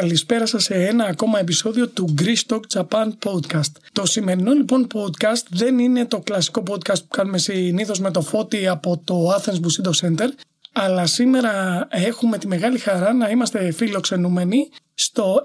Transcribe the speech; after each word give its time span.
Καλησπέρα 0.00 0.46
σας 0.46 0.62
σε 0.62 0.74
ένα 0.74 1.04
ακόμα 1.04 1.38
επεισόδιο 1.38 1.88
του 1.88 2.14
Greece 2.18 2.54
Talk 2.54 2.60
Japan 2.74 3.08
Podcast. 3.24 3.72
Το 3.92 4.06
σημερινό 4.06 4.52
λοιπόν 4.52 4.86
podcast 4.94 5.42
δεν 5.50 5.78
είναι 5.78 6.04
το 6.04 6.20
κλασικό 6.20 6.62
podcast 6.68 6.98
που 6.98 7.08
κάνουμε 7.08 7.38
συνήθως 7.38 8.00
με 8.00 8.10
το 8.10 8.20
φώτι 8.20 8.68
από 8.68 9.02
το 9.04 9.30
Athens 9.30 9.54
Bushido 9.54 9.90
Center, 10.00 10.28
αλλά 10.72 11.06
σήμερα 11.06 11.86
έχουμε 11.90 12.38
τη 12.38 12.46
μεγάλη 12.46 12.78
χαρά 12.78 13.12
να 13.12 13.30
είμαστε 13.30 13.70
φιλοξενούμενοι 13.72 14.68
στο 14.94 15.40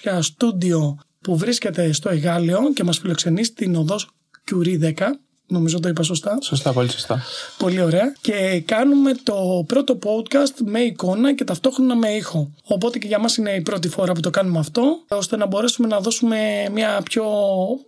9800 0.00 0.18
στούντιο 0.20 0.98
που 1.20 1.36
βρίσκεται 1.36 1.92
στο 1.92 2.08
Εγάλεο 2.08 2.72
και 2.72 2.84
μας 2.84 2.98
φιλοξενεί 2.98 3.44
στην 3.44 3.74
οδός 3.74 4.10
Curie 4.50 4.94
10 4.94 5.10
Νομίζω 5.50 5.80
το 5.80 5.88
είπα 5.88 6.02
σωστά. 6.02 6.38
Σωστά, 6.42 6.72
πολύ 6.72 6.90
σωστά. 6.90 7.22
Πολύ 7.58 7.80
ωραία. 7.80 8.14
Και 8.20 8.62
κάνουμε 8.66 9.14
το 9.22 9.64
πρώτο 9.66 9.98
podcast 10.02 10.54
με 10.64 10.80
εικόνα 10.80 11.34
και 11.34 11.44
ταυτόχρονα 11.44 11.96
με 11.96 12.08
ήχο. 12.08 12.50
Οπότε 12.64 12.98
και 12.98 13.06
για 13.06 13.18
μας 13.18 13.36
είναι 13.36 13.50
η 13.50 13.60
πρώτη 13.60 13.88
φορά 13.88 14.12
που 14.12 14.20
το 14.20 14.30
κάνουμε 14.30 14.58
αυτό, 14.58 14.82
ώστε 15.08 15.36
να 15.36 15.46
μπορέσουμε 15.46 15.88
να 15.88 16.00
δώσουμε 16.00 16.38
μια 16.72 17.00
πιο 17.04 17.24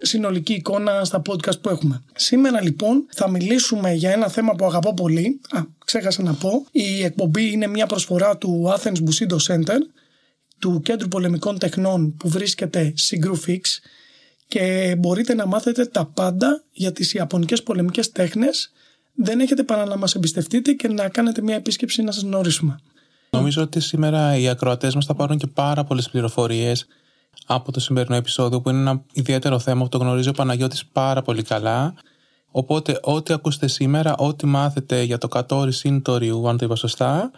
συνολική 0.01 0.53
εικόνα 0.53 1.05
στα 1.05 1.23
podcast 1.29 1.61
που 1.61 1.69
έχουμε. 1.69 2.03
Σήμερα 2.15 2.63
λοιπόν 2.63 3.07
θα 3.11 3.31
μιλήσουμε 3.31 3.93
για 3.93 4.11
ένα 4.11 4.29
θέμα 4.29 4.55
που 4.55 4.65
αγαπώ 4.65 4.95
πολύ. 4.95 5.41
Α, 5.51 5.61
ξέχασα 5.85 6.23
να 6.23 6.33
πω. 6.33 6.67
Η 6.71 7.05
εκπομπή 7.05 7.53
είναι 7.53 7.67
μια 7.67 7.87
προσφορά 7.87 8.37
του 8.37 8.75
Athens 8.77 8.97
Bushido 8.97 9.37
Center, 9.55 9.79
του 10.59 10.81
Κέντρου 10.85 11.09
Πολεμικών 11.09 11.59
Τεχνών 11.59 12.17
που 12.17 12.29
βρίσκεται 12.29 12.95
Sigru 13.11 13.49
Fix 13.49 13.61
και 14.53 14.97
μπορείτε 14.99 15.35
να 15.35 15.47
μάθετε 15.47 15.87
τα 15.87 16.05
πάντα 16.07 16.63
για 16.73 16.93
τις 16.93 17.15
Ιαπωνικές 17.15 17.63
πολεμικές 17.63 18.13
τέχνες. 18.13 18.73
Δεν 19.15 19.41
έχετε 19.41 19.63
παρά 19.63 19.85
να 19.85 19.97
μας 19.97 20.15
εμπιστευτείτε 20.15 20.73
και 20.73 20.89
να 20.89 21.09
κάνετε 21.09 21.43
μια 21.43 21.55
επίσκεψη 21.55 22.03
να 22.03 22.13
σας 22.13 22.23
γνωρίσουμε. 22.23 22.79
Νομίζω 23.31 23.63
ότι 23.63 23.81
σήμερα 23.81 24.37
οι 24.37 24.49
ακροατές 24.49 24.95
μας 24.95 25.07
θα 25.07 25.15
πάρουν 25.15 25.39
και 25.39 25.47
πάρα 25.47 25.85
πολλές 25.85 26.11
πληροφορίες 26.11 26.87
από 27.47 27.73
το 27.73 27.81
σημερινό 27.81 28.17
επεισόδιο 28.17 28.61
που 28.61 28.69
είναι 28.69 28.79
ένα 28.79 29.03
ιδιαίτερο 29.13 29.59
θέμα 29.59 29.83
που 29.83 29.89
το 29.89 29.99
γνωρίζει 29.99 30.29
ο 30.29 30.33
Παναγιώτης 30.33 30.87
πάρα 30.87 31.23
πολύ 31.23 31.43
καλά. 31.43 31.95
Οπότε 32.51 32.99
ό,τι 33.03 33.33
ακούσετε 33.33 33.67
σήμερα, 33.67 34.15
ό,τι 34.17 34.47
μάθετε 34.47 35.03
για 35.03 35.19
το 35.19 35.29
κατόρι 35.29 35.73
συν 35.73 36.03
το 36.03 36.15
αν 36.49 36.57
το 36.57 36.65
είπα 36.65 36.77
σωστά, 36.77 37.31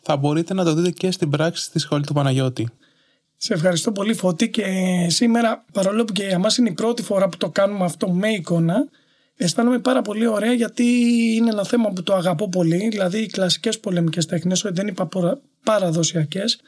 θα 0.00 0.16
μπορείτε 0.16 0.54
να 0.54 0.64
το 0.64 0.74
δείτε 0.74 0.90
και 0.90 1.10
στην 1.10 1.30
πράξη 1.30 1.64
στη 1.64 1.78
σχολή 1.78 2.06
του 2.06 2.12
Παναγιώτη. 2.12 2.68
Σε 3.42 3.54
ευχαριστώ 3.54 3.92
πολύ 3.92 4.14
Φώτη 4.14 4.50
και 4.50 4.64
σήμερα 5.08 5.64
παρόλο 5.72 6.04
που 6.04 6.12
και 6.12 6.24
για 6.24 6.38
μας 6.38 6.56
είναι 6.56 6.68
η 6.68 6.72
πρώτη 6.72 7.02
φορά 7.02 7.28
που 7.28 7.36
το 7.36 7.48
κάνουμε 7.50 7.84
αυτό 7.84 8.08
με 8.08 8.28
εικόνα 8.28 8.88
αισθάνομαι 9.36 9.78
πάρα 9.78 10.02
πολύ 10.02 10.26
ωραία 10.26 10.52
γιατί 10.52 10.84
είναι 11.36 11.50
ένα 11.50 11.64
θέμα 11.64 11.90
που 11.90 12.02
το 12.02 12.14
αγαπώ 12.14 12.48
πολύ. 12.48 12.88
Δηλαδή 12.88 13.18
οι 13.18 13.26
κλασικές 13.26 13.80
πολεμικές 13.80 14.26
τέχνες, 14.26 14.64
δεν 14.68 14.86
είπα 14.86 15.08
παραδοσιακές 15.64 16.60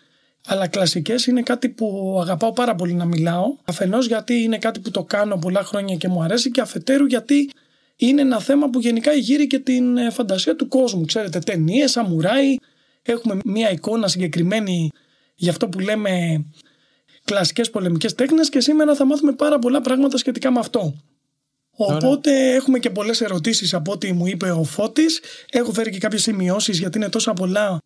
αλλά 0.47 0.67
κλασικές 0.67 1.27
είναι 1.27 1.43
κάτι 1.43 1.69
που 1.69 2.19
αγαπάω 2.21 2.53
πάρα 2.53 2.75
πολύ 2.75 2.93
να 2.93 3.05
μιλάω. 3.05 3.57
Αφενός 3.65 4.07
γιατί 4.07 4.35
είναι 4.35 4.59
κάτι 4.59 4.81
που 4.81 4.91
το 4.91 5.05
κάνω 5.05 5.37
πολλά 5.37 5.65
χρόνια 5.65 5.97
και 5.97 6.09
μου 6.09 6.23
αρέσει 6.23 6.51
και 6.51 6.61
αφετέρου 6.61 7.05
γιατί 7.05 7.51
είναι 7.97 8.21
ένα 8.21 8.41
θέμα 8.41 8.71
που 8.71 8.81
γενικά 8.81 9.13
γύρει 9.13 9.47
και 9.47 9.59
την 9.59 9.97
ε, 9.97 10.11
φαντασία 10.11 10.57
του 10.57 10.69
κόσμου. 10.69 11.05
Ξέρετε 11.05 11.39
ταινίες, 11.39 11.91
σαμουράι. 11.91 12.57
Έχουμε 13.03 13.39
μια 13.45 13.71
εικόνα 13.71 14.09
συγκεκριμένη 14.09 14.91
για 15.43 15.51
αυτό 15.51 15.69
που 15.69 15.79
λέμε 15.79 16.45
κλασικές 17.25 17.71
πολεμικές 17.71 18.15
τέχνες 18.15 18.49
και 18.49 18.61
σήμερα 18.61 18.95
θα 18.95 19.07
μάθουμε 19.07 19.33
πάρα 19.33 19.59
πολλά 19.59 19.81
πράγματα 19.81 20.17
σχετικά 20.17 20.51
με 20.51 20.59
αυτό. 20.59 20.95
Οπότε 21.77 22.55
έχουμε 22.55 22.79
και 22.79 22.91
πολλές 22.91 23.21
ερωτήσεις 23.21 23.75
από 23.75 23.93
ό,τι 23.93 24.13
μου 24.13 24.27
είπε 24.27 24.51
ο 24.51 24.65
Φώτης. 24.65 25.21
Έχω 25.51 25.73
φέρει 25.73 25.91
και 25.91 25.99
κάποιες 25.99 26.23
σημειώσεις 26.23 26.79
γιατί 26.79 26.99
είναι 26.99 27.09
τόσα 27.09 27.33
πολλά 27.33 27.79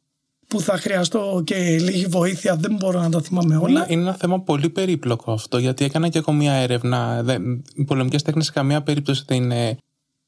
που 0.46 0.60
θα 0.60 0.76
χρειαστώ 0.76 1.42
και 1.46 1.56
λίγη 1.56 2.06
βοήθεια, 2.06 2.56
δεν 2.56 2.76
μπορώ 2.76 3.00
να 3.00 3.10
τα 3.10 3.22
θυμάμαι 3.22 3.56
όλα. 3.56 3.86
Είναι 3.88 4.00
ένα 4.00 4.14
θέμα 4.14 4.40
πολύ 4.40 4.70
περίπλοκο 4.70 5.32
αυτό, 5.32 5.58
γιατί 5.58 5.84
έκανα 5.84 6.08
και 6.08 6.18
εγώ 6.18 6.32
μια 6.32 6.52
έρευνα. 6.52 7.24
Οι 7.74 7.84
πολεμικές 7.84 8.22
τέχνες 8.22 8.44
σε 8.44 8.52
καμία 8.52 8.82
περίπτωση 8.82 9.22
δεν 9.26 9.42
είναι 9.42 9.76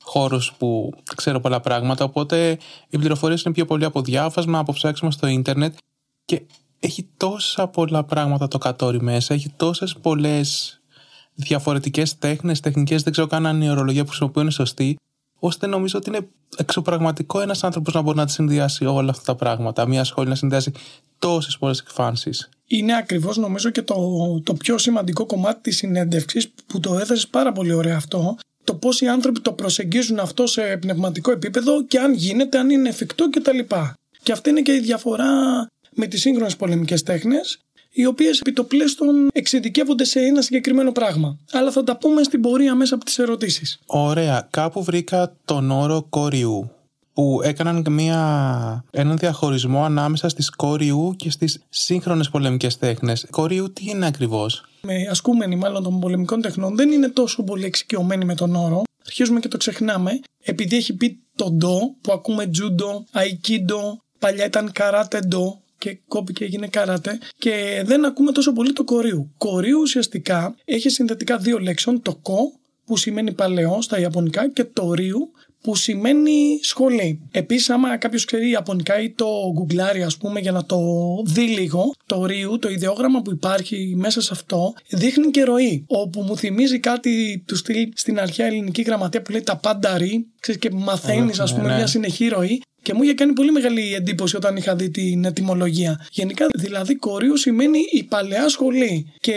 χώρος 0.03 0.55
που 0.59 0.93
ξέρω 1.17 1.41
πολλά 1.41 1.61
πράγματα, 1.61 2.05
οπότε 2.05 2.59
οι 2.89 2.99
πληροφορίες 2.99 3.43
είναι 3.43 3.55
πιο 3.55 3.65
πολύ 3.65 3.85
από 3.85 4.03
διάφασμα, 4.03 4.59
από 4.59 4.73
ψάξιμο 4.73 5.11
στο 5.11 5.27
ίντερνετ 5.27 5.75
και 6.25 6.43
έχει 6.81 7.09
τόσα 7.17 7.69
πολλά 7.69 8.05
πράγματα 8.05 8.49
το 8.49 8.59
κατόρι 8.59 9.03
μέσα, 9.03 9.35
έχει 9.35 9.53
τόσες 9.57 9.97
πολλές 10.03 10.81
διαφορετικές 11.35 12.19
τέχνες, 12.19 12.61
τεχνικές, 12.61 13.03
δεν 13.03 13.13
ξέρω 13.13 13.27
καν 13.27 13.47
αν 13.47 13.63
η 13.63 13.71
ορολογία 13.71 14.03
που 14.03 14.09
χρησιμοποιούν 14.09 14.45
είναι 14.45 14.53
σωστή, 14.53 14.99
ώστε 15.39 15.67
νομίζω 15.67 15.99
ότι 15.99 16.09
είναι 16.09 16.29
εξωπραγματικό 16.57 17.41
ένας 17.41 17.65
άνθρωπος 17.65 17.95
να 17.95 18.01
μπορεί 18.01 18.17
να 18.17 18.27
τη 18.27 18.33
συνδυάσει 18.33 18.85
όλα 18.85 19.11
αυτά 19.11 19.25
τα 19.25 19.35
πράγματα, 19.35 19.87
μια 19.87 20.05
σχόλη 20.05 20.29
να 20.29 20.35
συνδυάσει 20.35 20.73
τόσες 21.19 21.59
πολλές 21.59 21.79
εκφάνσεις. 21.79 22.49
Είναι 22.67 22.97
ακριβώς 22.97 23.37
νομίζω 23.37 23.71
και 23.71 23.83
το, 23.83 23.97
το 24.45 24.55
πιο 24.55 24.79
σημαντικό 24.79 25.27
κομμάτι 25.27 25.61
της 25.61 25.77
συνέντευξης 25.77 26.53
που 26.67 26.81
το 26.81 26.99
έθεσε 26.99 27.27
πάρα 27.31 27.53
πολύ 27.53 27.73
ωραία 27.73 27.97
αυτό 27.97 28.37
το 28.69 28.75
πώς 28.75 29.01
οι 29.01 29.09
άνθρωποι 29.09 29.41
το 29.41 29.53
προσεγγίζουν 29.53 30.19
αυτό 30.19 30.47
σε 30.47 30.77
πνευματικό 30.81 31.31
επίπεδο 31.31 31.85
και 31.85 31.99
αν 31.99 32.15
γίνεται, 32.15 32.59
αν 32.59 32.71
είναι 32.71 32.89
εφικτό 32.89 33.31
κτλ. 33.31 33.59
Και 34.23 34.33
αυτή 34.33 34.51
είναι 34.51 34.61
και 34.61 34.73
η 34.73 34.81
διαφορά 34.81 35.27
με 35.99 36.07
τις 36.07 36.21
σύγχρονες 36.21 36.57
πολεμικές 36.57 37.03
τέχνες 37.03 37.59
οι 37.91 38.07
οποίες 38.07 38.41
επιτοπλέστον 38.41 39.29
εξειδικεύονται 39.33 40.05
σε 40.05 40.21
ένα 40.21 40.43
συγκεκριμένο 40.43 40.93
πράγμα. 40.93 41.39
Αλλά 41.53 41.71
θα 41.71 41.85
τα 41.85 41.97
πούμε 41.97 42.23
στην 42.23 42.41
πορεία 42.41 42.75
μέσα 42.75 42.95
από 42.95 43.05
τις 43.05 43.19
ερωτήσεις. 43.19 43.79
Ωραία. 43.87 44.49
Κάπου 44.51 44.83
βρήκα 44.83 45.37
τον 45.45 45.71
όρο 45.71 46.07
κοριού 46.09 46.71
που 47.13 47.41
έκαναν 47.43 47.87
μια, 47.91 48.85
έναν 48.91 49.17
διαχωρισμό 49.17 49.85
ανάμεσα 49.85 50.29
στις 50.29 50.51
κοριού 50.51 51.15
και 51.17 51.31
στις 51.31 51.61
σύγχρονες 51.69 52.29
πολεμικές 52.29 52.79
τέχνες. 52.79 53.27
Κοριού 53.31 53.73
τι 53.73 53.85
είναι 53.91 54.07
ακριβώς; 54.07 54.65
Με 54.81 54.95
ασκούμενοι 55.11 55.57
μάλλον 55.57 55.83
των 55.83 56.01
πολεμικών 56.01 56.41
τεχνών 56.41 56.77
δεν 56.77 56.91
είναι 56.91 57.09
τόσο 57.09 57.43
πολύ 57.43 57.65
εξοικειωμένοι 57.65 58.25
με 58.25 58.35
τον 58.35 58.55
όρο. 58.55 58.83
Αρχίζουμε 59.07 59.41
και 59.41 59.49
το 59.49 59.57
ξεχνάμε 59.57 60.21
επειδή 60.43 60.77
έχει 60.77 60.95
πει 60.95 61.19
το 61.37 61.51
ντο 61.51 61.95
που 62.01 62.13
ακούμε 62.13 62.47
τζούντο, 62.47 63.05
αϊκίντο, 63.13 63.99
παλιά 64.19 64.45
ήταν 64.45 64.73
καράτε 64.73 65.21
ντο 65.21 65.63
και 65.79 65.99
κόπηκε 66.09 66.45
έγινε 66.45 66.67
καράτε 66.67 67.19
και 67.39 67.83
δεν 67.85 68.05
ακούμε 68.05 68.33
τόσο 68.33 68.53
πολύ 68.53 68.73
το 68.73 68.85
κορίου. 68.85 69.33
Κορίου 69.39 69.81
ουσιαστικά 69.81 70.55
έχει 70.65 70.89
συνδετικά 70.89 71.37
δύο 71.37 71.59
λέξεων, 71.59 72.03
το 72.03 72.15
κο 72.15 72.53
που 72.85 72.97
σημαίνει 72.97 73.33
παλαιό 73.33 73.83
στα 73.83 73.99
Ιαπωνικά 73.99 74.49
και 74.49 74.65
το 74.65 74.93
ρίου 74.93 75.31
που 75.61 75.75
σημαίνει 75.77 76.59
σχολή. 76.63 77.21
Επίσης, 77.31 77.71
άμα 77.71 77.97
κάποιος 77.97 78.25
ξέρει 78.25 78.51
Ιαπωνικά 78.51 79.01
ή 79.01 79.11
το 79.11 79.27
γκουγκλάρει, 79.53 80.03
ας 80.03 80.17
πούμε, 80.17 80.41
για 80.41 80.53
να 80.53 80.65
το 80.65 80.79
δει 81.25 81.43
λίγο, 81.43 81.95
το 82.07 82.27
ρίου, 82.27 82.59
το 82.59 82.69
ιδεόγραμμα 82.69 83.23
που 83.23 83.31
υπάρχει 83.31 83.95
μέσα 83.97 84.21
σε 84.21 84.31
αυτό, 84.33 84.75
δείχνει 84.89 85.31
και 85.31 85.45
ροή. 85.45 85.85
Όπου 85.87 86.21
μου 86.23 86.37
θυμίζει 86.37 86.79
κάτι 86.79 87.43
του 87.47 87.57
στυλ 87.57 87.89
στην 87.95 88.21
αρχαία 88.21 88.47
ελληνική 88.47 88.83
γραμματεία 88.83 89.23
που 89.23 89.31
λέει 89.31 89.43
τα 89.43 89.57
πάντα 89.57 89.99
ρί, 89.99 90.27
ξέρεις 90.41 90.61
και 90.61 90.71
μαθαίνεις, 90.73 91.41
ας 91.41 91.51
πούμε, 91.51 91.63
ναι, 91.63 91.69
ναι. 91.69 91.77
μια 91.77 91.87
συνεχή 91.87 92.29
ροή. 92.29 92.63
Και 92.89 92.95
μου 92.95 93.03
είχε 93.03 93.15
κάνει 93.15 93.33
πολύ 93.33 93.53
μεγάλη 93.53 93.95
εντύπωση 93.95 94.37
όταν 94.37 94.57
είχα 94.57 94.77
δει 94.77 94.91
την 94.91 95.25
ετοιμολογία. 95.25 96.07
Γενικά, 96.13 96.47
δηλαδή, 96.55 96.95
κορίου 96.95 97.37
σημαίνει 97.37 97.79
η 97.91 98.05
παλαιά 98.05 98.49
σχολή. 98.49 99.13
Και 99.21 99.35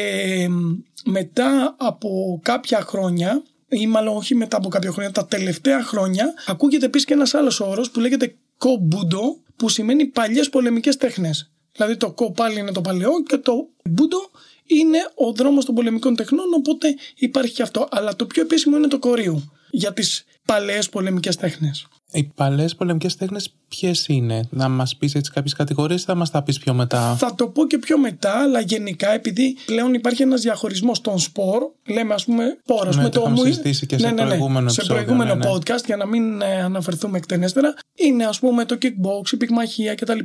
μετά 1.06 1.76
από 1.80 2.40
κάποια 2.44 2.82
χρόνια, 2.82 3.44
ή 3.70 3.88
μάλλον 3.88 4.16
όχι 4.16 4.36
μετά 4.36 4.58
από 4.58 4.70
κάποια 4.70 4.92
χρόνια, 4.92 5.12
τα 5.12 5.26
τελευταία 5.26 5.84
χρόνια, 5.84 6.34
ακούγεται 6.46 6.86
επίσης 6.86 7.08
και 7.08 7.14
ένας 7.14 7.34
άλλος 7.34 7.60
όρος 7.60 7.92
που 7.92 8.00
λέγεται 8.00 8.36
κομπούντο, 8.58 9.38
που 9.56 9.70
σημαίνει 9.70 10.06
παλιές 10.06 10.50
πολεμικές 10.50 10.98
τέχνες. 10.98 11.52
Δηλαδή 11.72 11.98
το 11.98 12.12
κο 12.12 12.32
πάλι 12.32 12.60
είναι 12.60 12.72
το 12.72 12.82
παλαιό 12.82 13.24
και 13.24 13.38
το 13.38 13.68
μπούντο 13.90 14.18
είναι 14.66 14.98
ο 15.16 15.32
δρόμος 15.32 15.66
των 15.66 15.76
πολεμικών 15.76 16.16
τεχνών, 16.16 16.46
οπότε 16.56 16.96
υπάρχει 17.16 17.54
και 17.54 17.62
αυτό. 17.62 17.88
Αλλά 17.92 18.16
το 18.16 18.26
πιο 18.26 18.42
επίσημο 18.42 18.78
είναι 18.78 18.88
το 18.88 19.00
κορίου 19.00 19.52
για 19.72 19.94
τις 19.94 20.24
παλαιές 20.46 20.90
πολεμικές 20.90 21.36
τέχνες. 21.36 21.88
Οι 22.12 22.24
παλέ 22.36 22.66
πολεμικές 22.78 23.16
τέχνες 23.16 23.54
ποιες 23.68 24.08
είναι, 24.08 24.48
να 24.50 24.70
μας 24.70 24.96
πεις 24.96 25.16
έτσι 25.16 25.32
κάποιες 25.32 25.54
κατηγορίες 25.54 26.02
ή 26.02 26.06
θα 26.06 26.16
μας 26.16 26.32
τα 26.32 26.44
πεις 26.44 26.60
πιο 26.60 26.74
μετά; 26.74 27.16
Θα 27.16 27.36
το 27.36 27.48
πω 27.48 27.68
και 27.68 27.78
πιο 27.78 27.98
μετά, 27.98 28.42
αλλά 28.42 28.60
γενικά 28.60 29.12
επειδή 29.14 29.58
πλέον 29.66 29.94
υπάρχει 29.94 30.22
ένας 30.22 30.42
διαχωρισμός 30.42 31.02
των 31.02 31.20
σπορ, 31.20 31.62
λέμε 31.88 32.14
ας 32.14 32.26
πούμε 32.26 32.58
σπορ. 32.64 32.96
Ναι, 32.96 33.10
το 33.10 33.22
έχουμε 33.22 33.38
συζητήσει 33.38 33.86
και 33.86 33.98
σε 33.98 34.06
ναι, 34.06 34.12
ναι, 34.12 34.22
ναι, 34.22 34.28
προηγούμενο, 34.28 34.70
σε 34.70 34.84
προηγούμενο 34.86 35.36
ναι, 35.36 35.46
ναι. 35.46 35.52
podcast 35.52 35.86
για 35.86 35.98
να 35.98 36.06
μην 36.06 36.42
ε, 36.42 36.62
αναφερθούμε 36.62 37.18
εκτενέστερα. 37.18 37.74
Είναι 37.96 38.26
ας 38.26 38.40
πούμε 38.40 38.66
το 38.66 38.78
kickbox, 38.82 39.32
η 39.32 39.38
πυγμαχία 39.38 39.96
κτλ. 39.96 40.20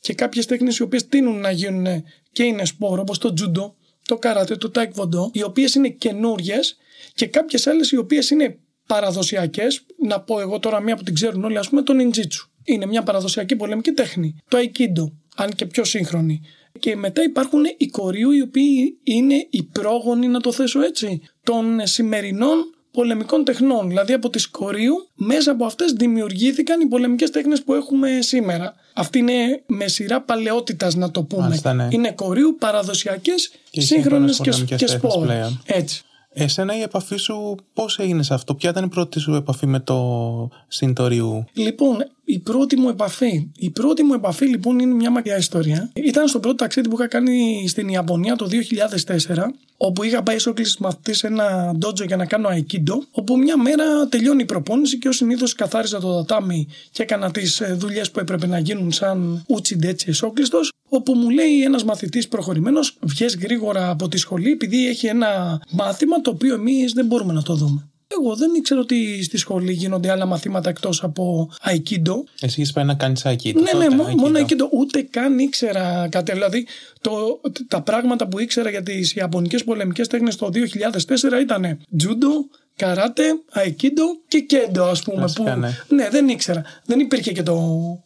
Και 0.00 0.14
κάποιες 0.14 0.46
τέχνες 0.46 0.76
οι 0.76 0.82
οποίες 0.82 1.06
τείνουν 1.06 1.40
να 1.40 1.50
γίνουν 1.50 1.86
και 2.32 2.42
είναι 2.42 2.64
σπορ, 2.64 2.98
όπως 2.98 3.18
το 3.18 3.34
judo, 3.40 3.72
το 4.04 4.16
καράτε, 4.16 4.56
το 4.56 4.70
taekwondo, 4.74 5.30
οι 5.32 5.42
οποίες 5.42 5.74
είναι 5.74 5.88
καινούριες 5.88 6.76
και 7.14 7.26
κάποιες 7.26 7.66
άλλες 7.66 7.90
οι 7.90 7.96
οποίες 7.96 8.30
είναι 8.30 8.58
παραδοσιακές, 8.88 9.82
να 10.06 10.20
πω 10.20 10.40
εγώ 10.40 10.58
τώρα 10.58 10.80
μία 10.80 10.96
που 10.96 11.02
την 11.02 11.14
ξέρουν 11.14 11.44
όλοι, 11.44 11.58
ας 11.58 11.68
πούμε, 11.68 11.82
το 11.82 11.94
ninjitsu. 12.00 12.48
Είναι 12.64 12.86
μια 12.86 13.02
παραδοσιακή 13.02 13.56
πολεμική 13.56 13.92
τέχνη. 13.92 14.36
Το 14.48 14.58
aikido, 14.58 15.12
αν 15.36 15.50
και 15.50 15.66
πιο 15.66 15.84
σύγχρονη. 15.84 16.40
Και 16.78 16.96
μετά 16.96 17.22
υπάρχουν 17.22 17.62
οι 17.76 17.86
κορίου 17.86 18.30
οι 18.30 18.40
οποίοι 18.40 18.98
είναι 19.02 19.46
οι 19.50 19.62
πρόγονοι, 19.62 20.26
να 20.26 20.40
το 20.40 20.52
θέσω 20.52 20.80
έτσι, 20.80 21.20
των 21.42 21.80
σημερινών 21.82 22.58
πολεμικών 22.90 23.44
τεχνών. 23.44 23.88
Δηλαδή 23.88 24.12
από 24.12 24.30
τη 24.30 24.38
Σκορίου, 24.38 24.94
μέσα 25.14 25.50
από 25.50 25.64
αυτές 25.64 25.92
δημιουργήθηκαν 25.92 26.80
οι 26.80 26.86
πολεμικές 26.86 27.30
τέχνες 27.30 27.62
που 27.62 27.74
έχουμε 27.74 28.18
σήμερα. 28.20 28.74
Αυτή 28.94 29.18
είναι 29.18 29.62
με 29.66 29.88
σειρά 29.88 30.20
παλαιότητας, 30.20 30.94
να 30.94 31.10
το 31.10 31.22
πούμε. 31.22 31.42
Μάλιστα, 31.42 31.72
ναι. 31.72 31.88
Είναι 31.90 32.12
Κορίου, 32.12 32.56
παραδοσιακές, 32.58 33.50
Και 33.70 33.80
σύγχρονες 33.80 34.34
σύγχρονες 34.34 34.36
και, 34.36 34.50
πολεμικές 34.50 34.78
και 34.78 34.84
τέχνες 34.84 35.12
σπόρ. 35.12 35.26
πλέον. 35.26 35.62
Έτσι. 35.66 36.02
Εσένα 36.40 36.76
η 36.76 36.80
επαφή 36.80 37.16
σου 37.16 37.56
πώς 37.72 37.98
έγινε 37.98 38.22
σε 38.22 38.34
αυτό, 38.34 38.54
ποια 38.54 38.70
ήταν 38.70 38.84
η 38.84 38.88
πρώτη 38.88 39.18
σου 39.20 39.34
επαφή 39.34 39.66
με 39.66 39.80
το 39.80 40.48
συντοριού; 40.68 41.44
Λοιπόν, 41.52 41.96
η 42.30 42.38
πρώτη 42.38 42.76
μου 42.76 42.88
επαφή. 42.88 43.50
Η 43.56 43.70
πρώτη 43.70 44.02
μου 44.02 44.14
επαφή 44.14 44.46
λοιπόν 44.46 44.78
είναι 44.78 44.94
μια 44.94 45.10
μακριά 45.10 45.36
ιστορία. 45.36 45.90
Ήταν 45.94 46.28
στο 46.28 46.40
πρώτο 46.40 46.56
ταξίδι 46.56 46.88
που 46.88 46.94
είχα 46.98 47.06
κάνει 47.06 47.64
στην 47.68 47.88
Ιαπωνία 47.88 48.36
το 48.36 48.48
2004, 49.26 49.36
όπου 49.76 50.02
είχα 50.02 50.22
πάει 50.22 50.36
ω 50.36 50.52
μαθητής 50.78 51.18
σε 51.18 51.26
ένα 51.26 51.74
ντότζο 51.76 52.04
για 52.04 52.16
να 52.16 52.26
κάνω 52.26 52.48
aikido, 52.48 52.98
όπου 53.10 53.38
μια 53.38 53.56
μέρα 53.56 54.08
τελειώνει 54.08 54.42
η 54.42 54.44
προπόνηση 54.44 54.98
και 54.98 55.08
ως 55.08 55.16
συνήθως 55.16 55.54
καθάριζα 55.54 56.00
το 56.00 56.14
τατάμι 56.14 56.68
και 56.90 57.02
έκανα 57.02 57.30
τις 57.30 57.62
δουλειές 57.76 58.10
που 58.10 58.20
έπρεπε 58.20 58.46
να 58.46 58.58
γίνουν 58.58 58.92
σαν 58.92 59.44
ούτσιντέτσι 59.46 60.06
εσόκλειστο, 60.08 60.60
όπου 60.88 61.14
μου 61.14 61.30
λέει 61.30 61.62
ένας 61.62 61.84
μαθητής 61.84 62.28
προχωρημένος, 62.28 62.96
βγες 63.00 63.36
γρήγορα 63.36 63.90
από 63.90 64.08
τη 64.08 64.16
σχολή, 64.16 64.50
επειδή 64.50 64.88
έχει 64.88 65.06
ένα 65.06 65.62
μάθημα 65.70 66.20
το 66.20 66.30
οποίο 66.30 66.54
εμείς 66.54 66.92
δεν 66.92 67.06
μπορούμε 67.06 67.32
να 67.32 67.42
το 67.42 67.54
δούμε. 67.54 67.88
Εγώ 68.10 68.36
δεν 68.36 68.54
ήξερα 68.54 68.80
ότι 68.80 69.22
στη 69.22 69.36
σχολή 69.36 69.72
γίνονται 69.72 70.10
άλλα 70.10 70.26
μαθήματα 70.26 70.68
εκτός 70.68 71.02
από 71.02 71.50
Aikido. 71.64 72.14
Εσύ 72.40 72.60
είσαι 72.60 72.72
πάει 72.72 72.84
να 72.84 72.94
κάνεις 72.94 73.22
aikido. 73.26 73.54
Ναι, 73.54 73.70
τότε, 73.70 73.88
ναι, 73.88 73.94
μό- 73.94 74.06
aikido. 74.08 74.14
μόνο 74.16 74.38
Aikido. 74.38 74.68
Ούτε 74.72 75.02
καν 75.02 75.38
ήξερα 75.38 76.08
κάτι. 76.10 76.32
Δηλαδή, 76.32 76.66
το, 77.00 77.40
τα 77.68 77.82
πράγματα 77.82 78.28
που 78.28 78.38
ήξερα 78.38 78.70
για 78.70 78.82
τις 78.82 79.14
Ιαπωνικές 79.14 79.64
πολεμικές 79.64 80.06
τέχνες 80.08 80.36
το 80.36 80.50
2004 80.52 81.40
ήταν 81.40 81.78
τζούντο, 81.96 82.28
καράτε, 82.78 83.22
aikido 83.54 84.06
και 84.28 84.40
κέντο, 84.40 84.84
ας 84.84 85.02
πούμε. 85.02 85.16
Κλασικά, 85.16 85.74
που, 85.88 85.94
ναι. 85.94 86.08
δεν 86.08 86.28
ήξερα. 86.28 86.62
Δεν 86.84 87.00
υπήρχε 87.00 87.32
και 87.32 87.42
το, 87.42 87.58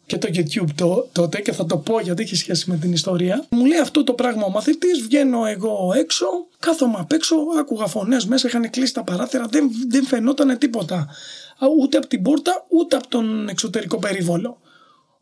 και 0.05 0.17
το 0.17 0.27
YouTube 0.33 0.69
το, 0.75 1.07
τότε 1.11 1.41
και 1.41 1.51
θα 1.51 1.65
το 1.65 1.77
πω 1.77 1.99
γιατί 1.99 2.23
έχει 2.23 2.35
σχέση 2.35 2.69
με 2.69 2.77
την 2.77 2.91
ιστορία. 2.91 3.45
Μου 3.49 3.65
λέει 3.65 3.79
αυτό 3.79 4.03
το 4.03 4.13
πράγμα 4.13 4.45
ο 4.45 4.49
μαθητής, 4.49 5.01
βγαίνω 5.01 5.45
εγώ 5.45 5.93
έξω, 5.95 6.25
κάθομαι 6.59 6.95
απ' 6.99 7.11
έξω, 7.11 7.35
άκουγα 7.59 7.87
φωνές 7.87 8.25
μέσα, 8.25 8.47
είχαν 8.47 8.69
κλείσει 8.69 8.93
τα 8.93 9.03
παράθυρα, 9.03 9.45
δεν, 9.49 9.71
δεν 9.87 10.05
φαινόταν 10.05 10.57
τίποτα. 10.57 10.95
Α, 11.59 11.67
Ούτε 11.79 11.97
από 11.97 12.07
την 12.07 12.21
πόρτα, 12.21 12.65
ούτε 12.69 12.95
από 12.95 13.07
τον 13.07 13.47
εξωτερικό 13.47 13.97
περίβολο. 13.97 14.57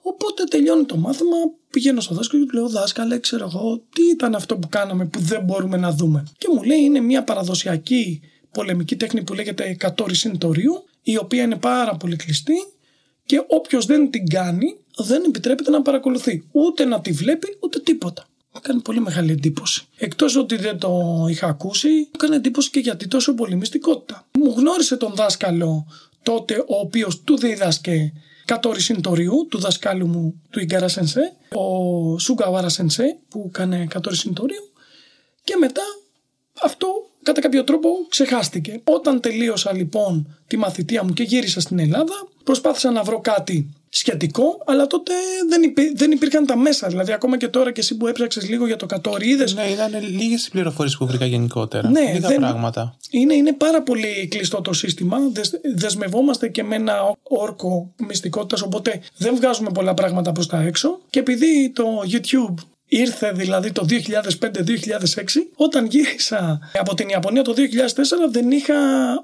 Οπότε 0.01 0.44
τελειώνει 0.44 0.86
το 0.86 0.97
μάθημα, 0.97 1.36
πηγαίνω 1.69 2.01
στο 2.01 2.15
δάσκαλο 2.15 2.44
και 2.44 2.50
του 2.50 2.56
λέω: 2.56 2.69
Δάσκαλε, 2.69 3.19
ξέρω 3.19 3.50
εγώ, 3.54 3.81
τι 3.94 4.01
ήταν 4.12 4.36
αυτό 4.36 4.57
που 4.57 4.69
κάναμε 4.69 5.06
που 5.06 5.19
δεν 5.19 5.44
μπορούμε 5.44 5.77
να 5.77 5.92
δούμε. 5.92 6.24
Και 6.38 6.47
μου 6.54 6.63
λέει: 6.63 6.80
Είναι 6.80 7.00
μια 7.00 7.24
παραδοσιακή 7.24 8.21
πολεμική 8.51 8.95
τέχνη 8.95 9.24
που 9.24 9.33
λέγεται 9.33 9.74
Κατόρι 9.74 10.15
Συντορίου, 10.15 10.83
η 11.01 11.18
οποία 11.18 11.44
είναι 11.44 11.56
πάρα 11.56 11.95
πολύ 11.95 12.15
κλειστή 12.15 12.53
και 13.25 13.44
όποιος 13.48 13.86
δεν 13.86 14.09
την 14.09 14.27
κάνει 14.27 14.77
δεν 14.98 15.24
επιτρέπεται 15.24 15.71
να 15.71 15.81
παρακολουθεί. 15.81 16.48
Ούτε 16.51 16.86
να 16.86 17.01
τη 17.01 17.12
βλέπει, 17.12 17.57
ούτε 17.59 17.80
τίποτα. 17.80 18.25
Μου 18.53 18.62
έκανε 18.63 18.81
πολύ 18.81 19.00
μεγάλη 19.00 19.31
εντύπωση. 19.31 19.86
Εκτός 19.98 20.36
ότι 20.36 20.56
δεν 20.56 20.77
το 20.77 21.25
είχα 21.30 21.48
ακούσει, 21.48 21.89
μου 21.89 22.09
έκανε 22.13 22.36
εντύπωση 22.36 22.69
και 22.69 22.80
γιατί 22.80 23.07
τόσο 23.07 23.33
πολύ 23.33 23.56
μυστικότητα. 23.56 24.27
Μου 24.39 24.54
γνώρισε 24.57 24.97
τον 24.97 25.13
δάσκαλο 25.15 25.88
τότε, 26.24 26.59
ο 26.59 26.80
οποίος 26.80 27.21
του 27.21 27.38
δίδασκε 27.38 28.13
Κατόρι 28.45 28.81
Συντοριού, 28.81 29.47
του 29.50 29.59
δασκάλου 29.59 30.07
μου 30.07 30.42
του 30.50 30.59
Ιγκάρα 30.59 30.88
Σενσέ, 30.88 31.33
ο 31.54 32.19
Σουγκαβάρα 32.19 32.69
Σενσέ, 32.69 33.19
που 33.30 33.45
έκανε 33.47 33.86
Κατόρι 33.89 34.15
Συντορίου, 34.15 34.71
και 35.44 35.56
μετά 35.59 35.81
αυτό 36.62 36.88
κατά 37.23 37.41
κάποιο 37.41 37.63
τρόπο 37.63 37.89
ξεχάστηκε. 38.09 38.81
Όταν 38.83 39.19
τελείωσα 39.19 39.73
λοιπόν 39.73 40.35
τη 40.47 40.57
μαθητεία 40.57 41.03
μου 41.03 41.13
και 41.13 41.23
γύρισα 41.23 41.59
στην 41.62 41.79
Ελλάδα, 41.79 42.13
προσπάθησα 42.44 42.91
να 42.91 43.03
βρω 43.03 43.19
κάτι 43.21 43.69
σχετικό, 43.94 44.57
αλλά 44.65 44.88
τότε 44.88 45.13
δεν, 45.50 45.63
υπή- 45.63 45.97
δεν 45.97 46.12
υπήρχαν 46.12 46.45
τα 46.45 46.57
μέσα. 46.57 46.88
Δηλαδή, 46.88 47.12
ακόμα 47.13 47.38
και 47.38 47.47
τώρα 47.47 47.71
και 47.71 47.79
εσύ 47.79 47.97
που 47.97 48.07
έψαξες 48.07 48.50
λίγο 48.50 48.68
για 48.68 48.75
το 48.75 48.85
κατόρι, 48.85 49.29
είδε. 49.29 49.47
Ναι, 49.53 49.63
ήταν 49.63 49.91
λίγες 50.09 50.47
οι 50.47 50.50
πληροφορίες 50.50 50.97
που 50.97 51.06
βρήκα 51.06 51.25
γενικότερα. 51.25 51.89
Ναι, 51.89 52.12
Λίγα 52.13 52.27
δεν- 52.27 52.39
πράγματα. 52.39 52.95
Είναι, 53.09 53.33
είναι 53.33 53.53
πάρα 53.53 53.81
πολύ 53.81 54.27
κλειστό 54.29 54.62
το 54.62 54.73
σύστημα. 54.73 55.18
Δεσ- 55.33 55.59
Δεσμευόμαστε 55.75 56.47
και 56.47 56.63
με 56.63 56.75
ένα 56.75 56.94
όρκο 57.23 57.94
μυστικότητας, 58.07 58.62
οπότε 58.62 59.01
δεν 59.18 59.35
βγάζουμε 59.35 59.69
πολλά 59.73 59.94
πράγματα 59.94 60.31
προς 60.31 60.47
τα 60.47 60.62
έξω. 60.62 61.00
Και 61.09 61.19
επειδή 61.19 61.69
το 61.75 61.83
YouTube 62.12 62.53
ήρθε 62.93 63.31
δηλαδή 63.31 63.71
το 63.71 63.85
2005-2006, 63.89 63.97
όταν 65.55 65.85
γύρισα 65.85 66.59
από 66.73 66.95
την 66.95 67.09
Ιαπωνία 67.09 67.41
το 67.41 67.53
2004 67.57 67.57
δεν 68.31 68.51
είχα 68.51 68.73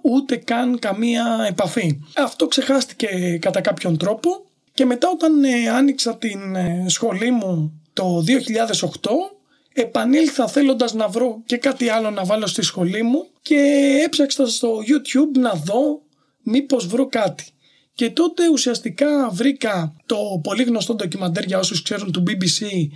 ούτε 0.02 0.36
καν 0.36 0.80
καμία 0.80 1.46
επαφή. 1.50 2.00
Αυτό 2.16 2.48
ξεχάστηκε 2.48 3.38
κατά 3.42 3.62
κάποιον 3.62 3.98
τρόπο 3.98 4.46
και 4.74 4.86
μετά 4.86 5.10
όταν 5.14 5.44
ε, 5.44 5.70
άνοιξα 5.70 6.18
την 6.18 6.56
ε, 6.56 6.86
σχολή 6.88 7.32
μου 7.32 7.82
το 7.94 8.24
2008 8.28 8.88
επανήλθα 9.74 10.48
θέλοντας 10.48 10.94
να 10.94 11.08
βρω 11.08 11.42
και 11.46 11.58
κάτι 11.58 11.90
άλλο 11.90 12.10
να 12.10 12.24
βάλω 12.24 12.48
στη 12.48 12.62
σχολή 12.62 13.04
μου 13.04 13.28
και 13.42 13.60
έψαξα 14.06 14.48
στο 14.48 14.78
YouTube 14.78 15.40
να 15.40 15.54
δω 15.54 16.02
μήπως 16.42 16.88
βρω 16.88 17.08
κάτι. 17.08 17.46
Και 17.94 18.10
τότε 18.10 18.50
ουσιαστικά 18.50 19.30
βρήκα 19.30 19.96
το 20.06 20.18
πολύ 20.44 20.64
γνωστό 20.64 20.96
ντοκιμαντέρ 20.96 21.44
για 21.44 21.60
όσους 21.60 21.82
ξέρουν 21.82 22.12
του 22.12 22.24
BBC 22.28 22.88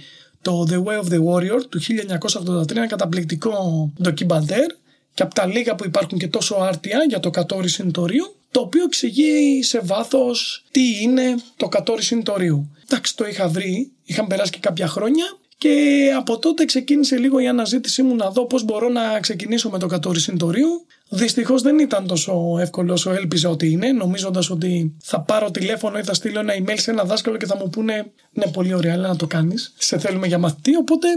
το 0.41 0.65
The 0.69 0.83
Way 0.83 1.03
of 1.03 1.07
the 1.13 1.19
Warrior 1.25 1.61
του 1.69 1.79
1983, 1.81 2.71
ένα 2.71 2.88
καταπληκτικό 2.88 3.91
ντοκιμαντέρ 4.01 4.71
και 5.13 5.23
από 5.23 5.35
τα 5.35 5.45
λίγα 5.45 5.75
που 5.75 5.85
υπάρχουν 5.85 6.17
και 6.17 6.27
τόσο 6.27 6.55
άρτια 6.55 7.05
για 7.07 7.19
το 7.19 7.29
κατόρι 7.29 7.69
συνητορίου 7.69 8.35
το 8.51 8.59
οποίο 8.59 8.83
εξηγεί 8.83 9.63
σε 9.63 9.79
βάθος 9.83 10.65
τι 10.71 11.01
είναι 11.01 11.35
το 11.55 11.67
κατόρι 11.67 12.03
συνητορίου. 12.03 12.75
Εντάξει, 12.83 13.15
το 13.15 13.27
είχα 13.27 13.47
βρει, 13.47 13.91
είχαν 14.03 14.27
περάσει 14.27 14.51
και 14.51 14.59
κάποια 14.61 14.88
χρόνια 14.88 15.25
και 15.57 16.07
από 16.17 16.39
τότε 16.39 16.65
ξεκίνησε 16.65 17.17
λίγο 17.17 17.39
η 17.39 17.47
αναζήτησή 17.47 18.03
μου 18.03 18.15
να 18.15 18.29
δω 18.29 18.45
πώς 18.45 18.63
μπορώ 18.63 18.89
να 18.89 19.19
ξεκινήσω 19.19 19.69
με 19.69 19.79
το 19.79 19.88
κατόρι 19.88 20.19
συνητορίου. 20.19 20.85
Δυστυχώς 21.13 21.62
δεν 21.62 21.80
ήταν 21.80 22.08
τόσο 22.08 22.58
εύκολος 22.60 23.06
όσο 23.06 23.16
έλπιζα 23.16 23.50
ότι 23.50 23.72
είναι, 23.72 23.92
νομίζοντας 23.92 24.50
ότι 24.50 24.98
θα 25.04 25.22
πάρω 25.22 25.52
τηλέφωνο 25.52 25.98
ή 25.98 26.03
θα 26.03 26.13
στείλω 26.13 26.39
ένα 26.39 26.53
email 26.53 26.77
σε 26.77 26.91
ένα 26.91 27.03
δάσκαλο 27.03 27.38
και 27.38 27.46
θα 27.46 27.58
μου 27.58 27.70
πούνε 27.70 28.12
ναι 28.32 28.48
πολύ 28.48 28.74
ωραία, 28.74 28.94
αλλά 28.94 29.08
να 29.08 29.15
το 29.15 29.27
κάνεις, 29.27 29.74
σε 29.77 30.00
θέλουμε 30.00 30.27
για 30.27 30.38
μαθητή. 30.38 30.75
Οπότε 30.75 31.08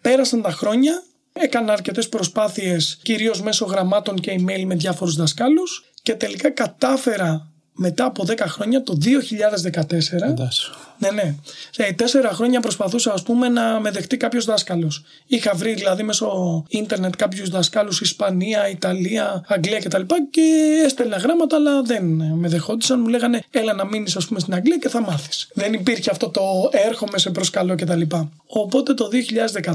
πέρασαν 0.00 0.42
τα 0.42 0.50
χρόνια, 0.50 1.02
έκανα 1.32 1.72
αρκετές 1.72 2.08
προσπάθειες 2.08 2.98
κυρίως 3.02 3.42
μέσω 3.42 3.64
γραμμάτων 3.64 4.16
και 4.16 4.34
email 4.38 4.64
με 4.64 4.74
διάφορους 4.74 5.16
δασκάλους 5.16 5.84
και 6.02 6.14
τελικά 6.14 6.50
κατάφερα 6.50 7.51
μετά 7.74 8.04
από 8.04 8.24
10 8.28 8.38
χρόνια 8.46 8.82
το 8.82 8.98
2014 9.00 10.18
Φαντάσου. 10.20 10.72
ναι, 10.98 11.10
ναι. 11.10 11.34
Σε 11.70 11.92
τέσσερα 11.96 12.32
χρόνια 12.32 12.60
προσπαθούσα, 12.60 13.12
ας 13.12 13.22
πούμε, 13.22 13.48
να 13.48 13.80
με 13.80 13.90
δεχτεί 13.90 14.16
κάποιος 14.16 14.44
δάσκαλος. 14.44 15.02
Είχα 15.26 15.54
βρει 15.54 15.74
δηλαδή 15.74 16.02
μέσω 16.02 16.64
ίντερνετ 16.68 17.16
κάποιους 17.16 17.48
δασκάλους 17.48 18.00
Ισπανία, 18.00 18.68
Ιταλία, 18.68 19.44
Αγγλία 19.48 19.78
κτλ. 19.78 20.00
Και 20.30 20.42
έστελνα 20.84 21.16
γράμματα, 21.16 21.56
αλλά 21.56 21.82
δεν 21.82 22.04
με 22.34 22.48
δεχόντουσαν. 22.48 23.00
Μου 23.00 23.08
λέγανε, 23.08 23.42
έλα 23.50 23.72
να 23.72 23.84
μείνεις, 23.86 24.16
ας 24.16 24.26
πούμε, 24.26 24.40
στην 24.40 24.54
Αγγλία 24.54 24.76
και 24.78 24.88
θα 24.88 25.00
μάθεις. 25.00 25.48
Δεν 25.54 25.72
υπήρχε 25.72 26.10
αυτό 26.10 26.28
το 26.28 26.42
έρχομαι 26.70 27.18
σε 27.18 27.30
προσκαλώ 27.30 27.74
κτλ. 27.74 28.02
Οπότε 28.46 28.94
το 28.94 29.08
2014 29.08 29.74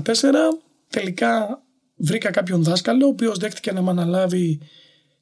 τελικά 0.89 1.61
βρήκα 1.95 2.31
κάποιον 2.31 2.63
δάσκαλο, 2.63 3.05
ο 3.05 3.09
οποίος 3.09 3.37
δέχτηκε 3.37 3.71
να 3.71 3.81
με 3.81 3.89
αναλάβει 3.89 4.59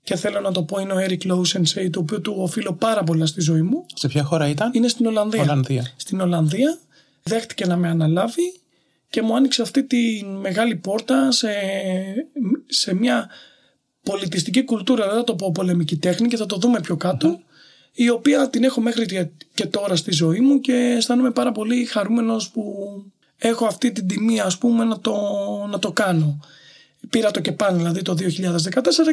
και 0.06 0.16
θέλω 0.16 0.40
να 0.40 0.52
το 0.52 0.64
πω 0.64 0.80
είναι 0.80 0.94
ο 0.94 0.98
Eric 1.00 1.32
Lowe 1.32 1.42
Sensei, 1.54 1.90
το 1.92 2.00
οποίο 2.00 2.22
του 2.22 2.34
οφείλω 2.38 2.74
πάρα 2.74 3.04
πολλά 3.04 3.26
στη 3.26 3.42
ζωή 3.42 3.62
μου. 3.62 3.86
Σε 3.94 4.08
ποια 4.08 4.24
χώρα 4.24 4.48
ήταν; 4.48 4.72
Είναι 4.74 4.88
στην 4.88 5.06
Ολλανδία. 5.06 5.42
Ολλανδία. 5.42 5.92
Στην 5.96 6.20
Ολλανδία 6.22 6.78
δέχτηκε 7.24 7.66
να 7.66 7.76
με 7.78 7.88
αναλάβει 7.90 8.60
και 9.10 9.22
μου 9.22 9.36
άνοιξε 9.36 9.62
αυτή 9.62 9.84
τη 9.84 10.24
μεγάλη 10.42 10.76
πόρτα 10.76 11.32
σε, 11.32 11.50
σε 12.68 12.94
μια 12.94 13.30
πολιτιστική 14.04 14.64
κουλτούρα, 14.64 15.08
δεν 15.08 15.16
θα 15.16 15.24
το 15.24 15.36
πω 15.36 15.52
πολεμική 15.52 15.98
τέχνη 15.98 16.28
και 16.28 16.38
θα 16.38 16.46
το 16.46 16.56
δούμε 16.58 16.80
πιο 16.80 16.96
κατω 16.98 17.40
η 17.94 18.10
οποία 18.10 18.50
την 18.50 18.64
έχω 18.64 18.82
μέχρι 18.82 19.06
και- 19.06 19.28
και 19.54 19.66
τώρα 19.66 19.96
στη 19.96 20.12
ζωή 20.12 20.40
μου 20.40 20.60
και 20.60 20.74
αισθάνομαι 20.98 21.32
πάρα 21.32 21.52
πολύ 21.52 21.86
χαρούμενος 21.86 22.50
που 22.50 22.64
έχω 23.38 23.66
αυτή 23.66 23.92
την 23.92 24.08
τιμή 24.08 24.40
ας 24.40 24.58
πούμε 24.58 24.84
να 24.84 25.00
το, 25.00 25.14
να 25.70 25.80
το 25.80 25.92
κάνω. 25.92 26.40
Πήρα 27.10 27.32
το 27.32 27.40
ΚΕΠΑΝ 27.40 27.78
δηλαδή 27.78 28.02
το 28.02 28.16
2014 28.20 28.20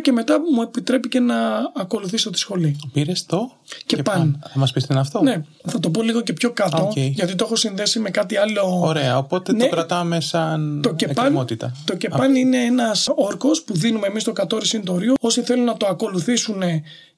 και 0.02 0.12
μετά 0.12 0.38
μου 0.54 0.62
επιτρέπει 0.62 1.08
και 1.08 1.20
να 1.20 1.36
ακολουθήσω 1.76 2.30
τη 2.30 2.38
σχολή. 2.38 2.76
Πήρες 2.92 3.26
το. 3.26 3.50
Keppan. 3.86 4.38
Θα 4.52 4.58
μας 4.58 4.72
πεις 4.72 4.82
τι 4.82 4.88
είναι 4.90 5.00
αυτό; 5.00 5.22
Ναι, 5.22 5.42
θα 5.64 5.80
το 5.80 5.90
πω 5.90 6.02
λίγο 6.02 6.20
και 6.20 6.32
πιο 6.32 6.50
κάτω, 6.52 6.82
Οκ. 6.82 6.96
γιατί 6.98 7.34
το 7.34 7.44
έχω 7.44 7.56
συνδέσει 7.56 7.98
με 7.98 8.10
κάτι 8.10 8.36
άλλο. 8.36 8.80
Ωραία, 8.82 9.18
οπότε 9.18 9.52
Ναι. 9.52 9.58
το 9.64 9.68
κρατάμε 9.68 10.20
σαν 10.20 10.80
Το 10.82 10.94
keppan, 10.94 11.16
εκκρεμότητα. 11.16 11.72
το 11.84 11.96
keppan 11.96 12.34
είναι 12.34 12.64
ένας 12.64 13.08
όρκος 13.14 13.62
που 13.62 13.74
δίνουμε 13.74 14.06
εμείς 14.06 14.22
στο 14.22 14.32
Katori 14.32 14.66
Shinto-ryu. 14.66 15.14
Όσοι 15.20 15.42
θέλουν 15.42 15.64
να 15.64 15.76
το 15.76 15.86
ακολουθήσουν 15.86 16.62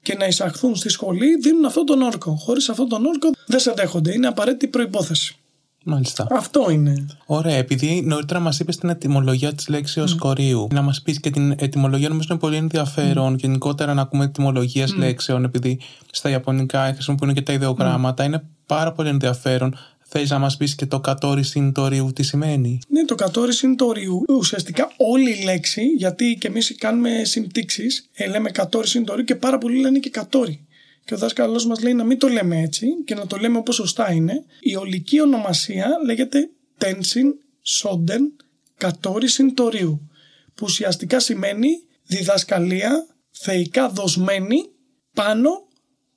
και 0.02 0.14
να 0.14 0.26
εισαχθούν 0.26 0.76
στη 0.76 0.88
σχολή, 0.88 1.36
δίνουν 1.42 1.64
αυτόν 1.64 1.84
τον 1.86 2.02
όρκο. 2.02 2.36
Χωρίς 2.40 2.68
αυτόν 2.68 2.88
τον 2.88 3.06
όρκο 3.06 3.30
δεν 3.46 3.60
σε 3.60 3.72
δέχονται. 3.76 4.12
Είναι 4.12 4.26
απαραίτητη 4.26 4.66
προϋπόθεση. 4.68 5.36
Μάλιστα. 5.84 6.26
Αυτό 6.30 6.70
είναι. 6.70 7.06
Ωραία, 7.26 7.56
επειδή 7.56 8.02
νωρίτερα 8.04 8.40
μας 8.40 8.60
είπες 8.60 8.76
την 8.76 8.88
ετυμολογία 8.88 9.52
της 9.52 9.68
λέξης 9.68 9.96
koryu, 10.02 10.68
να 10.72 10.82
μας 10.82 11.02
πεις 11.02 11.20
και 11.20 11.30
την 11.30 11.54
ετυμολογία, 11.58 12.08
νομίζω 12.08 12.28
είναι 12.30 12.38
πολύ 12.38 12.56
ενδιαφέρον 12.56 13.34
γενικότερα 13.34 13.94
να 13.94 14.02
ακούμε 14.02 14.24
ετυμολογίες 14.24 14.94
λέξεων, 14.94 15.44
επειδή 15.44 15.80
στα 16.10 16.28
Ιαπωνικά 16.30 16.92
χρησιμοποιούν 16.92 17.34
και 17.34 17.42
τα 17.42 17.52
ιδεογράμματα. 17.52 18.24
Είναι 18.24 18.44
πάρα 18.66 18.92
πολύ 18.92 19.08
ενδιαφέρον. 19.08 19.76
Θέλει 20.06 20.26
να 20.28 20.38
μας 20.38 20.56
πεις 20.56 20.74
και 20.74 20.86
το 20.86 21.00
κατόρι 21.00 21.42
συντορίου 21.42 22.12
τι 22.14 22.22
σημαίνει; 22.22 22.78
Ναι, 22.88 23.04
το 23.04 23.14
κατόρι 23.14 23.52
συντορίου. 23.52 24.24
Ουσιαστικά 24.28 24.90
όλη 24.96 25.30
η 25.30 25.44
λέξη, 25.44 25.82
γιατί 25.82 26.36
και 26.40 26.48
εμείς 26.48 26.74
κάνουμε 26.78 27.10
συμπτύξεις, 27.24 28.08
ε, 28.12 28.26
λέμε 28.26 28.50
κατόρι 28.50 28.88
συντορίου 28.88 29.24
και 29.24 29.34
πάρα 29.34 29.58
πολλοί 29.58 29.80
λένε 29.80 29.98
και 29.98 30.10
κατόρι. 30.10 30.66
Και 31.04 31.14
ο 31.14 31.16
δάσκαλός 31.16 31.66
μας 31.66 31.82
λέει 31.82 31.94
να 31.94 32.04
μην 32.04 32.18
το 32.18 32.28
λέμε 32.28 32.60
έτσι 32.60 32.86
και 33.04 33.14
να 33.14 33.26
το 33.26 33.36
λέμε 33.36 33.58
όπως 33.58 33.74
σωστά 33.74 34.12
είναι. 34.12 34.44
Η 34.60 34.76
ολική 34.76 35.20
ονομασία 35.20 35.88
λέγεται 36.04 36.50
τένσιν 36.78 37.34
σόντεν 37.62 38.36
κατόρι 38.76 39.28
συντορίου. 39.28 40.08
Που 40.54 40.64
ουσιαστικά 40.68 41.20
σημαίνει 41.20 41.68
διδασκαλία 42.06 43.06
θεϊκά 43.30 43.88
δοσμένη 43.88 44.70
πάνω 45.12 45.50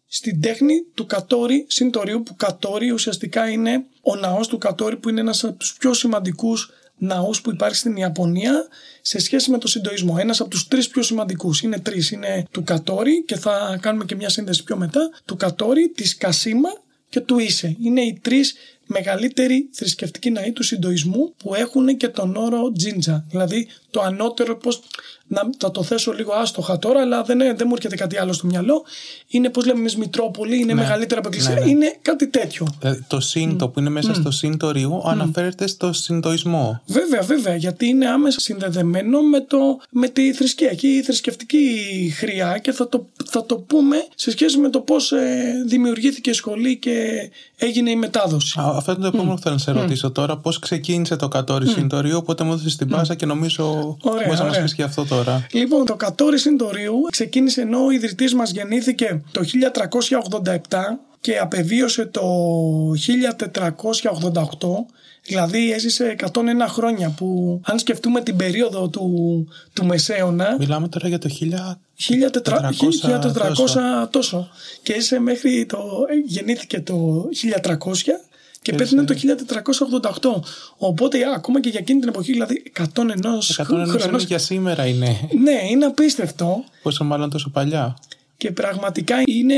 στην 0.08 0.42
τέχνη 0.42 0.84
του 0.94 1.06
Κατόρι 1.06 1.66
Συντορίου 1.70 2.24
που 2.24 2.36
Κατόρι 2.36 2.92
ουσιαστικά 2.92 3.50
είναι 3.50 3.86
ο 4.02 4.16
ναός 4.16 4.48
του 4.48 4.58
Κατόρι 4.58 4.98
που 4.98 5.10
είναι 5.10 5.20
ένας 5.20 5.44
από 5.44 5.58
τους 5.58 5.74
πιο 5.74 5.94
σημαντικούς 5.94 6.72
ναούς 6.98 7.42
που 7.42 7.52
υπάρχει 7.52 7.76
στην 7.76 7.96
Ιαπωνία 7.96 8.68
σε 9.02 9.20
σχέση 9.20 9.52
με 9.52 9.58
το 9.58 9.68
συντοισμό. 9.68 10.16
Ένας 10.20 10.40
από 10.40 10.50
τους 10.50 10.68
τρεις 10.68 10.88
πιο 10.88 11.02
σημαντικούς. 11.02 11.62
Είναι 11.62 11.80
τρεις. 11.80 12.12
Είναι 12.12 12.46
του 12.52 12.64
Κατόρι 12.64 13.24
και 13.24 13.36
θα 13.36 13.78
κάνουμε 13.82 14.06
και 14.06 14.16
μια 14.16 14.30
σύνδεση 14.30 14.64
πιο 14.64 14.78
μετά. 14.78 15.10
Του 15.26 15.36
Κατόρι, 15.36 15.90
της 15.90 16.18
Κασίμα 16.18 16.70
και 17.10 17.20
του 17.20 17.40
Ίσε. 17.40 17.76
Είναι 17.82 18.02
οι 18.02 18.20
τρεις 18.22 18.56
μεγαλύτεροι 18.86 19.70
θρησκευτικοί 19.72 20.30
ναοί 20.30 20.52
του 20.52 20.64
συντοισμού 20.64 21.34
που 21.38 21.56
έχουν 21.56 21.98
και 21.98 22.08
τον 22.08 22.36
όρο 22.36 22.72
τζίντζα. 22.72 23.26
Δηλαδή 23.30 23.68
το 23.92 24.02
ανώτερο, 24.02 24.58
πώς, 24.58 24.82
να, 25.28 25.42
θα 25.58 25.72
το 25.72 25.84
θέσω 25.84 26.12
λίγο 26.12 26.34
άστοχα 26.34 26.80
τώρα, 26.80 27.02
αλλά 27.02 27.24
δεν, 27.24 27.38
δεν 27.38 27.66
μου 27.68 27.74
έρχεται 27.76 27.96
κάτι 27.96 28.18
άλλο 28.18 28.34
στο 28.34 28.48
μυαλό. 28.48 28.84
Είναι 29.28 29.50
πώς 29.50 29.66
λέμε 29.66 29.80
εμείς 29.80 29.98
Μητρόπολη, 29.98 30.56
είναι 30.56 30.74
ναι. 30.74 30.82
μεγαλύτερα 30.82 31.20
από 31.20 31.30
εκκλησία. 31.30 31.54
Ναι, 31.54 31.60
ναι. 31.60 31.70
Είναι 31.70 31.98
κάτι 32.02 32.28
τέτοιο. 32.28 32.68
Δηλαδή, 32.80 33.04
το 33.08 33.20
σύντο 33.20 33.70
που 33.70 33.80
είναι 33.80 33.90
μέσα 33.90 34.12
mm. 34.12 34.16
στο 34.16 34.32
σύντο 34.32 34.72
ρίου 34.72 35.02
mm. 35.06 35.10
αναφέρεται 35.10 35.68
στο 35.68 35.94
συντοισμό. 35.94 36.82
Βέβαια, 36.86 37.22
βέβαια, 37.22 37.56
γιατί 37.56 37.88
είναι 37.88 38.08
άμεσα 38.08 38.40
συνδεδεμένο 38.40 39.22
με, 39.22 39.42
το, 39.42 39.58
με 39.90 40.08
τη 40.08 40.34
θρησκεία. 40.34 40.70
Εκεί 40.70 40.88
η 40.88 41.02
θρησκευτική 41.02 41.66
χρειά 42.18 42.58
και 42.58 42.72
θα 42.72 42.90
το, 42.90 43.08
θα 43.26 43.46
το 43.46 43.56
πούμε 43.56 43.98
σε 44.16 44.32
σχέση 44.32 44.58
με 44.58 44.70
το 44.70 44.80
πώς 44.80 45.12
ε, 45.12 45.54
δημιουργήθηκε 45.68 46.30
η 46.30 46.34
σχολή 46.34 46.78
και 46.78 47.30
έγινε 47.58 47.90
η 47.90 47.96
μετάδοση. 47.96 48.60
Α, 48.60 48.64
αυτό 48.76 48.92
είναι 48.92 49.02
το 49.02 49.08
επόμενο 49.08 49.34
που 49.34 49.42
θέλω 49.42 49.54
να 49.54 49.62
σε 49.62 49.72
ρωτήσω 49.72 50.12
τώρα. 50.12 50.38
Πώς 50.38 50.60
ξεκίνησε 50.60 51.16
το 51.16 51.28
κατόρι 51.28 51.68
mm. 51.78 52.02
ρίου, 52.02 52.18
οπότε 52.18 52.44
μου 52.44 52.52
έδωσες 52.52 52.76
την 52.76 52.88
πάσα 52.88 53.16
και 53.16 53.26
νομίζω 53.26 53.98
μπορείς 54.04 54.40
να 54.40 54.46
μας 54.46 54.62
πεις 54.62 54.74
και 54.76 54.84
αυτό 54.84 55.06
τώρα. 55.06 55.17
Λοιπόν, 55.52 55.86
το 55.86 55.96
κατόρι 55.96 56.40
συντορίου 56.40 57.02
ξεκίνησε 57.12 57.62
ενώ 57.62 57.86
ο 57.86 57.92
ιδρυτής 57.92 58.34
μας 58.34 58.52
γεννήθηκε 58.52 59.22
το 59.32 59.42
1387 60.42 60.54
και 61.20 61.38
απεβίωσε 61.38 62.06
το 62.06 62.22
1488 62.92 64.86
Δηλαδή 65.28 65.72
έζησε 65.72 66.16
101 66.20 66.30
χρόνια 66.68 67.10
που 67.10 67.62
αν 67.66 67.80
σκεφτούμε 67.80 68.22
την 68.22 68.36
περίοδο 68.36 68.90
του, 68.90 69.48
του 69.74 69.86
Μεσαίωνα 69.86 70.56
Μιλάμε 70.60 70.88
τώρα 70.88 71.08
για 71.08 71.20
το 71.20 71.30
1400, 71.40 71.74
1400 74.04 74.10
τόσο. 74.10 74.50
Και 74.84 74.94
έζησε 74.94 75.20
μέχρι 75.20 75.66
το... 75.66 75.80
γεννήθηκε 76.26 76.80
το 76.80 77.30
1300 77.64 77.72
και 78.62 78.74
πέθανε 78.74 79.04
το 79.04 79.16
1488. 80.22 80.30
Οπότε 80.78 81.18
ακόμα 81.36 81.60
και 81.60 81.70
για 81.70 81.80
εκείνη 81.80 82.00
την 82.00 82.10
εποχή, 82.10 82.32
δηλαδή 82.32 82.64
101 82.78 82.84
χρόνος... 83.54 84.24
για 84.24 84.38
σήμερα 84.38 84.86
είναι. 84.86 85.20
Ναι, 85.44 85.60
είναι 85.72 85.86
απίστευτο. 85.86 86.64
Πόσο 86.82 87.04
μάλλον 87.04 87.30
τόσο 87.30 87.50
παλιά. 87.50 87.98
Και 88.38 88.52
πραγματικά 88.52 89.16
είναι 89.26 89.56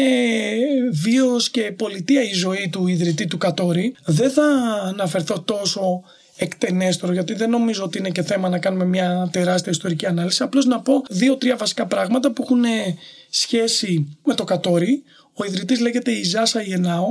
βίος 0.92 1.50
και 1.50 1.62
πολιτεία 1.62 2.24
η 2.24 2.34
ζωή 2.34 2.70
του 2.72 2.88
ιδρυτή 2.88 3.28
του 3.28 3.38
Κατόρη. 3.38 3.96
Δεν 4.06 4.32
θα 4.32 4.44
αναφερθώ 4.86 5.40
τόσο 5.40 6.04
εκτενέστερο, 6.36 7.14
γιατί 7.14 7.34
δεν 7.34 7.50
νομίζω 7.50 7.84
ότι 7.84 7.98
είναι 7.98 8.10
και 8.10 8.24
θέμα 8.24 8.50
να 8.50 8.60
κάνουμε 8.60 8.86
μια 8.86 9.30
τεράστια 9.32 9.72
ιστορική 9.72 10.06
ανάλυση. 10.06 10.44
Απλώς 10.44 10.66
να 10.66 10.80
πω 10.80 11.04
δύο-τρία 11.10 11.56
βασικά 11.56 11.86
πράγματα 11.86 12.32
που 12.32 12.44
έχουν 12.44 12.64
σχέση 13.30 14.18
με 14.26 14.34
το 14.34 14.44
Κατόρι. 14.44 15.04
Ο 15.34 15.46
ιδρυτής 15.46 15.80
λέγεται 15.80 16.12
Ιζάσα 16.12 16.64
Ιενάο 16.64 17.08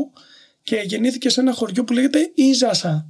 και 0.68 0.82
γεννήθηκε 0.84 1.28
σε 1.28 1.40
ένα 1.40 1.52
χωριό 1.52 1.84
που 1.84 1.92
λέγεται 1.92 2.30
Ιζάσα. 2.34 3.06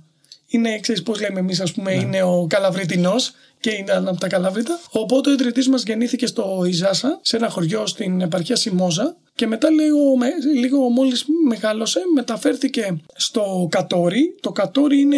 Είναι, 0.46 0.78
ξέρεις 0.80 1.02
πώς 1.02 1.20
λέμε 1.20 1.38
εμείς, 1.38 1.60
ας 1.60 1.72
πούμε, 1.72 1.94
ναι. 1.94 2.02
είναι 2.02 2.22
ο 2.22 2.46
Καλαβρίτινο 2.48 3.14
και 3.60 3.70
είναι 3.70 3.92
από 3.92 4.20
τα 4.20 4.28
Καλαβρίτα. 4.28 4.80
Οπότε 4.90 5.30
ο 5.30 5.32
ιδρυτής 5.32 5.68
μας 5.68 5.82
γεννήθηκε 5.82 6.26
στο 6.26 6.64
Ιζάσα, 6.68 7.18
σε 7.22 7.36
ένα 7.36 7.48
χωριό 7.48 7.86
στην 7.86 8.20
επαρχία 8.20 8.56
Σιμόζα. 8.56 9.16
Και 9.34 9.46
μετά 9.46 9.70
λίγο, 9.70 9.98
λίγο 10.54 10.88
μόλις 10.88 11.24
μεγάλωσε, 11.48 12.00
μεταφέρθηκε 12.14 13.00
στο 13.16 13.66
Κατόρι. 13.70 14.36
Το 14.40 14.52
Κατόρι 14.52 15.00
είναι 15.00 15.16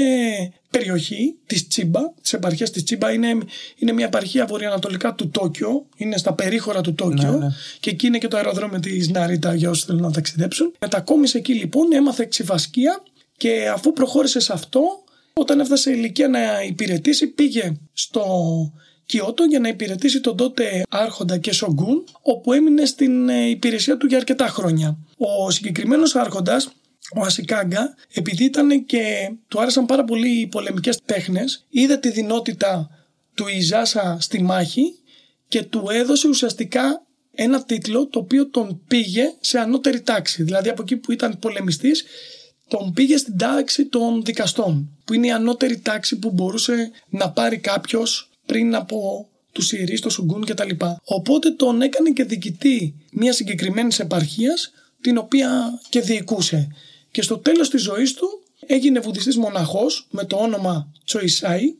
περιοχή 0.71 1.37
της 1.47 1.69
Τσίμπα, 1.69 2.01
της 2.23 2.33
επαρχίας 2.33 2.71
της 2.71 2.85
Τσίμπα. 2.85 3.13
Είναι, 3.13 3.29
είναι 3.77 3.93
μια 3.93 4.07
επαρχία 4.07 4.47
βορειοανατολικά 4.47 5.15
του 5.15 5.29
Τόκιο, 5.31 5.87
είναι 5.97 6.17
στα 6.17 6.35
περίχωρα 6.35 6.81
του 6.81 6.95
Τόκιο. 6.95 7.31
Ναι, 7.31 7.39
ναι. 7.39 7.49
Και 7.81 7.91
εκεί 7.91 8.07
είναι 8.07 8.19
και 8.19 8.29
το 8.29 8.37
αεροδρόμιο 8.37 8.81
της 8.81 9.09
Ναρίτα 9.09 9.55
για 9.55 9.71
όσους 9.71 9.85
θέλουν 9.85 10.03
να 10.03 10.13
ταξιδέψουν. 10.13 10.73
Μετακόμισε 10.81 11.39
εκεί 11.39 11.55
λοιπόν, 11.55 11.93
έμαθε 11.93 12.27
ξυφασκία 12.31 13.03
και 13.37 13.69
αφού 13.73 13.93
προχώρησε 13.93 14.41
σε 14.41 14.53
αυτό, 14.53 14.83
όταν 15.33 15.61
έφτασε 15.61 15.91
η 15.91 15.95
ηλικία 15.97 16.29
να 16.29 16.63
υπηρετήσει, 16.63 17.27
πήγε 17.27 17.73
στο 17.93 18.25
Κιώτο 19.07 19.45
για 19.45 19.59
να 19.59 19.69
υπηρετήσει 19.69 20.21
τον 20.21 20.37
τότε 20.37 20.83
άρχοντα 20.89 21.39
και 21.39 21.53
Σογκούν, 21.53 22.05
όπου 22.23 22.53
έμεινε 22.53 22.85
στην 22.85 23.29
ε, 23.29 23.49
υπηρεσία 23.49 23.97
του 23.97 24.07
για 24.07 24.17
αρκετά 24.17 24.47
χρόνια. 24.47 24.99
Ο 25.17 25.51
συγκεκριμένος 25.51 26.15
άρχοντας, 26.15 26.69
ο 27.17 27.21
Ασικάγκα, 27.21 27.95
επειδή 28.13 28.45
ήταν 28.45 28.85
και 28.85 29.33
του 29.49 29.61
άρεσαν 29.61 29.87
πάρα 29.87 30.05
πολύ 30.05 30.41
οι 30.41 30.47
πολεμικές 30.47 31.01
τέχνες, 31.05 31.67
είδε 31.71 31.97
τη 31.97 32.11
δυνότητα 32.11 32.91
του 33.35 33.49
Ιζάσα 33.49 34.17
στη 34.21 34.43
μάχη 34.43 34.95
και 35.49 35.63
του 35.63 35.87
έδωσε 35.91 36.29
ουσιαστικά 36.29 37.03
ένα 37.35 37.65
τίτλο 37.65 38.07
το 38.07 38.19
οποίο 38.19 38.49
τον 38.49 38.81
πήγε 38.89 39.35
σε 39.41 39.59
ανώτερη 39.59 40.01
τάξη. 40.01 40.43
Δηλαδή 40.43 40.69
από 40.69 40.83
εκεί 40.83 40.97
που 40.97 41.13
ήταν 41.13 41.39
πολεμιστής 41.39 42.05
τον 42.69 42.93
πήγε 42.93 43.17
στην 43.17 43.39
τάξη 43.39 43.87
των 43.87 44.23
δικαστών, 44.25 44.91
που 45.05 45.15
είναι 45.15 45.27
η 45.27 45.31
ανώτερη 45.31 45.79
τάξη 45.79 46.19
που 46.19 46.31
μπορούσε 46.31 46.91
να 47.09 47.31
πάρει 47.31 47.59
κάποιος 47.59 48.31
πριν 48.47 48.75
από 48.75 49.29
τους 49.53 49.73
Ιερείς, 49.73 50.01
το 50.01 50.11
Σουγκούν 50.11 50.45
κτλ. 50.45 50.71
Οπότε 51.05 51.51
τον 51.51 51.83
έκανε 51.83 52.11
και 52.11 52.25
διοικητή 52.25 52.95
μιας 53.13 53.37
συγκεκριμένης 53.37 53.99
επαρχίας, 53.99 54.73
την 55.01 55.19
οποία 55.19 55.81
και 55.89 56.01
διοικούσε. 56.01 56.69
Και 57.11 57.23
στο 57.23 57.39
τέλος 57.39 57.71
της 57.71 57.83
ζωής 57.83 58.15
του 58.15 58.43
έγινε 58.67 59.01
βουδιστής 59.01 59.37
μοναχός 59.37 60.07
με 60.11 60.25
το 60.25 60.37
όνομα 60.37 60.93
Τσοϊσάι. 61.05 61.75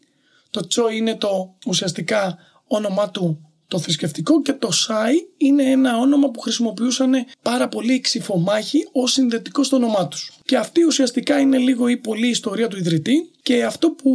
Το 0.51 0.67
Τσο 0.67 0.89
είναι 0.89 1.17
το 1.17 1.55
ουσιαστικά 1.67 2.39
όνομά 2.67 3.11
του 3.11 3.51
το 3.71 3.79
θρησκευτικό 3.79 4.43
και 4.43 4.53
το 4.53 4.71
Σάι 4.71 5.15
είναι 5.37 5.63
ένα 5.63 5.99
όνομα 5.99 6.31
που 6.31 6.41
χρησιμοποιούσαν 6.41 7.13
πάρα 7.43 7.69
πολύ 7.69 7.95
οι 7.95 8.01
ξυφομάχοι 8.01 8.89
ως 8.93 9.13
συνδετικό 9.13 9.63
στο 9.63 9.77
όνομά 9.77 10.09
τους. 10.09 10.33
Και 10.45 10.57
αυτή 10.57 10.85
ουσιαστικά 10.85 11.39
είναι 11.39 11.59
λίγο 11.59 11.89
η 11.89 11.97
πολλή 11.97 12.29
ιστορία 12.29 12.69
του 12.69 12.77
ιδρυτή 12.79 13.31
και 13.43 13.65
αυτό 13.65 13.91
που 13.91 14.13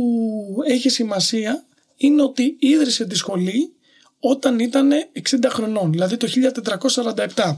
έχει 0.67 0.89
σημασία 0.89 1.65
είναι 1.97 2.21
ότι 2.21 2.55
ίδρυσε 2.59 3.05
τη 3.05 3.15
σχολή 3.15 3.73
όταν 4.19 4.59
ήταν 4.59 4.91
60 5.29 5.35
χρονών, 5.47 5.91
δηλαδή 5.91 6.17
το 6.17 6.27
1447. 7.35 7.55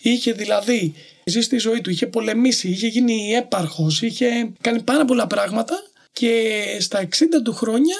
Είχε 0.00 0.32
δηλαδή 0.32 0.94
ζήσει 1.30 1.48
τη 1.48 1.58
ζωή 1.58 1.80
του, 1.80 1.90
είχε 1.90 2.06
πολεμήσει, 2.06 2.68
είχε 2.68 2.86
γίνει 2.86 3.30
έπαρχος, 3.30 4.02
είχε 4.02 4.52
κάνει 4.60 4.82
πάρα 4.82 5.04
πολλά 5.04 5.26
πράγματα 5.26 5.74
και 6.12 6.52
στα 6.80 7.00
60 7.00 7.06
του 7.44 7.54
χρόνια 7.54 7.96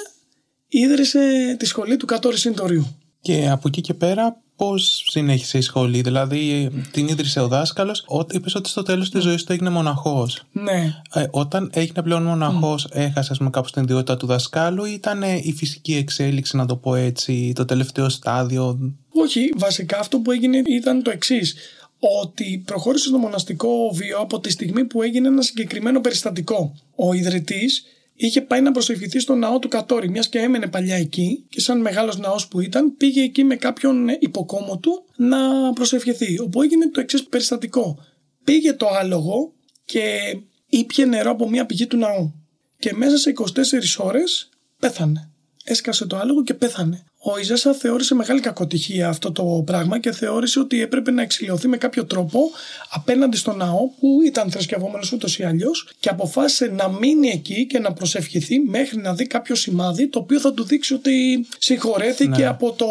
ίδρυσε 0.67 1.55
τη 1.59 1.65
σχολή 1.65 1.97
του 1.97 2.05
Κατόρι 2.05 2.37
Συντορίου. 2.37 2.95
Και 3.21 3.49
από 3.49 3.67
εκεί 3.67 3.81
και 3.81 3.93
πέρα 3.93 4.41
πώς 4.55 5.03
συνέχισε 5.07 5.57
η 5.57 5.61
σχολή, 5.61 6.01
δηλαδή 6.01 6.69
την 6.91 7.07
ίδρυσε 7.07 7.39
ο 7.39 7.47
δάσκαλος. 7.47 8.05
Είπες 8.31 8.55
ότι 8.55 8.69
στο 8.69 8.83
τέλος 8.83 9.09
της 9.09 9.23
ζωής 9.23 9.43
του 9.43 9.51
έγινε 9.51 9.69
μοναχός. 9.69 10.43
Ναι. 10.51 10.93
Ε, 11.13 11.25
όταν 11.31 11.69
έγινε 11.73 12.01
πλέον 12.03 12.23
μοναχός, 12.23 12.87
mm. 12.87 12.95
έχασες 12.95 13.37
με 13.37 13.49
κάπω 13.49 13.71
την 13.71 13.83
ιδιότητα 13.83 14.17
του 14.17 14.25
δασκάλου, 14.25 14.85
ή 14.85 14.91
ήταν 14.91 15.21
η 15.21 15.53
φυσική 15.57 15.95
εξέλιξη, 15.95 16.55
να 16.55 16.65
το 16.65 16.75
πω 16.75 16.95
έτσι, 16.95 17.51
το 17.55 17.65
τελευταίο 17.65 18.09
στάδιο; 18.09 18.79
Όχι, 19.09 19.53
βασικά 19.57 19.99
αυτό 19.99 20.19
που 20.19 20.31
έγινε 20.31 20.61
ήταν 20.67 21.03
το 21.03 21.11
εξής. 21.11 21.55
Ότι 22.03 22.63
προχώρησε 22.65 23.07
στο 23.07 23.17
μοναστικό 23.17 23.91
βίο 23.93 24.17
από 24.17 24.39
τη 24.39 24.49
στιγμή 24.51 24.85
που 24.85 25.01
έγινε 25.01 25.27
ένα 25.27 25.41
συγκεκριμένο 25.41 26.01
περιστατικό. 26.01 26.75
Ο 26.95 27.13
ιδρυτής 27.13 27.85
είχε 28.13 28.41
πάει 28.41 28.61
να 28.61 28.71
προσευχηθεί 28.71 29.19
στο 29.19 29.35
ναό 29.35 29.59
του 29.59 29.67
Κατόρι, 29.67 30.09
μιας 30.09 30.29
και 30.29 30.39
έμενε 30.39 30.67
παλιά 30.67 30.95
εκεί 30.95 31.45
και 31.49 31.59
σαν 31.59 31.81
μεγάλος 31.81 32.17
ναός 32.17 32.47
που 32.47 32.59
ήταν, 32.59 32.97
πήγε 32.97 33.21
εκεί 33.21 33.43
με 33.43 33.55
κάποιον 33.55 34.07
υποκόμο 34.19 34.77
του 34.77 35.05
να 35.15 35.73
προσευχηθεί. 35.73 36.39
Όπου 36.39 36.61
έγινε 36.61 36.89
το 36.89 36.99
εξής 36.99 37.23
περιστατικό. 37.23 37.97
Πήγε 38.43 38.73
το 38.73 38.87
άλογο 38.87 39.53
και 39.85 40.37
ήπια 40.69 41.05
νερό 41.05 41.31
από 41.31 41.49
μια 41.49 41.65
πηγή 41.65 41.87
του 41.87 41.97
ναού. 41.97 42.33
και 42.79 42.93
μέσα 42.93 43.17
σε 43.17 43.33
24 43.37 44.05
ώρες 44.05 44.49
πέθανε. 44.79 45.29
Έσκασε 45.63 46.05
το 46.05 46.17
άλογο 46.17 46.43
και 46.43 46.53
πέθανε. 46.53 47.03
Ο 47.23 47.39
Ιζέσα 47.39 47.73
θεώρησε 47.73 48.15
μεγάλη 48.15 48.39
κακοτυχία 48.39 49.07
αυτό 49.09 49.31
το 49.31 49.63
πράγμα 49.65 49.99
και 49.99 50.11
θεώρησε 50.11 50.59
ότι 50.59 50.81
έπρεπε 50.81 51.11
να 51.11 51.21
εξηλαιωθεί 51.21 51.67
με 51.67 51.77
κάποιο 51.77 52.05
τρόπο 52.05 52.39
απέναντι 52.89 53.37
στο 53.37 53.53
ναό 53.53 53.87
που 53.99 54.21
ήταν 54.25 54.51
θρησκευόμενος 54.51 55.11
ούτως 55.11 55.39
ή 55.39 55.43
αλλιώς 55.43 55.89
και 55.99 56.09
αποφάσισε 56.09 56.65
να 56.65 56.89
μείνει 56.89 57.29
εκεί 57.29 57.65
και 57.67 57.79
να 57.79 57.93
προσευχηθεί 57.93 58.59
μέχρι 58.59 58.97
να 58.97 59.13
δει 59.13 59.27
κάποιο 59.27 59.55
σημάδι 59.55 60.07
το 60.07 60.19
οποίο 60.19 60.39
θα 60.39 60.53
του 60.53 60.63
δείξει 60.63 60.93
ότι 60.93 61.45
συγχωρέθηκε 61.57 62.41
Ναι. 62.41 62.47
από 62.47 62.71
το 62.71 62.85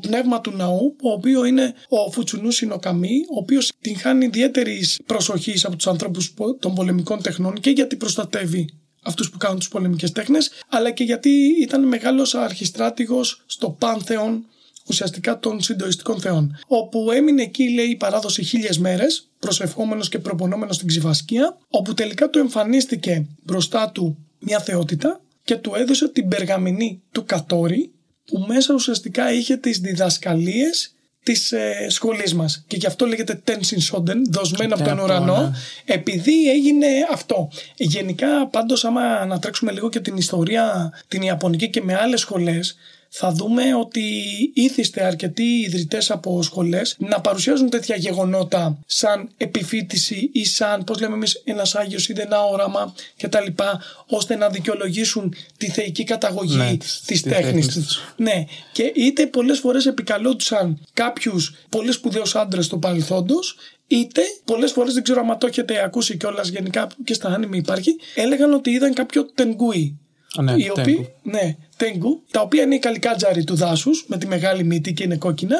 πνεύμα 0.00 0.40
του 0.40 0.50
ναού, 0.50 0.96
ο 1.02 1.10
οποίος 1.10 1.48
είναι 1.48 1.74
ο 1.88 2.10
Φουτσουνούς 2.12 2.54
Σινοκαμή, 2.54 3.20
ο 3.34 3.38
οποίος 3.38 3.72
την 3.80 3.98
χάνει 3.98 4.24
ιδιαίτερης 4.24 5.00
προσοχής 5.06 5.64
από 5.64 5.76
τους 5.76 5.86
ανθρώπους 5.86 6.34
των 6.58 6.74
πολεμικών 6.74 7.22
τεχνών 7.22 7.60
και 7.60 7.70
γιατί 7.70 7.96
προστατεύει 7.96 8.68
αυτούς 9.06 9.30
που 9.30 9.38
κάνουν 9.38 9.58
τις 9.58 9.68
πολεμικές 9.68 10.12
τέχνες, 10.12 10.50
αλλά 10.68 10.90
και 10.90 11.04
γιατί 11.04 11.30
ήταν 11.60 11.84
μεγάλος 11.84 12.34
αρχιστράτηγος 12.34 13.42
στο 13.46 13.70
πάνθεον 13.70 14.44
ουσιαστικά 14.88 15.38
των 15.38 15.60
συντοιστικών 15.60 16.20
θεών. 16.20 16.58
Όπου 16.66 17.10
έμεινε 17.10 17.42
εκεί, 17.42 17.70
λέει, 17.74 17.86
η 17.86 17.96
παράδοση 17.96 18.42
χίλιες 18.44 18.78
μέρες, 18.78 19.28
προσευχόμενος 19.38 20.08
και 20.08 20.18
προπονόμενος 20.18 20.76
στην 20.76 20.88
Ξηβασκία, 20.88 21.58
όπου 21.68 21.94
τελικά 21.94 22.30
του 22.30 22.38
εμφανίστηκε 22.38 23.26
μπροστά 23.42 23.90
του 23.90 24.16
μια 24.38 24.60
θεότητα 24.60 25.20
και 25.44 25.56
του 25.56 25.72
έδωσε 25.74 26.08
την 26.08 26.28
περγαμηνή 26.28 27.02
του 27.12 27.24
Κατόρι, 27.24 27.90
που 28.24 28.44
μέσα 28.48 28.74
ουσιαστικά 28.74 29.32
είχε 29.32 29.56
τις 29.56 29.78
διδασκαλίες 29.78 30.94
της 31.26 31.52
ε, 31.52 31.86
σχολής 31.88 32.34
μας. 32.34 32.64
Και 32.66 32.76
γι' 32.76 32.86
αυτό 32.86 33.06
λέγεται 33.06 33.40
Tenshin 33.46 33.92
Shoden, 33.92 34.16
δοσμένα 34.30 34.74
από 34.74 34.82
Και 34.82 34.88
τον 34.88 34.98
αυτό, 34.98 35.04
ουρανό, 35.04 35.40
ναι. 35.42 35.94
επειδή 35.94 36.50
έγινε 36.50 36.86
αυτό. 37.12 37.48
Γενικά, 37.76 38.46
πάντως, 38.46 38.84
άμα 38.84 39.00
ανατρέξουμε 39.00 39.72
λίγο 39.72 39.88
και 39.88 40.00
την 40.00 40.16
ιστορία 40.16 40.92
την 41.08 41.22
Ιαπωνική 41.22 41.70
και 41.70 41.82
με 41.82 41.94
άλλες 41.94 42.20
σχολές, 42.20 42.76
θα 43.08 43.32
δούμε 43.32 43.74
ότι 43.74 44.02
ήθιστε 44.54 45.04
αρκετοί 45.04 45.42
ιδρυτές 45.42 46.10
από 46.10 46.42
σχολές 46.42 46.96
να 46.98 47.20
παρουσιάζουν 47.20 47.70
τέτοια 47.70 47.96
γεγονότα 47.96 48.78
σαν 48.86 49.28
επιφύτηση 49.36 50.30
ή 50.32 50.44
σαν, 50.44 50.84
πώς 50.84 51.00
λέμε 51.00 51.14
εμείς, 51.14 51.42
ένας 51.44 51.74
Άγιος 51.74 52.08
είδε 52.08 52.22
ένα 52.22 52.44
όραμα 52.44 52.94
κτλ. 53.16 53.46
ώστε 54.06 54.36
να 54.36 54.48
δικαιολογήσουν 54.48 55.34
τη 55.56 55.70
θεϊκή 55.70 56.04
καταγωγή 56.04 56.56
Ναι, 56.56 56.76
της, 56.76 57.02
της 57.06 57.22
τέχνης 57.22 57.44
τέχνης 57.44 57.66
τους. 57.66 57.84
τους. 57.86 58.14
Ναι, 58.16 58.44
και 58.72 58.92
είτε 58.94 59.26
πολλές 59.26 59.58
φορές 59.58 59.86
επικαλούντουσαν 59.86 60.80
κάποιους 60.92 61.54
πολύ 61.68 61.92
σπουδαίους 61.92 62.34
άντρες 62.34 62.68
του 62.68 62.78
παρελθόντος, 62.78 63.56
είτε 63.86 64.20
πολλές 64.44 64.72
φορές 64.72 64.94
δεν 64.94 65.02
ξέρω 65.02 65.20
αν 65.30 65.38
το 65.38 65.46
έχετε 65.46 65.82
ακούσει 65.84 66.16
κιόλας 66.16 66.48
γενικά 66.48 66.86
και 67.04 67.14
στα 67.14 67.28
άνιμη 67.28 67.58
υπάρχει, 67.58 67.96
έλεγαν 68.14 68.52
ότι 68.52 68.70
είδαν 68.70 68.92
κάποιο 68.94 69.24
τενγκούι. 69.34 69.98
Α, 70.38 70.42
ναι, 70.42 70.52
οι 70.52 70.56
τέγκου. 70.56 70.72
οποίοι, 70.80 71.08
ναι, 71.22 71.56
τέγκου, 71.76 72.22
τα 72.30 72.40
οποία 72.40 72.62
είναι 72.62 72.74
οι 72.74 72.78
καλικάτζαροι 72.78 73.44
του 73.44 73.54
δάσους 73.54 74.04
με 74.08 74.18
τη 74.18 74.26
μεγάλη 74.26 74.64
μύτη 74.64 74.92
και 74.92 75.02
είναι 75.02 75.16
κόκκινα, 75.16 75.56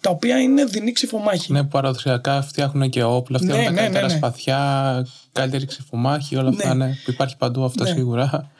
τα 0.00 0.10
οποία 0.10 0.40
είναι 0.40 0.64
δεινή 0.64 0.92
ξυφομάχη. 0.92 1.52
Ναι, 1.52 1.62
που 1.62 1.68
παραδοσιακά 1.68 2.42
φτιάχνουν 2.42 2.90
και 2.90 3.02
όπλα, 3.02 3.38
φτιάχνουν 3.38 3.60
Ναι, 3.60 3.66
τα 3.66 3.70
ναι, 3.72 3.80
καλύτερα 3.80 4.06
ναι, 4.06 4.12
ναι. 4.12 4.18
σπαθιά, 4.18 5.06
καλύτερη 5.32 5.66
ξυφομάχη, 5.66 6.36
όλα 6.36 6.48
αυτά. 6.48 6.74
Ναι. 6.74 6.86
Ναι. 6.86 6.92
που 7.04 7.10
υπάρχει 7.10 7.36
παντού 7.36 7.64
αυτό 7.64 7.84
Ναι. 7.84 7.90
σίγουρα. 7.90 8.50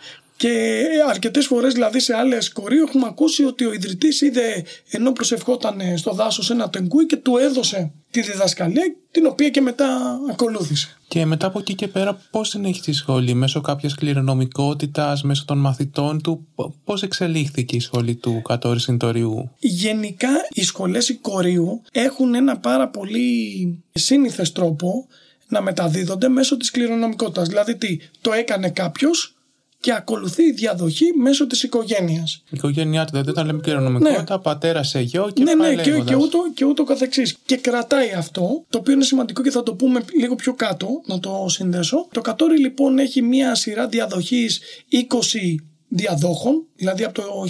Και 0.41 0.85
αρκετές 1.09 1.47
φορές 1.47 1.73
δηλαδή 1.73 2.01
σε 2.01 2.15
άλλες 2.15 2.53
κορεί 2.53 2.79
έχουμε 2.79 3.07
ακούσει 3.07 3.45
ότι 3.45 3.65
ο 3.65 3.73
ιδρυτής 3.73 4.21
είδε 4.21 4.65
ενώ 4.91 5.13
προσευχόταν 5.13 5.81
στο 5.97 6.13
δάσος 6.13 6.51
ένα 6.51 6.71
τεγκούι 6.71 7.07
και 7.07 7.17
του 7.17 7.37
έδωσε 7.37 7.93
τη 8.11 8.21
διδασκαλία 8.21 8.83
την 9.11 9.27
οποία 9.27 9.49
και 9.49 9.61
μετά 9.61 10.19
ακολούθησε. 10.31 10.97
Και 11.09 11.27
μετά 11.27 11.47
από 11.47 11.59
εκεί 11.59 11.75
και 11.75 11.89
πέρα, 11.89 12.21
πώς 12.31 12.49
συνέχισε 12.49 12.91
η 12.91 12.95
σχολή, 12.95 13.35
μέσω 13.35 13.61
κάποιας 13.61 13.95
κληρονομικότητας, 13.95 15.23
μέσω 15.23 15.45
των 15.45 15.59
μαθητών 15.59 16.23
του, 16.23 16.47
πώς 16.85 17.03
εξελίχθηκε 17.03 17.77
η 17.77 17.81
σχολή 17.81 18.15
του 18.15 18.43
Κατόρι 18.43 18.81
Συντοριού; 18.81 19.51
Γενικά 19.59 20.31
οι 20.51 20.63
σχολές 20.63 21.09
οικορίου 21.09 21.83
έχουν 21.93 22.35
ένα 22.35 22.59
πάρα 22.59 22.89
πολύ 22.89 23.85
σύνηθες 23.93 24.53
τρόπο 24.53 25.07
να 25.49 25.61
μεταδίδονται 25.61 26.29
μέσω 26.29 26.57
της 26.57 26.71
κληρονομικότητας. 26.71 27.49
Δηλαδή 27.49 27.77
τι, 27.77 27.99
το 28.21 28.33
έκανε 28.33 28.71
κάποιος 28.71 29.35
και 29.81 29.93
ακολουθεί 29.93 30.43
η 30.43 30.53
διαδοχή 30.53 31.13
μέσω 31.17 31.47
της 31.47 31.63
οικογένειας. 31.63 32.43
Η 32.45 32.51
οικογένειά 32.51 33.05
του, 33.05 33.11
δηλαδή, 33.11 33.31
όταν 33.31 33.47
λέμε 33.47 33.61
κληρονομικότητα, 33.61 34.39
πατέρα 34.39 34.83
σε 34.83 35.01
γιο 35.01 35.31
και 35.33 35.43
ναι, 35.43 35.57
πάει 35.57 35.77
ναι, 35.77 35.83
και, 35.83 35.91
λέγοντας. 35.91 36.09
και, 36.09 36.17
ούτω, 36.23 36.39
και 36.55 36.65
ούτω 36.65 36.85
καθεξής. 36.85 37.37
Και 37.47 37.57
κρατάει 37.57 38.13
αυτό, 38.13 38.65
το 38.69 38.79
οποίο 38.79 38.93
είναι 38.93 39.05
σημαντικό 39.05 39.43
και 39.43 39.51
θα 39.51 39.63
το 39.63 39.75
πούμε 39.75 40.01
λίγο 40.19 40.35
πιο 40.35 40.55
κάτω, 40.55 40.89
να 41.07 41.21
το 41.21 41.47
συνδέσω. 41.49 42.09
Το 42.13 42.21
Κατόρι 42.21 42.59
λοιπόν 42.59 42.99
έχει 42.99 43.23
μία 43.23 43.55
σειρά 43.55 43.87
διαδοχής 43.87 44.61
20 44.91 45.55
διαδόχων, 45.89 46.67
δηλαδή 46.77 47.05
από 47.05 47.15
το 47.15 47.45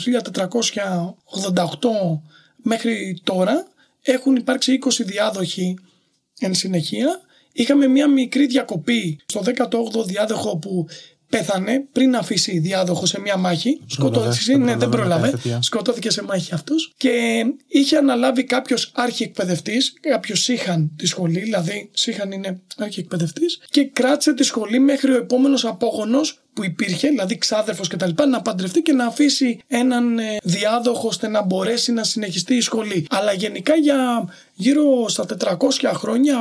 1488 1.54 1.88
μέχρι 2.56 3.20
τώρα 3.24 3.66
έχουν 4.02 4.36
υπάρξει 4.36 4.78
20 4.84 4.88
διάδοχοι 5.04 5.78
εν 6.38 6.54
συνεχεία. 6.54 7.20
Είχαμε 7.52 7.86
μία 7.86 8.08
μικρή 8.08 8.46
διακοπή 8.46 9.18
στο 9.26 9.42
18ο 9.56 10.04
διάδοχο 10.06 10.56
που 10.56 10.86
πέθανε 11.30 11.84
πριν 11.92 12.16
αφήσει 12.16 12.58
διάδοχο 12.58 13.06
σε 13.06 13.20
μία 13.20 13.36
μάχη. 13.36 13.80
Σκοτώθηκε, 13.86 14.52
δεν 14.52 14.60
ναι, 14.60 14.76
δεν 14.76 14.88
προλάβαμε 14.88 15.20
πρόλαβε. 15.20 15.30
τέτοια. 15.30 15.62
Σκοτώθηκε 15.62 16.10
σε 16.10 16.22
μάχη 16.22 16.54
αυτός. 16.54 16.92
Και 16.96 17.44
είχε 17.66 17.96
αναλάβει 17.96 18.44
κάποιος 18.44 18.90
αρχιεκπαιδευτής, 18.94 19.92
κάποιος 20.00 20.40
Σύχαν 20.40 20.90
τη 20.96 21.06
σχολή, 21.06 21.40
δηλαδή 21.40 21.90
Σύχαν 21.92 22.32
είναι 22.32 22.60
αρχιεκπαιδευτής, 22.78 23.60
και 23.70 23.84
κράτησε 23.84 24.34
τη 24.34 24.42
σχολή 24.42 24.78
μέχρι 24.78 25.12
ο 25.12 25.16
επόμενος 25.16 25.64
απόγονος 25.64 26.40
που 26.52 26.64
υπήρχε, 26.64 27.08
δηλαδή 27.08 27.38
ξάδερφος 27.38 27.88
κτλ., 27.88 28.10
να 28.28 28.42
παντρευτεί 28.42 28.82
και 28.82 28.92
να 28.92 29.06
αφήσει 29.06 29.60
έναν 29.66 30.18
ε, 30.18 30.36
διάδοχο 30.42 31.08
ώστε 31.08 31.28
να 31.28 31.42
μπορέσει 31.42 31.92
να 31.92 32.04
συνεχιστεί 32.04 32.54
η 32.54 32.60
σχολή. 32.60 33.06
Αλλά 33.10 33.32
γενικά 33.32 33.74
για 33.74 34.28
γύρω 34.54 35.08
στα 35.08 35.26
400 35.38 35.56
χρόνια 35.94 36.36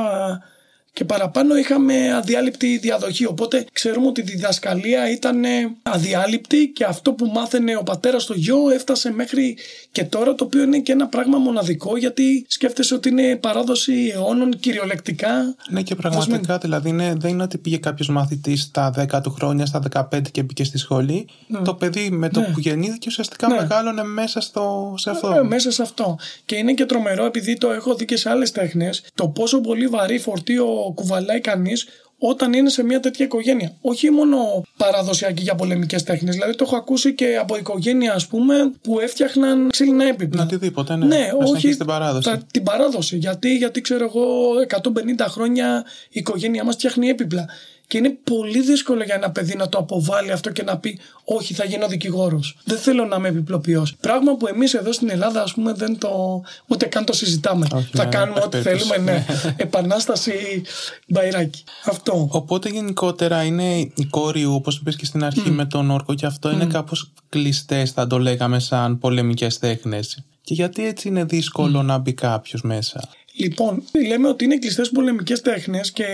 και 0.92 1.04
παραπάνω 1.04 1.56
είχαμε 1.56 2.14
αδιάλειπτη 2.14 2.78
διαδοχή. 2.78 3.26
Οπότε 3.26 3.64
ξέρουμε 3.72 4.06
ότι 4.06 4.20
η 4.20 4.24
διδασκαλία 4.24 5.10
ήταν 5.10 5.44
ε, 5.44 5.48
αδιάλειπτη 5.82 6.68
και 6.74 6.84
αυτό 6.84 7.12
που 7.12 7.26
μάθαινε 7.26 7.76
ο 7.76 7.82
πατέρας 7.82 8.22
στο 8.22 8.34
γιο 8.34 8.70
έφτασε 8.74 9.12
μέχρι 9.12 9.56
και 9.92 10.04
τώρα, 10.04 10.34
το 10.34 10.44
οποίο 10.44 10.62
είναι 10.62 10.78
και 10.78 10.92
ένα 10.92 11.06
πράγμα 11.06 11.38
μοναδικό 11.38 11.96
γιατί 11.96 12.44
σκέφτεσαι 12.48 12.94
ότι 12.94 13.08
είναι 13.08 13.36
παράδοση 13.36 14.10
αιώνων 14.14 14.58
κυριολεκτικά. 14.58 15.54
Ναι, 15.70 15.82
και 15.82 15.94
πραγματικά 15.94 16.58
δηλαδή 16.58 16.88
είναι, 16.88 17.14
δεν 17.18 17.30
είναι 17.30 17.42
ότι 17.42 17.58
πήγε 17.58 17.76
κάποιος 17.76 18.08
μαθητής 18.08 18.62
στα 18.62 18.94
10 19.12 19.20
του 19.22 19.30
χρόνια, 19.30 19.66
στα 19.66 19.82
15 20.10 20.20
και 20.30 20.42
μπήκε 20.42 20.64
στη 20.64 20.78
σχολή. 20.78 21.26
Το 21.64 21.74
παιδί 21.74 22.10
με 22.10 22.28
το 22.28 22.40
Ναι. 22.40 22.46
που 22.46 22.60
γεννήθηκε 22.60 23.06
ουσιαστικά 23.10 23.48
Ναι. 23.48 23.54
μεγάλωνε 23.54 24.04
μέσα 24.04 24.40
στο, 24.40 24.94
σε 24.96 25.10
αυτό. 25.10 25.34
Ε, 25.34 25.42
μέσα 25.42 25.70
σε 25.70 25.82
αυτό. 25.82 26.18
Και 26.44 26.56
είναι 26.56 26.72
και 26.72 26.84
τρομερό 26.84 27.24
επειδή 27.24 27.56
το 27.58 27.70
έχω 27.70 27.94
δει 27.94 28.04
και 28.04 28.16
σε 28.16 28.30
άλλες 28.30 28.50
τέχνες 28.52 29.02
το 29.14 29.28
πόσο 29.28 29.60
πολύ 29.60 29.86
βαρύ 29.86 30.18
φορτίο 30.18 30.66
κουβαλάει 30.94 31.40
κανείς 31.40 31.86
όταν 32.22 32.52
είναι 32.52 32.68
σε 32.68 32.82
μια 32.84 33.00
τέτοια 33.00 33.24
οικογένεια. 33.24 33.76
Όχι 33.80 34.10
μόνο 34.10 34.36
παραδοσιακή 34.76 35.42
για 35.42 35.54
πολεμικές 35.54 36.02
τέχνες. 36.02 36.34
Δηλαδή 36.34 36.54
το 36.54 36.64
έχω 36.66 36.76
ακούσει 36.76 37.14
και 37.14 37.36
από 37.40 37.56
οικογένεια, 37.56 38.12
ας 38.14 38.26
πούμε, 38.26 38.54
που 38.82 39.00
έφτιαχναν 39.00 39.68
ξύλινα 39.70 40.04
έπιπλα. 40.04 40.42
Οτιδήποτε, 40.42 40.96
ναι. 40.96 41.06
Ναι, 41.06 41.16
Να 41.16 41.36
όχι 41.36 41.46
συνεχίσει 41.46 41.76
την 41.76 41.86
παράδοση. 41.86 42.28
τα- 42.30 42.42
την 42.50 42.62
παράδοση. 42.62 43.16
Γιατί, 43.16 43.56
γιατί 43.56 43.80
ξέρω 43.80 44.04
εγώ, 44.04 44.24
150 44.60 45.26
χρόνια 45.28 45.84
η 46.08 46.18
οικογένειά 46.18 46.64
μας 46.64 46.74
φτιάχνει 46.74 47.08
έπιπλα. 47.08 47.48
Και 47.90 47.98
είναι 47.98 48.18
πολύ 48.24 48.60
δύσκολο 48.60 49.02
για 49.02 49.14
ένα 49.14 49.30
παιδί 49.30 49.56
να 49.56 49.68
το 49.68 49.78
αποβάλει 49.78 50.32
αυτό 50.32 50.50
και 50.50 50.62
να 50.62 50.78
πει 50.78 50.98
Όχι, 51.24 51.54
θα 51.54 51.64
γίνω 51.64 51.86
δικηγόρος. 51.86 52.56
Δεν 52.64 52.78
θέλω 52.78 53.04
να 53.04 53.16
είμαι 53.16 53.28
επιπλοποιός. 53.28 53.94
Πράγμα 54.00 54.36
που 54.36 54.46
εμείς 54.46 54.74
εδώ 54.74 54.92
στην 54.92 55.10
Ελλάδα, 55.10 55.42
ας 55.42 55.54
πούμε, 55.54 55.72
δεν 55.72 55.98
το. 55.98 56.42
ούτε 56.66 56.86
καν 56.86 57.04
το 57.04 57.12
συζητάμε. 57.12 57.66
Όχι, 57.72 57.90
θα 57.92 58.04
ναι, 58.04 58.10
κάνουμε 58.10 58.38
υπάρχει 58.38 58.56
ό,τι 58.56 58.62
περίπτωση. 58.62 58.90
θέλουμε. 58.92 59.12
Ναι. 59.12 59.24
Επανάσταση 59.56 60.62
μπαϊράκι. 61.06 61.64
Αυτό. 61.84 62.28
Οπότε 62.30 62.68
γενικότερα 62.68 63.42
είναι 63.42 63.78
η 63.78 64.06
κόρη, 64.10 64.44
όπως 64.44 64.76
είπες 64.76 64.96
και 64.96 65.04
στην 65.04 65.24
αρχή 65.24 65.50
με 65.50 65.64
τον 65.64 65.90
όρκο, 65.90 66.14
και 66.14 66.26
αυτό 66.26 66.50
είναι 66.50 66.66
κάπως 66.66 67.12
κλειστές, 67.28 67.90
θα 67.90 68.06
το 68.06 68.18
λέγαμε, 68.18 68.58
σαν 68.58 68.98
πολεμικές 68.98 69.58
τέχνες. 69.58 70.24
Και 70.42 70.54
γιατί 70.54 70.86
έτσι 70.86 71.08
είναι 71.08 71.24
δύσκολο 71.24 71.82
να 71.82 71.98
μπει 71.98 72.12
κάποιος 72.12 72.62
μέσα; 72.62 73.08
Λοιπόν, 73.40 73.82
λέμε 74.06 74.28
ότι 74.28 74.44
είναι 74.44 74.58
κλειστές 74.58 74.90
πολεμικές 74.90 75.40
τέχνες 75.40 75.90
και 75.90 76.04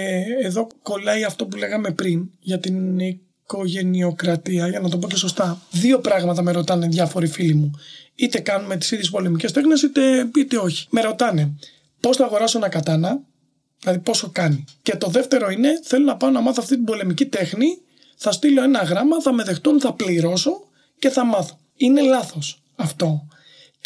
εδώ 0.43 0.67
κολλάει 0.83 1.25
αυτό 1.25 1.47
που 1.47 1.57
λέγαμε 1.57 1.91
πριν 1.91 2.31
για 2.41 2.59
την 2.59 2.99
οικογενειοκρατία, 2.99 4.69
για 4.69 4.81
να 4.81 4.89
το 4.89 4.99
πω 4.99 5.09
και 5.09 5.17
σωστά. 5.17 5.62
Δύο 5.71 5.99
πράγματα 5.99 6.43
με 6.43 6.53
ρωτάνε 6.53 6.87
διάφοροι 6.87 7.27
φίλοι 7.27 7.55
μου. 7.55 7.71
Είτε 8.15 8.39
κάνουμε 8.39 8.77
τις 8.77 8.91
ίδιες 8.91 9.11
πολεμικές 9.11 9.53
τέχνες, 9.53 9.83
είτε, 9.83 10.31
είτε 10.37 10.57
όχι. 10.57 10.87
Με 10.91 11.01
ρωτάνε 11.01 11.57
πώς 12.01 12.17
θα 12.17 12.25
αγοράσω 12.25 12.59
ένα 12.59 12.69
κατάνα, 12.69 13.21
δηλαδή 13.81 13.99
πόσο 13.99 14.31
κάνει. 14.33 14.65
Και 14.83 14.97
το 14.97 15.09
δεύτερο 15.09 15.51
είναι, 15.51 15.81
θέλω 15.83 16.05
να 16.05 16.17
πάω 16.17 16.31
να 16.31 16.41
μάθω 16.41 16.59
αυτή 16.62 16.75
την 16.75 16.85
πολεμική 16.85 17.27
τέχνη, 17.27 17.67
θα 18.17 18.33
στείλω 18.33 18.62
ένα 18.62 18.83
γράμμα, 18.83 19.21
θα 19.23 19.33
με 19.33 19.43
δεχτούν, 19.43 19.81
θα 19.81 19.93
πληρώσω 19.93 20.53
και 20.99 21.09
θα 21.09 21.25
μάθω. 21.25 21.59
Είναι 21.77 22.03
λάθος 22.03 22.62
αυτό. 22.77 23.27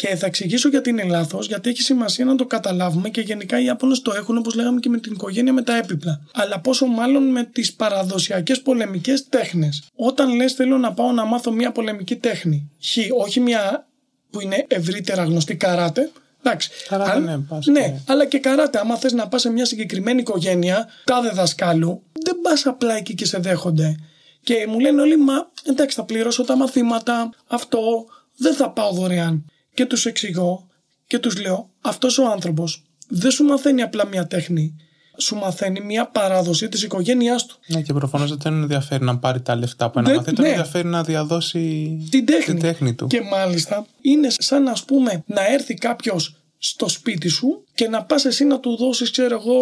Και 0.01 0.15
θα 0.15 0.25
εξηγήσω 0.25 0.69
γιατί 0.69 0.89
είναι 0.89 1.03
λάθος, 1.03 1.47
γιατί 1.47 1.69
έχει 1.69 1.81
σημασία 1.81 2.25
να 2.25 2.35
το 2.35 2.45
καταλάβουμε 2.45 3.09
και 3.09 3.21
γενικά 3.21 3.59
οι 3.59 3.65
Ιάπωνες 3.65 4.01
το 4.01 4.13
έχουν, 4.15 4.37
όπως 4.37 4.55
λέγαμε 4.55 4.79
και 4.79 4.89
με 4.89 4.99
την 4.99 5.11
οικογένεια 5.11 5.53
με 5.53 5.61
τα 5.61 5.77
έπιπλα. 5.77 6.21
Αλλά 6.33 6.59
πόσο 6.59 6.85
μάλλον 6.85 7.23
με 7.23 7.43
τις 7.43 7.73
παραδοσιακές 7.73 8.61
πολεμικές 8.61 9.27
τέχνες. 9.29 9.83
Όταν 9.95 10.35
λες, 10.35 10.53
θέλω 10.53 10.77
να 10.77 10.93
πάω 10.93 11.11
να 11.11 11.25
μάθω 11.25 11.51
μια 11.51 11.71
πολεμική 11.71 12.15
τέχνη, 12.15 12.69
χ, 12.83 12.97
όχι 13.17 13.39
μια 13.39 13.87
που 14.29 14.41
είναι 14.41 14.65
ευρύτερα 14.67 15.23
γνωστή 15.23 15.55
καράτε, 15.55 16.11
Εντάξει. 16.43 16.69
Καράτε, 16.87 17.19
ναι, 17.19 17.37
πας, 17.37 17.65
ναι, 17.65 17.79
ναι. 17.79 17.99
αλλά 18.07 18.25
και 18.25 18.39
καράτε. 18.39 18.79
Άμα 18.79 18.95
θες 18.95 19.13
να 19.13 19.27
πας 19.27 19.41
σε 19.41 19.49
μια 19.49 19.65
συγκεκριμένη 19.65 20.19
οικογένεια, 20.19 20.87
τάδε 21.03 21.29
δασκάλου, 21.29 22.03
δεν 22.23 22.37
πας 22.41 22.65
απλά 22.65 22.93
εκεί 22.97 23.15
και 23.15 23.25
σε 23.25 23.37
δέχονται. 23.37 23.95
Και 24.43 24.65
μου 24.67 24.79
λένε 24.79 25.01
όλοι, 25.01 25.17
μα 25.17 25.49
εντάξει, 25.63 25.95
θα 25.95 26.03
πληρώσω 26.03 26.43
τα 26.43 26.55
μαθήματα, 26.55 27.29
αυτό 27.47 28.05
δεν 28.37 28.53
θα 28.53 28.69
πάω 28.69 28.91
δωρεάν. 28.91 29.45
Και 29.73 29.85
τους 29.85 30.05
εξηγώ 30.05 30.67
και 31.07 31.19
τους 31.19 31.41
λέω, 31.41 31.69
αυτός 31.81 32.17
ο 32.17 32.25
άνθρωπος 32.31 32.83
δεν 33.07 33.31
σου 33.31 33.43
μαθαίνει 33.43 33.81
απλά 33.81 34.07
μια 34.07 34.27
τέχνη. 34.27 34.75
Σου 35.17 35.35
μαθαίνει 35.35 35.81
μια 35.81 36.07
παράδοση 36.07 36.69
της 36.69 36.83
οικογένειάς 36.83 37.45
του. 37.45 37.59
Ναι, 37.67 37.81
και 37.81 37.93
προφανώς 37.93 38.29
δεν 38.29 38.39
τον 38.39 38.61
ενδιαφέρει 38.61 39.03
να 39.03 39.17
πάρει 39.17 39.41
τα 39.41 39.55
λεφτά 39.55 39.85
από 39.85 39.99
ένα 39.99 40.07
Δεν- 40.07 40.17
μαθήτη, 40.17 40.35
τον 40.35 40.45
ναι. 40.45 40.49
ενδιαφέρει 40.51 40.87
να 40.87 41.03
διαδώσει 41.03 41.97
την 42.11 42.25
τέχνη. 42.25 42.59
τέχνη 42.59 42.93
του. 42.95 43.07
Και 43.07 43.21
μάλιστα 43.21 43.85
είναι 44.01 44.27
σαν 44.29 44.63
να 44.63 44.73
πούμε 44.87 45.23
να 45.25 45.47
έρθει 45.47 45.73
κάποιος 45.73 46.35
στο 46.63 46.87
σπίτι 46.89 47.27
σου 47.27 47.63
και 47.73 47.87
να 47.87 48.03
πας 48.03 48.25
εσύ 48.25 48.45
να 48.45 48.59
του 48.59 48.75
δώσεις 48.77 49.11
ξέρω 49.11 49.35
εγώ 49.35 49.55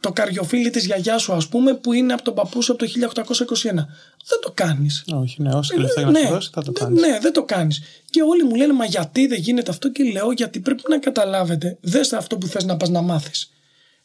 το 0.00 0.12
καριοφίλι 0.12 0.70
της 0.70 0.84
γιαγιάς 0.86 1.22
σου 1.22 1.32
ας 1.32 1.48
πούμε 1.48 1.74
που 1.74 1.92
είναι 1.92 2.12
από 2.12 2.22
τον 2.22 2.34
παππού 2.34 2.62
σου 2.62 2.72
από 2.72 2.84
το 2.84 2.90
1821 2.90 3.74
δεν 4.26 4.38
το 4.42 4.50
κάνεις 4.54 5.04
Όχι, 5.12 5.42
ναι, 5.42 5.54
όσα 5.54 5.78
λεφτά 5.78 6.00
για 6.00 6.10
να 6.10 6.18
σου 6.20 6.28
δώσεις 6.28 6.50
θα 6.54 6.62
το 6.62 6.72
δεν- 6.72 6.84
κάνεις. 6.84 7.00
ναι, 7.00 7.18
δεν 7.20 7.32
το 7.32 7.44
κάνεις. 7.44 7.82
Και 8.10 8.22
όλοι 8.22 8.44
μου 8.44 8.54
λένε, 8.54 8.72
μα 8.72 8.84
γιατί 8.84 9.26
δεν 9.26 9.38
γίνεται 9.40 9.70
αυτό 9.70 9.90
και 9.90 10.04
λέω 10.04 10.32
γιατί 10.32 10.60
πρέπει 10.60 10.82
να 10.88 10.98
καταλάβετε. 10.98 11.78
Δες 11.80 12.12
αυτό 12.12 12.36
που 12.38 12.46
θες 12.46 12.64
να 12.64 12.76
πας 12.76 12.88
να 12.88 13.00
μάθεις. 13.00 13.50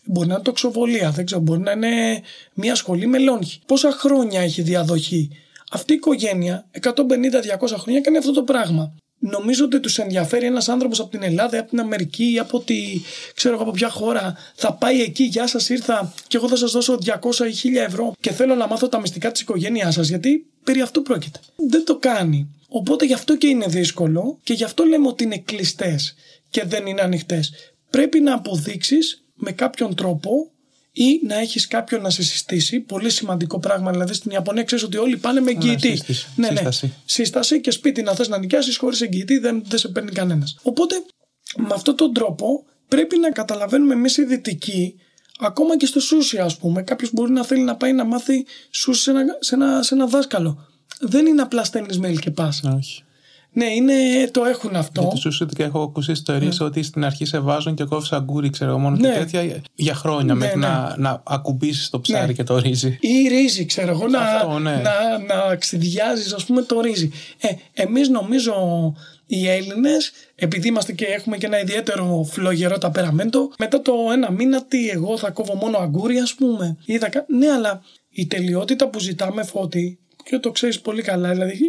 Μπορεί 0.04 0.28
να 0.28 0.34
είναι 0.34 0.44
τοξοβολία, 0.44 1.10
δεν 1.12 1.26
ξέρω, 1.26 1.42
μπορεί 1.42 1.60
να 1.60 1.72
είναι 1.72 2.22
μια 2.54 2.76
σχολή 2.76 3.08
με 3.08 3.18
λόγχη. 3.20 3.60
Πόσα 3.66 3.92
χρόνια 3.92 4.42
έχει 4.42 4.62
διαδοχή; 4.62 5.30
Αυτή 5.72 5.94
η 5.94 5.96
οικογένεια, 5.96 6.66
150-200 6.72 7.78
χρόνια, 7.78 8.02
κάνει 8.02 8.18
αυτό 8.18 8.32
το 8.32 8.44
πράγμα. 8.44 8.94
Νομίζω 9.20 9.66
ότι 9.66 9.80
τους 9.80 9.98
ενδιαφέρει 9.98 10.46
ένας 10.46 10.70
άνθρωπος 10.70 11.00
από 11.00 11.10
την 11.10 11.24
Ελλάδα, 11.24 11.56
ή 11.56 11.60
από 11.60 11.70
την 11.70 11.80
Αμερική 11.80 12.32
ή 12.34 12.40
από 12.40 12.60
τη, 12.60 13.02
ξέρω 13.36 13.54
εγώ 13.54 13.64
από 13.64 13.72
ποια 13.72 13.90
χώρα. 13.90 14.38
Θα 14.56 14.74
πάει 14.74 15.02
εκεί, 15.02 15.24
γεια 15.24 15.48
σας, 15.48 15.70
ήρθα 15.70 16.14
και 16.28 16.38
εγώ 16.38 16.48
θα 16.48 16.56
σας 16.56 16.72
δώσω 16.72 16.98
200 17.06 17.46
ή 17.48 17.54
1000 17.54 17.86
ευρώ 17.86 18.14
και 18.20 18.32
θέλω 18.32 18.56
να 18.56 18.68
μάθω 18.68 18.88
τα 18.88 19.00
μυστικά 19.00 19.32
της 19.32 19.42
οικογένειάς 19.42 19.94
σας, 19.94 20.08
γιατί 20.08 20.46
περί 20.64 20.82
αυτού 20.82 21.02
πρόκειται. 21.02 21.40
Δεν 21.56 21.86
το 21.86 21.98
κάνει. 21.98 22.48
Οπότε 22.68 23.06
γι' 23.06 23.14
αυτό 23.14 23.38
και 23.38 23.48
είναι 23.48 23.66
δύσκολο 23.66 24.40
και 24.44 24.54
γι' 24.54 24.64
αυτό 24.64 24.84
λέμε 24.84 25.08
ότι 25.08 25.24
είναι 25.24 25.38
κλειστές 25.38 26.16
και 26.50 26.64
δεν 26.66 26.86
είναι 26.86 27.02
ανοιχτές. 27.02 27.52
Πρέπει 27.90 28.20
να 28.20 28.34
αποδείξεις 28.34 29.24
με 29.36 29.52
κάποιον 29.52 29.96
τρόπο 29.96 30.52
ή 30.98 31.22
να 31.24 31.36
έχεις 31.40 31.68
κάποιον 31.68 32.02
να 32.02 32.10
σε 32.10 32.24
συστήσει. 32.24 32.80
Πολύ 32.80 33.10
σημαντικό 33.10 33.60
πράγμα. 33.60 33.92
Δηλαδή 33.92 34.14
στην 34.14 34.32
Ιαπωνία 34.32 34.64
ξέρεις 34.64 34.84
ότι 34.84 34.98
όλοι 34.98 35.18
πάνε 35.18 35.40
με 35.40 35.52
εγγυητή. 35.52 35.90
σύστηση. 35.90 36.28
Ναι, 36.36 36.48
ναι. 36.48 36.56
Σύσταση. 36.56 36.94
Σύσταση 37.06 37.62
και 37.62 37.72
σπίτι 37.72 38.02
να 38.02 38.14
θες 38.14 38.28
να 38.28 38.38
νοικιάσεις 38.38 38.78
χωρίς 38.78 39.02
εγγυητή 39.02 39.38
δεν, 39.38 39.64
δεν 39.66 39.80
σε 39.80 39.88
παίρνει 39.88 40.12
κανένας. 40.12 40.58
Οπότε 40.62 40.96
με 41.56 41.74
αυτόν 41.74 41.96
τον 41.96 42.14
τρόπο 42.14 42.66
πρέπει 42.88 43.18
να 43.18 43.32
καταλαβαίνουμε 43.32 43.94
εμείς 43.94 44.18
οι 44.18 44.24
δυτικοί, 44.24 44.96
ακόμα 45.40 45.78
και 45.78 45.86
στο 45.86 46.00
σούσι, 46.00 46.38
ας 46.38 46.58
πούμε, 46.58 46.82
κάποιος 46.82 47.14
μπορεί 47.14 47.32
να 47.32 47.44
θέλει 47.44 47.62
να 47.62 47.76
πάει 47.76 47.94
να 47.94 48.04
μάθει 48.04 48.46
σούσι 48.70 49.02
σε 49.02 49.10
ένα, 49.12 49.24
σε 49.40 49.56
ένα, 49.56 49.84
σε 49.84 49.94
ένα 49.94 50.06
δάσκαλο. 50.06 50.68
Δεν 51.00 51.26
είναι 51.26 51.42
απλά 51.42 51.64
στέλνεις 51.64 52.00
mail 52.04 52.20
και 52.20 52.32
πας. 52.32 52.62
Όχι. 52.78 53.04
Ναι, 53.52 53.66
είναι, 53.66 53.94
το 54.32 54.44
έχουν 54.46 54.76
αυτό. 54.76 55.02
Γιατί 55.14 55.32
σου 55.36 55.46
και 55.46 55.64
έχω 55.64 55.82
ακούσει 55.82 56.12
ιστορίες 56.12 56.60
ότι 56.60 56.84
στην 56.84 57.06
αρχή 57.06 57.26
σε 57.26 57.40
βάζουν 57.40 57.76
και 57.76 57.84
κόβεις 57.84 58.12
αγκούρι, 58.12 58.50
ξέρω 58.50 58.70
εγώ, 58.70 58.80
μόνο 58.80 58.96
Ναι. 58.96 59.12
και 59.12 59.18
τέτοια 59.20 59.62
για 59.76 59.94
χρόνια 59.94 60.34
Ναι, 60.34 60.40
μέχρι 60.40 60.60
ναι. 60.60 60.68
να, 60.68 60.96
να 60.98 61.22
ακουμπήσεις 61.26 61.90
το 61.90 62.00
ψάρι 62.00 62.26
Ναι. 62.28 62.34
και 62.34 62.44
το 62.44 62.58
ρύζι. 62.58 62.98
ή 63.02 63.28
ρύζι, 63.28 63.66
ξέρω 63.66 63.90
εγώ, 63.92 64.08
να, 64.08 64.20
Αυτό, 64.20 64.60
ναι. 64.60 64.76
να, 64.76 65.18
να 65.48 65.56
ξυδιάζεις 65.56 66.34
ας 66.34 66.46
πούμε 66.46 66.62
το 66.62 66.80
ρύζι. 66.82 67.12
Ε, 67.38 67.48
εμείς 67.74 68.10
νομίζω 68.10 68.54
οι 69.26 69.48
Έλληνες, 69.50 70.12
επειδή 70.36 70.68
είμαστε 70.68 70.94
και 70.94 71.06
έχουμε 71.06 71.38
και 71.38 71.46
ένα 71.46 71.60
ιδιαίτερο 71.60 72.28
φλογερό 72.32 72.78
ταπεραμέντο, 72.78 73.52
μετά 73.60 73.82
το 73.82 73.94
ένα 74.14 74.32
μήνα 74.32 74.64
τι 74.66 74.90
εγώ 74.90 75.18
θα 75.18 75.30
κόβω 75.32 75.56
μόνο 75.56 75.78
αγκούρι 75.78 76.18
ας 76.20 76.34
πούμε. 76.34 76.78
Ή 76.86 76.98
θα 76.98 77.10
κα- 77.10 77.26
Ναι, 77.28 77.52
αλλά 77.52 77.82
η 78.10 78.28
τελειότητα 78.28 78.88
που 78.90 79.00
ζητάμε 79.00 79.44
φώτη, 79.44 80.00
και 80.24 80.38
το 80.40 80.52
ξέρεις 80.52 80.80
πολύ 80.82 81.02
καλά, 81.02 81.30
δηλαδή 81.32 81.60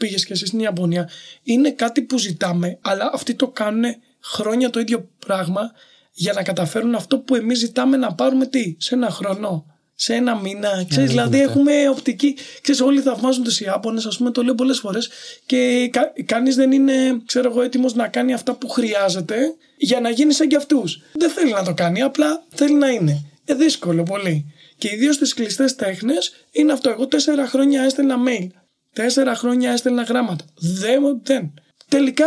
πήγες 0.00 0.24
και 0.24 0.32
εσύ 0.32 0.46
στην 0.46 0.58
Ιαπωνία, 0.60 1.08
είναι 1.42 1.70
κάτι 1.70 2.02
που 2.02 2.18
ζητάμε, 2.18 2.78
αλλά 2.80 3.10
αυτοί 3.12 3.34
το 3.34 3.48
κάνουν 3.48 3.84
χρόνια 4.20 4.70
το 4.70 4.80
ίδιο 4.80 5.08
πράγμα 5.26 5.72
για 6.12 6.32
να 6.32 6.42
καταφέρουν 6.42 6.94
αυτό 6.94 7.18
που 7.18 7.34
εμείς 7.34 7.58
ζητάμε 7.58 7.96
να 7.96 8.14
πάρουμε 8.14 8.46
τι, 8.46 8.76
σε 8.78 8.94
ένα 8.94 9.10
χρόνο, 9.10 9.66
σε 9.94 10.14
ένα 10.14 10.40
μήνα. 10.40 10.84
Ξέρεις, 10.88 11.10
δηλαδή 11.10 11.36
γίνεται. 11.36 11.50
έχουμε 11.52 11.88
οπτική. 11.88 12.36
Ξέρεις, 12.60 12.80
όλοι 12.80 13.00
θαυμάζουν 13.00 13.44
τους 13.44 13.60
Ιάπωνες, 13.60 14.06
ας 14.06 14.16
πούμε, 14.16 14.30
το 14.30 14.42
λέω 14.42 14.54
πολλές 14.54 14.78
φορές 14.78 15.10
και 15.46 15.88
κα, 15.92 16.12
κανείς 16.24 16.54
δεν 16.54 16.72
είναι, 16.72 17.22
ξέρω 17.26 17.50
εγώ, 17.50 17.62
έτοιμος 17.62 17.94
να 17.94 18.08
κάνει 18.08 18.32
αυτά 18.32 18.54
που 18.54 18.68
χρειάζεται 18.68 19.54
για 19.76 20.00
να 20.00 20.10
γίνει 20.10 20.32
σαν 20.32 20.48
κι 20.48 20.56
αυτούς. 20.56 21.00
Δεν 21.12 21.30
θέλει 21.30 21.52
να 21.52 21.62
το 21.62 21.74
κάνει, 21.74 22.02
απλά 22.02 22.44
θέλει 22.54 22.74
να 22.74 22.88
είναι. 22.88 23.24
Ε, 23.44 23.54
δύσκολο 23.54 24.02
πολύ. 24.02 24.54
Και 24.78 24.90
ιδίως 24.92 25.14
στις 25.14 25.34
κλειστές 25.34 25.74
τέχνες 25.74 26.32
είναι 26.50 26.72
αυτό. 26.72 26.90
Εγώ 26.90 27.06
τέσσερα 27.06 27.46
χρόνια 27.46 27.82
έστελνα 27.82 28.16
mail. 28.26 28.46
Τέσσερα 28.92 29.34
χρόνια 29.34 29.70
έστελνα 29.70 30.02
γράμματα. 30.02 30.44
Δεν, 30.54 31.20
δεν. 31.22 31.52
Τελικά 31.88 32.26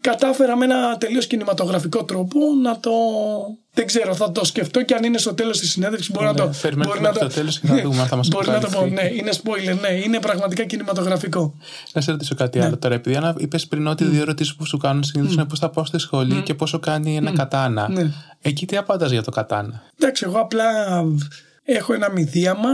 κατάφερα 0.00 0.56
με 0.56 0.64
ένα 0.64 0.96
τελείως 0.98 1.26
κινηματογραφικό 1.26 2.04
τρόπο 2.04 2.38
να 2.62 2.80
το... 2.80 2.90
Δεν 3.74 3.86
ξέρω, 3.86 4.14
θα 4.14 4.32
το 4.32 4.44
σκεφτώ 4.44 4.82
και 4.82 4.94
αν 4.94 5.04
είναι 5.04 5.18
στο 5.18 5.34
τέλος 5.34 5.58
της 5.58 5.70
συνέντευξης 5.70 6.10
μπορεί 6.10 6.26
Ωραία, 6.26 6.44
να 6.44 6.50
το... 6.50 6.58
περιμένουμε 6.62 6.94
μπορεί 6.94 7.06
μέχρι 7.12 7.28
το 7.28 7.34
τέλος 7.34 7.60
και 7.60 7.66
θα 7.66 7.80
δούμε 7.82 8.00
αν 8.00 8.06
θα 8.06 8.16
μας 8.16 8.28
Μπορεί 8.28 8.46
να 8.48 8.60
το 8.60 8.68
πω, 8.68 8.78
αποκαλυφθεί. 8.78 9.02
ναι, 9.04 9.14
είναι 9.18 9.30
spoiler, 9.42 9.78
ναι, 9.80 9.88
είναι 9.88 10.18
πραγματικά 10.20 10.64
κινηματογραφικό. 10.64 11.54
Να 11.92 12.00
σε 12.00 12.10
ρωτήσω 12.10 12.34
κάτι 12.34 12.58
Ναι. 12.58 12.64
άλλο 12.64 12.78
τώρα. 12.78 12.94
Επειδή 12.94 13.18
είπες 13.36 13.66
πριν 13.66 13.86
ότι 13.86 14.04
οι 14.04 14.06
δύο 14.06 14.20
ερωτήσεις 14.20 14.54
που 14.54 14.66
σου 14.66 14.76
κάνουν 14.76 15.02
συνήθως 15.04 15.34
είναι 15.34 15.44
πώς 15.44 15.58
θα 15.58 15.70
πάω 15.70 15.84
στη 15.84 15.98
σχολή 15.98 16.42
και 16.42 16.54
πόσο 16.54 16.78
κάνει 16.78 17.16
ένα 17.16 17.32
κατάνα. 17.32 17.88
Ναι. 17.88 18.10
Εκεί 18.42 18.66
τι 18.66 18.76
απάντας 18.76 19.10
για 19.10 19.22
το 19.22 19.30
κατάνα; 19.30 19.82
Εντάξει, 20.00 20.24
εγώ 20.26 20.38
απλά 20.38 20.64
έχω 21.64 21.92
ένα 21.92 22.10
μηδίαμα 22.10 22.70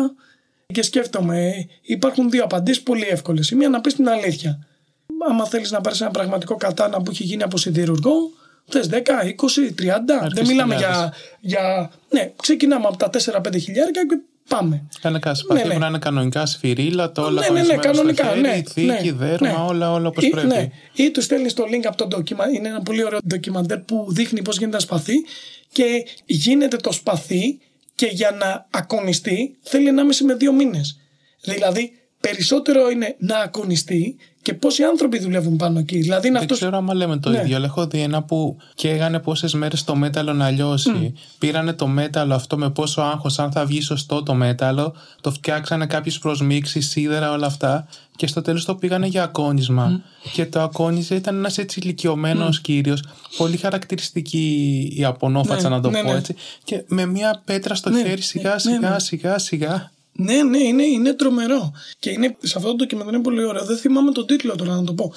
και 0.73 0.83
σκέφτομαι. 0.83 1.67
Υπάρχουν 1.83 2.31
δύο 2.31 2.45
απαντήσεις 2.45 2.83
πολύ 2.83 3.07
εύκολες. 3.11 3.51
Η 3.51 3.55
μία 3.55 3.69
να 3.69 3.81
πεις 3.81 3.95
την 3.95 4.09
αλήθεια. 4.09 4.67
Άμα 5.29 5.47
θέλεις 5.47 5.71
να 5.71 5.81
πάρεις 5.81 6.01
ένα 6.01 6.11
πραγματικό 6.11 6.57
κατάνα 6.57 7.03
που 7.03 7.11
έχει 7.11 7.23
γίνει 7.23 7.43
από 7.43 7.57
σιδηρουργό, 7.57 8.13
θες 8.69 8.89
10, 8.89 8.95
20, 9.25 9.71
30. 9.75 10.29
Δεν 10.35 10.47
μιλάμε 10.47 10.75
για, 10.75 11.15
για. 11.41 11.91
Ναι, 12.11 12.33
ξεκινάμε 12.43 12.87
από 12.87 12.97
τα 12.97 13.11
4-5 13.11 13.61
χιλιάρικα 13.61 14.07
και 14.07 14.19
πάμε. 14.49 14.83
Κανένα 15.01 15.35
σπαθί 15.35 15.67
ναι. 15.67 15.73
που 15.73 15.79
να 15.79 15.87
είναι 15.87 15.99
κανονικά 15.99 16.47
σφυρίλα, 16.47 17.13
το 17.13 17.23
όλα 17.23 17.41
ναι, 17.41 17.49
ναι, 17.49 17.67
ναι, 17.67 17.75
κολλησμένο 17.75 17.83
στο 17.83 17.93
κανονικά. 17.93 18.29
χέρι, 18.29 18.41
ναι, 18.41 18.63
θήκη, 18.67 19.11
ναι, 19.11 19.27
δέρμα, 19.27 19.49
ναι. 19.49 19.55
όλα, 19.69 19.93
όλα 19.93 20.09
όπως 20.09 20.25
Ή- 20.25 20.31
πρέπει. 20.31 20.47
Ναι. 20.47 20.69
Ή 20.93 21.11
τους 21.11 21.25
στέλνεις 21.25 21.55
το 21.55 21.63
link 21.63 21.85
από 21.87 21.97
το 21.97 22.07
ντοκιμα. 22.07 22.49
Είναι 22.49 22.69
ένα 22.69 22.83
πολύ 22.83 23.05
ωραίο 23.05 23.19
ντοκιμαντέρ 23.27 23.79
που 23.79 24.07
δείχνει 24.09 24.43
πώς 24.43 24.59
γίνεται 24.59 24.77
ένα 24.77 24.85
σπαθί 24.87 25.25
και 25.73 26.07
γίνεται 26.25 26.77
το 26.77 26.93
σπαθί 26.93 27.59
και 27.99 28.07
για 28.07 28.31
να 28.31 28.67
ακονιστεί 28.71 29.57
θέλει 29.61 29.91
1,5 29.97 30.17
με 30.25 30.37
2 30.41 30.53
μήνες. 30.53 31.01
Δηλαδή 31.41 31.93
περισσότερο 32.21 32.91
είναι 32.91 33.17
να 33.19 33.39
ακονιστεί 33.39 34.17
και 34.49 34.55
πόσοι 34.55 34.83
άνθρωποι 34.83 35.19
δουλεύουν 35.19 35.57
πάνω 35.57 35.79
εκεί. 35.79 35.99
Δηλαδή 35.99 36.27
είναι 36.29 36.39
Δεν 36.39 36.43
αυτός... 36.43 36.59
ξέρω 36.59 36.77
άμα 36.77 36.95
λέμε 36.95 37.17
το 37.19 37.31
Ναι. 37.31 37.39
ίδιο, 37.39 37.57
αλλά 37.57 37.65
έχω 37.65 37.87
δει 37.87 38.01
ένα 38.01 38.23
που 38.23 38.57
καίγανε 38.75 39.19
πόσες 39.19 39.55
μέρες 39.55 39.85
το 39.85 39.95
μέταλλο 39.95 40.33
να 40.33 40.51
λιώσει. 40.51 41.15
Πήρανε 41.39 41.73
το 41.73 41.87
μέταλλο 41.87 42.35
αυτό 42.35 42.57
με 42.59 42.71
πόσο 42.71 43.01
άγχος, 43.01 43.39
αν 43.39 43.53
θα 43.53 43.65
βγει 43.65 43.81
σωστό 43.81 44.23
το 44.23 44.35
μέταλλο, 44.35 44.95
το 45.21 45.31
φτιάξανε 45.31 45.87
κάποιε 45.87 46.13
προσμίξεις, 46.21 46.89
σίδερα, 46.89 47.33
όλα 47.33 47.47
αυτά. 47.47 47.87
Και 48.17 48.27
στο 48.27 48.43
τέλος 48.43 48.65
το 48.65 48.75
πήγανε 48.75 49.07
για 49.07 49.23
ακόνισμα. 49.23 50.01
Και 50.33 50.47
το 50.47 50.61
ακόνιζε 50.61 51.15
ήταν 51.15 51.37
ένας 51.37 51.59
έτσι 51.59 51.81
ηλικιωμένος 51.83 52.61
κύριος, 52.61 53.03
πολύ 53.37 53.57
χαρακτηριστική 53.57 54.93
η 54.97 55.05
απονόφατσα, 55.05 55.69
Ναι, 55.69 55.75
να 55.75 55.81
το 55.81 55.91
ναι, 55.91 56.03
πω 56.03 56.11
ναι. 56.13 56.19
έτσι. 56.19 56.35
Και 56.65 56.85
με 56.87 57.07
μια 57.07 57.43
πέτρα 57.45 57.75
στο 57.75 57.91
Ναι, 57.91 58.03
χέρι, 58.03 58.21
σιγά, 58.23 58.53
ναι, 58.53 58.59
σιγά, 58.59 58.91
ναι. 58.91 58.99
σιγά, 58.99 59.39
σιγά. 59.39 59.91
Ναι, 60.21 60.43
ναι, 60.43 60.59
είναι, 60.59 60.83
είναι 60.83 61.13
τρομερό. 61.13 61.73
Και 61.99 62.11
είναι, 62.11 62.37
σε 62.43 62.55
αυτό 62.57 62.69
το 62.69 62.77
ντοκιμαντέρ 62.77 63.15
είναι 63.15 63.23
πολύ 63.23 63.45
ωραίο. 63.45 63.65
Δεν 63.65 63.77
θυμάμαι 63.77 64.13
τον 64.13 64.27
τίτλο 64.27 64.57
τώρα 64.57 64.75
να 64.75 64.85
το 64.85 64.95
πω. 64.95 65.13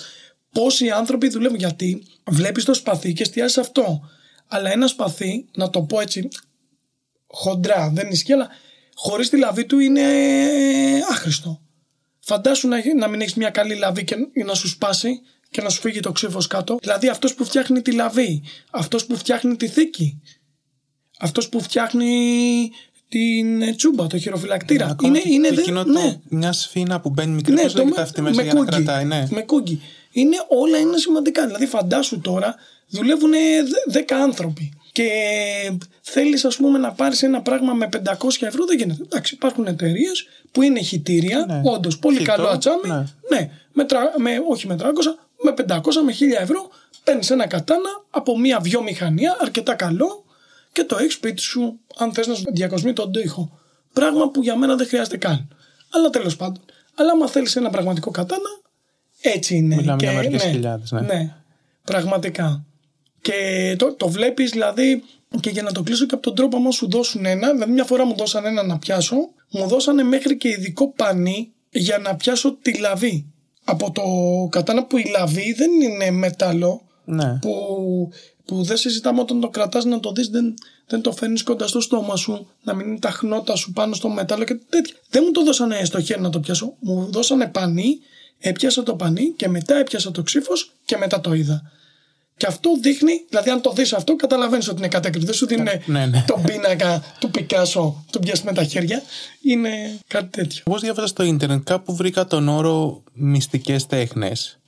Πόσοι 0.52 0.90
άνθρωποι 0.90 1.28
δουλεύουν. 1.28 1.58
Γιατί 1.58 2.04
βλέπεις 2.30 2.64
το 2.64 2.74
σπαθί 2.74 3.14
και 3.14 3.22
εστιάζει 3.22 3.54
σε 3.54 3.60
αυτό. 3.60 4.10
Αλλά 4.48 4.72
ένα 4.72 4.88
σπαθί, 4.88 5.46
να 5.56 5.70
το 5.70 5.82
πω 5.82 6.00
έτσι 6.00 6.28
χοντρά, 7.28 7.92
δεν 7.94 8.10
ισχύει, 8.10 8.34
αλλά 8.34 8.50
χωρίς 8.96 9.30
τη 9.30 9.38
λαβή 9.38 9.66
του 9.66 9.80
είναι 9.80 10.04
άχρηστο. 11.10 11.62
Φαντάσου 12.20 12.68
να, 12.68 12.78
να 12.98 13.08
μην 13.08 13.22
έχεις 13.22 13.34
μια 13.34 13.50
καλή 13.50 13.76
λαβή 13.76 14.04
και 14.04 14.16
να 14.46 14.54
σου 14.54 14.68
σπάσει 14.68 15.22
και 15.50 15.62
να 15.62 15.70
σου 15.70 15.82
φύγει 15.82 16.00
το 16.00 16.12
ξύφος 16.12 16.48
κάτω. 16.48 16.78
Δηλαδή 16.82 17.08
αυτός 17.08 17.34
που 17.34 17.46
φτιάχνει 17.46 17.82
τη 17.82 17.92
λαβή, 17.92 18.44
αυτός 18.72 19.06
που 19.06 19.16
φτιάχνει 19.16 19.56
τη 19.56 19.68
θήκη, 19.68 20.22
αυτός 21.20 21.50
που 21.50 21.62
φτιάχνει 21.62 22.72
την 23.12 23.62
ε, 23.62 23.74
τσούμπα, 23.76 24.08
το 24.08 24.18
χειροφυλακτήρα. 24.18 24.86
Ακόμα 24.86 25.10
είναι, 25.10 25.20
και 25.20 25.30
είναι, 25.34 25.48
και 25.48 25.56
δε- 25.56 25.62
εκείνο 25.62 25.84
το- 25.84 25.92
ναι. 25.92 26.20
μια 26.30 26.52
σφίνα 26.52 27.00
που 27.00 27.10
μπαίνει 27.10 27.32
μικρή, 27.32 27.54
Ναι, 27.54 27.62
πώς 27.62 27.72
το 27.74 27.78
λέγεται 27.78 27.96
με, 27.98 28.02
αυτή 28.04 28.22
μέσα 28.22 28.36
με 28.36 28.44
για 28.44 28.54
να 28.54 28.60
κούγκι. 28.60 28.72
κρατάει, 28.72 29.06
ναι. 29.06 29.28
Με 29.30 29.42
κούγκι. 29.42 29.82
Είναι, 30.12 30.36
όλα 30.48 30.78
είναι 30.78 30.98
σημαντικά. 30.98 31.46
Δηλαδή, 31.46 31.66
φαντάσου 31.66 32.20
τώρα, 32.22 32.56
δουλεύουν 32.90 33.32
10 33.92 34.00
άνθρωποι 34.24 34.74
και 34.92 35.10
θέλεις, 36.02 36.46
ας 36.46 36.56
πούμε, 36.56 36.78
να 36.78 36.92
πάρεις 36.92 37.24
ένα 37.24 37.42
πράγμα 37.42 37.74
με 37.74 37.90
500 37.92 38.46
ευρώ, 38.46 38.66
δεν 38.66 38.78
γίνεται. 38.78 39.04
Εντάξει, 39.04 39.34
υπάρχουν 39.34 39.66
εταιρείες 39.68 40.28
που 40.52 40.62
είναι 40.62 40.82
χιτήρια, 40.82 41.46
ναι. 41.48 41.62
όντως 41.64 42.00
πολύ 42.00 42.18
Χιτό, 42.18 42.32
καλό 42.32 42.48
ατσάμι. 42.48 42.88
Ναι, 42.88 42.96
ναι 43.30 43.50
με, 43.74 43.86
με, 44.18 44.32
όχι 44.50 44.68
με 44.68 44.76
300, 44.80 44.84
με 45.44 45.54
500, 45.68 46.02
με 46.06 46.12
1000 46.12 46.42
ευρώ 46.42 46.70
παίρνεις 47.04 47.30
ένα 47.32 47.48
κατάνα 47.48 47.90
από 48.10 48.40
μια 48.40 48.60
βιομηχανία 48.60 49.38
αρκετά 49.42 49.74
καλό 49.76 50.21
και 50.72 50.84
το 50.84 50.98
έχεις 50.98 51.14
σπίτι 51.14 51.42
σου, 51.42 51.80
αν 51.98 52.14
θες 52.14 52.28
να 52.28 52.34
σου 52.34 52.44
διακοσμεί 52.54 52.94
τον 52.94 53.12
τοίχο. 53.12 53.60
Πράγμα 53.94 54.30
που 54.30 54.42
για 54.42 54.56
μένα 54.58 54.76
δεν 54.76 54.88
χρειάζεται 54.88 55.18
καν. 55.18 55.48
Αλλά 55.90 56.10
τέλος 56.10 56.36
πάντων. 56.36 56.64
Αλλά 56.96 57.12
άμα 57.12 57.28
θέλεις 57.28 57.56
ένα 57.56 57.70
πραγματικό 57.70 58.12
κατάνα, 58.12 58.50
έτσι 59.22 59.56
είναι. 59.56 59.76
Μιλάμε 59.76 60.04
για 60.04 60.12
μερικές 60.12 60.44
ναι, 60.44 60.52
χιλιάδες. 60.52 60.92
Ναι. 60.92 61.02
ναι, 61.02 61.36
πραγματικά. 61.84 62.66
Και 63.22 63.76
το, 63.78 63.94
το 63.94 64.10
βλέπεις 64.10 64.52
δηλαδή 64.52 65.04
και 65.40 65.50
για 65.50 65.62
να 65.62 65.72
το 65.72 65.84
κλείσω 65.84 66.06
και 66.06 66.14
από 66.14 66.24
τον 66.24 66.36
τρόπο, 66.36 66.58
άμα 66.58 66.72
σου 66.72 66.90
δώσουν 66.90 67.26
ένα, 67.26 67.52
δηλαδή 67.52 67.72
μια 67.72 67.84
φορά 67.84 68.06
μου 68.06 68.16
δώσαν 68.16 68.46
ένα 68.46 68.64
να 68.64 68.78
πιάσω, 68.78 69.16
μου 69.50 69.68
δώσανε 69.68 70.04
μέχρι 70.04 70.38
και 70.38 70.50
ειδικό 70.50 70.94
πανί 70.94 71.54
για 71.70 71.98
να 71.98 72.16
πιάσω 72.16 72.58
τη 72.62 72.78
λαβή. 72.78 73.26
Από 73.64 73.92
το 73.92 74.04
κατάνα 74.50 74.86
που 74.86 74.98
η 74.98 75.06
λαβή 75.18 75.54
δεν 75.54 75.72
είναι 75.82 76.12
μεταλλό, 76.12 76.82
ναι. 77.06 77.40
που, 77.42 78.12
που 78.46 78.64
δεν 78.64 78.78
συζητάμε 78.78 79.22
όταν 79.22 79.40
το 79.40 79.50
κρατάς 79.50 79.86
να 79.86 80.00
το 80.00 80.12
δεις, 80.12 80.28
δεν, 80.28 80.54
δεν 80.88 81.02
το 81.02 81.12
φέρνεις 81.12 81.44
κοντά 81.44 81.68
στο 81.68 81.82
στόμα 81.82 82.16
σου, 82.16 82.48
να 82.64 82.74
μην 82.74 82.88
είναι 82.88 83.00
τα 83.00 83.10
χνότα 83.10 83.56
σου 83.56 83.72
πάνω 83.72 83.94
στο 83.94 84.10
μετάλλο 84.10 84.44
και 84.44 84.60
τέτοια. 84.70 84.96
Δεν 85.10 85.24
μου 85.26 85.32
το 85.32 85.44
δώσανε 85.44 85.86
στο 85.86 86.02
χέρι 86.02 86.22
να 86.22 86.30
το 86.30 86.40
πιάσω. 86.40 86.74
Μου 86.80 87.12
δώσανε 87.12 87.48
πανί, 87.48 88.00
έπιασα 88.40 88.84
το 88.84 88.96
πανί 88.96 89.34
και 89.36 89.48
μετά 89.48 89.76
έπιασα 89.76 90.12
το 90.12 90.22
ξύφος 90.22 90.72
και 90.86 90.98
μετά 90.98 91.22
το 91.22 91.34
είδα. 91.34 91.72
Και 92.38 92.48
αυτό 92.48 92.70
δείχνει, 92.82 93.26
δηλαδή 93.30 93.50
αν 93.50 93.62
το 93.62 93.72
δεις 93.72 93.94
αυτό, 93.94 94.16
καταλαβαίνεις 94.16 94.68
ότι 94.68 94.78
είναι 94.78 94.88
κατάκριση. 94.88 95.26
Δεν 95.26 95.36
σου 95.36 95.46
δίνει 95.46 95.62
ναι, 95.62 95.82
ναι, 95.86 96.06
ναι. 96.06 96.24
τον 96.28 96.42
πίνακα 96.42 97.04
του 97.20 97.32
Πικάσο, 97.32 98.06
του 98.12 98.20
πιάσεις 98.20 98.44
με 98.44 98.54
τα 98.54 98.64
χέρια. 98.64 99.02
Είναι 99.42 99.70
κάτι 100.08 100.28
τέτοιο. 100.28 100.64
Όπω 100.66 100.78
διάβαζα 100.78 101.08
στο 101.08 101.24
ίντερνετ, 101.24 101.64
κάπου 101.64 101.96
βρήκα 101.96 102.26
τον 102.26 102.48
όρο 102.48 103.04
μυστικές 103.14 103.86
τέχνες 103.86 104.60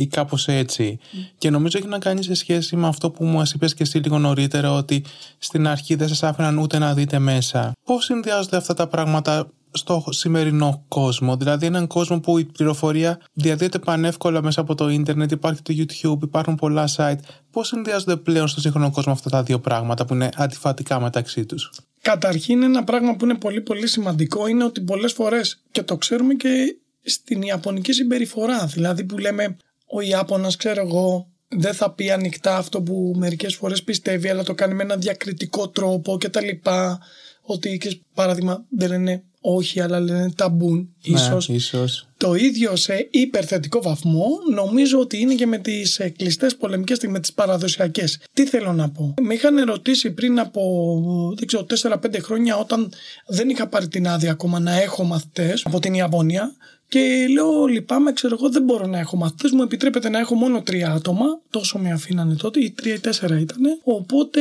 ή 0.00 0.06
κάπως 0.06 0.48
έτσι. 0.48 0.98
Και 1.38 1.50
νομίζω 1.50 1.78
έχει 1.78 1.86
να 1.86 1.98
κάνει 1.98 2.22
σε 2.22 2.34
σχέση 2.34 2.76
με 2.76 2.86
αυτό 2.86 3.10
που 3.10 3.24
μου 3.24 3.42
είπες 3.54 3.74
και 3.74 3.82
εσύ 3.82 3.98
λίγο 3.98 4.18
νωρίτερα, 4.18 4.72
ότι 4.72 5.04
στην 5.38 5.66
αρχή 5.66 5.94
δεν 5.94 6.08
σας 6.08 6.22
άφηναν 6.22 6.58
ούτε 6.58 6.78
να 6.78 6.94
δείτε 6.94 7.18
μέσα. 7.18 7.72
Πώς 7.84 8.04
συνδυάζονται 8.04 8.56
αυτά 8.56 8.74
τα 8.74 8.86
πράγματα 8.86 9.50
στο 9.70 10.04
σημερινό 10.10 10.84
κόσμο; 10.88 11.36
Δηλαδή, 11.36 11.66
έναν 11.66 11.86
κόσμο 11.86 12.20
που 12.20 12.38
η 12.38 12.44
πληροφορία 12.44 13.20
διαδίδεται 13.32 13.78
πανεύκολα 13.78 14.42
μέσα 14.42 14.60
από 14.60 14.74
το 14.74 14.88
ίντερνετ, 14.88 15.30
υπάρχει 15.30 15.62
το 15.62 15.74
YouTube, 15.76 16.22
υπάρχουν 16.22 16.54
πολλά 16.54 16.88
site. 16.96 17.18
Πώς 17.50 17.66
συνδυάζονται 17.66 18.16
πλέον 18.16 18.48
στο 18.48 18.60
σύγχρονο 18.60 18.90
κόσμο 18.90 19.12
αυτά 19.12 19.30
τα 19.30 19.42
δύο 19.42 19.58
πράγματα 19.58 20.04
που 20.04 20.14
είναι 20.14 20.28
αντιφατικά 20.36 21.00
μεταξύ 21.00 21.44
τους; 21.44 21.70
Καταρχήν, 22.02 22.62
ένα 22.62 22.84
πράγμα 22.84 23.16
που 23.16 23.24
είναι 23.24 23.34
πολύ 23.34 23.60
πολύ 23.60 23.86
σημαντικό 23.86 24.46
είναι 24.46 24.64
ότι 24.64 24.80
πολλές 24.80 25.12
φορές 25.12 25.62
και 25.70 25.82
το 25.82 25.96
ξέρουμε 25.96 26.34
και 26.34 26.76
στην 27.02 27.42
Ιαπωνική 27.42 27.92
συμπεριφορά. 27.92 28.66
Δηλαδή, 28.66 29.04
που 29.04 29.18
λέμε 29.18 29.56
ο 29.92 30.00
Ιάπωνας 30.00 30.56
ξέρω 30.56 30.86
εγώ 30.86 31.28
δεν 31.48 31.74
θα 31.74 31.90
πει 31.90 32.10
ανοιχτά 32.10 32.56
αυτό 32.56 32.82
που 32.82 33.14
μερικές 33.16 33.54
φορές 33.54 33.82
πιστεύει 33.82 34.28
αλλά 34.28 34.42
το 34.42 34.54
κάνει 34.54 34.74
με 34.74 34.82
ένα 34.82 34.96
διακριτικό 34.96 35.68
τρόπο 35.68 36.18
και 36.18 36.28
τα 36.28 36.42
λοιπά 36.42 37.00
ότι 37.42 37.78
και 37.78 38.00
παράδειγμα 38.14 38.64
δεν 38.68 38.88
λένε 38.88 39.22
όχι 39.40 39.80
αλλά 39.80 40.00
λένε 40.00 40.32
ταμπούν 40.36 40.94
ίσως. 41.02 41.48
Ναι, 41.48 41.54
ίσως. 41.54 42.08
Το 42.16 42.34
ίδιο 42.34 42.76
σε 42.76 43.08
υπερθετικό 43.10 43.82
βαθμό 43.82 44.26
νομίζω 44.54 44.98
ότι 44.98 45.20
είναι 45.20 45.34
και 45.34 45.46
με 45.46 45.58
τις 45.58 45.98
ε, 45.98 46.08
κλειστέ 46.08 46.46
πολεμικές 46.58 46.98
με 47.08 47.20
τις 47.20 47.32
παραδοσιακές. 47.32 48.20
Τι 48.32 48.46
θέλω 48.46 48.72
να 48.72 48.90
πω; 48.90 49.14
Με 49.22 49.34
είχαν 49.34 49.58
ερωτήσει 49.58 50.10
πριν 50.10 50.38
από 50.38 51.34
δεν 51.36 51.46
ξέρω 51.46 51.66
4-5 51.82 52.20
χρόνια 52.22 52.56
όταν 52.56 52.92
δεν 53.26 53.48
είχα 53.48 53.66
πάρει 53.66 53.88
την 53.88 54.08
άδεια 54.08 54.30
ακόμα 54.30 54.60
να 54.60 54.80
έχω 54.80 55.04
μαθητές 55.04 55.62
από 55.66 55.80
την 55.80 55.94
Ιαπωνία 55.94 56.54
και 56.90 57.26
λέω, 57.32 57.66
λυπάμαι, 57.66 58.12
ξέρω 58.12 58.36
εγώ, 58.38 58.50
δεν 58.50 58.62
μπορώ 58.62 58.86
να 58.86 58.98
έχω 58.98 59.16
μαθητές. 59.16 59.50
Μου 59.50 59.62
επιτρέπεται 59.62 60.08
να 60.08 60.18
έχω 60.18 60.34
μόνο 60.34 60.62
τρία 60.62 60.92
άτομα. 60.92 61.24
Τόσο 61.50 61.78
με 61.78 61.92
αφήνανε 61.92 62.34
τότε, 62.34 62.60
ή 62.60 62.70
τρία 62.70 62.94
ή 62.94 62.98
τέσσερα 62.98 63.40
ήταν. 63.40 63.58
Οπότε 63.84 64.40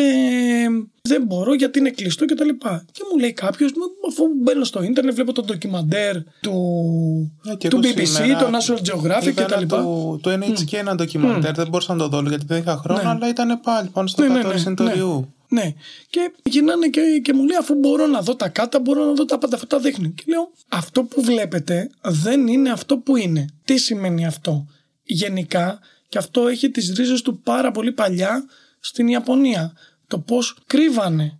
δεν 1.01 1.23
μπορώ 1.23 1.53
γιατί 1.53 1.79
είναι 1.79 1.89
κλειστό 1.89 2.25
και 2.25 2.35
τα 2.35 2.45
λοιπά. 2.45 2.85
Και 2.91 3.01
μου 3.11 3.19
λέει 3.19 3.33
κάποιος, 3.33 3.71
αφού 4.09 4.23
μπαίνω 4.43 4.63
στο 4.63 4.83
ίντερνετ, 4.83 5.13
βλέπω 5.13 5.33
το 5.33 5.43
ντοκιμαντέρ 5.43 6.15
του, 6.41 6.57
ε, 7.61 7.67
του 7.67 7.79
BBC, 7.83 8.37
το 8.39 8.49
National 8.57 8.77
Geographic 8.77 9.33
και 9.35 9.41
τα 9.41 9.59
λοιπά. 9.59 9.81
Το, 9.81 10.19
το 10.21 10.31
NHK 10.31 10.73
ένα 10.73 10.95
ντοκιμαντέρ, 10.95 11.53
δεν 11.53 11.67
μπορούσα 11.67 11.93
να 11.93 11.99
το 11.99 12.07
δω 12.07 12.29
γιατί 12.29 12.45
δεν 12.45 12.57
είχα 12.57 12.77
χρόνο, 12.77 13.01
ναι. 13.01 13.09
αλλά 13.09 13.29
ήταν 13.29 13.59
πάλι 13.63 13.89
πάνω 13.89 14.07
στο 14.07 14.21
ναι, 14.21 14.27
ναι, 14.27 14.41
ναι, 14.41 14.83
ναι. 14.83 14.93
Ναι. 15.49 15.73
Και 16.09 16.31
γυρνάνε 16.43 16.87
και, 16.87 17.01
και 17.23 17.33
μου 17.33 17.45
λέει, 17.45 17.57
αφού 17.57 17.75
μπορώ 17.75 18.07
να 18.07 18.21
δω 18.21 18.35
τα 18.35 18.49
κάτα, 18.49 18.79
μπορώ 18.79 19.05
να 19.05 19.13
δω 19.13 19.25
τα 19.25 19.37
πάντα 19.37 19.55
αυτά 19.55 19.67
τα 19.67 19.79
δείχνει. 19.79 20.09
Και 20.09 20.23
λέω, 20.27 20.51
αυτό 20.67 21.03
που 21.03 21.21
βλέπετε 21.21 21.89
δεν 22.01 22.47
είναι 22.47 22.71
αυτό 22.71 22.97
που 22.97 23.15
είναι. 23.15 23.45
Τι 23.65 23.77
σημαίνει 23.77 24.25
αυτό. 24.25 24.67
Γενικά, 25.03 25.79
και 26.09 26.17
αυτό 26.17 26.47
έχει 26.47 26.69
τις 26.69 26.93
ρίζες 26.93 27.21
του 27.21 27.41
πάρα 27.41 27.71
πολύ 27.71 27.91
παλιά 27.91 28.45
στην 28.79 29.07
Ιαπωνία. 29.07 29.73
Το 30.07 30.19
πώς 30.19 30.57
κρύβανε 30.65 31.39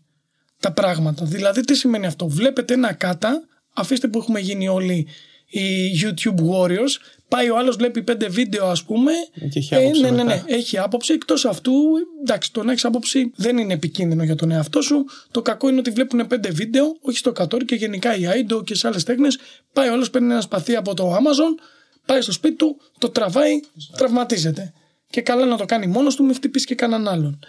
τα 0.59 0.71
πράγματα. 0.71 1.25
Δηλαδή, 1.25 1.61
τι 1.61 1.75
σημαίνει 1.75 2.05
αυτό. 2.05 2.27
Βλέπετε 2.27 2.73
ένα 2.73 2.93
κάτα, 2.93 3.47
αφήστε 3.73 4.07
που 4.07 4.17
έχουμε 4.17 4.39
γίνει 4.39 4.67
όλοι 4.67 5.07
οι 5.49 5.91
YouTube 6.01 6.39
Warriors, 6.49 6.97
Πάει 7.29 7.49
ο 7.49 7.57
άλλος, 7.57 7.75
βλέπει 7.75 8.03
πέντε 8.03 8.27
βίντεο, 8.27 8.65
ας 8.65 8.83
πούμε. 8.83 9.11
Και 9.49 9.59
έχει 9.59 9.75
άποψη. 9.75 10.01
Ε, 10.01 10.03
ναι, 10.03 10.11
ναι, 10.11 10.23
ναι, 10.23 10.43
έχει 10.45 10.77
άποψη. 10.77 11.13
Εκτός 11.13 11.45
αυτού, 11.45 11.73
εντάξει, 12.21 12.53
το 12.53 12.63
να 12.63 12.71
έχεις 12.71 12.85
άποψη 12.85 13.31
δεν 13.35 13.57
είναι 13.57 13.73
επικίνδυνο 13.73 14.23
για 14.23 14.35
τον 14.35 14.51
εαυτό 14.51 14.81
σου. 14.81 15.05
Το 15.31 15.41
κακό 15.41 15.69
είναι 15.69 15.79
ότι 15.79 15.89
βλέπουν 15.89 16.27
πέντε 16.27 16.49
βίντεο, 16.49 16.97
όχι 17.01 17.17
στο 17.17 17.31
κατόρι 17.31 17.65
και 17.65 17.75
γενικά 17.75 18.17
η 18.17 18.27
Άιντο 18.27 18.63
και 18.63 18.75
σε 18.75 18.87
άλλες 18.87 19.03
τέχνες. 19.03 19.37
Πάει 19.73 19.89
ο 19.89 19.93
άλλος, 19.93 20.09
παίρνει 20.09 20.31
ένα 20.31 20.41
σπαθί 20.41 20.75
από 20.75 20.93
το 20.93 21.15
Amazon, 21.15 21.61
πάει 22.05 22.21
στο 22.21 22.31
σπίτι 22.31 22.55
του, 22.55 22.77
το 22.97 23.09
τραβάει, 23.09 23.59
τραυματίζεται. 23.97 24.73
Και 25.09 25.21
καλά 25.21 25.45
να 25.45 25.57
το 25.57 25.65
κάνει 25.65 25.87
μόνος 25.87 26.15
του, 26.15 26.23
μην 26.23 26.35
χτυπήσει 26.35 26.65
και 26.65 26.75
κανέναν 26.75 27.07
άλλον. 27.13 27.39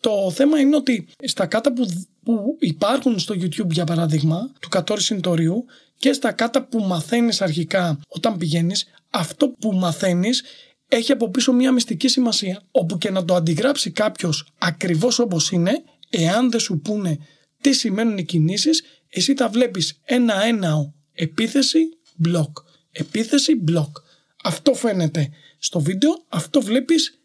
Το 0.00 0.30
θέμα 0.34 0.58
είναι 0.58 0.76
ότι 0.76 1.06
στα 1.24 1.46
κάτα 1.46 1.72
που, 1.72 1.86
που 2.24 2.56
υπάρχουν 2.60 3.18
στο 3.18 3.34
YouTube, 3.34 3.70
για 3.70 3.84
παράδειγμα, 3.84 4.52
του 4.60 4.68
κατόρι 4.68 5.02
συντορίου 5.02 5.64
και 5.98 6.12
στα 6.12 6.32
κάτα 6.32 6.64
που 6.64 6.78
μαθαίνεις 6.78 7.40
αρχικά 7.42 7.98
όταν 8.08 8.36
πηγαίνεις, 8.36 8.86
αυτό 9.14 9.48
που 9.48 9.72
μαθαίνεις 9.72 10.42
έχει 10.88 11.12
από 11.12 11.30
πίσω 11.30 11.52
μια 11.52 11.72
μυστική 11.72 12.08
σημασία. 12.08 12.62
Όπου 12.70 12.98
και 12.98 13.10
να 13.10 13.24
το 13.24 13.34
αντιγράψει 13.34 13.90
κάποιος 13.90 14.46
ακριβώς 14.58 15.18
όπως 15.18 15.50
είναι, 15.50 15.82
εάν 16.10 16.50
δεν 16.50 16.60
σου 16.60 16.80
πούνε 16.80 17.18
τι 17.60 17.72
σημαίνουν 17.72 18.18
οι 18.18 18.24
κινήσεις, 18.24 18.82
εσύ 19.08 19.34
τα 19.34 19.48
βλέπεις 19.48 20.00
ένα-ένα 20.04 20.92
επίθεση, 21.12 21.78
μπλοκ. 22.16 22.58
Επίθεση, 22.90 23.54
μπλοκ. 23.54 23.96
Αυτό 24.42 24.74
φαίνεται 24.74 25.30
στο 25.58 25.80
βίντεο, 25.80 26.24
αυτό 26.28 26.60
βλέπεις 26.60 27.20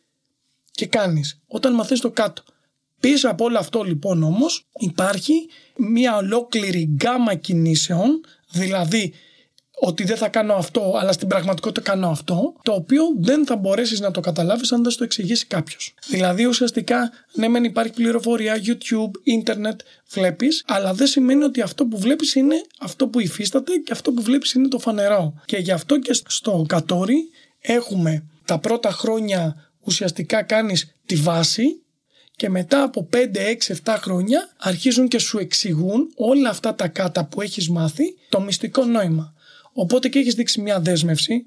και 0.72 0.86
κάνεις. 0.86 1.42
Όταν 1.48 1.74
μαθαίνεις 1.74 2.02
το 2.02 2.12
κάτω. 2.12 2.44
Πίσω 3.00 3.30
από 3.30 3.44
όλο 3.44 3.58
αυτό 3.58 3.84
λοιπόν 3.84 4.24
όμως 4.24 4.68
υπάρχει 4.80 5.50
μια 5.78 6.16
ολόκληρη 6.16 6.84
γκάμα 6.84 7.36
κινήσεων, 7.36 8.22
δηλαδή 8.52 9.14
ότι 9.80 10.04
δεν 10.04 10.18
θα 10.18 10.28
κάνω 10.28 10.54
αυτό, 10.54 10.96
αλλά 11.00 11.12
στην 11.12 11.28
πραγματικότητα 11.28 11.82
κάνω 11.92 12.10
αυτό, 12.10 12.54
το 12.64 12.72
οποίο 12.72 13.04
δεν 13.20 13.46
θα 13.46 13.56
μπορέσεις 13.56 14.00
να 14.00 14.12
το 14.12 14.20
καταλάβεις 14.20 14.72
αν 14.72 14.84
δεν 14.84 14.96
το 14.98 15.04
εξηγήσει 15.04 15.46
κάποιος. 15.46 15.94
Δηλαδή, 16.08 16.46
ουσιαστικά, 16.46 17.12
ναι, 17.34 17.48
μεν 17.48 17.64
υπάρχει 17.64 17.94
πληροφορία, 17.94 18.62
YouTube, 18.66 19.12
ίντερνετ, 19.24 19.80
βλέπεις, 20.10 20.64
αλλά 20.68 20.94
δεν 20.94 21.08
σημαίνει 21.08 21.44
ότι 21.44 21.62
αυτό 21.62 21.86
που 21.86 21.98
βλέπεις 21.98 22.36
είναι 22.36 22.62
αυτό 22.80 23.08
που 23.08 23.20
υφίσταται 23.20 23.76
και 23.76 23.92
αυτό 23.92 24.12
που 24.12 24.22
βλέπεις 24.22 24.54
είναι 24.54 24.68
το 24.68 24.80
φανερό. 24.80 25.34
Και 25.46 25.58
γι' 25.58 25.72
αυτό 25.72 26.00
και 26.00 26.14
στο 26.28 26.66
Κατόρι 26.68 27.30
έχουμε 27.60 28.24
τα 28.46 28.60
πρώτα 28.60 28.92
χρόνια 28.92 29.70
ουσιαστικά 29.80 30.44
κάνεις 30.44 30.96
τη 31.06 31.16
βάση 31.16 31.82
και 32.36 32.50
μετά 32.50 32.84
από 32.84 33.10
5, 33.14 33.18
6, 33.36 33.76
7 33.84 33.96
χρόνια 34.00 34.50
αρχίζουν 34.58 35.08
και 35.08 35.20
σου 35.20 35.38
εξηγούν 35.38 36.12
όλα 36.16 36.50
αυτά 36.50 36.76
τα 36.76 36.88
κάτα 36.88 37.26
που 37.26 37.42
έχεις 37.42 37.70
μάθει 37.70 38.16
το 38.30 38.42
μυστικό 38.42 38.84
νόημα. 38.84 39.34
Οπότε 39.74 40.08
και 40.08 40.20
έχεις 40.20 40.34
δείξει 40.34 40.62
μια 40.62 40.80
δέσμευση 40.80 41.46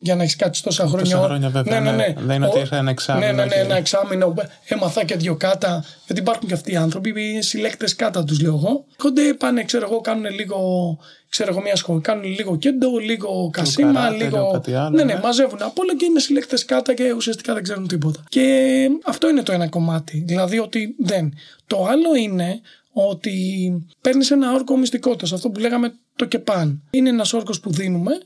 για 0.00 0.14
να 0.14 0.22
έχεις 0.22 0.36
κάτι 0.36 0.60
τόσα 0.60 0.86
χρόνια. 0.86 1.14
Τόσα 1.14 1.26
χρόνια 1.26 1.48
βέβαια. 1.48 1.80
Ναι, 1.80 1.90
ναι, 1.90 1.96
ναι. 1.96 2.14
Δεν 2.18 2.36
είναι 2.36 2.46
ότι 2.46 2.58
είχα 2.58 2.76
ένα 2.76 2.90
εξάμεινο. 2.90 3.26
Ναι, 3.26 3.32
ναι, 3.32 3.44
ναι, 3.44 3.54
ένα 3.54 3.76
εξάμεινο. 3.76 4.34
Έμαθα 4.64 5.04
και 5.04 5.16
δύο 5.16 5.36
κάτα. 5.36 5.84
Γιατί 6.06 6.20
υπάρχουν 6.20 6.48
και 6.48 6.54
αυτοί 6.54 6.72
οι 6.72 6.76
άνθρωποι, 6.76 7.20
οι 7.20 7.42
συλλέκτες 7.42 7.96
κάτα 7.96 8.24
τους, 8.24 8.40
λέω 8.40 8.54
εγώ. 8.54 8.84
Κοντέ 8.96 9.34
πάνε, 9.34 9.64
ξέρω 9.64 9.86
εγώ, 9.90 10.00
κάνουν 10.00 10.34
λίγο. 10.34 10.98
Ξέρω 11.28 11.50
εγώ, 11.50 11.60
μια 11.60 11.76
σχολή. 11.76 12.00
Κάνουν 12.00 12.24
λίγο 12.24 12.56
κέντο, 12.56 12.98
λίγο 12.98 13.50
κασίμα, 13.52 13.92
καράτε, 13.92 14.24
λίγο. 14.24 14.50
Κάτι 14.52 14.74
άλλο, 14.74 14.96
ναι, 14.96 15.04
ναι, 15.04 15.12
ναι, 15.12 15.20
μαζεύουν 15.22 15.62
από 15.62 15.82
όλα 15.82 15.96
και 15.96 16.04
είναι 16.04 16.20
συλλέκτες 16.20 16.64
κάτα 16.64 16.94
και 16.94 17.12
ουσιαστικά 17.12 17.54
δεν 17.54 17.62
ξέρουν 17.62 17.86
τίποτα. 17.86 18.24
Και 18.28 18.88
αυτό 19.04 19.28
είναι 19.28 19.42
το 19.42 19.52
ένα 19.52 19.68
κομμάτι. 19.68 20.22
Δηλαδή 20.26 20.58
ότι 20.58 20.94
δεν. 20.98 21.34
Το 21.66 21.84
άλλο 21.84 22.14
είναι 22.14 22.60
ότι 22.92 23.72
παίρνεις 24.00 24.30
ένα 24.30 24.52
όρκο 24.52 24.76
μυστικότητας. 24.76 25.32
Αυτό 25.32 25.50
που 25.50 25.60
λέγαμε 25.60 25.94
το 26.18 26.26
ΚΕΠΑΝ. 26.26 26.82
Είναι 26.90 27.08
ένας 27.08 27.32
όρκος 27.32 27.60
που 27.60 27.72
δίνουμε 27.72 28.20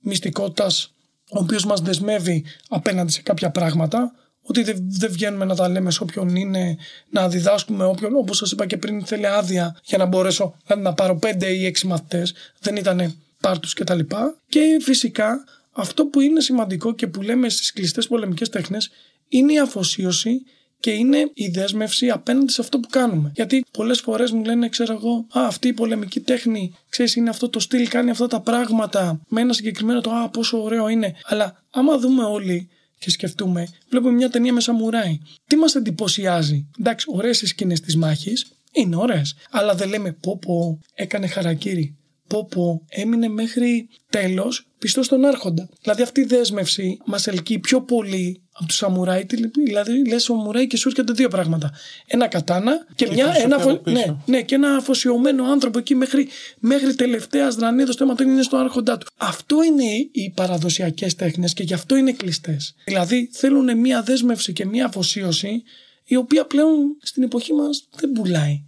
μυστικότητας 0.00 0.94
ο 1.30 1.38
οποίος 1.38 1.64
μας 1.64 1.80
δεσμεύει 1.80 2.44
απέναντι 2.68 3.12
σε 3.12 3.22
κάποια 3.22 3.50
πράγματα, 3.50 4.14
ότι 4.42 4.62
δεν, 4.62 4.76
δεν 4.80 5.12
βγαίνουμε 5.12 5.44
να 5.44 5.54
τα 5.54 5.68
λέμε 5.68 5.90
σε 5.90 6.02
όποιον 6.02 6.36
είναι, 6.36 6.76
να 7.10 7.28
διδάσκουμε 7.28 7.84
όποιον, 7.84 8.16
όπως 8.16 8.36
σας 8.36 8.50
είπα 8.50 8.66
και 8.66 8.76
πριν, 8.76 9.04
θέλει 9.04 9.26
άδεια 9.26 9.80
για 9.84 9.98
να 9.98 10.04
μπορέσω 10.04 10.56
να 10.78 10.94
πάρω 10.94 11.16
πέντε 11.16 11.46
ή 11.46 11.64
έξι 11.66 11.86
μαθητές. 11.86 12.34
Δεν 12.60 12.76
ήταν 12.76 13.16
πάρτους 13.40 13.72
κτλ. 13.72 13.98
Και, 13.98 14.16
και 14.48 14.78
φυσικά 14.80 15.44
αυτό 15.72 16.06
που 16.06 16.20
είναι 16.20 16.40
σημαντικό 16.40 16.94
και 16.94 17.06
που 17.06 17.22
λέμε 17.22 17.48
στις 17.48 17.72
κλειστές 17.72 18.06
πολεμικές 18.06 18.48
τέχνες 18.48 18.90
είναι 19.28 19.52
η 19.52 19.58
αφοσίωση 19.58 20.42
και 20.84 20.90
είναι 20.90 21.30
η 21.34 21.48
δέσμευση 21.48 22.10
απέναντι 22.10 22.52
σε 22.52 22.60
αυτό 22.60 22.80
που 22.80 22.88
κάνουμε. 22.88 23.32
Γιατί 23.34 23.64
πολλές 23.70 24.00
φορές 24.00 24.30
μου 24.30 24.44
λένε, 24.44 24.68
ξέρω 24.68 24.92
εγώ, 24.92 25.26
Α, 25.38 25.46
αυτή 25.46 25.68
η 25.68 25.72
πολεμική 25.72 26.20
τέχνη, 26.20 26.74
ξέρεις, 26.88 27.14
είναι 27.14 27.30
αυτό 27.30 27.48
το 27.48 27.60
στυλ, 27.60 27.88
κάνει 27.88 28.10
αυτά 28.10 28.26
τα 28.26 28.40
πράγματα 28.40 29.20
με 29.28 29.40
ένα 29.40 29.52
συγκεκριμένο 29.52 30.00
το 30.00 30.10
Α, 30.10 30.28
πόσο 30.28 30.62
ωραίο 30.62 30.88
είναι. 30.88 31.14
Αλλά 31.24 31.62
άμα 31.70 31.98
δούμε 31.98 32.24
όλοι 32.24 32.68
και 32.98 33.10
σκεφτούμε, 33.10 33.68
βλέπουμε 33.88 34.12
μια 34.12 34.30
ταινία 34.30 34.52
με 34.52 34.60
σαμουράι. 34.60 35.18
Τι 35.46 35.56
μας 35.56 35.74
εντυπωσιάζει; 35.74 36.66
Εντάξει, 36.80 37.06
ωραίες 37.08 37.42
οι 37.42 37.46
σκηνές 37.46 37.80
της 37.80 37.96
μάχης, 37.96 38.46
είναι 38.72 38.96
ωραίες. 38.96 39.34
Αλλά 39.50 39.74
δεν 39.74 39.88
λέμε 39.88 40.12
πω 40.12 40.38
πω 40.38 40.78
έκανε 40.94 41.26
χαρακτήρι. 41.26 41.96
Πω 42.28 42.46
πω 42.46 42.84
έμεινε 42.88 43.28
μέχρι 43.28 43.88
τέλος 44.10 44.66
πιστός 44.78 45.06
στον 45.06 45.24
Άρχοντα. 45.24 45.68
Δηλαδή 45.82 46.02
αυτή 46.02 46.20
η 46.20 46.24
δέσμευση 46.24 46.98
μας 47.04 47.26
ελκύει 47.26 47.58
πιο 47.58 47.82
πολύ 47.82 48.43
από 48.56 48.66
τους 48.66 48.76
σαμουράι. 48.76 49.26
Δηλαδή 49.64 50.08
λες 50.08 50.22
σαμουράι 50.22 50.66
και 50.66 50.76
σου 50.76 50.88
έρχονται 50.88 51.12
δύο 51.12 51.28
πράγματα. 51.28 51.72
Ένα 52.06 52.28
κατάνα 52.28 52.86
και, 52.94 53.08
μια, 53.12 53.34
ένα, 53.36 53.80
ναι, 53.84 54.04
ναι, 54.26 54.42
και 54.42 54.54
ένα 54.54 54.76
αφοσιωμένο 54.76 55.44
άνθρωπο 55.44 55.78
εκεί 55.78 55.94
μέχρι, 55.94 56.28
μέχρι 56.58 56.94
τελευταία 56.94 57.48
δρανίδα 57.48 57.92
στο 57.92 58.04
αίμα 58.04 58.14
είναι 58.20 58.42
στο 58.42 58.56
Άρχοντά 58.56 58.98
του. 58.98 59.06
Αυτό 59.16 59.62
είναι 59.62 60.08
οι 60.12 60.32
παραδοσιακές 60.34 61.14
τέχνες 61.14 61.52
και 61.52 61.62
γι' 61.62 61.74
αυτό 61.74 61.96
είναι 61.96 62.12
κλειστές. 62.12 62.74
Δηλαδή 62.84 63.30
θέλουν 63.32 63.78
μια 63.78 64.02
δέσμευση 64.02 64.52
και 64.52 64.66
μια 64.66 64.84
αφοσίωση 64.84 65.62
η 66.04 66.16
οποία 66.16 66.44
πλέον 66.44 66.96
στην 67.02 67.22
εποχή 67.22 67.52
μας 67.52 67.88
δεν 67.96 68.12
πουλάει. 68.12 68.62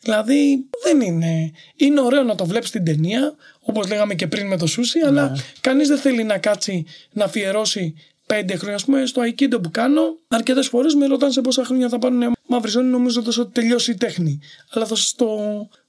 Δηλαδή 0.00 0.68
δεν 0.82 1.00
είναι. 1.00 1.52
Είναι 1.76 2.00
ωραίο 2.00 2.22
να 2.22 2.34
το 2.34 2.46
βλέπεις 2.46 2.68
στην 2.68 2.84
ταινία, 2.84 3.34
όπως 3.60 3.88
λέγαμε 3.88 4.14
και 4.14 4.26
πριν 4.26 4.46
με 4.46 4.56
το 4.56 4.66
Σούσι, 4.66 4.98
αλλά 4.98 5.28
ναι. 5.28 5.36
κανείς 5.60 5.88
δεν 5.88 5.98
θέλει 5.98 6.24
να 6.24 6.38
κάτσει 6.38 6.84
να 7.12 7.24
αφιερώσει 7.24 7.94
πέντε 8.26 8.56
χρόνια. 8.56 8.76
Α 8.76 8.84
πούμε, 8.84 9.06
στο 9.06 9.22
Aikido 9.22 9.62
που 9.62 9.70
κάνω, 9.70 10.02
αρκετές 10.28 10.68
φορές 10.68 10.94
με 10.94 11.06
ρωτάνε 11.06 11.32
σε 11.32 11.40
πόσα 11.40 11.64
χρόνια 11.64 11.88
θα 11.88 11.98
πάρουν 11.98 12.32
μαύρη 12.46 12.70
ζώνη, 12.70 12.88
νομίζοντα 12.88 13.30
ότι 13.38 13.52
τελειώσει 13.52 13.90
η 13.90 13.94
τέχνη. 13.94 14.40
Αλλά 14.70 14.86
θα 14.86 14.94
σας 14.94 15.14
το 15.14 15.26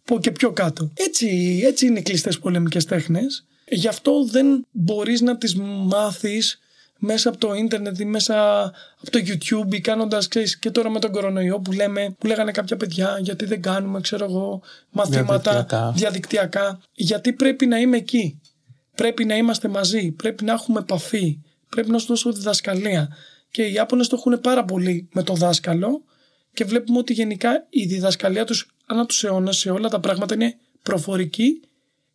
πω 0.03 0.19
και 0.19 0.31
πιο 0.31 0.51
κάτω. 0.51 0.91
Έτσι, 0.93 1.61
έτσι 1.65 1.85
είναι 1.85 1.99
οι 1.99 2.01
κλειστές 2.01 2.39
πολεμικές 2.39 2.85
τέχνες. 2.85 3.45
Γι' 3.67 3.87
αυτό 3.87 4.25
δεν 4.25 4.65
μπορείς 4.71 5.21
να 5.21 5.37
τις 5.37 5.55
μάθεις 5.85 6.59
μέσα 6.99 7.29
από 7.29 7.37
το 7.37 7.53
ίντερνετ 7.53 7.99
ή 7.99 8.05
μέσα 8.05 8.63
από 9.01 9.11
το 9.11 9.19
YouTube 9.19 9.73
ή 9.73 9.81
κάνοντα 9.81 10.21
και 10.59 10.71
τώρα 10.71 10.89
με 10.89 10.99
τον 10.99 11.11
κορονοϊό 11.11 11.59
που, 11.59 11.71
λέμε, 11.71 12.15
που 12.17 12.27
λέγανε 12.27 12.51
κάποια 12.51 12.77
παιδιά 12.77 13.17
γιατί 13.21 13.45
δεν 13.45 13.61
κάνουμε 13.61 14.01
ξέρω 14.01 14.25
εγώ, 14.25 14.61
μαθήματα 14.91 15.51
διαδικτυακά. 15.51 15.91
διαδικτυακά. 15.95 16.79
Γιατί 16.93 17.33
πρέπει 17.33 17.65
να 17.65 17.79
είμαι 17.79 17.97
εκεί. 17.97 18.41
Πρέπει 18.95 19.25
να 19.25 19.35
είμαστε 19.35 19.67
μαζί. 19.67 20.11
Πρέπει 20.11 20.43
να 20.43 20.53
έχουμε 20.53 20.79
επαφή. 20.79 21.39
Πρέπει 21.69 21.91
να 21.91 21.97
σου 21.97 22.05
δώσω 22.07 22.31
διδασκαλία. 22.31 23.15
Και 23.51 23.63
οι 23.63 23.73
Ιάπωνες 23.73 24.07
το 24.07 24.15
έχουν 24.19 24.41
πάρα 24.41 24.65
πολύ 24.65 25.09
με 25.13 25.23
το 25.23 25.33
δάσκαλο 25.33 26.03
και 26.53 26.65
βλέπουμε 26.65 26.97
ότι 26.97 27.13
γενικά 27.13 27.65
η 27.69 27.85
διδασκαλία 27.85 28.45
τους 28.45 28.67
ανά 28.85 29.05
τους 29.05 29.23
αιώνες 29.23 29.57
σε 29.57 29.69
όλα 29.69 29.89
τα 29.89 29.99
πράγματα 29.99 30.33
είναι 30.33 30.57
προφορική 30.81 31.61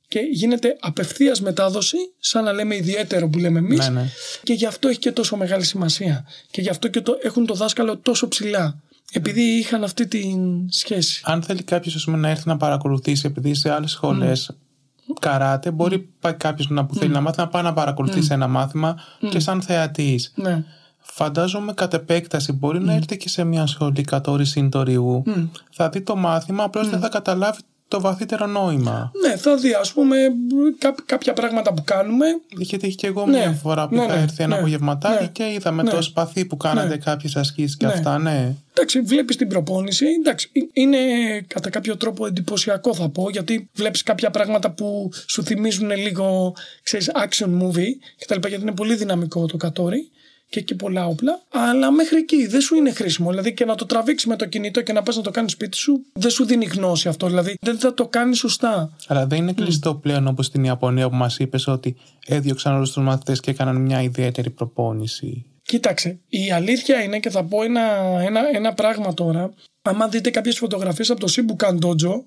και 0.08 0.20
γίνεται 0.32 0.76
απευθείας 0.80 1.40
μετάδοση, 1.40 1.96
σαν 2.18 2.44
να 2.44 2.52
λέμε 2.52 2.76
ιδιαίτερο 2.76 3.28
που 3.28 3.38
λέμε 3.38 3.58
εμείς. 3.58 3.78
Ναι, 3.78 4.00
ναι. 4.00 4.08
Και 4.42 4.52
γι' 4.52 4.66
αυτό 4.66 4.88
έχει 4.88 4.98
και 4.98 5.12
τόσο 5.12 5.36
μεγάλη 5.36 5.64
σημασία. 5.64 6.26
Και 6.50 6.60
γι' 6.60 6.68
αυτό 6.68 6.88
και 6.88 7.00
το, 7.00 7.18
έχουν 7.22 7.46
το 7.46 7.54
δάσκαλο 7.54 7.98
τόσο 7.98 8.28
ψηλά. 8.28 8.82
Επειδή 9.12 9.42
είχαν 9.42 9.84
αυτή 9.84 10.06
τη 10.06 10.24
σχέση. 10.68 11.20
Αν 11.24 11.42
θέλει 11.42 11.62
κάποιος 11.62 12.06
να 12.06 12.28
έρθει 12.28 12.48
να 12.48 12.56
παρακολουθήσει, 12.56 13.26
επειδή 13.26 13.54
σε 13.54 13.70
άλλες 13.70 13.90
σχολές 13.90 14.50
mm. 14.52 14.56
Καράτε, 15.20 15.70
μπορεί 15.70 16.08
mm. 16.22 16.34
κάποιος 16.36 16.68
να 16.68 16.84
που 16.86 16.94
θέλει 16.94 17.10
mm. 17.10 17.14
να 17.14 17.20
μάθει 17.20 17.38
να 17.40 17.48
πάει 17.48 17.62
να 17.62 17.72
παρακολουθήσει 17.72 18.28
mm. 18.30 18.34
ένα 18.34 18.48
μάθημα 18.48 18.96
και 19.30 19.38
σαν 19.38 19.62
θεατής. 19.62 20.32
Ναι. 20.34 20.64
Φαντάζομαι 20.98 21.72
κατ' 21.72 21.94
επέκταση 21.94 22.52
μπορεί 22.52 22.80
να 22.80 22.92
έρθει 22.92 23.16
και 23.16 23.28
σε 23.28 23.44
μια 23.44 23.66
σχολή 23.66 24.02
κατόρη 24.02 24.44
συντοριού. 24.44 25.22
Θα 25.70 25.88
δει 25.88 26.00
το 26.00 26.16
μάθημα, 26.16 26.64
απλώς 26.64 26.90
δεν 26.90 27.00
θα 27.00 27.08
καταλάβει 27.08 27.60
το 27.90 28.00
βαθύτερο 28.00 28.46
νόημα. 28.46 29.12
Ναι, 29.26 29.36
θα 29.36 29.56
δει, 29.56 29.72
ας 29.72 29.92
πούμε, 29.92 30.16
κάποια 31.06 31.32
πράγματα 31.32 31.74
που 31.74 31.84
κάνουμε. 31.84 32.26
Γιατί 32.48 32.86
έχει 32.86 32.96
και 32.96 33.06
εγώ 33.06 33.26
ναι, 33.26 33.38
μια 33.38 33.52
φορά 33.52 33.88
που 33.88 33.94
ναι, 33.94 34.02
είχα 34.04 34.14
ναι, 34.14 34.22
έρθει 34.22 34.42
ένα 34.42 34.54
ναι, 34.54 34.60
απογευματάκι 34.60 35.22
ναι, 35.22 35.28
και 35.28 35.44
είδαμε 35.44 35.82
το 35.82 36.02
σπαθί 36.02 36.44
που 36.44 36.56
κάνατε 36.56 36.88
ναι. 36.88 36.96
κάποιες 36.96 37.36
ασκήσεις 37.36 37.76
και 37.76 37.86
αυτά, 37.86 38.18
ναι. 38.18 38.54
Εντάξει, 38.72 39.00
βλέπεις 39.00 39.36
την 39.36 39.48
προπόνηση. 39.48 40.06
Εντάξει, 40.06 40.50
είναι 40.72 40.98
κατά 41.46 41.70
κάποιο 41.70 41.96
τρόπο 41.96 42.26
εντυπωσιακό, 42.26 42.94
θα 42.94 43.08
πω, 43.08 43.30
γιατί 43.30 43.68
βλέπεις 43.74 44.02
κάποια 44.02 44.30
πράγματα 44.30 44.70
που 44.70 45.10
σου 45.26 45.42
θυμίζουν 45.42 45.90
λίγο, 45.90 46.54
ξέρεις, 46.82 47.10
action 47.14 47.48
movie 47.62 47.92
κτλ. 48.18 48.48
Γιατί 48.48 48.62
είναι 48.62 48.74
πολύ 48.74 48.94
δυναμικό 48.94 49.46
το 49.46 49.56
κατόρι 49.56 50.10
και 50.50 50.58
εκεί 50.58 50.74
πολλά 50.74 51.06
όπλα, 51.06 51.42
αλλά 51.48 51.90
μέχρι 51.90 52.16
εκεί 52.16 52.46
δεν 52.46 52.60
σου 52.60 52.74
είναι 52.74 52.92
χρήσιμο. 52.92 53.30
Δηλαδή 53.30 53.54
και 53.54 53.64
να 53.64 53.74
το 53.74 53.86
τραβήξει 53.86 54.28
με 54.28 54.36
το 54.36 54.46
κινητό 54.46 54.82
και 54.82 54.92
να 54.92 55.02
πας 55.02 55.16
να 55.16 55.22
το 55.22 55.30
κάνεις 55.30 55.52
σπίτι 55.52 55.76
σου, 55.76 56.04
δεν 56.12 56.30
σου 56.30 56.44
δίνει 56.44 56.64
γνώση 56.64 57.08
αυτό. 57.08 57.26
Δηλαδή 57.26 57.56
δεν 57.60 57.78
θα 57.78 57.94
το 57.94 58.06
κάνεις 58.06 58.38
σωστά. 58.38 58.96
Αλλά 59.06 59.26
δεν 59.26 59.38
είναι 59.38 59.52
κλειστό 59.52 59.90
mm. 59.90 60.00
πλέον 60.02 60.26
όπως 60.26 60.46
στην 60.46 60.64
Ιαπωνία 60.64 61.08
που 61.08 61.14
μας 61.14 61.38
είπες 61.38 61.66
ότι 61.66 61.96
έδιωξαν 62.26 62.74
όλους 62.74 62.92
τους 62.92 63.02
μαθητές 63.02 63.40
και 63.40 63.50
έκαναν 63.50 63.76
μια 63.76 64.02
ιδιαίτερη 64.02 64.50
προπόνηση. 64.50 65.44
Κοίταξε, 65.62 66.18
η 66.28 66.52
αλήθεια 66.52 67.02
είναι 67.02 67.18
και 67.18 67.30
θα 67.30 67.44
πω 67.44 67.62
ένα, 67.62 67.80
ένα, 68.20 68.40
ένα 68.54 68.74
πράγμα 68.74 69.14
τώρα. 69.14 69.54
Άμα 69.82 70.08
δείτε 70.08 70.30
κάποιες 70.30 70.58
φωτογραφίες 70.58 71.10
από 71.10 71.20
το 71.20 71.32
Shibukan 71.36 71.78
Dojo 71.78 72.22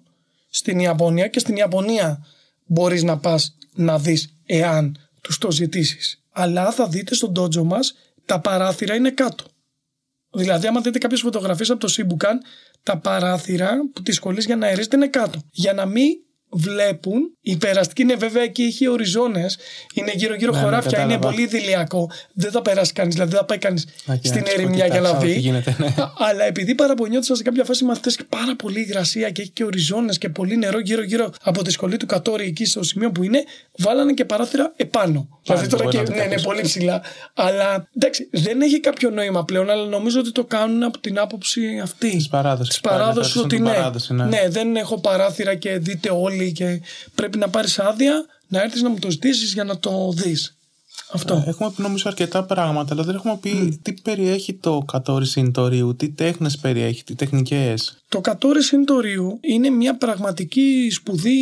στην 0.49 0.79
Ιαπωνία 0.79 1.27
και 1.27 1.39
στην 1.39 1.55
Ιαπωνία 1.55 2.25
μπορείς 2.65 3.03
να 3.03 3.17
πας 3.17 3.57
να 3.75 3.99
δεις 3.99 4.35
εάν 4.45 4.97
τους 5.21 5.37
το 5.37 5.51
ζητήσεις. 5.51 6.23
Αλλά 6.31 6.71
θα 6.71 6.87
δείτε 6.87 7.15
στον 7.15 7.31
dojo 7.37 7.63
μας 7.63 7.93
τα 8.25 8.39
παράθυρα 8.39 8.95
είναι 8.95 9.11
κάτω. 9.11 9.43
Δηλαδή, 10.33 10.67
άμα 10.67 10.81
δείτε 10.81 10.97
κάποιες 10.97 11.21
φωτογραφίες 11.21 11.69
από 11.69 11.79
το 11.79 11.87
Σίμπουκαν, 11.87 12.41
τα 12.83 12.97
παράθυρα 12.97 13.77
που 13.93 14.01
τη 14.01 14.11
σχολή 14.11 14.41
για 14.41 14.55
να 14.55 14.65
αερίζεται 14.65 14.95
είναι 14.95 15.07
κάτω. 15.07 15.41
Για 15.51 15.73
να 15.73 15.85
μην 15.85 16.07
βλέπουν. 16.53 17.37
Η 17.41 17.57
περαστική 17.57 18.01
είναι 18.01 18.15
βέβαια 18.15 18.43
εκεί, 18.43 18.61
έχει 18.61 18.87
οριζόνες. 18.87 19.57
Είναι 19.93 20.11
γύρω-γύρω 20.15 20.51
ναι, 20.51 20.57
ναι 20.57 20.63
χωράφια, 20.63 21.01
είναι 21.01 21.17
πολύ 21.17 21.45
δηλιακό. 21.45 22.09
Δεν 22.33 22.51
θα 22.51 22.61
περάσει 22.61 22.93
κανείς, 22.93 23.13
δηλαδή 23.13 23.31
δεν 23.31 23.39
θα 23.39 23.45
πάει 23.45 23.57
κανείς 23.57 23.87
στην 24.21 24.43
ερημιά 24.45 24.85
για 24.85 25.01
να 25.01 25.13
δει. 25.13 25.33
Γίνεται, 25.39 25.75
ναι. 25.79 25.93
Αλλά 26.27 26.43
επειδή 26.43 26.75
παραπονιόντουσαν 26.75 27.35
σε 27.35 27.43
κάποια 27.43 27.63
φάση 27.63 27.83
μαθητές 27.83 28.15
και 28.15 28.23
πάρα 28.29 28.55
πολύ 28.55 28.79
υγρασία 28.79 29.29
και 29.29 29.41
έχει 29.41 29.51
και 29.51 29.63
οριζόνες 29.63 30.17
και 30.17 30.29
πολύ 30.29 30.57
νερό 30.57 30.79
γύρω-γύρω 30.79 31.29
από 31.43 31.63
τη 31.63 31.71
σχολή 31.71 31.97
του 31.97 32.05
Κατόρη 32.05 32.45
εκεί 32.45 32.65
στο 32.65 32.83
σημείο 32.83 33.11
που 33.11 33.23
είναι, 33.23 33.43
βάλανε 33.77 34.13
και 34.13 34.25
παράθυρα 34.25 34.73
επάνω. 34.75 35.27
Δηλαδή 35.43 35.67
τώρα 35.67 35.85
και. 35.85 36.01
Ναι, 36.01 36.23
ναι, 36.23 36.41
πολύ 36.41 36.61
ψηλά. 36.61 37.01
Αλλά 37.33 37.87
εντάξει, 37.95 38.29
δεν 38.31 38.61
έχει 38.61 38.79
κάποιο 38.79 39.09
νόημα 39.09 39.45
πλέον, 39.45 39.69
αλλά 39.69 39.85
νομίζω 39.85 40.19
ότι 40.19 40.31
το 40.31 40.43
κάνουν 40.43 40.83
από 40.83 40.99
την 40.99 41.19
άποψη 41.19 41.79
αυτή. 41.83 42.09
Της 42.09 42.27
παράδοσης. 42.27 42.73
Της 42.73 42.79
παράδοσης 42.81 43.35
ότι 43.35 43.59
ναι, 43.59 43.73
ναι, 44.09 44.45
δεν 44.49 44.75
έχω 44.75 44.99
παράθυρα 44.99 45.55
και 45.55 45.77
δείτε 45.77 46.09
όλοι 46.11 46.42
και 46.51 46.81
πρέπει 47.15 47.37
να 47.37 47.49
πάρεις 47.49 47.79
άδεια 47.79 48.25
να 48.47 48.61
έρθεις 48.61 48.81
να 48.81 48.89
μου 48.89 48.99
το 48.99 49.09
ζητήσεις 49.09 49.53
για 49.53 49.63
να 49.63 49.79
το 49.79 50.11
δεις. 50.15 50.57
Αυτό. 51.11 51.43
Ε, 51.45 51.49
έχουμε 51.49 51.71
πει 51.75 51.81
νομίζω 51.81 52.03
αρκετά 52.07 52.43
πράγματα, 52.43 52.93
αλλά 52.93 53.03
δεν 53.03 53.15
έχουμε 53.15 53.37
πει 53.41 53.79
τι 53.81 53.93
περιέχει 53.93 54.53
το 54.53 54.83
κατόρι 54.91 55.25
συντορίου, 55.25 55.95
τι 55.95 56.09
τέχνες 56.09 56.57
περιέχει, 56.57 57.03
τι 57.03 57.15
τεχνικές. 57.15 57.97
Το 58.09 58.21
κατόρι 58.21 58.63
συντορίου 58.63 59.37
είναι 59.41 59.69
μια 59.69 59.97
πραγματική 59.97 60.87
σπουδή 60.91 61.39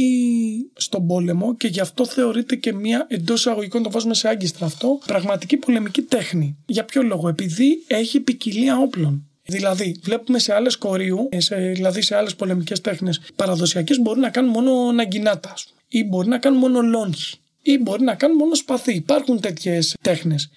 στον 0.73 1.07
πόλεμο 1.07 1.55
και 1.55 1.67
γι' 1.67 1.79
αυτό 1.79 2.05
θεωρείται 2.05 2.55
και 2.55 2.73
μια 2.73 3.05
εντός 3.09 3.39
εισαγωγικών, 3.39 3.83
το 3.83 3.91
βάζουμε 3.91 4.13
σε 4.13 4.27
άγκιστρα 4.27 4.65
αυτό, 4.65 4.99
πραγματική 5.05 5.57
πολεμική 5.57 6.01
τέχνη. 6.01 6.57
Για 6.65 6.85
ποιο 6.85 7.03
λόγο, 7.03 7.27
επειδή 7.27 7.83
έχει 7.87 8.19
ποικιλία 8.19 8.77
όπλων. 8.77 9.25
Δηλαδή, 9.45 9.95
βλέπουμε 10.03 10.39
σε 10.39 10.53
άλλες 10.53 10.77
κορείου, 10.77 11.29
σε, 11.37 11.55
δηλαδή 11.55 12.01
σε 12.01 12.15
άλλες 12.15 12.35
πολεμικές 12.35 12.81
τέχνες 12.81 13.21
παραδοσιακές, 13.35 13.99
μπορεί 13.99 14.19
να 14.19 14.29
κάνουν 14.29 14.51
μόνο 14.51 14.91
ναγκινάτα, 14.91 15.53
ή 15.87 16.03
μπορεί 16.03 16.27
να 16.27 16.37
κάνουν 16.37 16.59
μόνο 16.59 16.81
λόγχη, 16.81 17.37
ή 17.61 17.77
μπορεί 17.77 18.03
να 18.03 18.15
κάνουν 18.15 18.37
μόνο 18.37 18.55
σπαθί. 18.55 18.93
Υπάρχουν 18.93 19.39
τέτοιες 19.39 19.95
τέχνες. 20.01 20.49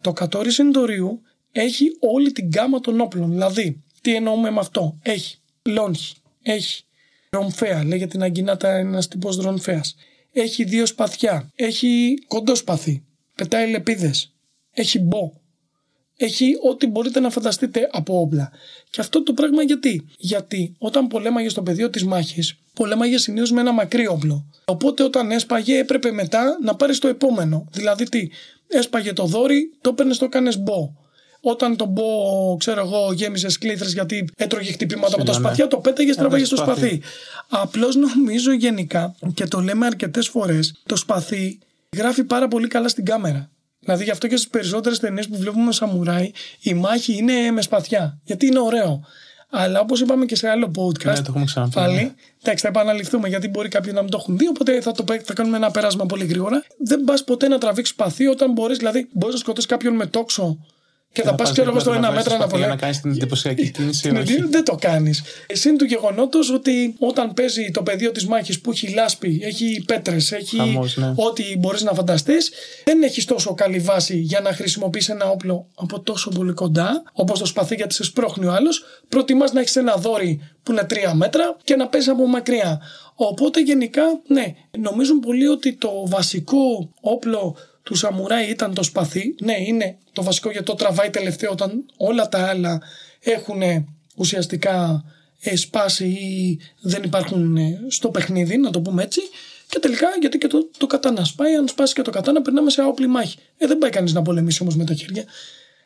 Το 0.00 0.12
κατόρι 0.12 0.50
συντορίου 0.52 1.22
έχει 1.52 1.90
όλη 2.00 2.32
την 2.32 2.46
γκάμα 2.46 2.80
των 2.80 3.00
όπλων. 3.00 3.30
Δηλαδή, 3.30 3.82
τι 4.00 4.14
εννοούμε 4.14 4.50
με 4.50 4.60
αυτό, 4.60 4.98
έχει 5.02 5.38
λόγχη, 5.62 6.14
έχει 6.42 6.84
ρομφέα, 7.30 7.84
λέγεται 7.84 8.10
την 8.10 8.22
αγκινάτα 8.22 8.70
ένας 8.70 9.08
τύπος 9.08 9.36
ρομφέας. 9.36 9.96
Έχει 10.32 10.64
δύο 10.64 10.86
σπαθιά, 10.86 11.50
έχει 11.54 12.18
κοντό 12.26 12.54
σπαθί, 12.54 13.04
πετάει 13.34 13.70
λεπίδες, 13.70 14.32
έχει 14.70 14.98
μπό, 14.98 15.32
έχει 16.20 16.56
ό,τι 16.70 16.86
μπορείτε 16.86 17.20
να 17.20 17.30
φανταστείτε 17.30 17.88
από 17.92 18.20
όπλα. 18.20 18.50
Και 18.90 19.00
αυτό 19.00 19.22
το 19.22 19.32
πράγμα 19.32 19.62
γιατί; 19.62 20.06
Γιατί 20.18 20.74
όταν 20.78 21.06
πολέμαγες 21.06 21.52
στο 21.52 21.62
πεδίο 21.62 21.90
της 21.90 22.04
μάχης, 22.04 22.58
πολέμαγες 22.72 23.22
συνήθως 23.22 23.50
με 23.50 23.60
ένα 23.60 23.72
μακρύ 23.72 24.06
όπλο. 24.06 24.46
Οπότε 24.64 25.02
όταν 25.02 25.30
έσπαγε, 25.30 25.78
έπρεπε 25.78 26.12
μετά 26.12 26.58
να 26.62 26.74
πάρεις 26.74 26.98
το 26.98 27.08
επόμενο. 27.08 27.66
Δηλαδή 27.72 28.08
τι, 28.08 28.28
έσπαγε 28.68 29.12
το 29.12 29.24
δόρυ, 29.24 29.70
το 29.80 29.90
έπαιρνες, 29.90 30.18
το 30.18 30.24
έκανες 30.24 30.58
μπο. 30.58 30.92
Όταν 31.40 31.76
το 31.76 31.84
μπο, 31.84 32.56
ξέρω 32.58 32.80
εγώ, 32.80 33.12
γέμιζες 33.12 33.58
κλήθρε 33.58 33.88
γιατί 33.88 34.28
έτρωγε 34.36 34.72
χτυπήματα 34.72 35.14
από 35.14 35.24
τα 35.24 35.32
ναι. 35.32 35.38
σπαθιά, 35.38 35.68
το 35.68 35.76
πέταγες, 35.76 36.16
τραβάγε 36.16 36.44
στο 36.44 36.56
σπαθί. 36.56 36.78
σπαθί. 36.80 37.02
Απλώς 37.48 37.96
νομίζω 37.96 38.52
γενικά, 38.52 39.14
και 39.34 39.44
το 39.44 39.60
λέμε 39.60 39.86
αρκετές 39.86 40.28
φορές, 40.28 40.74
το 40.86 40.96
σπαθί 40.96 41.58
γράφει 41.96 42.24
πάρα 42.24 42.48
πολύ 42.48 42.66
καλά 42.66 42.88
στην 42.88 43.04
κάμερα. 43.04 43.50
Δηλαδή 43.80 44.04
γι' 44.04 44.10
αυτό 44.10 44.26
και 44.26 44.36
στις 44.36 44.48
περισσότερες 44.48 44.98
ταινίες 44.98 45.28
που 45.28 45.36
βλέπουμε 45.36 45.72
σαμουράι, 45.72 46.30
η 46.60 46.74
μάχη 46.74 47.16
είναι 47.16 47.50
με 47.50 47.62
σπαθιά. 47.62 48.18
Γιατί 48.24 48.46
είναι 48.46 48.58
ωραίο. 48.58 49.04
Αλλά 49.50 49.80
όπως 49.80 50.00
είπαμε 50.00 50.24
και 50.24 50.36
σε 50.36 50.48
άλλο 50.48 50.70
podcast. 50.76 51.04
Ναι, 51.04 51.14
το 51.14 51.24
έχουμε 51.28 51.44
ξαναπεί, 51.44 51.74
Πάλι. 51.74 51.94
ναι. 51.94 52.14
Εντάξει, 52.42 52.62
θα 52.62 52.68
επαναληφθούμε 52.68 53.28
γιατί 53.28 53.48
μπορεί 53.48 53.68
κάποιοι 53.68 53.92
να 53.94 54.00
μην 54.02 54.10
το 54.10 54.16
έχουν 54.20 54.38
δει. 54.38 54.48
Οπότε 54.48 54.80
θα, 54.80 54.92
το, 54.92 55.02
πέ- 55.02 55.24
θα 55.24 55.32
κάνουμε 55.34 55.56
ένα 55.56 55.70
πέρασμα 55.70 56.06
πολύ 56.06 56.24
γρήγορα. 56.24 56.64
Δεν 56.78 57.04
πας 57.04 57.24
ποτέ 57.24 57.48
να 57.48 57.58
τραβήξεις 57.58 57.94
σπαθί 57.94 58.26
όταν 58.26 58.52
μπορείς. 58.52 58.76
Δηλαδή, 58.78 59.08
μπορείς 59.12 59.34
να 59.34 59.40
σκοτώσεις 59.40 59.68
κάποιον 59.70 59.94
με 59.94 60.06
τόξο 60.06 60.58
και 61.12 61.22
θα 61.22 61.28
πας, 61.30 61.38
πας 61.38 61.52
ξέρω 61.52 61.70
εγώ, 61.70 61.78
στο 61.80 61.92
δίπλα 61.92 62.08
ένα 62.08 62.18
του 62.18 62.24
να 62.24 62.30
μέτρο 62.30 62.38
να 62.38 62.46
βάλεις 62.46 62.52
το 62.52 62.56
σπαθί 62.56 62.64
πολέμει. 62.64 62.66
για 62.66 62.74
να 62.74 62.80
κάνεις 62.80 63.00
την 63.00 63.10
εντυπωσιακή 63.10 63.70
κίνηση, 63.70 63.98
Στην 63.98 64.16
όχι. 64.16 64.20
εντύπωση 64.32 64.48
δεν 64.50 64.64
το 64.64 64.74
κάνεις. 64.74 65.22
Συν 65.52 65.76
του 65.78 65.84
γεγονότος 65.84 66.50
ότι 66.50 66.94
όταν 66.98 67.34
παίζει 67.34 67.70
το 67.70 67.82
πεδίο 67.82 68.10
της 68.12 68.26
μάχης 68.26 68.60
που 68.60 68.70
έχει 68.70 68.88
λάσπη, 68.88 69.40
έχει 69.42 69.82
πέτρες, 69.86 70.32
έχει 70.32 70.56
Χαμός, 70.56 70.96
ναι. 70.96 71.12
ό,τι 71.16 71.56
μπορείς 71.58 71.82
να 71.82 71.92
φανταστείς, 71.92 72.50
δεν 72.84 73.02
έχεις 73.02 73.24
τόσο 73.24 73.54
καλή 73.54 73.78
βάση 73.78 74.16
για 74.16 74.40
να 74.40 74.52
χρησιμοποιήσει 74.52 75.12
ένα 75.12 75.24
όπλο 75.30 75.66
από 75.74 76.00
τόσο 76.00 76.30
πολύ 76.30 76.52
κοντά, 76.52 77.02
όπως 77.12 77.38
το 77.38 77.46
σπαθί 77.46 77.74
γιατί 77.74 77.94
σε 77.94 78.04
σπρώχνει 78.04 78.46
ο 78.46 78.52
άλλος. 78.52 78.84
Προτιμάς 79.08 79.52
να 79.52 79.60
έχεις 79.60 79.76
ένα 79.76 79.94
δόρυ 79.96 80.40
που 80.62 80.72
είναι 80.72 80.84
τρία 80.84 81.14
μέτρα 81.14 81.56
και 81.64 81.76
να 81.76 81.88
παίζει 81.88 82.10
από 82.10 82.26
μακριά. 82.26 82.80
Οπότε 83.14 83.60
γενικά, 83.60 84.02
ναι, 84.26 84.54
νομίζουν 84.78 85.20
πολλοί 85.20 85.46
ότι 85.46 85.74
το 85.76 85.90
βασικό 86.06 86.90
όπλο 87.00 87.56
του 87.88 87.94
σαμουράι 87.94 88.50
ήταν 88.50 88.74
το 88.74 88.82
σπαθί. 88.82 89.34
Ναι, 89.40 89.54
είναι 89.66 89.98
το 90.12 90.22
βασικό 90.22 90.50
γιατί 90.50 90.66
το 90.66 90.74
τραβάει 90.74 91.10
τελευταίο 91.10 91.50
όταν 91.50 91.84
όλα 91.96 92.28
τα 92.28 92.46
άλλα 92.46 92.82
έχουν 93.20 93.62
ουσιαστικά 94.16 95.04
ε, 95.40 95.56
σπάσει 95.56 96.04
ή 96.06 96.60
δεν 96.80 97.02
υπάρχουν 97.02 97.56
ε, 97.56 97.80
στο 97.88 98.08
παιχνίδι, 98.08 98.56
να 98.56 98.70
το 98.70 98.80
πούμε 98.80 99.02
έτσι. 99.02 99.20
Και 99.68 99.78
τελικά 99.78 100.06
γιατί 100.20 100.38
και 100.38 100.46
το, 100.46 100.68
το 100.76 100.86
κατάνα 100.86 101.24
σπάει, 101.24 101.54
αν 101.54 101.68
σπάσει 101.68 101.94
και 101.94 102.02
το 102.02 102.10
κατάνα 102.10 102.42
περνάμε 102.42 102.70
σε 102.70 102.82
άοπλη 102.82 103.06
μάχη. 103.06 103.38
Ε, 103.58 103.66
δεν 103.66 103.78
πάει 103.78 103.90
κανείς 103.90 104.12
να 104.12 104.22
πολεμήσει 104.22 104.62
όμως 104.62 104.76
με 104.76 104.84
τα 104.84 104.94
χέρια. 104.94 105.24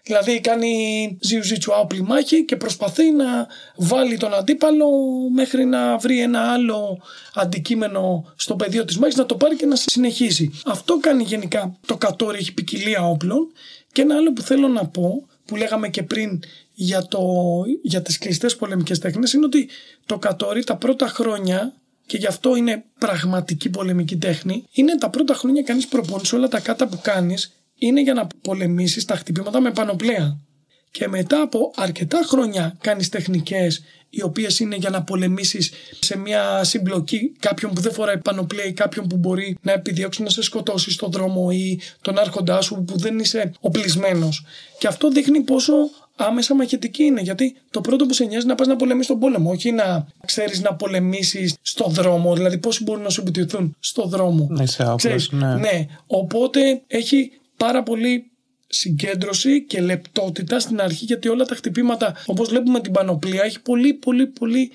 Δηλαδή 0.04 0.40
κάνει 0.40 0.72
ζιουζίτσου 1.20 1.74
άοπλη 1.74 2.02
μάχη 2.02 2.44
και 2.44 2.56
προσπαθεί 2.56 3.10
να 3.10 3.46
βάλει 3.76 4.16
τον 4.16 4.34
αντίπαλο 4.34 4.88
μέχρι 5.34 5.64
να 5.64 5.96
βρει 5.96 6.20
ένα 6.20 6.52
άλλο 6.52 7.02
αντικείμενο 7.34 8.32
στο 8.36 8.56
πεδίο 8.56 8.84
της 8.84 8.98
μάχης 8.98 9.16
να 9.16 9.26
το 9.26 9.36
πάρει 9.36 9.56
και 9.56 9.66
να 9.66 9.76
συνεχίσει. 9.76 10.60
Αυτό 10.64 10.98
κάνει 10.98 11.22
γενικά 11.22 11.76
το 11.86 11.96
κατόρι, 11.96 12.38
έχει 12.38 12.54
ποικιλία 12.54 13.08
όπλων 13.08 13.52
και 13.92 14.02
ένα 14.02 14.16
άλλο 14.16 14.32
που 14.32 14.42
θέλω 14.42 14.68
να 14.68 14.86
πω 14.86 15.26
που 15.44 15.56
λέγαμε 15.56 15.88
και 15.88 16.02
πριν 16.02 16.42
για, 16.74 17.02
το, 17.02 17.20
για 17.82 18.02
τις 18.02 18.18
κλειστές 18.18 18.56
πολεμικές 18.56 18.98
τέχνες 18.98 19.32
είναι 19.32 19.44
ότι 19.44 19.68
το 20.06 20.18
κατόρι 20.18 20.64
τα 20.64 20.76
πρώτα 20.76 21.06
χρόνια 21.06 21.74
και 22.06 22.16
γι' 22.16 22.26
αυτό 22.26 22.56
είναι 22.56 22.84
πραγματική 22.98 23.70
πολεμική 23.70 24.16
τέχνη 24.16 24.64
είναι 24.72 24.96
τα 24.98 25.10
πρώτα 25.10 25.34
χρόνια 25.34 25.62
κάνεις 25.62 25.86
προπόνηση 25.86 26.34
όλα 26.34 26.48
τα 26.48 26.60
κάτα 26.60 26.86
που 26.86 26.98
κάνεις 27.02 27.52
είναι 27.86 28.00
για 28.02 28.14
να 28.14 28.26
πολεμήσεις 28.42 29.04
τα 29.04 29.16
χτυπήματα 29.16 29.60
με 29.60 29.70
πανοπλέα. 29.70 30.38
Και 30.90 31.08
μετά 31.08 31.40
από 31.40 31.72
αρκετά 31.76 32.20
χρόνια 32.26 32.76
κάνεις 32.80 33.08
τεχνικές 33.08 33.82
οι 34.10 34.22
οποίες 34.22 34.58
είναι 34.58 34.76
για 34.76 34.90
να 34.90 35.02
πολεμήσεις 35.02 35.72
σε 35.98 36.18
μια 36.18 36.64
συμπλοκή 36.64 37.32
κάποιον 37.38 37.72
που 37.72 37.80
δεν 37.80 37.92
φοράει 37.92 38.18
πανοπλία 38.18 38.64
ή 38.64 38.72
κάποιον 38.72 39.06
που 39.06 39.16
μπορεί 39.16 39.58
να 39.62 39.72
επιδιώξει 39.72 40.22
να 40.22 40.28
σε 40.30 40.42
σκοτώσει 40.42 40.90
στον 40.90 41.10
δρόμο 41.10 41.48
ή 41.52 41.80
τον 42.00 42.18
άρχοντά 42.18 42.60
σου 42.60 42.84
που 42.86 42.98
δεν 42.98 43.18
είσαι 43.18 43.52
οπλισμένος. 43.60 44.44
Και 44.78 44.86
αυτό 44.86 45.10
δείχνει 45.10 45.40
πόσο 45.40 45.72
άμεσα 46.16 46.54
μαχητική 46.54 47.02
είναι. 47.02 47.20
Γιατί 47.20 47.56
το 47.70 47.80
πρώτο 47.80 48.06
που 48.06 48.14
σε 48.14 48.24
νοιάζει 48.24 48.44
είναι 48.44 48.52
να 48.52 48.54
πας 48.54 48.66
να 48.66 48.76
πολεμήσεις 48.76 49.06
τον 49.06 49.18
πόλεμο, 49.18 49.50
όχι 49.50 49.72
να 49.72 50.06
ξέρεις 50.26 50.60
να 50.60 50.74
πολεμήσεις 50.74 51.54
στον 51.62 51.92
δρόμο. 51.92 52.34
Δηλαδή 52.34 52.58
πόσοι 52.58 52.82
μπορούν 52.82 53.02
να 53.02 53.08
σου 53.08 53.20
επιτεθούν 53.20 53.76
στον 53.80 54.08
δρόμο. 54.08 54.46
Να 54.50 54.62
είσαι 54.62 54.82
άπλος, 54.82 54.96
Ξέρεις, 54.96 55.30
ναι. 55.30 55.54
ναι. 55.54 55.86
Οπότε 56.06 56.82
έχει 56.86 57.30
πάρα 57.64 57.82
πολύ 57.82 58.30
συγκέντρωση 58.66 59.64
και 59.64 59.80
λεπτότητα 59.80 60.60
στην 60.60 60.80
αρχή 60.80 61.04
γιατί 61.04 61.28
όλα 61.28 61.44
τα 61.44 61.54
χτυπήματα 61.54 62.14
όπως 62.26 62.48
βλέπουμε 62.48 62.80
την 62.80 62.92
πανοπλία 62.92 63.42
έχει 63.44 63.60
πολύ 63.60 63.94
πολύ 63.94 64.26
πολύ 64.26 64.70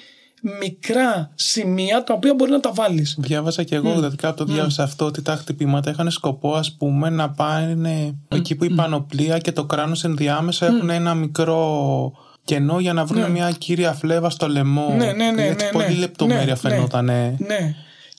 μικρά 0.59 1.31
σημεία 1.35 2.03
τα 2.03 2.13
οποία 2.13 2.33
μπορεί 2.33 2.51
να 2.51 2.59
τα 2.59 2.71
βάλεις. 2.73 3.15
Διάβασα 3.19 3.63
και 3.63 3.75
εγώ, 3.75 3.93
δηλαδή 3.93 4.15
κάπου 4.15 4.37
το 4.37 4.53
διάβασα 4.53 4.83
αυτό, 4.83 5.05
ότι 5.05 5.21
τα 5.21 5.35
χτυπήματα 5.35 5.89
είχαν 5.89 6.11
σκοπό, 6.11 6.53
ας 6.53 6.75
πούμε, 6.75 7.09
να 7.09 7.29
πάνε 7.29 8.15
εκεί 8.27 8.55
που 8.55 8.63
η 8.63 8.69
πανοπλία 8.69 9.37
και 9.37 9.51
το 9.51 9.65
κράνος 9.65 10.03
ενδιάμεσα 10.03 10.65
έχουν 10.65 10.89
ένα 10.89 11.13
μικρό 11.13 12.13
κενό 12.43 12.79
για 12.79 12.93
να 12.93 13.05
βρουν 13.05 13.31
μια 13.31 13.51
κύρια 13.51 13.93
φλέβα 13.93 14.29
στο 14.29 14.47
λαιμό. 14.47 14.93
Ναι, 14.97 15.11
ναι, 15.11 15.31
ναι, 15.31 15.45
Έτσι 15.45 15.65
ναι, 15.65 15.71
πολύ 15.71 15.93
ναι. 15.93 15.99
λεπτομέρεια 15.99 16.45
Ναι, 16.45 16.69
φαινότανε. 16.69 17.37
Ναι. 17.39 17.75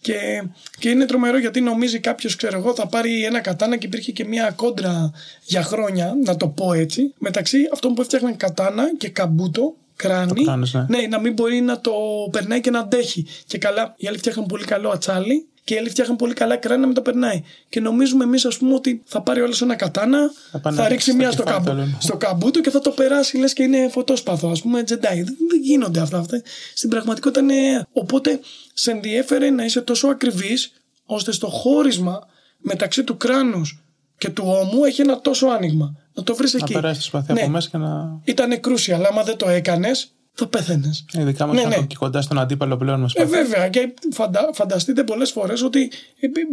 Και, 0.09 0.42
και 0.78 0.88
είναι 0.88 1.04
τρομερό 1.04 1.38
γιατί 1.38 1.61
νομίζει 1.61 1.98
κάποιος, 1.98 2.36
ξέρω 2.36 2.59
εγώ, 2.59 2.74
θα 2.74 2.86
πάρει 2.86 3.24
ένα 3.24 3.40
κατάνα 3.40 3.76
και 3.76 3.86
υπήρχε 3.86 4.12
και 4.12 4.24
μια 4.24 4.50
κόντρα 4.50 5.12
για 5.44 5.62
χρόνια, 5.62 6.14
να 6.24 6.36
το 6.36 6.48
πω 6.48 6.72
έτσι, 6.72 7.14
μεταξύ 7.18 7.59
αυτών 7.72 7.94
που 7.94 8.00
έφτιαχναν 8.00 8.36
κατάνα 8.36 8.96
και 8.96 9.09
καμπούτο, 9.09 9.74
κράνη. 9.96 10.32
Το 10.34 10.42
κράνος, 10.42 10.74
ναι. 10.74 11.06
να 11.09 11.20
μην 11.20 11.32
μπορεί 11.32 11.61
να 11.61 11.80
το 11.80 11.92
περνάει 12.30 12.61
και 12.61 12.70
να 12.70 12.78
αντέχει. 12.78 13.26
Και 13.46 13.59
καλά, 13.59 13.94
οι 13.96 14.06
άλλοι 14.06 14.18
φτιάχναν 14.18 14.46
πολύ 14.46 14.64
καλό 14.64 14.90
ατσάλι 14.90 15.46
και 15.68 15.74
οι 15.74 15.78
άλλοι 15.78 15.90
φτιάχναν 15.90 16.16
πολύ 16.16 16.34
καλά 16.34 16.56
κράνη 16.56 16.80
να 16.80 16.86
μην 16.86 16.94
το 16.94 17.02
περνάει. 17.02 17.42
Και 17.68 17.80
νομίζουμε 17.80 18.24
εμείς, 18.24 18.44
ας 18.44 18.56
πούμε, 18.56 18.74
ότι 18.74 19.02
θα 19.04 19.20
πάρει 19.22 19.40
όλος 19.40 19.62
ένα 19.62 19.74
κατάνα, 19.74 20.18
Θα 20.18 20.34
θα, 20.50 20.58
πάνε 20.60 20.76
να 20.76 20.88
ρίξει 20.88 21.10
ρίξει 21.10 21.22
μία 21.22 21.30
στο 21.32 21.42
στο, 21.42 21.42
κεφάλι 21.42 21.64
καμπού, 21.64 21.80
το 21.80 21.84
λαιμό. 21.84 21.96
στο 22.00 22.16
καμπούτο 22.16 22.60
και 22.60 22.70
θα 22.70 22.80
το 22.80 22.90
περάσει, 22.90 23.36
λες 23.38 23.52
και 23.52 23.62
είναι 23.62 23.88
φωτόσπαθο, 23.88 24.48
ας 24.50 24.60
πούμε, 24.62 24.82
τζεντάι. 24.82 25.22
Δεν, 25.22 25.36
δεν 25.50 25.60
γίνονται 25.62 26.00
αυτά, 26.00 26.18
αυτά. 26.18 26.42
Στην 26.74 26.90
πραγματικότητα 26.90 27.40
είναι. 27.40 27.86
Οπότε 27.92 28.40
σε 28.72 28.90
ενδιέφερε 28.90 29.50
να 29.50 29.64
είσαι 29.64 29.80
τόσο 29.80 30.08
ακριβής, 30.08 30.72
ώστε 31.04 31.32
στο 31.32 31.46
χώρισμα 31.46 32.26
μεταξύ 32.58 33.04
του 33.04 33.16
κράνους 33.16 33.82
και 34.18 34.28
του 34.30 34.42
ώμου 34.46 34.84
έχει 34.84 35.00
ένα 35.00 35.20
τόσο 35.20 35.46
άνοιγμα. 35.46 35.94
Να 36.14 36.22
το 36.22 36.34
βρεις 36.34 36.52
Να 36.52 36.58
εκεί. 36.62 36.72
περάσει 36.72 36.98
το 37.00 37.04
σπαθί 37.06 37.32
Ναι. 37.32 37.40
από 37.40 37.50
μέσα 37.50 37.68
και 37.70 37.76
να. 37.78 38.20
Ήταν 38.24 38.60
κρούσια, 38.60 38.96
αλλά 38.96 39.08
άμα 39.10 39.22
δεν 39.22 39.36
το 39.36 39.48
έκανες, 39.48 40.12
θα 40.39 40.47
πέθαινες. 40.47 41.05
Ειδικά 41.12 41.47
μας 41.47 41.55
Ναι, 41.55 41.61
ήταν 41.61 41.80
ναι. 41.80 41.86
και 41.86 41.97
κοντά 41.99 42.20
στον 42.22 42.39
αντίπαλο 42.39 42.76
πλέον 42.76 42.99
με 43.01 43.05
Ε, 43.05 43.09
σπαθί. 43.09 43.30
βέβαια. 43.30 43.68
Και 43.68 43.95
φαντα, 44.12 44.51
φανταστείτε 44.53 45.05
πολλές 45.05 45.30
φορές 45.30 45.62
ότι 45.62 45.91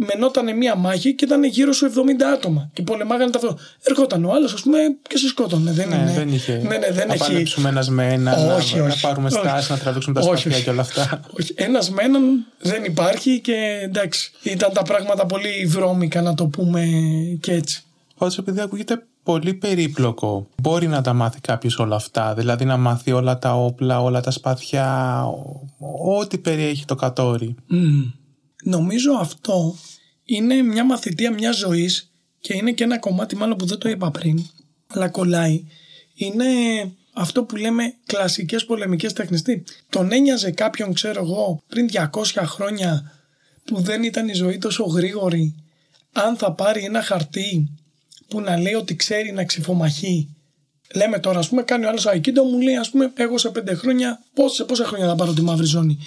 μενότανε 0.06 0.52
μία 0.52 0.74
μάχη 0.74 1.14
και 1.14 1.24
ήταν 1.24 1.44
γύρω 1.44 1.72
σου 1.72 1.86
70 1.86 2.26
άτομα. 2.34 2.70
Και 2.72 2.82
πολεμάγανε 2.82 3.30
τα 3.30 3.38
αυτό. 3.38 3.58
Ερχόταν 3.82 4.24
ο 4.24 4.32
άλλος, 4.32 4.52
ας 4.52 4.62
πούμε, 4.62 4.78
και 5.08 5.16
σε 5.16 5.28
σκότωνε. 5.28 5.72
Δεν 5.72 5.88
Ναι, 5.88 5.94
είναι. 5.96 6.12
δεν 6.16 6.28
είχε. 6.32 6.52
Ναι, 6.68 6.76
ναι, 6.76 6.90
δεν 6.92 7.06
να 7.06 7.12
έχει. 7.12 7.22
παλέψουμε 7.22 7.68
ένας 7.68 7.88
με 7.88 8.06
ένα, 8.12 8.54
Όχι, 8.56 8.76
να, 8.76 8.82
να 8.82 8.86
όχι. 8.88 9.00
πάρουμε 9.00 9.26
Όχι. 9.26 9.38
στάση, 9.38 9.72
να 9.72 9.78
τραβήξουμε 9.78 10.20
τα 10.20 10.26
Όχι, 10.26 10.30
σπαθιά 10.40 10.50
όχι. 10.56 10.62
και 10.64 10.70
όλα 10.70 10.80
αυτά. 10.80 11.20
Όχι, 11.40 11.52
ένας 11.56 11.90
με 11.90 12.02
έναν 12.02 12.46
δεν 12.60 12.84
υπάρχει 12.84 13.40
και 13.40 13.78
εντάξει. 13.82 14.30
Ήταν 14.42 14.72
τα 14.72 14.82
πράγματα 14.82 15.26
πολύ 15.26 15.66
βρώμικα, 15.66 16.22
να 16.22 16.34
το 16.34 16.46
πούμε 16.46 16.84
και 17.40 17.52
έτσι. 17.52 17.82
Πάντως, 18.18 18.38
επειδή 18.38 18.60
ακούγεται 18.60 19.02
πολύ 19.26 19.54
περίπλοκο, 19.54 20.48
μπορεί 20.62 20.86
να 20.86 21.02
τα 21.02 21.12
μάθει 21.12 21.40
κάποιος 21.40 21.78
όλα 21.78 21.96
αυτά. 21.96 22.34
Δηλαδή 22.34 22.64
να 22.64 22.76
μάθει 22.76 23.12
όλα 23.12 23.38
τα 23.38 23.54
όπλα, 23.54 24.02
όλα 24.02 24.20
τα 24.20 24.30
σπαθιά, 24.30 25.22
ό- 25.26 26.18
ό,τι 26.18 26.38
περιέχει 26.38 26.84
το 26.84 26.94
κατόρι. 26.94 27.54
Μμμ. 27.66 28.02
Νομίζω 28.64 29.12
αυτό 29.12 29.74
είναι 30.24 30.62
μια 30.62 30.84
μαθητεία 30.84 31.32
μιας 31.32 31.56
ζωής 31.56 32.10
και 32.40 32.56
είναι 32.56 32.72
και 32.72 32.84
ένα 32.84 32.98
κομμάτι 32.98 33.36
μάλλον 33.36 33.56
που 33.56 33.66
δεν 33.66 33.78
το 33.78 33.88
είπα 33.88 34.10
πριν, 34.10 34.46
αλλά 34.86 35.08
κολλάει. 35.08 35.64
Είναι 36.14 36.44
αυτό 37.12 37.42
που 37.44 37.56
λέμε 37.56 37.94
κλασικές 38.06 38.64
πολεμικές 38.64 39.12
τέχνες. 39.12 39.42
Τι, 39.42 39.62
Τον 39.88 40.12
ένοιαζε 40.12 40.50
κάποιον, 40.50 40.92
ξέρω 40.92 41.22
εγώ, 41.22 41.62
πριν 41.68 41.86
200 41.86 42.42
χρόνια 42.44 43.12
που 43.64 43.80
δεν 43.80 44.02
ήταν 44.02 44.28
η 44.28 44.32
ζωή 44.34 44.58
τόσο 44.58 44.84
γρήγορη, 44.84 45.54
αν 46.12 46.36
θα 46.36 46.52
πάρει 46.52 46.84
ένα 46.84 47.02
χαρτί 47.02 47.70
που 48.28 48.40
να 48.40 48.56
λέει 48.56 48.74
ότι 48.74 48.96
ξέρει 48.96 49.32
να 49.32 49.44
ξυφομαχεί. 49.44 50.36
Λέμε 50.94 51.18
τώρα, 51.18 51.38
ας 51.38 51.48
πούμε, 51.48 51.62
κάνει 51.62 51.84
ο 51.84 51.88
άλλος 51.88 52.06
Aikido, 52.08 52.42
μου 52.50 52.60
λέει, 52.60 52.76
ας 52.76 52.90
πούμε, 52.90 53.12
εγώ 53.16 53.38
σε 53.38 53.48
πέντε 53.48 53.74
χρόνια, 53.74 54.22
πώς, 54.34 54.54
σε 54.54 54.64
πόσα 54.64 54.84
χρόνια 54.84 55.06
θα 55.06 55.14
πάρω 55.14 55.32
τη 55.32 55.42
μαύρη 55.42 55.66
ζώνη. 55.66 55.98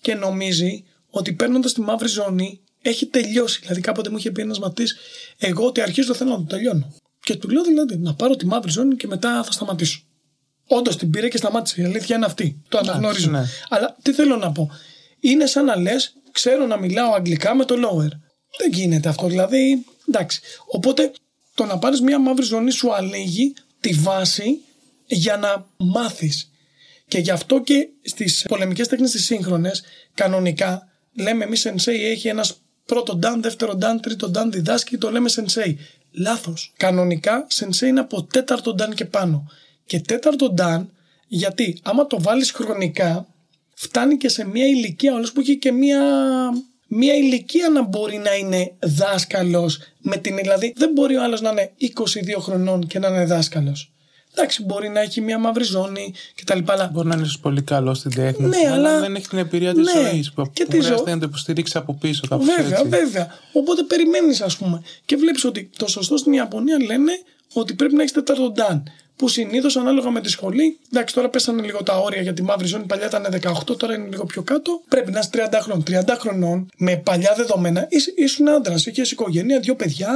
Και 0.00 0.14
νομίζει 0.14 0.84
ότι 1.10 1.32
παίρνοντας 1.32 1.72
τη 1.72 1.80
μαύρη 1.80 2.08
ζώνη 2.08 2.60
έχει 2.82 3.06
τελειώσει. 3.06 3.58
Δηλαδή, 3.62 3.80
κάποτε 3.80 4.10
μου 4.10 4.16
είχε 4.16 4.30
πει 4.30 4.40
ένας 4.40 4.58
μαθητής, 4.58 4.96
εγώ 5.38 5.66
ότι 5.66 5.80
αρχίζω 5.80 6.14
θέλω 6.14 6.30
να 6.30 6.36
το 6.36 6.42
τελειώνω. 6.42 6.94
Και 7.20 7.36
του 7.36 7.48
λέω 7.48 7.62
δηλαδή 7.62 7.96
να 7.96 8.14
πάρω 8.14 8.36
τη 8.36 8.46
μαύρη 8.46 8.70
ζώνη 8.70 8.96
και 8.96 9.06
μετά 9.06 9.42
θα 9.44 9.52
σταματήσω. 9.52 10.00
Όντως 10.66 10.96
την 10.96 11.10
πήρε 11.10 11.28
και 11.28 11.36
σταμάτησε. 11.36 11.80
Η 11.80 11.84
αλήθεια 11.84 12.16
είναι 12.16 12.24
αυτή. 12.24 12.62
Το 12.68 12.78
αναγνωρίζω. 12.78 13.30
ναι. 13.30 13.42
Αλλά 13.68 13.96
τι 14.02 14.12
θέλω 14.12 14.36
να 14.36 14.52
πω. 14.52 14.70
Είναι 15.20 15.46
σαν 15.46 15.64
να 15.64 15.76
λες, 15.76 16.14
ξέρω 16.32 16.66
να 16.66 16.76
μιλάω 16.76 17.12
αγγλικά 17.12 17.54
με 17.54 17.64
το 17.64 17.74
lower. 17.74 18.10
Δεν 18.58 18.72
γίνεται 18.72 19.08
αυτό. 19.08 19.26
Δηλαδή, 19.26 19.84
εντάξει. 20.08 20.40
Οπότε 20.66 21.12
το 21.54 21.64
να 21.64 21.78
πάρεις 21.78 22.00
μια 22.00 22.18
μαύρη 22.18 22.44
ζώνη 22.44 22.70
σου 22.70 22.94
ανοίγει 22.94 23.54
τη 23.80 23.92
βάση 23.92 24.60
για 25.06 25.36
να 25.36 25.66
μάθεις. 25.76 26.50
Και 27.08 27.18
γι' 27.18 27.30
αυτό 27.30 27.60
και 27.60 27.88
στις 28.02 28.44
πολεμικές 28.48 28.88
τέχνες 28.88 29.10
τις 29.10 29.24
σύγχρονες, 29.24 29.82
κανονικά 30.14 30.88
λέμε 31.12 31.44
εμείς 31.44 31.66
sensei 31.66 31.98
έχει 32.00 32.28
ένας 32.28 32.60
πρώτο 32.86 33.18
dan, 33.22 33.36
δεύτερο 33.40 33.78
dan, 33.82 33.96
τρίτο 34.02 34.30
dan 34.34 34.48
διδάσκει, 34.50 34.98
το 34.98 35.10
λέμε 35.10 35.30
sensei. 35.32 35.74
Λάθος. 36.16 36.72
Κανονικά, 36.76 37.46
σενσέ 37.48 37.86
είναι 37.86 38.00
από 38.00 38.24
τέταρτο 38.24 38.74
ντάν 38.74 38.94
και 38.94 39.04
πάνω. 39.04 39.50
Και 39.86 40.00
τέταρτο 40.00 40.50
ντάν, 40.50 40.90
γιατί 41.26 41.80
άμα 41.82 42.06
το 42.06 42.22
βάλεις 42.22 42.50
χρονικά, 42.50 43.26
φτάνει 43.74 44.16
και 44.16 44.28
σε 44.28 44.46
μια 44.46 44.66
ηλικία 44.66 45.14
όλο 45.14 45.30
που 45.34 45.40
έχει 45.40 45.58
και 45.58 45.72
μια 45.72 46.00
μια 46.86 47.14
ηλικία 47.14 47.68
να 47.68 47.82
μπορεί 47.82 48.16
να 48.16 48.34
είναι 48.34 48.72
δάσκαλος 48.78 49.78
με 49.98 50.16
την. 50.16 50.36
Δηλαδή, 50.36 50.72
δεν 50.76 50.90
μπορεί 50.92 51.16
ο 51.16 51.22
άλλος 51.22 51.40
να 51.40 51.50
είναι 51.50 51.72
22 51.78 52.40
χρονών 52.40 52.86
και 52.86 52.98
να 52.98 53.08
είναι 53.08 53.24
δάσκαλος. 53.24 53.88
Εντάξει, 54.36 54.64
μπορεί 54.64 54.88
να 54.88 55.00
έχει 55.00 55.20
μια 55.20 55.38
μαύρη 55.38 55.64
ζώνη 55.64 56.14
κτλ. 56.34 56.58
Μπορεί 56.92 57.08
να 57.08 57.14
είναι 57.14 57.26
πολύ 57.40 57.62
καλός 57.62 57.98
στην 57.98 58.14
τέχνη, 58.14 58.46
ναι, 58.46 58.70
αλλά 58.72 59.00
δεν 59.00 59.14
έχει 59.14 59.28
την 59.28 59.38
εμπειρία 59.38 59.74
της 59.74 59.94
ναι, 59.94 60.00
ζωής 60.00 60.32
που, 60.32 60.50
και 60.52 60.64
που 60.64 60.70
τη 60.70 60.76
χρειάζεται 60.76 61.10
ζω... 61.10 61.14
να 61.14 61.20
το 61.20 61.26
υποστηρίξει 61.28 61.78
από 61.78 61.94
πίσω. 61.94 62.26
Κάπως 62.28 62.46
βέβαια, 62.46 62.78
έτσι. 62.78 62.88
βέβαια. 62.88 63.28
Οπότε 63.52 63.82
περιμένεις, 63.82 64.40
ας 64.40 64.56
πούμε. 64.56 64.82
Και 65.04 65.16
βλέπεις 65.16 65.44
ότι 65.44 65.70
το 65.76 65.86
σωστό 65.86 66.16
στην 66.16 66.32
Ιαπωνία 66.32 66.76
λένε 66.84 67.12
ότι 67.52 67.74
πρέπει 67.74 67.94
να 67.94 68.00
έχεις 68.00 68.12
τέταρτο 68.12 68.50
ντάν. 68.50 68.82
Που 69.16 69.28
συνήθως 69.28 69.76
ανάλογα 69.76 70.10
με 70.10 70.20
τη 70.20 70.28
σχολή, 70.28 70.78
εντάξει 70.92 71.14
τώρα 71.14 71.28
πέσανε 71.28 71.62
λίγο 71.62 71.82
τα 71.82 71.98
όρια 71.98 72.22
για 72.22 72.32
τη 72.34 72.42
μαύρη 72.42 72.66
ζώνη, 72.66 72.84
παλιά 72.86 73.06
ήταν 73.06 73.26
18, 73.70 73.76
τώρα 73.78 73.94
είναι 73.94 74.08
λίγο 74.08 74.24
πιο 74.24 74.42
κάτω. 74.42 74.82
Πρέπει 74.88 75.10
να 75.10 75.18
είσαι 75.18 75.30
30 75.32 75.58
χρονών. 75.62 75.82
30 75.86 76.16
χρονών 76.18 76.68
με 76.76 76.96
παλιά 76.96 77.34
δεδομένα 77.36 77.88
ήσουν 78.16 78.48
άντρας, 78.48 78.86
είχες 78.86 79.10
οικογένεια, 79.10 79.60
δύο 79.60 79.76
παιδιά. 79.76 80.12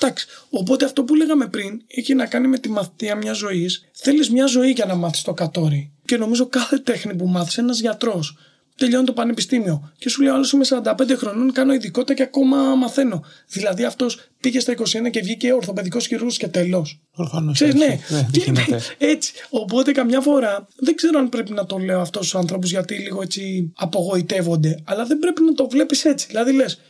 Εντάξει. 0.00 0.26
Οπότε 0.50 0.84
αυτό 0.84 1.04
που 1.04 1.14
λέγαμε 1.14 1.46
πριν 1.46 1.82
έχει 1.86 2.14
να 2.14 2.26
κάνει 2.26 2.48
με 2.48 2.58
τη 2.58 2.68
μαθητεία 2.68 3.14
μιας 3.14 3.36
ζωής. 3.36 3.84
Θέλεις 3.92 4.30
μια 4.30 4.46
ζωή 4.46 4.70
για 4.70 4.86
να 4.86 4.94
μάθεις 4.94 5.22
το 5.22 5.34
κατόρι. 5.34 5.92
Και 6.04 6.16
νομίζω 6.16 6.46
κάθε 6.46 6.78
τέχνη 6.78 7.14
που 7.14 7.26
μάθεις, 7.26 7.58
ένας 7.58 7.80
γιατρός 7.80 8.36
τελειώνει 8.78 9.06
το 9.06 9.12
πανεπιστήμιο. 9.12 9.92
Και 9.98 10.08
σου 10.08 10.22
λέει: 10.22 10.32
Άλλο 10.32 10.50
είμαι 10.54 10.64
45 10.68 11.16
χρονών, 11.16 11.52
κάνω 11.52 11.72
ειδικότητα 11.72 12.14
και 12.14 12.22
ακόμα 12.22 12.56
μαθαίνω. 12.74 13.24
Δηλαδή 13.48 13.84
αυτός 13.84 14.18
πήγε 14.40 14.60
στα 14.60 14.72
21 15.06 15.10
και 15.10 15.20
βγήκε 15.20 15.52
ορθοπαιδικός 15.52 16.06
χειρούργο 16.06 16.34
και 16.38 16.48
τέλος. 16.48 17.00
Προφανώς. 17.16 17.54
Ξέρεις, 17.54 17.74
ναι. 17.74 17.98
τι 18.32 18.38
Και- 18.38 18.44
γίνεται. 18.44 18.80
έτσι. 18.98 19.32
Οπότε 19.50 19.92
καμιά 19.92 20.20
φορά 20.20 20.68
δεν 20.76 20.94
ξέρω 20.94 21.18
αν 21.18 21.28
πρέπει 21.28 21.52
να 21.52 21.66
το 21.66 21.78
λέω 21.78 22.00
αυτός 22.00 22.28
στου 22.28 22.38
άνθρωπου 22.38 22.66
γιατί 22.66 22.94
λίγο 22.94 23.22
έτσι 23.22 23.72
απογοητεύονται. 23.76 24.82
Αλλά 24.84 25.04
δεν 25.04 25.18
πρέπει 25.18 25.42
να 25.42 25.54
το 25.54 25.68
βλέπεις 25.68 26.04
έτσι. 26.04 26.26
Δηλαδή 26.26 26.52
λες, 26.52 26.80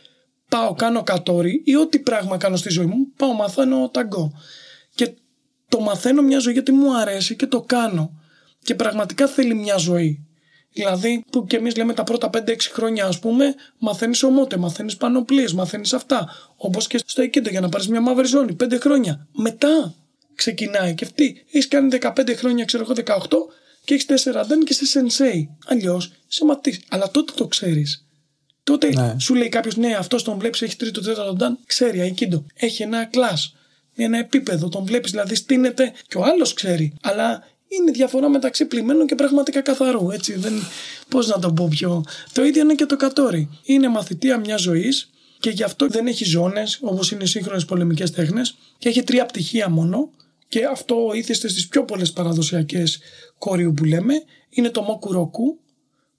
πάω, 0.49 0.73
κάνω 0.73 1.03
κατόρι 1.03 1.61
ή 1.65 1.75
ό,τι 1.75 1.99
πράγμα 1.99 2.37
κάνω 2.37 2.55
στη 2.55 2.69
ζωή 2.69 2.85
μου, 2.85 2.95
πάω, 3.15 3.33
μαθαίνω 3.33 3.89
ταγκό. 3.93 4.33
Και 4.95 5.11
το 5.67 5.79
μαθαίνω 5.79 6.21
μια 6.21 6.39
ζωή 6.39 6.53
γιατί 6.53 6.71
μου 6.71 6.97
αρέσει 6.97 7.35
και 7.35 7.45
το 7.45 7.61
κάνω. 7.61 8.19
Και 8.63 8.75
πραγματικά 8.75 9.27
θέλει 9.27 9.53
μια 9.55 9.77
ζωή. 9.77 10.23
Δηλαδή, 10.73 11.23
που 11.31 11.45
και 11.45 11.55
εμείς 11.55 11.75
λέμε 11.75 11.93
τα 11.93 12.03
πρώτα 12.03 12.29
5-6 12.29 12.69
χρόνια, 12.71 13.05
ας 13.05 13.19
πούμε, 13.19 13.55
μαθαίνεις 13.77 14.23
ομότε, 14.23 14.57
μαθαίνεις 14.57 14.97
πανοπλίες, 14.97 15.53
μαθαίνεις 15.53 15.93
αυτά. 15.93 16.29
Όπως 16.55 16.87
και 16.87 16.97
στο 17.05 17.23
Aikido 17.23 17.49
για 17.49 17.59
να 17.61 17.69
πάρεις 17.69 17.87
μια 17.87 18.01
μαύρη 18.01 18.27
ζώνη, 18.27 18.53
5 18.53 18.79
χρόνια. 18.79 19.27
Μετά 19.31 19.93
ξεκινάει 20.35 20.93
και 20.93 21.05
αυτή. 21.05 21.45
Έχεις 21.51 21.67
κάνει 21.67 21.87
15 22.01 22.35
χρόνια, 22.35 22.65
ξέρω 22.65 22.83
εγώ, 22.83 22.93
18 22.93 23.49
και 23.83 23.93
έχεις 23.93 24.05
4 24.05 24.43
δεν 24.47 24.63
και 24.63 24.75
είσαι 24.79 24.99
sensei. 24.99 25.47
Αλλιώς 25.65 26.11
σε 26.27 26.45
μαθητή. 26.45 26.81
Αλλά 26.89 27.11
τότε 27.11 27.33
το 27.35 27.47
ξέρεις. 27.47 28.03
Τότε 28.63 28.87
Ναι. 28.87 29.15
σου 29.19 29.35
λέει 29.35 29.49
κάποιος, 29.49 29.75
ναι, 29.77 29.95
αυτό 29.95 30.21
τον 30.23 30.37
βλέπεις, 30.37 30.61
έχει 30.61 30.75
τρίτο, 30.75 31.01
τέταρτο 31.01 31.35
dan, 31.39 31.51
ξέρει 31.65 32.15
Aikido. 32.17 32.43
Έχει 32.55 32.83
ένα 32.83 33.09
class, 33.13 33.53
ένα 33.95 34.17
επίπεδο, 34.17 34.69
τον 34.69 34.85
βλέπεις, 34.85 35.11
δηλαδή 35.11 35.35
στείνεται 35.35 35.93
και 36.07 36.17
ο 36.17 36.23
άλλος 36.23 36.53
ξέρει. 36.53 36.93
Αλλά 37.01 37.43
είναι 37.69 37.91
διαφορά 37.91 38.29
μεταξύ 38.29 38.65
πλημμένου 38.65 39.05
και 39.05 39.15
πραγματικά 39.15 39.61
καθαρού. 39.61 40.11
Έτσι, 40.11 40.33
δεν. 40.33 40.53
Πώς 41.09 41.27
να 41.27 41.39
το 41.39 41.53
πω 41.53 41.67
πιο. 41.67 42.03
Το 42.33 42.43
ίδιο 42.43 42.61
είναι 42.61 42.75
και 42.75 42.85
το 42.85 42.95
κατόρι. 42.95 43.49
Είναι 43.63 43.87
μαθητεία 43.87 44.37
μιας 44.37 44.61
ζωής 44.61 45.09
και 45.39 45.49
γι' 45.49 45.63
αυτό 45.63 45.87
δεν 45.87 46.07
έχει 46.07 46.25
ζώνες 46.25 46.79
όπως 46.81 47.11
είναι 47.11 47.23
οι 47.23 47.27
σύγχρονες 47.27 47.65
πολεμικές 47.65 48.11
τέχνες 48.11 48.57
και 48.77 48.89
έχει 48.89 49.03
τρία 49.03 49.25
πτυχία 49.25 49.69
μόνο. 49.69 50.09
Και 50.47 50.65
αυτό 50.65 51.11
ήθιστε 51.13 51.47
στις 51.47 51.67
πιο 51.67 51.85
πολλές 51.85 52.11
παραδοσιακές 52.11 52.99
κορίου 53.37 53.73
που 53.73 53.83
λέμε. 53.83 54.13
Είναι 54.49 54.69
το 54.69 54.85
Mokuroku, 54.87 55.67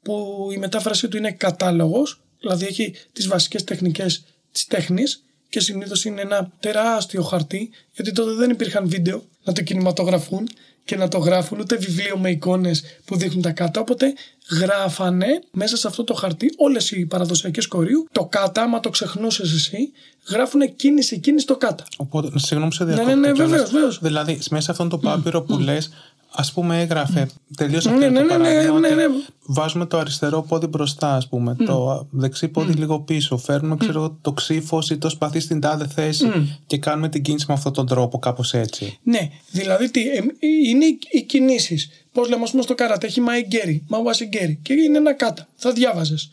που 0.03 0.49
η 0.53 0.57
μετάφρασή 0.57 1.09
του 1.09 1.17
είναι 1.17 1.33
κατάλογος, 1.33 2.21
δηλαδή 2.41 2.67
έχει 2.67 2.95
τις 3.13 3.29
βασικές 3.29 3.65
τεχνικές 3.65 4.25
της 4.53 4.67
τέχνης 4.67 5.25
και 5.49 5.61
συνήθως 5.61 6.05
είναι 6.05 6.21
ένα 6.21 6.53
τεράστιο 6.61 7.23
χαρτί, 7.23 7.71
γιατί 7.93 8.13
τότε 8.13 8.33
δεν 8.33 8.51
υπήρχαν 8.51 8.89
βίντεο 8.89 9.23
να 9.45 9.53
το 9.53 9.63
κινηματογραφούν 9.63 10.49
και 10.85 10.97
να 10.97 11.09
το 11.09 11.19
γράφουν, 11.19 11.59
ούτε 11.61 11.77
βιβλίο 11.77 12.19
με 12.19 12.31
εικόνες 12.31 12.83
που 13.05 13.17
δείχνουν 13.17 13.43
τα 13.43 13.51
κάτω, 13.51 13.81
οπότε 13.81 14.13
γράφανε 14.51 15.27
μέσα 15.51 15.77
σε 15.77 15.87
αυτό 15.87 16.05
το 16.05 16.15
χαρτί 16.15 16.55
όλες 16.57 16.91
οι 16.91 17.07
παραδοσιακές 17.07 17.67
κορίου, 17.67 18.07
το 18.13 18.25
κάτα, 18.25 18.63
άμα 18.63 18.81
το 18.81 18.91
ξεχνούσες 18.91 19.53
εσύ, 19.53 19.93
γράφουνε 20.29 20.67
κίνηση, 20.67 21.19
κίνηση 21.19 21.47
το 21.47 21.57
κάτα. 21.57 21.85
Οπότε, 21.97 22.39
συγγνώμη 22.39 22.71
που 22.71 22.77
σε 22.77 22.85
ναι, 22.85 22.95
διακόπτω. 22.95 23.17
ναι, 23.19 23.33
κιόλας. 23.33 23.51
βεβαίως, 23.51 23.71
βεβαίως. 23.71 23.99
Δηλαδή, 24.03 24.39
μέσα 24.51 24.65
σε 24.65 24.71
αυτόν 24.71 24.89
τον 24.89 25.01
πάπυρο 25.01 25.43
που 25.43 25.59
λες, 25.59 25.91
ας 26.33 26.53
πούμε, 26.53 26.81
έγραφε. 26.81 27.29
Τελείωσε 27.57 27.91
Ναι, 27.91 28.07
αυτό 28.07 28.11
ναι, 28.11 28.19
το 28.19 28.25
ναι, 28.27 28.37
ναι, 28.37 28.45
παράδειγμα. 28.45 28.79
ναι, 28.79 28.87
ότι 28.87 28.97
ναι. 28.97 29.05
Βάζουμε 29.47 29.87
το 29.87 29.99
αριστερό 29.99 30.43
πόδι 30.43 30.67
μπροστά, 30.67 31.15
ας 31.15 31.29
πούμε. 31.29 31.55
Το 31.67 32.07
δεξί 32.11 32.49
πόδι 32.49 32.73
λίγο 32.73 33.01
πίσω. 33.01 33.37
Φέρνουμε, 33.37 33.77
ξέρω, 33.77 33.99
εγώ, 33.99 34.19
το 34.21 34.33
ξύφο 34.33 34.83
ή 34.91 34.97
το 34.97 35.09
σπαθί 35.09 35.41
στην 35.41 35.61
τάδε 35.61 35.87
θέση 35.87 36.59
και 36.67 36.79
κάνουμε 36.79 37.09
την 37.09 37.23
κίνηση 37.23 37.45
με 37.49 37.55
αυτόν 37.55 37.73
τον 37.73 37.87
τρόπο, 37.87 38.19
κάπως 38.19 38.55
έτσι. 38.55 38.99
Ναι, 39.03 39.29
δηλαδή 39.51 39.91
τι, 39.91 40.09
ε, 40.09 40.21
είναι 40.69 40.85
οι, 40.85 40.99
οι 41.11 41.23
κινήσεις. 41.23 41.89
Πώς 42.13 42.29
λέμε, 42.29 42.43
ας 42.43 42.51
πούμε, 42.51 42.63
στο 42.63 42.75
καράτε 42.75 43.07
έχει 43.07 43.21
μαϊγκέρι, 43.21 43.85
μαουασιγκέρι 43.89 44.59
και 44.63 44.73
είναι 44.73 44.97
ένα 44.99 45.13
κάτα. 45.13 45.49
Θα 45.57 45.73
διάβαζες. 45.73 46.31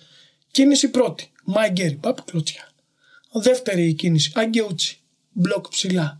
Κίνηση 0.51 0.89
πρώτη, 0.89 1.31
μαϊγκέρι, 1.43 1.95
πάπου 1.95 2.23
κλωτσιά. 2.23 2.69
Δεύτερη 3.33 3.93
κίνηση, 3.93 4.31
αγκαιούτσι, 4.35 4.99
μπλοκ 5.31 5.67
ψηλά. 5.69 6.19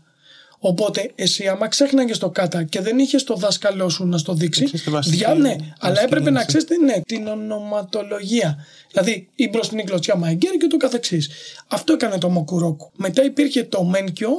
Οπότε 0.60 1.10
εσύ, 1.14 1.48
άμα 1.48 1.68
ξέχναγες 1.68 2.18
το 2.18 2.30
κάτα 2.30 2.62
και 2.64 2.80
δεν 2.80 2.98
είχες 2.98 3.24
το 3.24 3.34
δάσκαλό 3.34 3.88
σου 3.88 4.06
να 4.06 4.18
στο 4.18 4.34
δείξει. 4.34 4.64
Ξέρεις 4.64 4.84
τη 4.84 4.90
βασική- 4.90 5.16
διά, 5.16 5.34
ναι, 5.34 5.48
βασική 5.48 5.72
αλλά 5.78 6.02
έπρεπε 6.02 6.30
να 6.30 6.44
κίνηση. 6.44 6.66
ξέρεις 6.66 6.82
ναι, 6.94 7.00
την 7.00 7.26
ονοματολογία. 7.26 8.64
Δηλαδή 8.92 9.28
η 9.34 9.48
μπροστινή 9.48 9.84
κλωτσιά 9.84 10.16
μαϊγκέρι 10.16 10.56
και 10.56 10.66
το 10.66 10.76
καθεξής. 10.76 11.28
Αυτό 11.68 11.92
έκανε 11.92 12.18
το 12.18 12.28
Μοκουρόκου. 12.28 12.90
Μετά 12.96 13.24
υπήρχε 13.24 13.62
το 13.64 13.84
Μένκιο, 13.84 14.30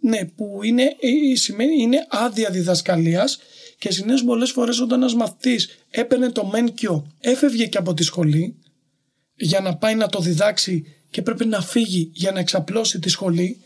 ναι, 0.00 0.24
που 0.24 0.60
είναι, 0.62 0.82
ε, 0.82 1.36
σημαίνει, 1.36 1.82
είναι 1.82 2.06
άδεια 2.08 2.50
διδασκαλίας 2.50 3.38
και 3.78 3.92
συνήθως 3.92 4.24
πολλές 4.24 4.50
φορές 4.50 4.80
όταν 4.80 5.00
ένας 5.00 5.14
μαθητής 5.14 5.68
έπαιρνε 5.90 6.30
το 6.30 6.44
Μένκιο, 6.46 7.06
έφευγε 7.20 7.66
και 7.66 7.78
από 7.78 7.94
τη 7.94 8.02
σχολή 8.02 8.56
για 9.34 9.60
να 9.60 9.76
πάει 9.76 9.94
να 9.94 10.08
το 10.08 10.18
διδάξει 10.20 10.84
και 11.10 11.22
πρέπει 11.22 11.44
να 11.46 11.60
φύγει 11.60 12.10
για 12.14 12.32
να 12.32 12.40
εξαπλώσει 12.40 12.98
τη 12.98 13.08
σχολή, 13.08 13.60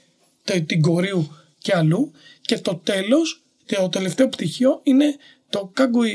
τε- 0.44 0.66
την 0.66 0.80
κορίου 0.80 1.36
και 1.62 1.76
αλλού. 1.76 2.12
Και 2.40 2.58
το 2.58 2.74
τέλος, 2.84 3.42
το 3.66 3.88
τελευταίο 3.88 4.28
πτυχίο 4.28 4.80
είναι 4.82 5.16
το 5.48 5.72
Kagui, 5.76 6.14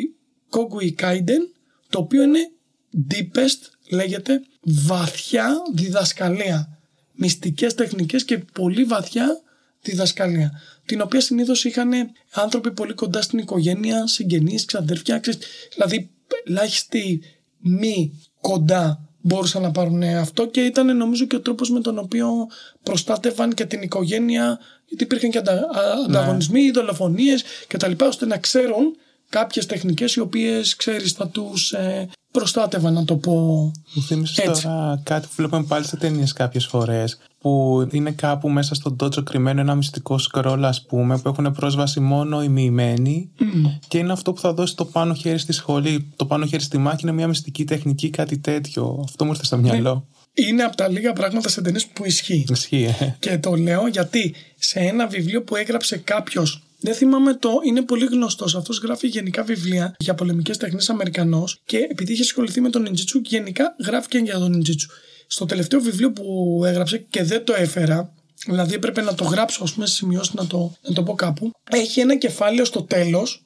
Kogui 0.50 1.02
Kaiden, 1.02 1.42
το 1.90 2.00
οποίο 2.00 2.24
είναι 2.24 2.52
deepest, 3.12 3.60
λέγεται, 3.90 4.42
βαθιά 4.62 5.56
διδασκαλία. 5.74 6.80
Μυστικές 7.14 7.74
τεχνικές 7.74 8.26
και 8.26 8.38
πολύ 8.38 8.84
βαθιά 8.84 9.42
διδασκαλία. 9.82 10.62
Την 10.86 11.02
οποία 11.02 11.22
συνήθως 11.22 11.66
είχαν 11.66 11.92
άνθρωποι 12.32 12.72
πολύ 12.72 12.94
κοντά 12.94 13.22
στην 13.22 13.40
οικογένεια, 13.40 14.08
συγγενείς, 14.08 14.66
ξαδέρφια, 14.66 15.20
ξέρεις, 15.20 15.40
δηλαδή 15.74 16.10
ελάχιστοι 16.46 17.22
μη 17.58 18.22
κοντά 18.42 19.07
μπορούσαν 19.28 19.62
να 19.62 19.72
πάρουν 19.72 20.04
αυτό 20.04 20.48
και 20.48 20.62
ήταν 20.62 20.98
νομίζω 20.98 21.26
και 21.26 21.36
ο 21.36 21.40
τρόπος 21.42 21.70
με 21.70 21.80
τον 21.80 21.98
οποίο 21.98 22.30
προστάτευαν 22.84 23.54
και 23.54 23.66
την 23.66 23.82
οικογένεια 23.82 24.60
γιατί 24.86 25.04
υπήρχαν 25.04 25.30
και 25.30 25.38
αντα, 25.38 25.52
α- 25.54 26.04
ανταγωνισμοί, 26.08 26.72
δολοφονίες 26.72 27.44
και 27.68 27.78
τα 27.78 27.88
λοιπά 27.88 28.08
ώστε 28.08 28.26
να 28.26 28.38
ξέρουν 28.38 28.96
κάποιες 29.30 29.66
τεχνικές 29.66 30.16
οι 30.16 30.20
οποίες 30.20 30.76
ξέρεις 30.76 31.12
θα 31.12 31.28
τους 31.28 31.72
ε, 31.72 32.10
προστάτευαν 32.32 32.94
να 32.94 33.06
το 33.06 33.16
πω 33.16 33.34
Μου 33.94 34.02
θύμισες 34.02 34.38
Έτσι. 34.38 34.64
τώρα 34.64 35.02
κάτι 35.04 35.28
που 35.28 35.34
βλέπουμε 35.36 35.64
πάλι 35.64 35.86
σε 35.86 35.98
ταινίες 35.98 36.34
κάποιες 36.34 36.66
φορές. 36.66 37.20
Που 37.40 37.88
είναι 37.92 38.12
κάπου 38.12 38.50
μέσα 38.50 38.76
στον 38.76 38.96
τότσο 38.96 39.24
κρυμμένο 39.24 39.62
ένα 39.62 39.76
μυστικό 39.76 40.18
σκρόλ, 40.18 40.64
ας 40.64 40.86
πούμε, 40.86 41.18
που 41.18 41.30
έχουν 41.30 41.54
πρόσβαση 41.54 42.00
μόνο 42.00 42.44
οι 42.44 42.48
μοιημένοι. 42.48 43.30
Και 43.88 43.98
είναι 43.98 44.12
αυτό 44.12 44.34
που 44.34 44.42
θα 44.42 44.54
δώσει 44.54 44.76
το 44.76 44.86
πάνω 44.86 45.14
χέρι 45.14 45.38
στη 45.38 45.54
σχολή. 45.54 46.08
Το 46.16 46.26
πάνω 46.26 46.46
χέρι 46.46 46.64
στη 46.64 46.78
μάχη 46.78 47.00
είναι 47.02 47.12
μια 47.12 47.28
μυστική 47.28 47.64
τεχνική, 47.64 48.10
κάτι 48.10 48.38
τέτοιο. 48.38 49.02
Αυτό 49.04 49.26
μου 49.26 49.32
ήρθε 49.32 49.46
στο 49.46 49.58
μυαλό. 49.58 50.08
είναι 50.34 50.64
από 50.64 50.76
τα 50.76 50.88
λίγα 50.88 51.14
πράγματα 51.14 51.50
σε 51.50 51.62
ταινίες 51.62 51.86
που 51.86 52.06
ισχύει. 52.06 52.46
Ισχύει, 52.50 52.96
ε. 53.00 53.16
Και 53.20 53.38
το 53.38 53.56
λέω 53.56 53.88
γιατί 53.88 54.36
σε 54.58 54.80
ένα 54.80 55.08
βιβλίο 55.08 55.44
που 55.44 55.56
έγραψε 55.56 55.98
κάποιος. 55.98 56.62
Δεν 56.80 56.94
θυμάμαι 56.94 57.34
το, 57.34 57.60
είναι 57.66 57.82
πολύ 57.82 58.06
γνωστός. 58.06 58.56
Αυτός 58.56 58.80
γράφει 58.80 59.08
γενικά 59.08 59.44
βιβλία 59.44 59.96
για 60.00 60.14
πολεμικές 60.14 60.58
τεχνές 60.58 60.90
Αμερικανός 60.90 61.62
και 61.66 61.78
επειδή 61.78 62.12
είχε 62.14 62.22
ασχοληθεί 62.22 62.62
με 62.62 62.70
τον 62.70 62.88
Ninjitsu, 62.88 63.22
γενικά 63.24 63.76
γράφει 63.84 64.08
και 64.08 64.18
για 64.18 64.38
τον 64.38 64.56
Ninjitsu. 64.56 64.86
Στο 65.28 65.46
τελευταίο 65.46 65.80
βιβλίο 65.80 66.12
που 66.12 66.62
έγραψε 66.66 66.98
και 66.98 67.24
δεν 67.24 67.44
το 67.44 67.54
έφερα, 67.54 68.14
δηλαδή 68.46 68.74
έπρεπε 68.74 69.02
να 69.02 69.14
το 69.16 69.24
γράψω, 69.24 69.64
ας 69.64 69.74
πούμε, 69.74 69.86
σε 69.86 69.94
σημειώσεις 69.94 70.34
να 70.34 70.48
το, 70.48 70.74
να 70.82 70.94
το 70.94 71.04
πω 71.04 71.16
κάπου, 71.16 71.52
έχει 71.72 72.00
ένα 72.00 72.18
κεφάλαιο 72.18 72.66
στο 72.66 72.84
τέλος, 72.84 73.46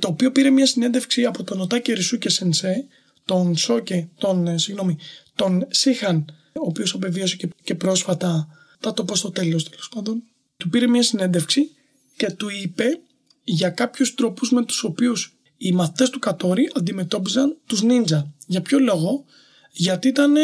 το 0.00 0.08
οποίο 0.08 0.32
πήρε 0.32 0.50
μια 0.50 0.66
συνέντευξη 0.66 1.24
από 1.24 1.44
τον 1.44 1.60
Οτάκη 1.60 1.92
Ρισούκε 1.92 2.28
Σενσέ, 2.28 2.86
τον 3.24 3.56
Σόκε, 3.56 4.08
τον, 4.18 4.46
ε, 4.46 4.58
συγγνώμη, 4.58 4.96
τον 5.34 5.66
Σίχαν, 5.68 6.24
ο 6.52 6.66
οποίος 6.66 6.94
απεβίωσε 6.94 7.36
και, 7.36 7.48
και 7.62 7.74
πρόσφατα, 7.74 8.48
θα 8.80 8.92
το 8.92 9.04
πω 9.04 9.16
στο 9.16 9.30
τέλος 9.30 9.68
τέλος 9.68 9.88
πάντων, 9.94 10.22
του 10.56 10.68
πήρε 10.68 10.86
μια 10.86 11.02
συνέντευξη 11.02 11.70
και 12.16 12.30
του 12.30 12.48
είπε 12.62 13.00
για 13.44 13.70
κάποιους 13.70 14.14
τρόπους 14.14 14.50
με 14.50 14.64
τους 14.64 14.82
οποίους 14.84 15.36
οι 15.56 15.72
μαθητές 15.72 16.10
του 16.10 16.18
Κατόρι 16.18 16.70
αντιμετώπιζαν 16.74 17.56
τους 17.66 17.82
νίντζα. 17.82 18.32
Για 18.46 18.60
ποιο 18.60 18.78
λόγο; 18.78 19.24
Γιατί 19.72 20.08
ήταν 20.08 20.34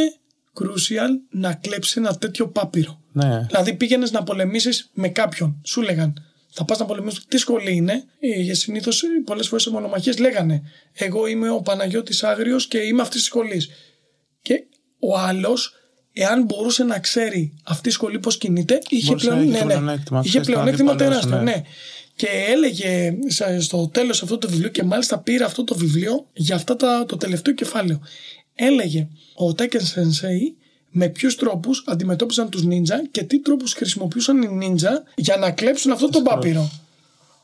crucial 0.54 1.08
να 1.30 1.54
κλέψει 1.54 1.94
ένα 2.00 2.16
τέτοιο 2.16 2.48
πάπυρο. 2.48 3.00
Ναι. 3.12 3.46
Δηλαδή 3.46 3.74
πήγαινες 3.74 4.10
να 4.10 4.22
πολεμήσεις 4.22 4.90
με 4.92 5.08
κάποιον. 5.08 5.60
Σου 5.64 5.82
λέγαν, 5.82 6.14
θα 6.50 6.64
πας 6.64 6.78
να 6.78 6.84
πολεμήσεις. 6.84 7.24
Τι 7.28 7.36
σχολή 7.36 7.74
είναι; 7.74 8.04
Ε, 8.48 8.54
Συνήθως 8.54 9.02
πολλές 9.24 9.48
φορές 9.48 9.62
σε 9.62 9.70
μονομαχίες 9.70 10.18
λέγανε, 10.18 10.62
Εγώ 10.92 11.26
είμαι 11.26 11.50
ο 11.50 11.60
Παναγιώτης 11.60 12.22
Άγριος 12.22 12.66
και 12.66 12.78
είμαι 12.78 13.02
αυτής 13.02 13.16
της 13.16 13.26
σχολής. 13.26 13.68
Και 14.42 14.64
ο 14.98 15.18
άλλος, 15.18 15.72
εάν 16.12 16.42
μπορούσε 16.44 16.84
να 16.84 16.98
ξέρει 16.98 17.52
αυτή 17.62 17.88
η 17.88 17.92
σχολή 17.92 18.18
πώς 18.18 18.38
κινείται, 18.38 18.78
είχε 18.88 19.06
Μπορούσε 19.06 19.28
να 19.28 19.34
πλέον, 19.36 19.48
έχει 19.48 19.58
ναι, 19.58 19.64
ναι, 19.64 19.72
πλεονέκτημα. 19.80 20.20
είχε 20.24 20.28
Ξέρεις, 20.28 20.46
τον 20.46 20.54
πλεονέκτημα 20.54 20.92
αντίπαλό 20.92 21.14
σου, 21.14 21.20
τεράστιο. 21.20 21.44
ναι. 21.44 21.56
Ναι. 21.56 21.62
Και 22.16 22.26
έλεγε 22.48 23.14
σε- 23.26 23.60
στο 23.60 23.88
τέλος 23.88 24.22
αυτού 24.22 24.38
του 24.38 24.48
βιβλίου, 24.50 24.70
και 24.70 24.82
μάλιστα 24.82 25.18
πήρε 25.18 25.44
αυτό 25.44 25.64
το 25.64 25.74
βιβλίο 25.74 26.26
για 26.32 26.54
αυτά 26.54 26.76
τα, 26.76 27.04
το 27.08 27.16
τελευταίο 27.16 27.54
κεφάλαιο. 27.54 28.00
Έλεγε 28.54 29.08
ο 29.34 29.54
Τέκεν 29.54 29.80
Sensei 29.80 30.54
με 30.90 31.08
ποιους 31.08 31.36
τρόπους 31.36 31.84
αντιμετώπιζαν 31.86 32.48
τους 32.50 32.62
νίντζα 32.62 33.02
και 33.10 33.22
τι 33.22 33.40
τρόπους 33.40 33.72
χρησιμοποιούσαν 33.72 34.42
οι 34.42 34.46
νίντζα 34.48 35.02
για 35.14 35.36
να 35.36 35.50
κλέψουν 35.50 35.92
αυτό 35.92 36.08
το 36.08 36.22
πάπυρο. 36.22 36.70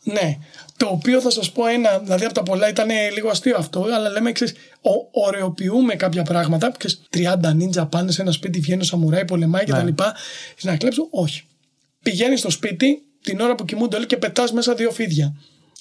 Ναι. 0.03 0.39
Το 0.79 0.87
οποίο 0.87 1.21
θα 1.21 1.31
σας 1.31 1.53
πω 1.53 1.67
ένα, 1.67 1.99
δηλαδή 1.99 2.25
από 2.25 2.35
τα 2.35 2.43
πολλά 2.43 2.69
ήταν 2.69 2.89
λίγο 3.15 3.29
αστείο 3.29 3.57
αυτό, 3.59 3.83
αλλά 3.95 4.09
λέμε 4.11 4.31
εξής. 4.31 4.53
Ωρεοποιούμε 5.11 5.95
κάποια 5.95 6.23
πράγματα. 6.23 6.73
Ξέρεις, 6.79 7.01
30 7.11 7.55
νίντζα 7.55 7.87
πάνε 7.87 8.13
σε 8.13 8.23
ένα 8.23 8.33
σπίτι, 8.33 8.61
βγαίνει 8.61 8.81
ο 8.81 8.85
σαμουράι, 8.85 9.25
πολεμάει 9.25 9.65
κτλ. 9.65 9.87
Ναι. 9.87 9.93
Να 10.63 10.77
κλέψουν. 10.77 11.07
Όχι. 11.11 11.43
Πηγαίνεις 12.03 12.39
στο 12.39 12.51
σπίτι 12.51 13.03
την 13.23 13.41
ώρα 13.41 13.55
που 13.55 13.65
κοιμούνται 13.65 13.97
όλοι 13.97 14.07
και 14.07 14.17
πετάς 14.17 14.53
μέσα 14.53 14.75
δύο 14.75 14.91
φίδια. 14.91 15.35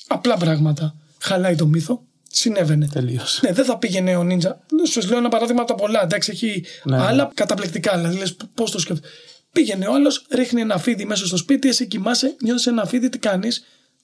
Απλά 0.08 0.38
πράγματα. 0.38 0.96
Χαλάει 1.20 1.56
το 1.56 1.66
μύθο. 1.66 2.02
Συνέβαινε. 2.32 2.88
Τελείωσε. 2.94 3.40
Ναι, 3.44 3.54
δεν 3.54 3.66
θα 3.66 3.78
πήγαινε 3.78 4.16
ο 4.16 4.24
Νίντζα. 4.24 4.60
Σου 4.90 5.08
λέω 5.08 5.18
ένα 5.18 5.30
παράδειγμα 5.30 5.62
από 5.62 5.72
τα 5.72 5.78
πολλά. 5.78 6.04
Εντάξει, 6.04 6.32
έχει 6.32 6.64
Ναι. 6.84 6.98
άλλα 7.02 7.32
καταπληκτικά. 7.34 7.98
Δηλαδή, 7.98 8.18
λες 8.18 8.36
πώς 8.54 8.72
το 8.72 8.80
σκέφτεται. 8.80 9.08
Πήγαινε 9.52 9.88
ο 9.88 9.94
άλλος, 9.94 10.26
ρίχνει 10.30 10.62
ένα 10.62 10.78
φίδι 10.78 11.06
μέσα 11.06 11.26
στο 11.26 11.38
σπίτι, 11.38 11.68
εσύ 11.68 11.88
κοιμάσαι, 11.88 12.36
νιώθεις 12.42 12.68
ένα 12.68 12.86
φίδι, 12.86 13.10
τι 13.10 13.18
κάνεις, 13.18 13.64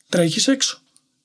τρέχεις 0.10 0.48
έξω. 0.48 0.82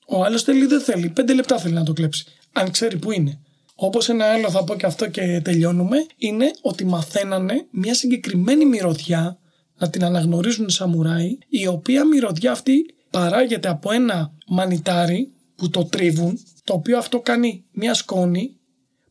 Ο 0.09 0.23
άλλος 0.23 0.43
θέλει, 0.43 0.65
δεν 0.65 0.81
θέλει. 0.81 1.09
Πέντε 1.09 1.33
λεπτά 1.33 1.57
θέλει 1.57 1.73
να 1.73 1.83
το 1.83 1.93
κλέψει. 1.93 2.25
Αν 2.51 2.71
ξέρει 2.71 2.97
που 2.97 3.11
είναι. 3.11 3.39
Όπως 3.75 4.09
ένα 4.09 4.25
άλλο 4.25 4.49
θα 4.49 4.63
πω 4.63 4.75
και 4.75 4.85
αυτό 4.85 5.09
και 5.09 5.41
τελειώνουμε, 5.43 6.05
είναι 6.17 6.51
ότι 6.61 6.85
μαθαίνανε 6.85 7.67
μια 7.71 7.93
συγκεκριμένη 7.93 8.65
μυρωδιά 8.65 9.39
να 9.77 9.89
την 9.89 10.03
αναγνωρίζουν 10.03 10.67
οι 10.67 10.71
σαμουράι, 10.71 11.37
η 11.47 11.67
οποία 11.67 12.05
μυρωδιά 12.05 12.51
αυτή 12.51 12.85
παράγεται 13.09 13.69
από 13.69 13.91
ένα 13.91 14.33
μανιτάρι 14.47 15.31
που 15.55 15.69
το 15.69 15.85
τρίβουν, 15.85 16.39
το 16.63 16.73
οποίο 16.73 16.97
αυτό 16.97 17.19
κάνει 17.19 17.63
μια 17.71 17.93
σκόνη 17.93 18.55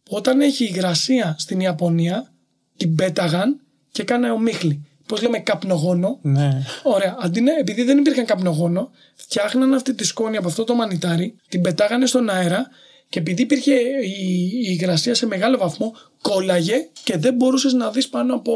που 0.02 0.16
όταν 0.16 0.40
έχει 0.40 0.64
υγρασία 0.64 1.36
στην 1.38 1.60
Ιαπωνία 1.60 2.32
την 2.76 2.94
πέταγαν 2.94 3.60
και 3.90 4.02
έκανε 4.02 4.30
ομίχλη. 4.30 4.87
Πώς 5.08 5.22
λέμε 5.22 5.38
καπνογόνο. 5.38 6.18
Ναι. 6.22 6.62
Ωραία. 6.82 7.16
Αντί 7.20 7.40
να, 7.40 7.52
επειδή 7.58 7.82
δεν 7.82 7.98
υπήρχαν 7.98 8.24
καπνογόνο, 8.24 8.90
φτιάχναν 9.14 9.74
αυτή 9.74 9.94
τη 9.94 10.04
σκόνη 10.04 10.36
από 10.36 10.48
αυτό 10.48 10.64
το 10.64 10.74
μανιτάρι, 10.74 11.34
την 11.48 11.60
πετάγανε 11.60 12.06
στον 12.06 12.28
αέρα 12.30 12.66
και 13.08 13.18
επειδή 13.18 13.42
υπήρχε 13.42 13.72
η, 14.04 14.50
η 14.64 14.66
υγρασία 14.80 15.14
σε 15.14 15.26
μεγάλο 15.26 15.58
βαθμό, 15.58 15.92
κόλλαγε 16.22 16.88
και 17.02 17.16
δεν 17.16 17.34
μπορούσες 17.34 17.72
να 17.72 17.90
δεις 17.90 18.08
πάνω 18.08 18.34
από, 18.34 18.52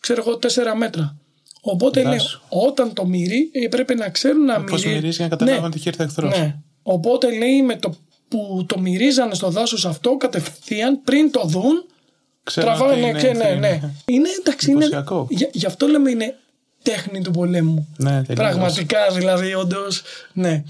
ξέρω 0.00 0.24
εγώ, 0.26 0.38
4 0.42 0.76
μέτρα. 0.76 1.16
Οπότε 1.60 2.02
λέει, 2.02 2.12
Δάσου. 2.12 2.40
όταν 2.48 2.92
το 2.92 3.06
μυρί 3.06 3.50
έπρεπε 3.52 3.94
να 3.94 4.08
ξέρουν 4.08 4.44
να 4.44 4.64
Πώς 4.64 4.84
μυρί- 4.84 4.96
μυρίζει 4.96 5.16
για 5.16 5.24
να 5.24 5.30
καταλάβουν 5.30 5.60
Ναι. 5.60 5.66
ότι 5.66 5.76
έχει 5.78 5.88
έρθει 5.88 6.02
εχθρός. 6.02 6.38
ναι. 6.38 6.56
Οπότε 6.82 7.36
λέει 7.38 7.62
με 7.62 7.76
το 7.76 7.94
που 8.28 8.64
το 8.68 8.78
μυρίζανε 8.80 9.34
στο 9.34 9.50
δάσος 9.50 9.86
αυτό 9.86 10.16
κατευθείαν 10.16 11.02
πριν 11.02 11.30
το 11.30 11.42
δουν 11.46 11.86
Ξέρω 12.46 12.68
ότι 12.70 12.78
τραβάνε 12.78 13.06
είναι 13.06 13.18
και 13.20 13.32
ναι, 13.32 13.42
εχθροί, 13.44 13.58
ναι. 13.58 13.80
Είναι 14.04 14.28
εντάξει, 14.40 14.70
είναι, 14.70 14.84
Εντυπωσιακό. 14.84 15.26
γι, 15.30 15.48
γι' 15.52 15.66
αυτό 15.66 15.86
λέμε 15.86 16.10
είναι 16.10 16.34
τέχνη 16.82 17.22
του 17.22 17.30
πολέμου. 17.30 17.88
Ναι, 17.96 18.10
τελείως. 18.22 18.34
Πραγματικά 18.34 18.98
δηλαδή, 19.12 19.54
όντως. 19.54 20.02
Ναι. 20.32 20.64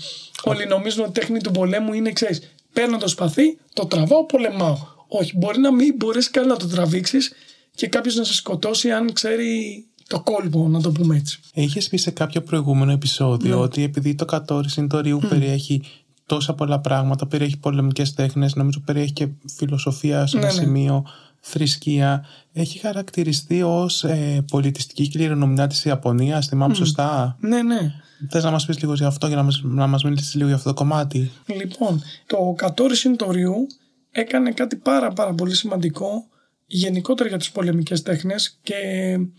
Όλοι 0.44 0.66
νομίζουν 0.66 1.04
ότι 1.04 1.20
τέχνη 1.20 1.40
του 1.40 1.50
πολέμου 1.50 1.92
είναι, 1.92 2.12
ξέρεις, 2.12 2.40
παίρνω 2.72 2.98
το 2.98 3.08
σπαθί, 3.08 3.58
το 3.72 3.86
τραβάω, 3.86 4.24
πολεμάω. 4.26 4.76
Όχι, 5.08 5.36
μπορεί 5.36 5.58
να 5.60 5.72
μην 5.72 5.94
μπορέσεις 5.96 6.30
καν 6.30 6.46
να 6.46 6.56
το 6.56 6.66
τραβήξεις 6.66 7.32
και 7.74 7.86
κάποιος 7.86 8.14
να 8.14 8.24
σε 8.24 8.34
σκοτώσει 8.34 8.90
αν 8.90 9.12
ξέρει 9.12 9.84
το 10.08 10.20
κόλπο, 10.20 10.68
να 10.68 10.80
το 10.80 10.90
πούμε 10.90 11.16
έτσι. 11.16 11.40
Είχες 11.54 11.88
πει 11.88 11.96
σε 11.96 12.10
κάποιο 12.10 12.42
προηγούμενο 12.42 12.92
επεισόδιο 12.92 13.54
Ναι. 13.56 13.62
ότι 13.62 13.82
επειδή 13.82 14.14
το 14.14 14.24
κατόρι 14.24 14.68
συντορίου 14.70 15.20
περιέχει 15.28 15.82
τόσα 16.26 16.54
πολλά 16.54 16.80
πράγματα, 16.80 17.26
περιέχει 17.26 17.56
πολεμικές 17.58 18.14
τέχνες, 18.14 18.54
νομίζω 18.54 18.80
περιέχει 18.84 19.12
και 19.12 19.28
φιλοσοφία 19.56 20.26
σε 20.26 20.36
ένα 20.38 20.52
Ναι, 20.52 20.60
ναι. 20.60 21.02
Σημείο, 21.46 21.66
θρησκεία. 21.66 22.26
Έχει 22.52 22.78
χαρακτηριστεί 22.78 23.62
ως 23.62 24.04
ε, 24.04 24.44
πολιτιστική 24.50 25.08
κληρονομιά 25.10 25.66
της 25.66 25.84
Ιαπωνίας, 25.84 26.46
θυμάμαι 26.46 26.74
σωστά; 26.74 27.36
Ναι, 27.40 27.62
ναι. 27.62 27.92
Θες 28.30 28.44
να 28.44 28.50
μας 28.50 28.66
πεις 28.66 28.80
λίγο 28.80 28.94
για 28.94 29.06
αυτό 29.06 29.28
και 29.28 29.34
να 29.34 29.42
μας 29.42 29.60
να 29.64 29.86
μας 29.86 30.04
μιλήσεις 30.04 30.34
λίγο 30.34 30.46
για 30.46 30.56
αυτό 30.56 30.68
το 30.68 30.74
κομμάτι; 30.74 31.30
Λοιπόν, 31.46 32.02
το 32.26 32.54
Κατόρι 32.56 32.96
Συντοριού 32.96 33.66
έκανε 34.10 34.50
κάτι 34.50 34.76
πάρα 34.76 35.12
πάρα 35.12 35.34
πολύ 35.34 35.54
σημαντικό 35.54 36.26
γενικότερα 36.66 37.28
για 37.28 37.38
τις 37.38 37.50
πολεμικές 37.50 38.02
τέχνες 38.02 38.58
και 38.62 38.74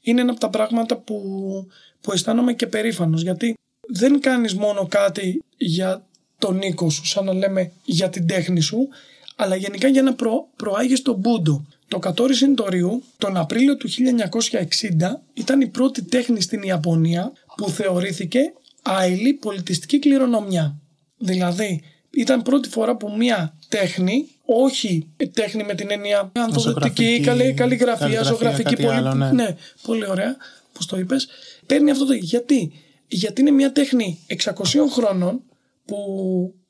είναι 0.01 0.21
ένα 0.21 0.31
από 0.31 0.39
τα 0.39 0.49
πράγματα 0.49 0.95
που, 0.97 1.21
που 2.01 2.11
αισθάνομαι 2.11 2.53
και 2.53 2.67
περήφανος 2.67 3.21
γιατί 3.21 3.57
δεν 3.87 4.19
κάνεις 4.19 4.55
μόνο 4.55 4.87
κάτι 4.87 5.43
για 5.57 6.05
τον 6.37 6.61
οίκο 6.61 6.89
σου 6.89 7.05
σαν 7.05 7.25
να 7.25 7.33
λέμε 7.33 7.71
για 7.83 8.09
την 8.09 8.27
τέχνη 8.27 8.61
σου 8.61 8.87
αλλά 9.35 9.55
γενικά 9.55 9.87
για 9.87 10.01
να 10.01 10.13
προ, 10.13 10.47
προάγεις 10.55 11.01
τον 11.01 11.15
Μπούντο. 11.15 11.65
Το 11.87 11.99
Κατόρι 11.99 12.35
Συντοριού 12.35 13.03
τον 13.17 13.37
Απρίλιο 13.37 13.77
του 13.77 13.89
1960 13.89 13.95
ήταν 15.33 15.61
η 15.61 15.67
πρώτη 15.67 16.03
τέχνη 16.03 16.41
στην 16.41 16.61
Ιαπωνία 16.61 17.33
που 17.57 17.69
θεωρήθηκε 17.69 18.53
άειλη 18.81 19.33
πολιτιστική 19.33 19.99
κληρονομιά. 19.99 20.75
Δηλαδή, 21.17 21.83
ήταν 22.09 22.41
πρώτη 22.41 22.69
φορά 22.69 22.95
που 22.95 23.15
μία 23.17 23.57
τέχνη, 23.67 24.27
όχι 24.45 25.07
τέχνη 25.33 25.63
με 25.63 25.75
την 25.75 25.91
έννοια 25.91 26.31
ανθοδοτική, 26.35 27.03
Ζωγραφική, 27.03 27.19
καλή, 27.19 27.53
καλλιγραφία, 27.53 28.07
καλλιγραφία, 28.07 28.23
ζωγραφική, 28.23 28.63
κάτι 28.63 28.83
πολύ, 28.83 28.95
άλλο, 28.95 29.13
ναι. 29.33 29.55
πολύ 29.81 30.09
ωραία, 30.09 30.37
πώς 30.73 30.85
το 30.85 30.97
είπες. 30.97 31.27
Παίρνει 31.65 31.91
αυτό 31.91 32.05
το... 32.05 32.13
Γιατί; 32.13 32.71
Γιατί 33.07 33.41
είναι 33.41 33.51
μια 33.51 33.71
τέχνη 33.71 34.19
600 34.43 34.53
χρόνων 34.91 35.41
που 35.85 35.97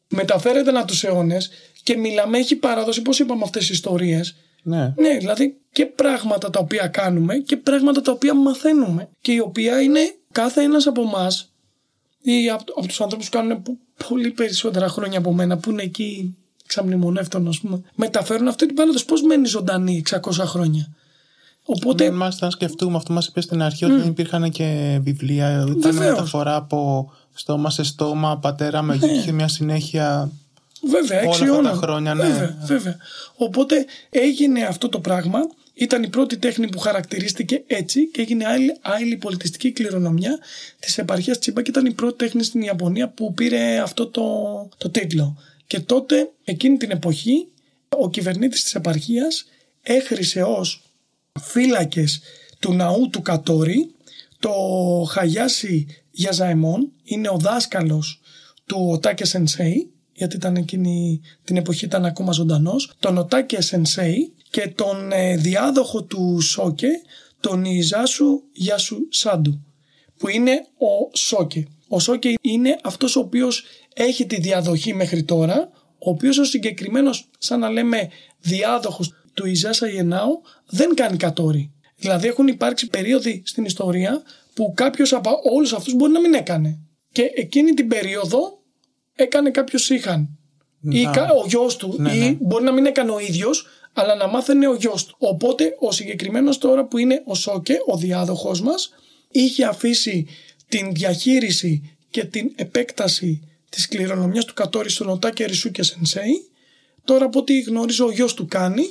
μεταφέρεται 0.07 0.69
ανά 0.69 0.85
τους 0.85 1.03
αιώνες 1.03 1.49
και 1.83 1.97
μιλάμε, 1.97 2.37
έχει 2.37 2.55
παράδοση, 2.55 3.01
πώς 3.01 3.19
είπαμε 3.19 3.43
αυτές 3.43 3.67
τις 3.67 3.75
ιστορίες, 3.75 4.35
Ναι. 4.67 4.93
ναι, 4.97 5.17
δηλαδή 5.17 5.57
και 5.71 5.85
πράγματα 5.85 6.49
τα 6.49 6.59
οποία 6.59 6.87
κάνουμε 6.87 7.37
και 7.37 7.57
πράγματα 7.57 8.01
τα 8.01 8.11
οποία 8.11 8.33
μαθαίνουμε 8.33 9.09
και 9.21 9.31
η 9.31 9.39
οποία 9.39 9.81
είναι 9.81 9.99
κάθε 10.31 10.61
ένας 10.61 10.87
από 10.87 11.01
εμά 11.01 11.27
ή 12.21 12.49
από, 12.49 12.63
από 12.77 12.87
τους 12.87 13.01
ανθρώπους 13.01 13.29
που 13.29 13.37
κάνουν 13.37 13.61
πο- 13.61 13.77
πολύ 14.07 14.31
περισσότερα 14.31 14.87
χρόνια 14.87 15.17
από 15.19 15.33
μένα 15.33 15.57
που 15.57 15.69
είναι 15.71 15.83
εκεί 15.83 16.35
ξαμνημονεύτων 16.65 17.47
ας 17.47 17.59
πούμε 17.59 17.81
μεταφέρουν 17.95 18.47
αυτή 18.47 18.65
την 18.65 18.75
παράδοση 18.75 19.05
πώς 19.05 19.21
μένει 19.21 19.47
ζωντανή 19.47 20.03
600 20.09 20.31
χρόνια; 20.31 20.87
Οπότε 21.65 22.03
Δεν 22.03 22.13
μας 22.13 22.39
να 22.39 22.49
σκεφτούμε 22.49 22.97
αυτό, 22.97 23.13
μας 23.13 23.27
είπες 23.27 23.43
στην 23.43 23.61
αρχή 23.61 23.85
ότι 23.85 23.95
δεν 23.95 24.07
υπήρχαν 24.07 24.49
και 24.51 24.99
βιβλία. 25.01 25.65
Ήταν 25.67 25.79
Βεβαίως. 25.93 26.09
μεταφορά 26.15 26.55
από 26.55 27.11
στόμα 27.33 27.69
σε 27.69 27.83
στόμα, 27.83 28.37
πατέρα 28.37 28.81
με 28.81 28.93
γη 28.95 28.99
και 28.99 29.13
είχε 29.13 29.31
μια 29.31 29.47
συνέχεια. 29.47 30.31
Βέβαια, 30.81 31.19
Όλα 31.19 31.27
έξι 31.29 31.43
αυτά 31.43 31.45
τα 31.45 31.53
αιώνα. 31.53 31.73
χρόνια, 31.73 32.13
ναι. 32.13 32.23
Βέβαια, 32.23 32.57
βέβαια. 32.65 32.97
Οπότε 33.35 33.85
έγινε 34.09 34.63
αυτό 34.63 34.89
το 34.89 34.99
πράγμα. 34.99 35.39
Ήταν 35.79 36.03
η 36.03 36.07
πρώτη 36.07 36.37
τέχνη 36.37 36.69
που 36.69 36.79
χαρακτηρίστηκε 36.79 37.63
έτσι 37.67 38.07
και 38.07 38.21
έγινε 38.21 38.45
άλλη, 38.45 38.77
άλλη 38.81 39.17
πολιτιστική 39.17 39.71
κληρονομιά 39.71 40.39
της 40.79 40.97
επαρχίας 40.97 41.39
Τσίμπα 41.39 41.61
και 41.61 41.69
ήταν 41.69 41.85
η 41.85 41.91
πρώτη 41.93 42.17
τέχνη 42.17 42.43
στην 42.43 42.61
Ιαπωνία 42.61 43.09
που 43.09 43.33
πήρε 43.33 43.79
αυτό 43.79 44.07
το, 44.07 44.23
το 44.77 44.89
τίτλο. 44.89 45.37
Και 45.67 45.79
τότε, 45.79 46.29
εκείνη 46.43 46.77
την 46.77 46.91
εποχή, 46.91 47.47
ο 47.89 48.09
κυβερνήτης 48.09 48.63
της 48.63 48.75
επαρχίας 48.75 49.45
έχρισε 49.83 50.41
ως 50.41 50.81
φύλακες 51.41 52.21
του 52.59 52.73
ναού 52.73 53.09
του 53.09 53.21
Κατόρι 53.21 53.91
το 54.39 54.51
Χαγιάσι 55.09 55.87
Γιαζαεμόν 56.11 56.91
είναι 57.03 57.29
ο 57.29 57.37
δάσκαλος 57.37 58.19
του 58.65 58.87
Οτάκε 58.91 59.25
Σενσέι 59.25 59.91
γιατί 60.17 60.35
ήταν 60.35 60.55
εκείνη 60.55 61.21
την 61.43 61.57
εποχή 61.57 61.85
ήταν 61.85 62.05
ακόμα 62.05 62.31
ζωντανός 62.31 62.93
τον 62.99 63.17
Οτάκε 63.17 63.61
Σενσέι 63.61 64.33
και 64.49 64.67
τον 64.75 65.11
ε, 65.11 65.35
διάδοχο 65.35 66.03
του 66.03 66.41
Σόκε 66.41 66.89
τον 67.39 67.65
Ιζάσου 67.65 68.41
Γιάσου 68.51 68.97
Σάντου 69.09 69.61
που 70.17 70.27
είναι 70.27 70.51
ο 70.77 71.17
Σόκε. 71.17 71.67
Ο 71.87 71.99
Σόκε 71.99 72.33
είναι 72.41 72.79
αυτός 72.83 73.15
ο 73.15 73.19
οποίος 73.19 73.63
έχει 73.93 74.25
τη 74.25 74.39
διαδοχή 74.39 74.93
μέχρι 74.93 75.23
τώρα 75.23 75.69
ο 75.99 76.09
οποίος 76.09 76.37
ο 76.37 76.43
συγκεκριμένος 76.43 77.29
σαν 77.37 77.59
να 77.59 77.69
λέμε 77.69 78.09
διάδοχος 78.39 79.13
του 79.33 79.45
Ιζάσα 79.45 79.87
Γενάου 79.87 80.41
δεν 80.65 80.95
κάνει 80.95 81.17
κατόρι. 81.17 81.71
Δηλαδή 81.95 82.27
έχουν 82.27 82.47
υπάρξει 82.47 82.87
περίοδοι 82.87 83.41
στην 83.45 83.65
ιστορία 83.65 84.21
που 84.53 84.73
κάποιος 84.75 85.13
από 85.13 85.31
όλους 85.53 85.73
αυτούς 85.73 85.93
μπορεί 85.95 86.11
να 86.11 86.19
μην 86.19 86.33
έκανε. 86.33 86.79
Και 87.11 87.31
εκείνη 87.35 87.73
την 87.73 87.87
περίοδο 87.87 88.56
έκανε 89.17 89.49
κάποιος 89.49 89.83
Σίχαν. 89.83 90.29
Ή 90.91 91.01
Να. 91.03 91.11
κα- 91.11 91.31
ο 91.31 91.45
γιος 91.47 91.75
του. 91.75 91.95
Ναι, 91.97 92.13
ή 92.15 92.19
ναι. 92.19 92.37
μπορεί 92.39 92.63
να 92.63 92.71
μην 92.71 92.85
έκανε 92.85 93.11
ο 93.11 93.19
ίδιος, 93.19 93.65
αλλά 93.93 94.15
να 94.15 94.27
μάθαινε 94.27 94.67
ο 94.67 94.75
γιος 94.75 95.05
του. 95.05 95.15
Οπότε 95.19 95.75
ο 95.79 95.91
συγκεκριμένος 95.91 96.57
τώρα 96.57 96.85
που 96.85 96.97
είναι 96.97 97.21
ο 97.25 97.35
Σόκε, 97.35 97.77
ο 97.87 97.97
διάδοχος 97.97 98.61
μας, 98.61 98.89
είχε 99.31 99.65
αφήσει 99.65 100.27
την 100.67 100.93
διαχείριση 100.93 101.97
και 102.09 102.23
την 102.25 102.51
επέκταση 102.55 103.41
της 103.69 103.87
κληρονομιάς 103.87 104.45
του 104.45 104.53
Κατόρι 104.53 104.89
στον 104.89 105.09
Οτάκη 105.09 105.43
Ρισούκε 105.43 105.83
Σενσέι. 105.83 106.49
Τώρα 107.03 107.25
από 107.25 107.39
ό,τι 107.39 107.59
γνωρίζω 107.59 108.05
ο 108.05 108.11
γιος 108.11 108.33
του 108.33 108.45
κάνει, 108.45 108.83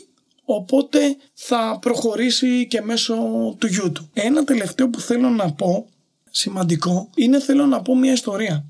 οπότε 0.44 1.16
θα 1.34 1.78
προχωρήσει 1.80 2.66
και 2.66 2.80
μέσω 2.80 3.14
του 3.58 3.66
γιού 3.66 3.92
του. 3.92 4.10
Ένα 4.14 4.44
τελευταίο 4.44 4.88
που 4.90 5.00
θέλω 5.00 5.28
να 5.28 5.52
πω, 5.52 5.86
σημαντικό, 6.30 7.10
είναι 7.14 7.40
θέλω 7.40 7.66
να 7.66 7.82
πω 7.82 7.96
μια 7.96 8.12
ιστορία. 8.12 8.64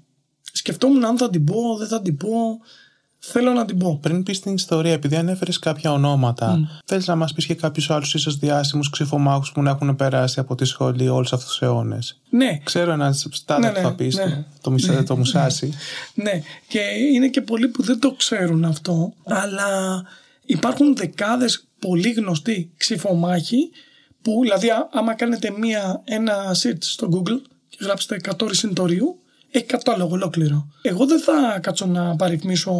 Σκεφτόμουν 0.66 1.04
αν 1.04 1.16
θα 1.18 1.30
την 1.30 1.44
πω, 1.44 1.76
δεν 1.78 1.88
θα 1.88 2.02
την 2.02 2.16
πω, 2.16 2.58
θέλω 3.18 3.52
να 3.52 3.64
την 3.64 3.78
πω. 3.78 3.98
Πριν 4.02 4.22
πεις 4.22 4.40
την 4.40 4.54
ιστορία, 4.54 4.92
επειδή 4.92 5.16
ανέφερε 5.16 5.50
κάποια 5.60 5.92
ονόματα, 5.92 6.58
Mm. 6.58 6.80
θέλει 6.84 7.02
να 7.06 7.16
μας 7.16 7.32
πεις 7.32 7.46
και 7.46 7.54
κάποιους 7.54 7.90
άλλους 7.90 8.14
ίσως 8.14 8.36
διάσημους 8.38 8.90
ξυφομάχους 8.90 9.52
που 9.52 9.62
να 9.62 9.70
έχουν 9.70 9.96
περάσει 9.96 10.40
από 10.40 10.54
τη 10.54 10.64
σχολή 10.64 11.08
όλους 11.08 11.32
αυτούς 11.32 11.48
τους 11.48 11.62
αιώνες. 11.62 12.20
Ναι, 12.30 12.58
Ξέρω 12.64 12.92
έναν 12.92 13.14
στάδιο 13.14 13.66
Ναι, 13.68 13.74
που 13.74 13.80
ναι, 13.80 13.86
θα 13.86 13.94
πεις, 13.94 14.16
ναι. 14.16 14.44
το, 14.60 14.70
μισά- 14.70 15.06
το 15.06 15.16
μουσάσι. 15.16 15.72
Ναι, 16.14 16.42
και 16.68 16.80
είναι 17.14 17.28
και 17.28 17.40
πολλοί 17.40 17.68
που 17.68 17.82
δεν 17.82 17.98
το 18.00 18.10
ξέρουν 18.12 18.64
αυτό, 18.64 19.12
αλλά 19.24 20.02
υπάρχουν 20.44 20.96
δεκάδες 20.96 21.66
πολύ 21.78 22.10
γνωστοί 22.12 22.70
ξυφομάχοι 22.76 23.70
που, 24.22 24.38
δηλαδή, 24.42 24.70
α- 24.70 24.88
άμα 24.92 25.14
κάνετε 25.14 25.50
μία, 25.58 26.00
ένα 26.04 26.54
search 26.62 26.76
στο 26.78 27.08
Google 27.12 27.40
και 27.68 27.78
γράψετε 27.80 28.16
100 28.38 28.54
συντορίου, 28.54 29.20
έχει 29.56 29.66
κατάλογο 29.66 30.10
ολόκληρο. 30.12 30.66
Εγώ 30.82 31.06
δεν 31.06 31.20
θα 31.20 31.58
κάτσω 31.62 31.86
να 31.86 32.16
παριθμίσω 32.16 32.74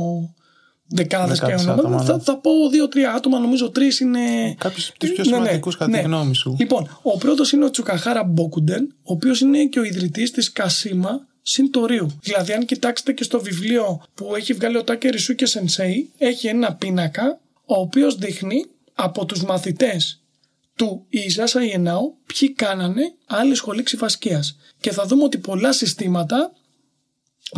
δεκάδες 0.88 1.38
και 1.38 1.44
Δεκάδες 1.44 1.66
ονόματα. 1.66 1.88
άτομα, 1.88 2.04
Θα, 2.04 2.16
ναι. 2.16 2.22
θα 2.22 2.36
πω 2.36 2.50
δύο-τρία 2.70 3.12
άτομα, 3.12 3.38
νομίζω 3.38 3.70
τρεις 3.70 4.00
είναι... 4.00 4.54
Κάποιους 4.58 4.88
από 4.88 4.98
τους 4.98 5.12
πιο 5.12 5.24
Ναι, 5.24 5.30
ναι, 5.30 5.36
σημαντικούς 5.36 5.76
κατά 5.76 5.90
τη 5.90 5.96
ναι. 5.96 6.02
γνώμη 6.02 6.34
σου. 6.34 6.56
Λοιπόν, 6.58 6.98
ο 7.02 7.16
πρώτος 7.18 7.52
είναι 7.52 7.64
ο 7.64 7.70
Τσουκαχάρα 7.70 8.24
Μπόκουντεν, 8.24 8.94
ο 9.02 9.12
οποίος 9.12 9.40
είναι 9.40 9.64
και 9.64 9.78
ο 9.78 9.84
ιδρυτής 9.84 10.30
της 10.30 10.52
Κασίμα 10.52 11.26
Συντορίου. 11.42 12.18
Δηλαδή, 12.22 12.52
αν 12.52 12.64
κοιτάξετε 12.64 13.12
και 13.12 13.22
στο 13.22 13.40
βιβλίο 13.40 14.02
που 14.14 14.34
έχει 14.36 14.52
βγάλει 14.52 14.76
ο 14.76 14.84
Τάκε 14.84 15.08
Ρισούκε 15.08 15.46
Σενσέι, 15.46 16.10
έχει 16.18 16.46
ένα 16.46 16.74
πίνακα, 16.74 17.40
ο 17.64 17.80
οποίος 17.80 18.16
δείχνει 18.16 18.64
από 18.94 19.24
τους 19.24 19.44
μαθητές 19.44 20.20
του 20.76 21.06
Ιζάσα 21.08 21.64
Ιενάου 21.64 22.16
ποιοι 22.26 22.52
κάνανε 22.52 23.02
άλλη 23.26 23.54
σχολή 23.54 23.82
ξυφασκίας. 23.82 24.56
Και 24.80 24.92
θα 24.92 25.06
δούμε 25.06 25.24
ότι 25.24 25.38
πολλά 25.38 25.72
συστήματα 25.72 26.52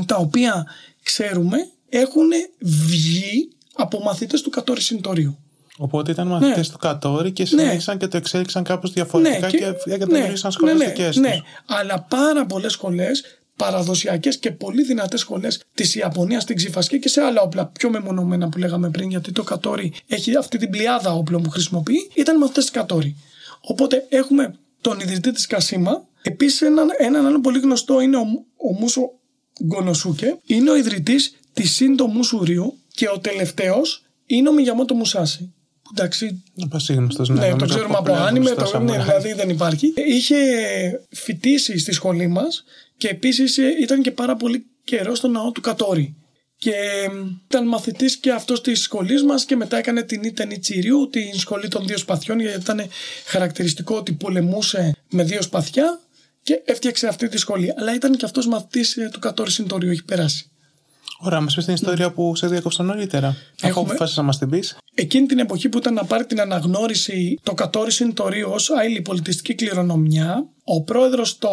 τα 0.07 0.17
οποία 0.17 0.67
ξέρουμε 1.03 1.57
έχουν 1.89 2.29
βγει 2.61 3.49
από 3.75 4.01
μαθητές 4.01 4.43
του 4.43 4.51
Κατόρι 4.51 4.81
Συντορίου. 4.81 5.39
Οπότε 5.77 6.11
ήταν 6.11 6.27
μαθητές 6.27 6.67
Ναι. 6.67 6.73
του 6.73 6.79
Κατόρι 6.79 7.33
και 7.33 7.45
συνέχισαν 7.45 7.99
και 7.99 8.07
το 8.09 8.17
εξέλιξαν 8.17 8.65
κάπως 8.65 8.93
διαφορετικά 8.93 9.51
και, 9.51 9.75
εγκαταλείπησαν 9.85 10.53
σχολές 10.53 10.75
ναι, 10.79 10.85
δικές 10.85 11.17
ναι, 11.17 11.29
τους. 11.31 11.37
ναι. 11.37 11.41
Αλλά 11.67 12.07
πάρα 12.09 12.47
πολλές 12.47 12.73
σχολές, 12.73 13.23
παραδοσιακές 13.57 14.39
και 14.39 14.51
πολύ 14.53 14.83
δυνατές 14.83 15.21
σχολές 15.21 15.63
της 15.75 15.95
Ιαπωνίας 15.95 16.43
στην 16.43 16.57
Ξυφασκή 16.57 16.99
και 16.99 17.09
σε 17.09 17.21
άλλα 17.21 17.41
όπλα 17.43 17.67
πιο 17.67 17.91
μεμονωμένα 17.91 18.49
που 18.49 18.59
λέγαμε 18.59 18.91
πριν, 18.91 19.11
γιατί 19.11 19.33
το 19.33 19.43
Κατόρι 19.43 19.93
έχει 20.07 20.37
αυτή 20.37 20.59
την 20.59 20.71
πλειάδα 20.71 21.13
όπλων 21.15 21.43
που 21.43 21.51
χρησιμοποιεί, 21.51 22.11
ήταν 22.15 22.39
μαθητές 22.39 22.63
της 22.65 22.73
Κατόρι. 22.73 23.17
Οπότε 23.61 24.07
έχουμε 24.09 24.55
τον 24.81 25.01
ιδρυτή 25.01 25.31
της 25.33 25.47
Κασίμα. 25.47 26.07
Επίσης, 26.23 26.61
έναν, 26.63 26.89
έναν 26.99 27.27
άλλο 27.27 27.41
πολύ 27.41 27.59
γνωστό 27.59 28.01
είναι 28.01 28.17
ο, 28.17 28.25
ο 28.57 28.73
Μούσο 28.81 29.11
Γκονοσούκε. 29.65 30.39
Είναι 30.47 30.71
ο 30.71 30.77
ιδρυτής 30.77 31.37
της 31.53 31.75
Σύντο 31.75 32.07
Μουσουρίου 32.07 32.79
και 32.95 33.09
ο 33.09 33.19
τελευταίος 33.19 34.03
είναι 34.27 34.49
ο 34.49 34.53
Μιγιαμότο 34.53 34.95
Μουσάση. 34.95 35.53
Που 35.83 35.91
εντάξει, 35.97 36.43
Πασίγνωστο, 36.69 37.23
ναι. 37.23 37.41
ναι, 37.41 37.41
το 37.41 37.57
νομίζω 37.57 37.75
ξέρουμε 37.75 37.95
από 37.97 38.13
populaire 38.13 38.17
άνιμε, 38.17 38.47
στο 38.47 38.71
το, 38.71 38.79
ναι, 38.79 38.93
samurai. 38.93 39.03
δηλαδή 39.05 39.33
δεν 39.33 39.49
υπάρχει. 39.49 39.93
Είχε 39.97 40.37
φοιτήσει 41.11 41.79
στη 41.79 41.93
σχολή 41.93 42.27
μας 42.27 42.65
και 42.97 43.09
επίσης 43.09 43.59
ε, 43.59 43.77
ήταν 43.81 44.03
και 44.03 44.11
πάρα 44.11 44.37
πολύ 44.37 44.67
καιρό 44.85 45.15
στο 45.15 45.29
ναό 45.29 45.53
του 45.53 45.61
Κατόρι. 45.61 46.17
Και 46.57 46.71
ε, 46.71 47.09
ήταν 47.45 47.67
μαθητής 47.67 48.17
και 48.17 48.31
αυτός 48.31 48.61
της 48.61 48.81
σχολής 48.81 49.23
μας 49.23 49.45
και 49.45 49.57
μετά 49.57 49.77
έκανε 49.77 50.03
την 50.03 50.23
Ήτεν 50.23 50.51
Ιτσιριού, 50.51 51.09
την 51.11 51.35
σχολή 51.35 51.69
των 51.69 51.87
δύο 51.87 51.99
σπαθιών 51.99 52.41
γιατί 52.41 52.61
ήταν 52.61 52.83
χαρακτηριστικό 53.25 53.97
ότι 53.97 54.13
πολεμούσε 54.13 54.97
με 55.11 55.23
δύο 55.23 55.43
σπαθιά 55.43 56.01
και 56.49 56.63
έφτιαξε 56.65 57.07
αυτή 57.07 57.29
τη 57.29 57.39
σχολή. 57.39 57.75
Αλλά 57.79 57.95
ήταν 57.95 58.17
και 58.17 58.25
αυτός 58.25 58.47
μαθητής 58.47 58.97
ε, 58.97 59.09
του 59.13 59.19
Κατόρι 59.19 59.51
Συντορίου, 59.51 59.91
έχει 59.91 60.05
περάσει. 60.05 60.51
Ωραία, 61.21 61.41
μας 61.41 61.55
πεις 61.55 61.65
την 61.65 61.75
ιστορία 61.75 62.11
που 62.13 62.37
σε 62.37 62.47
διέκοψα 62.47 62.83
νωρίτερα. 62.83 63.29
Αφού 63.29 63.69
Έχουμε- 63.69 63.89
αποφάσισα 63.89 64.21
να 64.21 64.27
μας 64.27 64.39
την 64.39 64.49
πεις. 64.51 64.77
Εκείνη 64.95 65.27
την 65.27 65.39
εποχή 65.39 65.69
που 65.69 65.79
ήταν 65.79 65.95
να 65.95 66.05
πάρει 66.05 66.27
την 66.27 66.41
αναγνώριση 66.41 67.39
το 67.43 67.55
Κατόρι 67.55 67.93
Συντορίου 67.93 68.51
ως 68.51 68.71
άειλη 68.71 69.03
πολιτιστική 69.03 69.55
κληρονομιά, 69.55 70.47
ο 70.65 70.83
πρόεδρος 70.83 71.29
στο, 71.29 71.51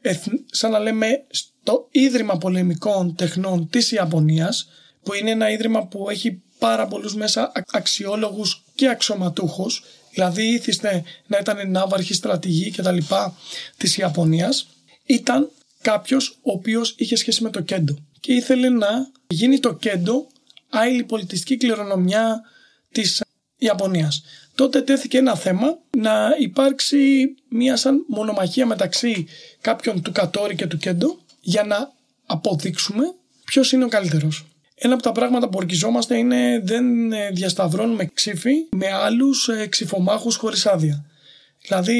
εθν- 0.00 0.44
σαν 0.50 0.70
να 0.70 0.78
λέμε, 0.78 1.06
στο 1.30 1.88
Ίδρυμα 1.90 2.38
Πολεμικών 2.38 3.14
Τεχνών 3.14 3.68
της 3.70 3.92
Ιαπωνίας, 3.92 4.68
που 5.02 5.14
είναι 5.14 5.30
ένα 5.30 5.50
ίδρυμα 5.50 5.86
που 5.86 6.10
έχει 6.10 6.42
πάρα 6.58 6.86
πολλούς 6.86 7.14
μέσα 7.14 7.42
α- 7.42 7.52
αξιόλογους 7.72 8.62
και 8.74 8.88
αξιωματούχους, 8.88 9.84
δηλαδή 10.10 10.42
ήθιστε 10.42 11.02
να 11.26 11.38
ήταν 11.38 11.70
ναύαρχοι 11.70 12.14
στρατηγοί 12.14 12.70
και 12.70 12.82
τα 12.82 12.92
λοιπά 12.92 13.36
της 13.76 13.96
Ιαπωνίας, 13.96 14.66
ήταν 15.06 15.50
κάποιος 15.82 16.38
ο 16.42 16.52
οποίος 16.52 16.94
είχε 16.98 17.16
σχέση 17.16 17.42
με 17.42 17.50
το 17.50 17.60
κέντο 17.60 17.96
και 18.20 18.32
ήθελε 18.32 18.68
να 18.68 19.10
γίνει 19.26 19.60
το 19.60 19.74
κέντο 19.74 20.26
άειλη 20.68 21.04
πολιτιστική 21.04 21.56
κληρονομιά 21.56 22.40
της 22.92 23.22
Ιαπωνίας. 23.58 24.22
Τότε 24.54 24.82
τέθηκε 24.82 25.18
ένα 25.18 25.34
θέμα 25.36 25.78
να 25.96 26.34
υπάρξει 26.38 27.34
μια 27.48 27.76
σαν 27.76 28.04
μονομαχία 28.08 28.66
μεταξύ 28.66 29.26
κάποιων 29.60 30.02
του 30.02 30.12
Κατόρι 30.12 30.54
και 30.54 30.66
του 30.66 30.76
Κέντο 30.76 31.18
για 31.40 31.64
να 31.64 31.92
αποδείξουμε 32.26 33.14
ποιος 33.44 33.72
είναι 33.72 33.84
ο 33.84 33.88
καλύτερος. 33.88 34.46
Ένα 34.80 34.94
από 34.94 35.02
τα 35.02 35.12
πράγματα 35.12 35.48
που 35.48 35.58
ορκιζόμαστε 35.58 36.16
είναι 36.18 36.60
δεν 36.64 37.12
ε, 37.12 37.30
διασταυρώνουμε 37.30 38.04
ξύφη 38.14 38.52
με 38.76 38.86
άλλους 38.92 39.48
ε, 39.48 39.66
ξυφομάχους 39.66 40.36
χωρίς 40.36 40.66
άδεια. 40.66 41.04
Δηλαδή 41.62 41.94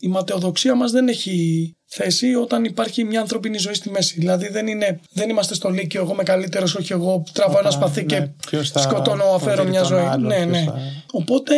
η 0.00 0.08
ματαιοδοξία 0.08 0.74
μας 0.74 0.90
δεν 0.90 1.08
έχει 1.08 1.76
θέση 1.86 2.34
όταν 2.34 2.64
υπάρχει 2.64 3.04
μια 3.04 3.20
ανθρώπινη 3.20 3.58
ζωή 3.58 3.74
στη 3.74 3.90
μέση. 3.90 4.18
Δηλαδή 4.18 4.48
δεν, 4.48 4.66
είναι, 4.66 5.00
δεν 5.12 5.28
είμαστε 5.28 5.54
στο 5.54 5.68
Λύκειο 5.70 6.02
εγώ 6.02 6.12
είμαι 6.12 6.22
καλύτερος, 6.22 6.74
όχι 6.74 6.92
εγώ 6.92 7.24
τραβάω 7.32 7.58
ένα 7.58 7.68
Οπα, 7.68 7.76
σπαθί 7.76 8.00
ναι, 8.00 8.06
και 8.06 8.28
ποιος 8.46 8.70
θα 8.70 8.80
σκοτώνω, 8.80 9.24
αφαίρω 9.24 9.54
κονδύλει 9.56 9.70
μια 9.70 9.80
τον 9.80 9.88
ζωή. 9.88 10.04
άλλο, 10.06 10.26
ναι, 10.28 10.34
ποιος 10.36 10.46
ναι. 10.50 10.64
θα- 10.64 10.78
Οπότε 11.12 11.54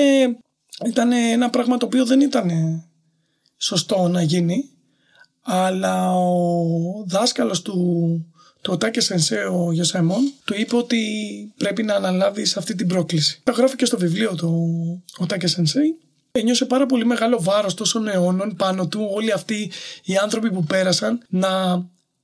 ήταν 0.86 1.12
ένα 1.12 1.50
πράγμα 1.50 1.76
το 1.76 1.86
οποίο 1.86 2.04
δεν 2.06 2.20
ήταν 2.20 2.50
σωστό 3.56 4.08
να 4.08 4.22
γίνει. 4.22 4.64
Αλλά 5.42 6.14
ο 6.16 7.04
δάσκαλος 7.06 7.62
του, 7.62 7.76
του 8.64 8.72
Οτάκε 8.72 9.00
Σενσέ, 9.00 9.36
ο 9.52 9.72
Γιωσαιμόν, 9.72 10.32
του 10.44 10.54
είπε 10.56 10.76
ότι 10.76 10.98
πρέπει 11.56 11.82
να 11.82 11.94
αναλάβεις 11.94 12.56
αυτή 12.56 12.74
την 12.74 12.86
πρόκληση. 12.88 13.40
Το 13.44 13.52
γράφει 13.52 13.76
και 13.76 13.84
στο 13.84 13.98
βιβλίο 13.98 14.34
του 14.34 14.50
Οτάκε 15.18 15.46
Σενσέ. 15.46 15.80
Ένιωσε 16.32 16.64
πάρα 16.64 16.86
πολύ 16.86 17.04
μεγάλο 17.06 17.38
βάρος 17.42 17.74
τόσων 17.74 18.08
αιώνων 18.08 18.56
πάνω 18.56 18.88
του, 18.88 19.08
όλοι 19.12 19.32
αυτοί 19.32 19.70
οι 20.04 20.16
άνθρωποι 20.16 20.50
που 20.50 20.64
πέρασαν, 20.64 21.20
να, 21.28 21.74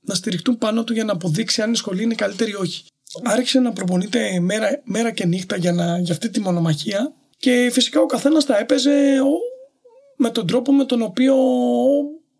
να 0.01 0.15
στηριχτούν 0.15 0.57
πάνω 0.57 0.83
του 0.83 0.93
για 0.93 1.03
να 1.03 1.11
αποδείξει 1.11 1.61
αν 1.61 1.71
η 1.71 1.75
σχολή 1.75 2.03
είναι 2.03 2.15
καλύτερη 2.15 2.51
ή 2.51 2.55
όχι. 2.55 2.83
Άρχισε 3.23 3.59
να 3.59 3.71
προπονείται 3.71 4.39
μέρα, 4.39 4.81
μέρα 4.83 5.11
και 5.11 5.25
νύχτα 5.25 5.55
για, 5.57 5.71
να, 5.71 5.99
για 5.99 6.13
αυτή 6.13 6.29
τη 6.29 6.39
μονομαχία 6.39 7.13
και 7.37 7.69
φυσικά 7.73 8.01
ο 8.01 8.05
καθένας 8.05 8.45
τα 8.45 8.57
έπαιζε 8.59 9.19
ο- 9.21 9.39
με 10.17 10.29
τον 10.29 10.47
τρόπο 10.47 10.71
με 10.73 10.85
τον 10.85 11.01
οποίο 11.01 11.35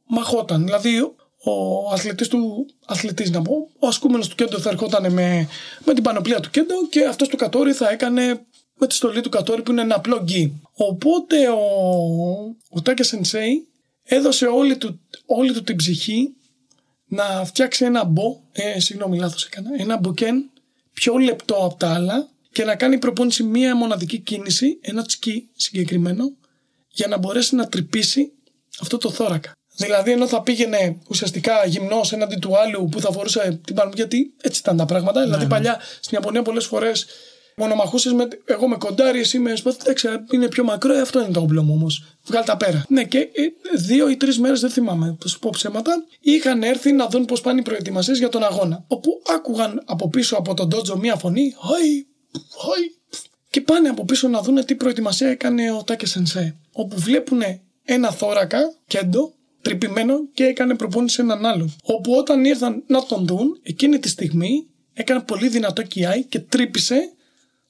μαχόταν. 0.08 0.64
Δηλαδή 0.66 1.14
ο 1.44 1.90
αθλητής 1.92 2.28
του, 2.28 2.66
αθλητής 2.86 3.32
να 3.32 3.42
πω, 3.42 3.70
ο 3.80 3.88
ασκούμενος 3.88 4.28
του 4.28 4.36
κέντρο 4.36 4.60
θα 4.60 4.70
ερχόταν 4.70 5.14
με, 5.14 5.48
με 5.86 5.94
την 5.94 6.04
πανοπλία 6.04 6.40
του 6.40 6.50
κέντρο 6.50 6.88
και 6.90 7.06
αυτός 7.06 7.28
του 7.28 7.38
κατόρι 7.38 7.74
θα 7.74 7.90
έκανε 7.90 8.46
με 8.78 8.88
τη 8.88 8.96
στολή 8.96 9.22
του 9.22 9.30
κατόρι 9.30 9.62
που 9.62 9.72
είναι 9.72 9.82
ένα 9.82 9.96
απλό 9.96 10.22
γκί. 10.24 10.62
Οπότε 10.74 11.50
ο, 11.50 11.62
ο 12.70 12.82
Τάκια 12.82 13.04
Σενσέι 13.04 13.68
έδωσε 14.04 14.46
όλη 14.46 14.78
του, 14.78 15.00
όλη 15.26 15.54
του 15.54 15.64
την 15.64 15.76
ψυχή 15.76 16.34
να 17.08 17.46
φτιάξει 17.46 17.86
ένα 17.86 18.04
μπο, 18.04 18.42
ε, 18.52 18.80
συγγνώμη 18.80 19.18
λάθος 19.18 19.46
έκανα, 19.46 19.70
ένα 19.78 19.98
μποκέν 19.98 20.50
πιο 20.94 21.18
λεπτό 21.18 21.56
από 21.56 21.76
τα 21.76 21.94
άλλα 21.94 22.30
και 22.52 22.64
να 22.64 22.76
κάνει 22.76 22.98
προπόνηση 22.98 23.44
μία 23.44 23.76
μοναδική 23.76 24.20
κίνηση, 24.20 24.78
ένα 24.82 25.04
τσκι 25.04 25.50
συγκεκριμένο, 25.56 26.32
για 26.90 27.08
να 27.08 27.18
μπορέσει 27.18 27.56
να 27.56 27.68
τρυπήσει 27.68 28.32
αυτό 28.82 28.98
το 28.98 29.10
θώρακα. 29.10 29.52
Δηλαδή, 29.86 30.12
ενώ 30.12 30.28
θα 30.28 30.42
πήγαινε 30.42 30.98
ουσιαστικά 31.08 31.66
γυμνός 31.66 32.14
έναντι 32.14 32.36
του 32.36 32.58
άλλου 32.58 32.90
που 32.92 33.02
θα 33.02 33.12
φορούσε 33.12 33.60
την 33.66 33.76
πανοπλία, 33.76 34.06
γιατί 34.06 34.34
έτσι 34.42 34.60
ήταν 34.60 34.78
τα 34.78 34.86
πράγματα. 34.86 35.22
δηλαδή, 35.22 35.46
παλιά 35.48 35.80
στην 36.00 36.18
Ιαπωνία 36.18 36.42
πολλές 36.42 36.66
φορές 36.66 37.06
μονομαχούσες 37.56 38.14
με. 38.14 38.28
Εγώ 38.46 38.68
με 38.68 38.76
κοντάρι, 38.76 39.20
εσύ 39.20 39.40
με 39.40 39.56
σπαθί. 39.56 39.78
Εντάξει, 39.82 40.08
είναι 40.32 40.48
πιο 40.48 40.64
μακρό, 40.64 40.94
ε, 40.94 41.02
αυτό 41.02 41.20
είναι 41.20 41.32
το 41.32 41.40
όπλο 41.40 41.64
μου 41.64 41.74
όμως. 41.74 42.04
Βγάλει 42.26 42.46
τα 42.46 42.58
πέρα. 42.58 42.86
Ναι, 42.88 43.04
και 43.04 43.18
ε, 43.18 43.28
δύο 43.78 44.10
ή 44.10 44.18
τρεις 44.18 44.40
μέρες, 44.40 44.60
δεν 44.60 44.70
θυμάμαι, 44.70 45.18
θα 45.22 45.28
σου 45.28 45.40
πω 45.40 45.50
ψέματα, 45.54 46.04
είχαν 46.20 46.64
έρθει 46.64 46.92
να 46.92 47.08
δουν 47.08 47.26
πώς 47.26 47.42
πάνε 47.42 47.60
οι 47.60 47.64
προετοιμασίες 47.64 48.18
για 48.18 48.30
τον 48.30 48.44
αγώνα. 48.44 48.84
Όπου 48.88 49.22
άκουγαν 49.36 49.82
από 49.86 50.10
πίσω 50.10 50.36
από 50.36 50.54
τον 50.54 50.68
Ντότζο 50.68 50.98
μία 50.98 51.16
φωνή. 51.16 51.56
Χαϊ, 51.68 52.08
χαϊ. 52.62 52.92
Και 53.50 53.62
πάνε 53.62 53.90
από 53.90 54.06
πίσω 54.06 54.28
να 54.28 54.42
δουν 54.42 54.66
τι 54.66 54.76
προετοιμασία 54.76 55.30
έκανε 55.30 55.72
ο 55.72 55.84
Τάκε 55.84 56.06
Σενσέ. 56.06 56.56
Όπου 56.72 56.98
βλέπουν 57.00 57.42
ένα 57.84 58.12
θώρακα, 58.12 58.60
κέντο, 58.88 59.34
τρυπημένο 59.62 60.28
και 60.34 60.44
έκανε 60.44 60.76
προπόνηση 60.76 61.22
έναν 61.22 61.46
άλλον. 61.46 61.76
Όπου 61.84 62.14
όταν 62.14 62.46
ήρθαν 62.46 62.84
να 62.88 63.06
τον 63.06 63.28
δουν, 63.28 63.60
εκείνη 63.64 64.00
τη 64.00 64.10
στιγμή 64.10 64.68
έκανε 64.94 65.22
πολύ 65.22 65.48
δυνατό 65.48 65.84
κοιάι 65.84 66.24
και 66.24 66.40
τρύπησε 66.40 67.14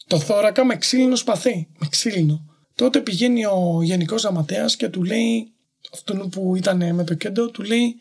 το 0.08 0.20
θώρακα 0.20 0.66
με 0.66 0.76
ξύλινο 0.76 1.16
σπαθί. 1.16 1.68
Με 1.80 1.88
ξύλινο. 1.90 2.46
Τότε 2.76 3.00
πηγαίνει 3.00 3.46
ο 3.46 3.80
Γενικός 3.84 4.22
Γραμματέας 4.22 4.76
και 4.76 4.90
του 4.90 5.04
λέει, 5.04 5.54
αυτόν 5.94 6.30
που 6.30 6.56
ήταν 6.56 6.96
με 6.96 7.04
το 7.04 7.14
κέντρο, 7.14 7.48
του 7.48 7.62
λέει: 7.64 8.00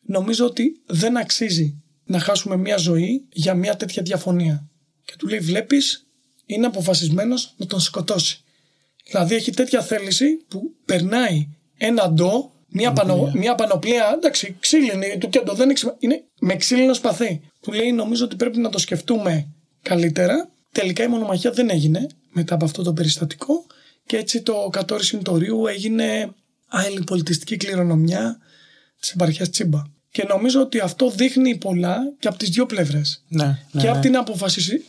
Νομίζω 0.00 0.46
ότι 0.46 0.80
δεν 0.86 1.16
αξίζει 1.16 1.82
να 2.04 2.18
χάσουμε 2.18 2.56
μια 2.56 2.76
ζωή 2.76 3.26
για 3.32 3.54
μια 3.54 3.76
τέτοια 3.76 4.02
διαφωνία. 4.02 4.68
Και 5.04 5.14
του 5.18 5.28
λέει: 5.28 5.38
Βλέπεις, 5.38 6.06
είναι 6.46 6.66
αποφασισμένος 6.66 7.54
να 7.56 7.66
τον 7.66 7.80
σκοτώσει. 7.80 8.40
Δηλαδή 9.04 9.34
έχει 9.34 9.50
τέτοια 9.50 9.82
θέληση 9.82 10.36
που 10.48 10.74
περνάει 10.84 11.48
ένα 11.76 12.12
ντο, 12.12 12.52
μια, 12.76 12.92
πανο, 12.92 13.30
μια 13.34 13.54
πανοπλία, 13.54 14.12
εντάξει, 14.14 14.56
ξύλινη 14.60 15.18
του 15.18 15.28
κέντρο, 15.28 15.54
δεν 15.54 15.70
είναι 15.98 16.24
με 16.40 16.56
ξύλινο 16.56 16.94
σπαθί. 16.94 17.40
Του 17.60 17.72
λέει: 17.72 17.92
Νομίζω 17.92 18.24
ότι 18.24 18.36
πρέπει 18.36 18.58
να 18.58 18.68
το 18.68 18.78
σκεφτούμε 18.78 19.48
καλύτερα 19.82 20.50
Τελικά 20.76 21.04
η 21.04 21.08
μονομαχία 21.08 21.50
δεν 21.50 21.70
έγινε 21.70 22.06
μετά 22.32 22.54
από 22.54 22.64
αυτό 22.64 22.82
το 22.82 22.92
περιστατικό 22.92 23.66
και 24.06 24.16
έτσι 24.16 24.42
το 24.42 24.68
κατόρι 24.72 25.04
συντορίου 25.04 25.66
έγινε 25.66 26.34
άλλη 26.68 27.02
πολιτιστική 27.04 27.56
κληρονομιά 27.56 28.38
της 29.00 29.10
επαρχίας 29.10 29.50
Τσίμπα. 29.50 29.82
Και 30.10 30.24
νομίζω 30.28 30.60
ότι 30.60 30.80
αυτό 30.80 31.10
δείχνει 31.10 31.56
πολλά 31.56 31.98
και 32.18 32.28
από 32.28 32.38
τις 32.38 32.48
δύο 32.48 32.66
πλευρές. 32.66 33.24
Ναι, 33.28 33.58
ναι, 33.72 33.80
και 33.80 33.88
από 33.88 33.96
ναι. 33.96 34.02
την 34.02 34.16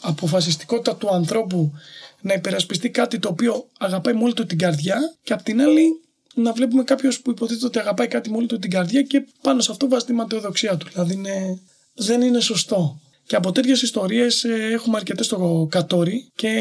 αποφασιστικότητα 0.02 0.96
του 0.96 1.10
ανθρώπου 1.14 1.74
να 2.22 2.34
υπερασπιστεί 2.34 2.90
κάτι 2.90 3.20
το 3.20 3.30
οποίο 3.30 3.68
αγαπάει 3.80 4.14
μόλι 4.14 4.34
του 4.34 4.46
την 4.46 4.58
καρδιά 4.58 4.98
και 5.24 5.34
από 5.34 5.44
την 5.44 5.62
άλλη 5.62 6.02
να 6.42 6.54
βλέπουμε 6.54 6.84
κάποιος 6.84 7.22
που 7.22 7.32
υποτίθεται 7.32 7.66
ότι 7.66 7.80
αγαπάει 7.80 8.08
κάτι 8.08 8.30
μόλι 8.30 8.48
του 8.48 8.60
την 8.60 8.70
καρδιά 8.70 9.02
και 9.02 9.28
πάνω 9.42 9.62
σε 9.62 9.72
αυτό 9.72 9.88
βάζει 9.88 10.06
τη 10.06 10.14
ματαιοδοξία 10.14 10.78
του. 10.78 10.88
Δηλαδή 10.94 11.22
δεν 11.94 12.22
είναι 12.22 12.40
σωστό. 12.40 13.00
Και 13.26 13.36
από 13.36 13.52
τέτοιες 13.52 13.82
ιστορίες 13.82 14.44
ε, 14.44 14.70
έχουμε 14.72 14.98
αρκετές 14.98 15.26
στο 15.26 15.68
κατόρι 15.72 16.32
και 16.36 16.52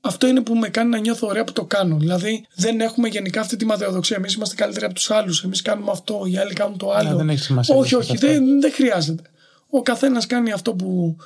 αυτό 0.00 0.26
είναι 0.26 0.40
που 0.40 0.54
με 0.54 0.68
κάνει 0.68 0.90
να 0.90 0.98
νιώθω 0.98 1.26
ωραία 1.26 1.44
που 1.44 1.52
το 1.52 1.64
κάνω. 1.64 1.96
Δηλαδή 1.96 2.46
δεν 2.54 2.80
έχουμε 2.80 3.08
γενικά 3.08 3.40
αυτή 3.40 3.56
τη 3.56 3.64
ματαιοδοξία. 3.64 4.16
Εμείς 4.16 4.34
είμαστε 4.34 4.54
καλύτεροι 4.54 4.84
από 4.84 4.94
τους 4.94 5.10
άλλους. 5.10 5.44
Εμείς 5.44 5.62
κάνουμε 5.62 5.90
αυτό, 5.90 6.22
οι 6.26 6.38
άλλοι 6.38 6.52
κάνουν 6.52 6.78
το 6.78 6.90
άλλο. 6.90 7.08
Ναι, 7.08 7.16
δεν 7.16 7.28
έχει 7.28 7.42
σημασία. 7.42 7.76
Όχι, 7.76 7.94
όχι, 7.94 8.16
δεν, 8.16 8.60
δεν 8.60 8.72
χρειάζεται. 8.72 9.22
Ο 9.70 9.82
καθένας 9.82 10.26
κάνει 10.26 10.52
αυτό 10.52 10.74
που, 10.74 11.16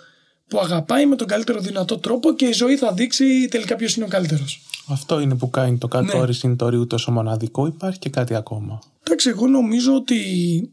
που 0.48 0.58
αγαπάει 0.58 1.06
με 1.06 1.16
τον 1.16 1.26
καλύτερο 1.26 1.60
δυνατό 1.60 1.98
τρόπο 1.98 2.34
και 2.34 2.46
η 2.46 2.52
ζωή 2.52 2.76
θα 2.76 2.92
δείξει 2.92 3.48
τελικά 3.50 3.76
ποιος 3.76 3.96
είναι 3.96 4.04
ο 4.04 4.08
καλύτερος. 4.08 4.62
Αυτό 4.88 5.20
είναι 5.20 5.36
που 5.36 5.50
κάνει 5.50 5.78
το 5.78 5.88
κατόρι 5.88 6.26
ναι. 6.26 6.32
συντορίου 6.32 6.86
τόσο 6.86 7.12
μοναδικό. 7.12 7.66
Υπάρχει 7.66 7.98
και 7.98 8.10
κάτι 8.10 8.34
ακόμα. 8.34 8.78
Εντάξει, 9.02 9.28
εγώ 9.28 9.46
νομίζω 9.46 9.94
ότι 9.94 10.20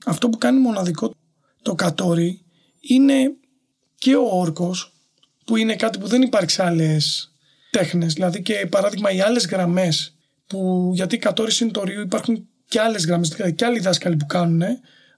αυτό 0.06 0.30
που 0.30 0.38
κάνει 0.38 0.60
μοναδικό 0.60 1.14
το 1.62 1.76
κατόρι 1.76 2.42
είναι 2.80 3.34
και 3.96 4.16
ο 4.16 4.28
όρκος 4.32 4.94
που 5.46 5.56
είναι 5.56 5.76
κάτι 5.76 6.00
που 6.00 6.08
δεν 6.08 6.22
υπάρχει 6.22 6.50
σε 6.50 6.64
άλλες 6.64 7.32
τέχνες. 7.72 8.14
Δηλαδή 8.14 8.42
και 8.42 8.68
παράδειγμα 8.72 9.12
οι 9.12 9.22
άλλες 9.22 9.46
γραμμές 9.46 10.16
που 10.48 10.92
γιατί 10.94 11.18
κατόρι 11.18 11.52
συντορίου 11.52 12.02
υπάρχουν 12.02 12.48
και 12.68 12.80
άλλες 12.80 13.06
γραμμές, 13.06 13.30
δηλαδή 13.30 13.54
και 13.54 13.66
άλλοι 13.66 13.80
δάσκαλοι 13.80 14.16
που 14.16 14.26
κάνουν, 14.26 14.62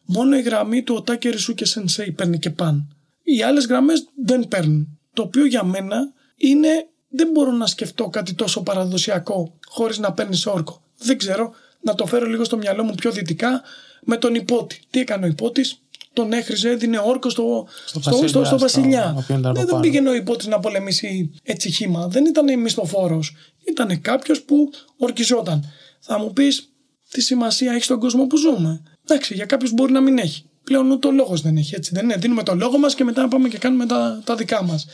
μόνο 0.06 0.38
η 0.38 0.42
γραμμή 0.42 0.84
του 0.84 0.96
Οτάκη 0.96 1.30
Ρησού 1.30 1.54
και 1.54 1.66
Σενσέι 1.66 2.12
παίρνει 2.12 2.40
και 2.40 2.50
παν. 2.50 2.96
Οι 3.24 3.44
άλλες 3.44 3.66
γραμμές 3.66 4.08
δεν 4.26 4.48
παίρνουν. 4.48 5.00
Το 5.14 5.22
οποίο 5.22 5.46
για 5.46 5.64
μένα 5.64 5.98
είναι, 6.36 6.88
δεν 7.16 7.30
μπορώ 7.32 7.52
να 7.52 7.68
σκεφτώ 7.68 8.10
κάτι 8.10 8.34
τόσο 8.34 8.64
παραδοσιακό 8.64 9.54
χωρίς 9.68 9.98
να 9.98 10.14
παίρνεις 10.14 10.46
όρκο. 10.46 10.82
Δεν 10.98 11.18
ξέρω, 11.18 11.54
να 11.82 11.96
το 11.96 12.06
φέρω 12.06 12.26
λίγο 12.26 12.44
στο 12.44 12.58
μυαλό 12.58 12.84
μου 12.84 12.96
πιο 12.96 13.12
δυτικά 13.12 13.62
με 14.04 14.18
τον 14.18 14.36
υπότη. 14.36 14.80
Τι 14.90 15.00
έκανε 15.00 15.26
ο 15.26 15.28
υπότης, 15.28 15.80
τον 16.14 16.34
έχριζε, 16.34 16.70
έδινε 16.70 17.02
όρκο 17.06 17.30
στο, 17.30 17.68
στο, 17.86 18.00
στο, 18.00 18.12
βασιλιά, 18.12 18.28
στο, 18.28 18.44
στο 18.44 18.58
βασιλιά. 18.58 19.18
στο 19.24 19.52
δεν, 19.52 19.66
δεν 19.66 19.80
πήγαινε 19.80 20.10
ο 20.10 20.14
υπότη 20.14 20.48
να 20.48 20.60
πολεμήσει 20.60 21.32
έτσι 21.44 21.72
χήμα. 21.72 22.08
Δεν 22.08 22.26
ήταν 22.26 22.60
μισθοφόρος. 22.60 23.36
Ήταν 23.68 24.02
κάποιος 24.02 24.42
που 24.42 24.70
ορκιζόταν. 24.98 25.72
Θα 26.00 26.20
μου 26.20 26.34
πεις, 26.34 26.70
τι 27.10 27.22
σημασία 27.22 27.74
έχει 27.74 27.84
στον 27.84 28.00
κόσμο 28.00 28.28
που 28.28 28.38
ζούμε; 28.38 28.82
Εντάξει, 29.08 29.34
για 29.34 29.46
κάποιους 29.46 29.72
μπορεί 29.72 29.92
να 29.92 30.02
μην 30.02 30.18
έχει. 30.18 30.44
Πλέον 30.64 30.92
ούτε 30.92 31.08
ο 31.08 31.12
λόγος 31.12 31.42
δεν 31.42 31.58
έχει. 31.58 31.76
Έτσι 31.76 31.92
δεν 31.94 32.04
είναι. 32.04 32.16
Δίνουμε 32.16 32.44
το 32.44 32.56
λόγο 32.56 32.78
μας 32.78 32.96
και 32.96 33.04
μετά 33.04 33.28
πάμε 33.28 33.48
και 33.48 33.58
κάνουμε 33.58 33.86
τα, 33.86 34.22
τα 34.24 34.36
δικά 34.36 34.64
μας. 34.64 34.86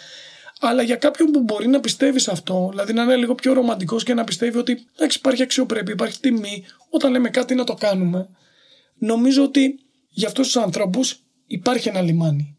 Αλλά 0.64 0.82
για 0.82 0.95
κάποιον 0.95 1.32
που 1.32 1.41
μπορεί 1.41 1.68
να 1.68 1.80
πιστεύει 1.80 2.20
σε 2.20 2.32
αυτό, 2.32 2.68
δηλαδή 2.70 2.93
να 2.93 3.03
είναι 3.03 3.16
λίγο 3.16 3.36
πιο 3.36 3.53
ρομαντικός 3.53 4.03
και 4.03 4.14
να 4.14 4.24
πιστεύει 4.24 4.57
ότι 4.57 4.86
εντάξει, 4.95 5.18
υπάρχει 5.18 5.43
αξιοπρέπεια, 5.43 5.93
υπάρχει 5.93 6.20
τιμή, 6.20 6.66
όταν 6.89 7.12
λέμε 7.12 7.30
κάτι 7.30 7.55
να 7.55 7.64
το 7.64 7.74
κάνουμε, 7.74 8.30
νομίζω 8.97 9.43
ότι 9.43 9.80
για 10.09 10.28
αυτούς 10.28 10.45
τους 10.45 10.57
ανθρώπους 10.57 11.20
υπάρχει 11.47 11.89
ένα 11.89 12.01
λιμάνι. 12.01 12.57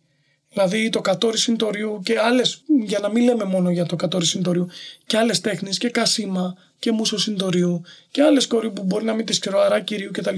Δηλαδή 0.48 0.88
το 0.88 1.00
κατόρι 1.00 1.38
συντορίου 1.38 2.00
και 2.04 2.18
άλλες, 2.18 2.62
για 2.84 2.98
να 2.98 3.08
μην 3.08 3.24
λέμε 3.24 3.44
μόνο 3.44 3.70
για 3.70 3.86
το 3.86 3.96
κατόρι 3.96 4.26
συντορίου, 4.26 4.68
και 5.06 5.16
άλλες 5.16 5.40
τέχνες 5.40 5.78
και 5.78 5.90
κασίμα 5.90 6.54
και 6.78 6.92
μουσο 6.92 7.18
συντορίου 7.18 7.82
και 8.10 8.22
άλλες 8.22 8.46
κόρη 8.46 8.70
που 8.70 8.82
μπορεί 8.82 9.04
να 9.04 9.14
μην 9.14 9.26
τις 9.26 9.38
ξέρω, 9.38 9.60
αρά 9.60 9.80
κυρίου 9.80 10.10
κτλ. 10.12 10.36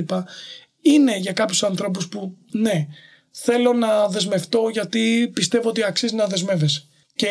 Είναι 0.83 1.17
για 1.17 1.33
κάποιους 1.33 1.63
ανθρώπους 1.63 2.09
που 2.09 2.37
ναι, 2.51 2.87
θέλω 3.31 3.73
να 3.73 4.09
δεσμευτώ 4.09 4.69
γιατί 4.73 5.31
πιστεύω 5.35 5.69
ότι 5.69 5.85
αξίζει 5.85 6.15
να 6.15 6.27
δεσμεύεσαι. 6.27 6.89
Και 7.15 7.29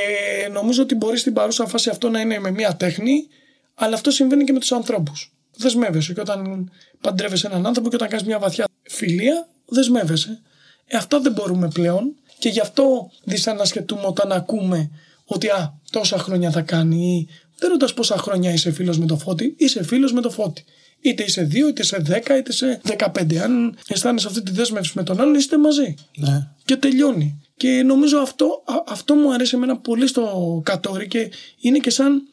νομίζω 0.51 0.83
ότι 0.83 0.95
μπορεί 0.95 1.17
στην 1.17 1.33
παρούσα 1.33 1.65
φάση 1.65 1.89
αυτό 1.89 2.09
να 2.09 2.19
είναι 2.19 2.39
με 2.39 2.51
μια 2.51 2.75
τέχνη, 2.75 3.27
αλλά 3.75 3.95
αυτό 3.95 4.11
συμβαίνει 4.11 4.43
και 4.43 4.53
με 4.53 4.59
τους 4.59 4.71
ανθρώπους. 4.71 5.31
Δεσμεύεσαι 5.57 6.13
και 6.13 6.19
όταν 6.21 6.71
παντρεύεσαι 7.01 7.47
έναν 7.47 7.65
άνθρωπο 7.65 7.89
και 7.89 7.95
όταν 7.95 8.07
κάνεις 8.07 8.25
μια 8.25 8.39
βαθιά 8.39 8.65
φιλία, 8.81 9.47
δεσμεύεσαι. 9.65 10.41
Ε, 10.85 10.97
αυτά 10.97 11.19
δεν 11.19 11.31
μπορούμε 11.31 11.67
πλέον 11.67 12.15
και 12.39 12.49
γι' 12.49 12.59
αυτό 12.59 13.11
δυσανασχετούμε 13.23 14.05
όταν 14.05 14.31
ακούμε 14.31 14.89
ότι 15.25 15.47
α, 15.47 15.73
τόσα 15.91 16.17
χρόνια 16.17 16.51
θα 16.51 16.61
κάνει 16.61 17.15
ή 17.15 17.27
δεν 17.57 17.69
ρωτάς 17.69 17.93
πόσα 17.93 18.17
χρόνια 18.17 18.53
είσαι 18.53 18.71
φίλος 18.71 18.99
με 18.99 19.05
το 19.05 19.17
φώτι, 19.17 19.55
είσαι 19.57 19.83
φίλος 19.83 20.13
με 20.13 20.21
το 20.21 20.29
φώτι. 20.29 20.63
Είτε 21.01 21.23
είσαι 21.23 21.43
δύο, 21.43 21.67
είτε 21.67 21.81
είσαι 21.81 21.97
δέκα, 22.01 22.37
είτε 22.37 22.51
είσαι 22.51 22.79
δεκαπέντε. 22.83 23.41
Αν 23.41 23.77
αισθάνεσαι 23.87 24.27
αυτή 24.27 24.43
τη 24.43 24.51
δέσμευση 24.51 24.91
με 24.95 25.03
τον 25.03 25.21
άλλον, 25.21 25.35
είστε 25.35 25.57
μαζί. 25.57 25.93
Ναι. 26.17 26.47
Και 26.65 26.75
τελειώνει. 26.75 27.41
Και 27.63 27.83
νομίζω 27.83 28.17
αυτό, 28.17 28.63
αυτό 28.87 29.15
μου 29.15 29.33
αρέσει 29.33 29.55
εμένα 29.55 29.77
πολύ 29.77 30.07
στο 30.07 30.61
κατόρι 30.65 31.07
και 31.07 31.31
είναι 31.59 31.77
και 31.77 31.89
σαν 31.89 32.27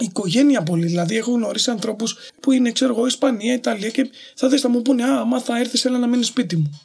οικογένεια 0.00 0.62
πολύ. 0.62 0.86
Δηλαδή, 0.86 1.16
έχω 1.16 1.32
γνωρίσει 1.32 1.70
ανθρώπους 1.70 2.16
που 2.40 2.52
είναι, 2.52 2.72
ξέρω 2.72 2.94
εγώ, 2.94 3.06
Ισπανία, 3.06 3.54
Ιταλία 3.54 3.88
και 3.88 4.10
θα 4.34 4.48
δει, 4.48 4.58
θα 4.58 4.68
μου 4.68 4.82
πούνε 4.82 5.04
Α, 5.04 5.20
άμα 5.20 5.40
θα 5.40 5.58
έρθεις, 5.58 5.84
έλα 5.84 5.98
να 5.98 6.06
μείνεις 6.06 6.26
σπίτι 6.26 6.56
μου. 6.56 6.80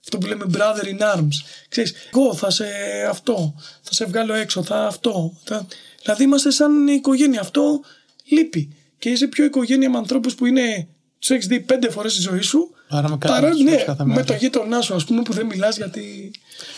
Αυτό 0.00 0.18
που 0.18 0.26
λέμε 0.26 0.44
brother 0.52 0.84
in 0.84 1.16
arms. 1.16 1.36
Ξέρεις, 1.68 1.92
εγώ 2.12 2.34
θα 2.34 2.50
σε 2.50 2.66
αυτό, 3.08 3.54
θα 3.82 3.92
σε 3.92 4.04
βγάλω 4.04 4.34
έξω, 4.34 4.62
θα 4.62 4.86
αυτό. 4.86 5.36
Θα... 5.44 5.66
Δηλαδή 6.02 6.22
είμαστε 6.22 6.50
σαν 6.50 6.86
οικογένεια. 6.86 7.40
Αυτό 7.40 7.80
λείπει. 8.24 8.76
Και 8.98 9.08
είσαι 9.08 9.26
πιο 9.26 9.44
οικογένεια 9.44 9.90
με 9.90 9.98
ανθρώπους 9.98 10.34
που 10.34 10.46
είναι 10.46 10.88
τους 11.18 11.30
έχεις 11.30 11.46
δει 11.46 11.60
πέντε 11.60 11.90
φορές 11.90 12.12
στη 12.12 12.22
ζωή 12.22 12.40
σου. 12.40 12.70
Άρα 12.96 13.08
με, 13.08 13.16
παρά, 13.16 13.48
ναι, 13.54 14.14
με 14.14 14.24
το 14.24 14.34
γείτονά 14.34 14.80
σου, 14.80 14.94
ας 14.94 15.04
πούμε, 15.04 15.22
που 15.22 15.32
δεν 15.32 15.46
μιλάς 15.46 15.76
γιατί. 15.76 16.30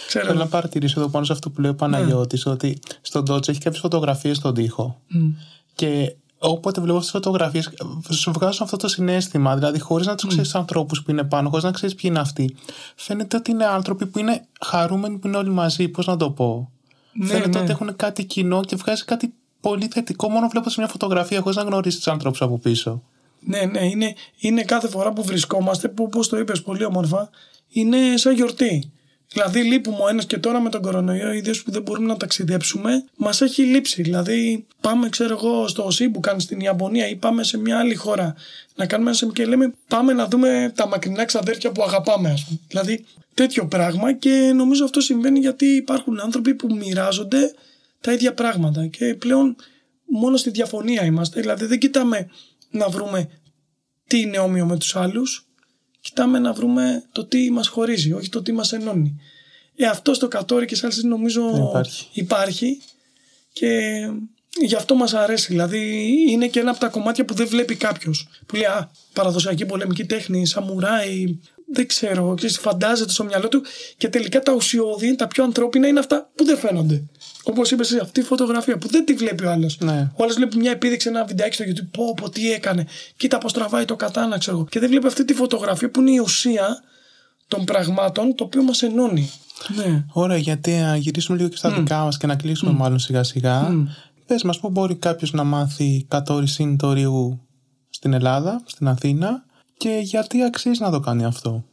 Ξέρω. 0.06 0.26
Θέλω 0.26 0.38
να 0.38 0.46
παρατηρήσω 0.46 1.00
εδώ 1.00 1.08
πάνω 1.08 1.24
σε 1.24 1.32
αυτό 1.32 1.50
που 1.50 1.60
λέει 1.60 1.70
ο 1.70 1.74
Παναγιώτης, 1.74 2.48
mm. 2.48 2.50
ότι 2.50 2.78
στον 3.00 3.24
Ντότζ 3.24 3.48
έχει 3.48 3.60
κάποιες 3.60 3.80
φωτογραφίες 3.80 4.36
στον 4.36 4.54
τοίχο. 4.54 5.00
Mm. 5.14 5.34
Και 5.74 6.14
όποτε 6.38 6.80
βλέπω 6.80 6.98
αυτές 6.98 7.12
τις 7.12 7.20
φωτογραφίες, 7.22 7.70
σου 8.10 8.32
βγάζουν 8.32 8.62
αυτό 8.62 8.76
το 8.76 8.88
συνέστημα. 8.88 9.54
Δηλαδή, 9.54 9.78
χωρίς 9.78 10.06
να 10.06 10.14
τους 10.14 10.28
ξέρεις 10.28 10.48
mm. 10.48 10.50
τους 10.50 10.60
ανθρώπους 10.60 11.02
που 11.02 11.10
είναι 11.10 11.24
πάνω, 11.24 11.48
χωρίς 11.48 11.64
να 11.64 11.70
ξέρεις 11.70 11.94
ποιοι 11.94 12.10
είναι 12.12 12.20
αυτοί. 12.20 12.56
Φαίνεται 12.94 13.36
ότι 13.36 13.50
είναι 13.50 13.64
άνθρωποι 13.64 14.06
που 14.06 14.18
είναι 14.18 14.44
χαρούμενοι 14.60 15.18
που 15.18 15.26
είναι 15.26 15.36
όλοι 15.36 15.50
μαζί. 15.50 15.88
Πώς 15.88 16.06
να 16.06 16.16
το 16.16 16.30
πω. 16.30 16.70
Ναι, 17.12 17.26
Φαίνεται 17.26 17.48
ναι. 17.48 17.58
ότι 17.58 17.70
έχουν 17.70 17.96
κάτι 17.96 18.24
κοινό 18.24 18.64
και 18.64 18.76
βγάζει 18.76 19.04
κάτι 19.04 19.34
πολύ 19.60 19.88
θετικό 19.92 20.28
μόνο 20.28 20.48
βλέποντας 20.48 20.76
μια 20.76 20.88
φωτογραφία 20.88 21.40
χωρίς 21.40 21.56
να 21.56 21.62
γνωρίσει 21.62 21.96
τους 21.96 22.08
ανθρώπους 22.08 22.42
από 22.42 22.58
πίσω. 22.58 23.02
Ναι, 23.46 23.64
ναι, 23.64 23.84
είναι, 23.84 24.14
είναι 24.38 24.62
κάθε 24.62 24.88
φορά 24.88 25.12
που 25.12 25.22
βρισκόμαστε, 25.24 25.88
που 25.88 26.04
όπω 26.04 26.26
το 26.26 26.38
είπες 26.38 26.62
πολύ 26.62 26.84
όμορφα, 26.84 27.30
είναι 27.68 27.96
σαν 28.14 28.34
γιορτή. 28.34 28.92
Δηλαδή, 29.28 29.62
λείπουμε 29.62 29.96
ο 30.00 30.08
ένας 30.08 30.26
και 30.26 30.38
τώρα 30.38 30.60
με 30.60 30.70
τον 30.70 30.82
κορονοϊό, 30.82 31.32
ιδίω 31.32 31.54
που 31.64 31.70
δεν 31.70 31.82
μπορούμε 31.82 32.06
να 32.06 32.16
ταξιδέψουμε, 32.16 33.04
μας 33.16 33.40
έχει 33.40 33.62
λείψει. 33.62 34.02
Δηλαδή, 34.02 34.66
πάμε, 34.80 35.08
ξέρω 35.08 35.34
εγώ, 35.34 35.68
στο 35.68 35.90
Σίμπουκαν 35.90 36.40
στην 36.40 36.60
Ιαπωνία 36.60 37.08
ή 37.08 37.16
πάμε 37.16 37.42
σε 37.42 37.58
μια 37.58 37.78
άλλη 37.78 37.94
χώρα 37.94 38.34
να 38.74 38.86
κάνουμε 38.86 39.12
ένα 39.22 39.32
και 39.32 39.46
λέμε 39.46 39.72
πάμε 39.88 40.12
να 40.12 40.26
δούμε 40.26 40.72
τα 40.74 40.88
μακρινά 40.88 41.24
ξαδέρφια 41.24 41.72
που 41.72 41.82
αγαπάμε, 41.82 42.30
ας 42.30 42.44
πούμε. 42.44 42.58
Δηλαδή, 42.68 43.04
τέτοιο 43.34 43.66
πράγμα 43.66 44.12
και 44.12 44.52
νομίζω 44.54 44.84
αυτό 44.84 45.00
συμβαίνει 45.00 45.38
γιατί 45.38 45.66
υπάρχουν 45.66 46.20
άνθρωποι 46.20 46.54
που 46.54 46.74
μοιράζονται 46.74 47.54
τα 48.00 48.12
ίδια 48.12 48.34
πράγματα 48.34 48.86
και 48.86 49.14
πλέον 49.14 49.56
μόνο 50.06 50.36
στη 50.36 50.50
διαφωνία 50.50 51.04
είμαστε. 51.04 51.40
Δηλαδή 51.40 51.64
δεν 51.64 51.78
κοιτάμε 51.78 52.28
να 52.76 52.88
βρούμε 52.88 53.28
τι 54.06 54.20
είναι 54.20 54.38
όμοιο 54.38 54.66
με 54.66 54.76
τους 54.76 54.96
άλλους, 54.96 55.46
κοιτάμε 56.00 56.38
να 56.38 56.52
βρούμε 56.52 57.02
το 57.12 57.24
τι 57.24 57.50
μας 57.50 57.68
χωρίζει, 57.68 58.12
όχι 58.12 58.28
το 58.28 58.42
τι 58.42 58.52
μας 58.52 58.72
ενώνει. 58.72 59.20
Ε, 59.76 59.86
αυτό 59.86 60.14
στο 60.14 60.28
κατόρι 60.28 60.66
και 60.66 60.74
σε 60.74 60.86
άλλες 60.86 61.02
νομίζω 61.02 61.68
υπάρχει. 61.68 62.08
υπάρχει 62.12 62.80
και 63.52 64.00
γι' 64.60 64.74
αυτό 64.74 64.94
μας 64.94 65.14
αρέσει. 65.14 65.46
Δηλαδή 65.46 66.14
είναι 66.28 66.46
και 66.46 66.60
ένα 66.60 66.70
από 66.70 66.80
τα 66.80 66.88
κομμάτια 66.88 67.24
που 67.24 67.34
δεν 67.34 67.46
βλέπει 67.46 67.74
κάποιος. 67.74 68.28
Που 68.46 68.54
λέει 68.54 68.64
Α, 68.64 68.90
παραδοσιακή 69.12 69.66
πολεμική 69.66 70.04
τέχνη, 70.04 70.46
σαμουράι, 70.46 71.38
δεν 71.72 71.86
ξέρω, 71.86 72.34
ξέρεις, 72.34 72.58
φαντάζεται 72.58 73.12
στο 73.12 73.24
μυαλό 73.24 73.48
του 73.48 73.62
και 73.96 74.08
τελικά 74.08 74.40
τα 74.40 74.52
ουσιώδη, 74.52 75.16
τα 75.16 75.26
πιο 75.26 75.44
ανθρώπινα 75.44 75.86
είναι 75.86 75.98
αυτά 75.98 76.30
που 76.34 76.44
δεν 76.44 76.58
φαίνονται. 76.58 77.04
Όπως 77.42 77.70
είπες 77.70 78.00
αυτή 78.00 78.20
η 78.20 78.22
φωτογραφία 78.22 78.78
που 78.78 78.88
δεν 78.88 79.04
τη 79.04 79.14
βλέπει 79.14 79.44
ο 79.44 79.50
άλλος. 79.50 79.78
Ναι. 79.80 80.10
Ο 80.14 80.22
άλλος 80.22 80.34
βλέπει 80.34 80.56
μια 80.56 80.70
επίδειξη, 80.70 81.08
ένα 81.08 81.24
βιντεάκι 81.24 81.54
στο 81.54 81.64
YouTube. 81.64 81.88
Πω, 81.90 82.14
πω, 82.14 82.30
τι 82.30 82.52
έκανε. 82.52 82.86
Κοίτα 83.16 83.38
πώς 83.38 83.52
τραβάει 83.52 83.84
το 83.84 83.96
κατάνα, 83.96 84.38
ξέρω 84.38 84.56
εγώ. 84.56 84.66
Και 84.66 84.80
δεν 84.80 84.88
βλέπει 84.88 85.06
αυτή 85.06 85.24
τη 85.24 85.34
φωτογραφία 85.34 85.90
που 85.90 86.00
είναι 86.00 86.10
η 86.10 86.18
ουσία 86.18 86.82
των 87.48 87.64
πραγμάτων 87.64 88.34
το 88.34 88.44
οποίο 88.44 88.62
μας 88.62 88.82
ενώνει. 88.82 89.30
Ναι. 89.74 90.04
Ωραία, 90.12 90.36
γιατί 90.36 90.70
να 90.70 90.96
γυρίσουμε 90.96 91.36
λίγο 91.36 91.48
και 91.48 91.56
στα 91.56 91.70
δικά 91.70 91.98
μας 92.04 92.16
και 92.16 92.26
να 92.26 92.36
κλείσουμε 92.36 92.72
μάλλον 92.72 92.98
σιγά 92.98 93.22
σιγά. 93.22 93.68
Mm. 93.70 93.86
Πες 94.26 94.42
μας, 94.42 94.60
πού 94.60 94.70
μπορεί 94.70 94.94
κάποιος 94.94 95.32
να 95.32 95.44
μάθει 95.44 96.06
κατόρυση 96.08 96.76
τορίου 96.78 97.46
στην 97.90 98.12
Ελλάδα, 98.12 98.62
στην 98.66 98.88
Αθήνα 98.88 99.45
και 99.76 100.00
γιατί 100.02 100.42
αξίζει 100.42 100.80
να 100.80 100.90
το 100.90 101.00
κάνει 101.00 101.24
αυτό; 101.24 101.64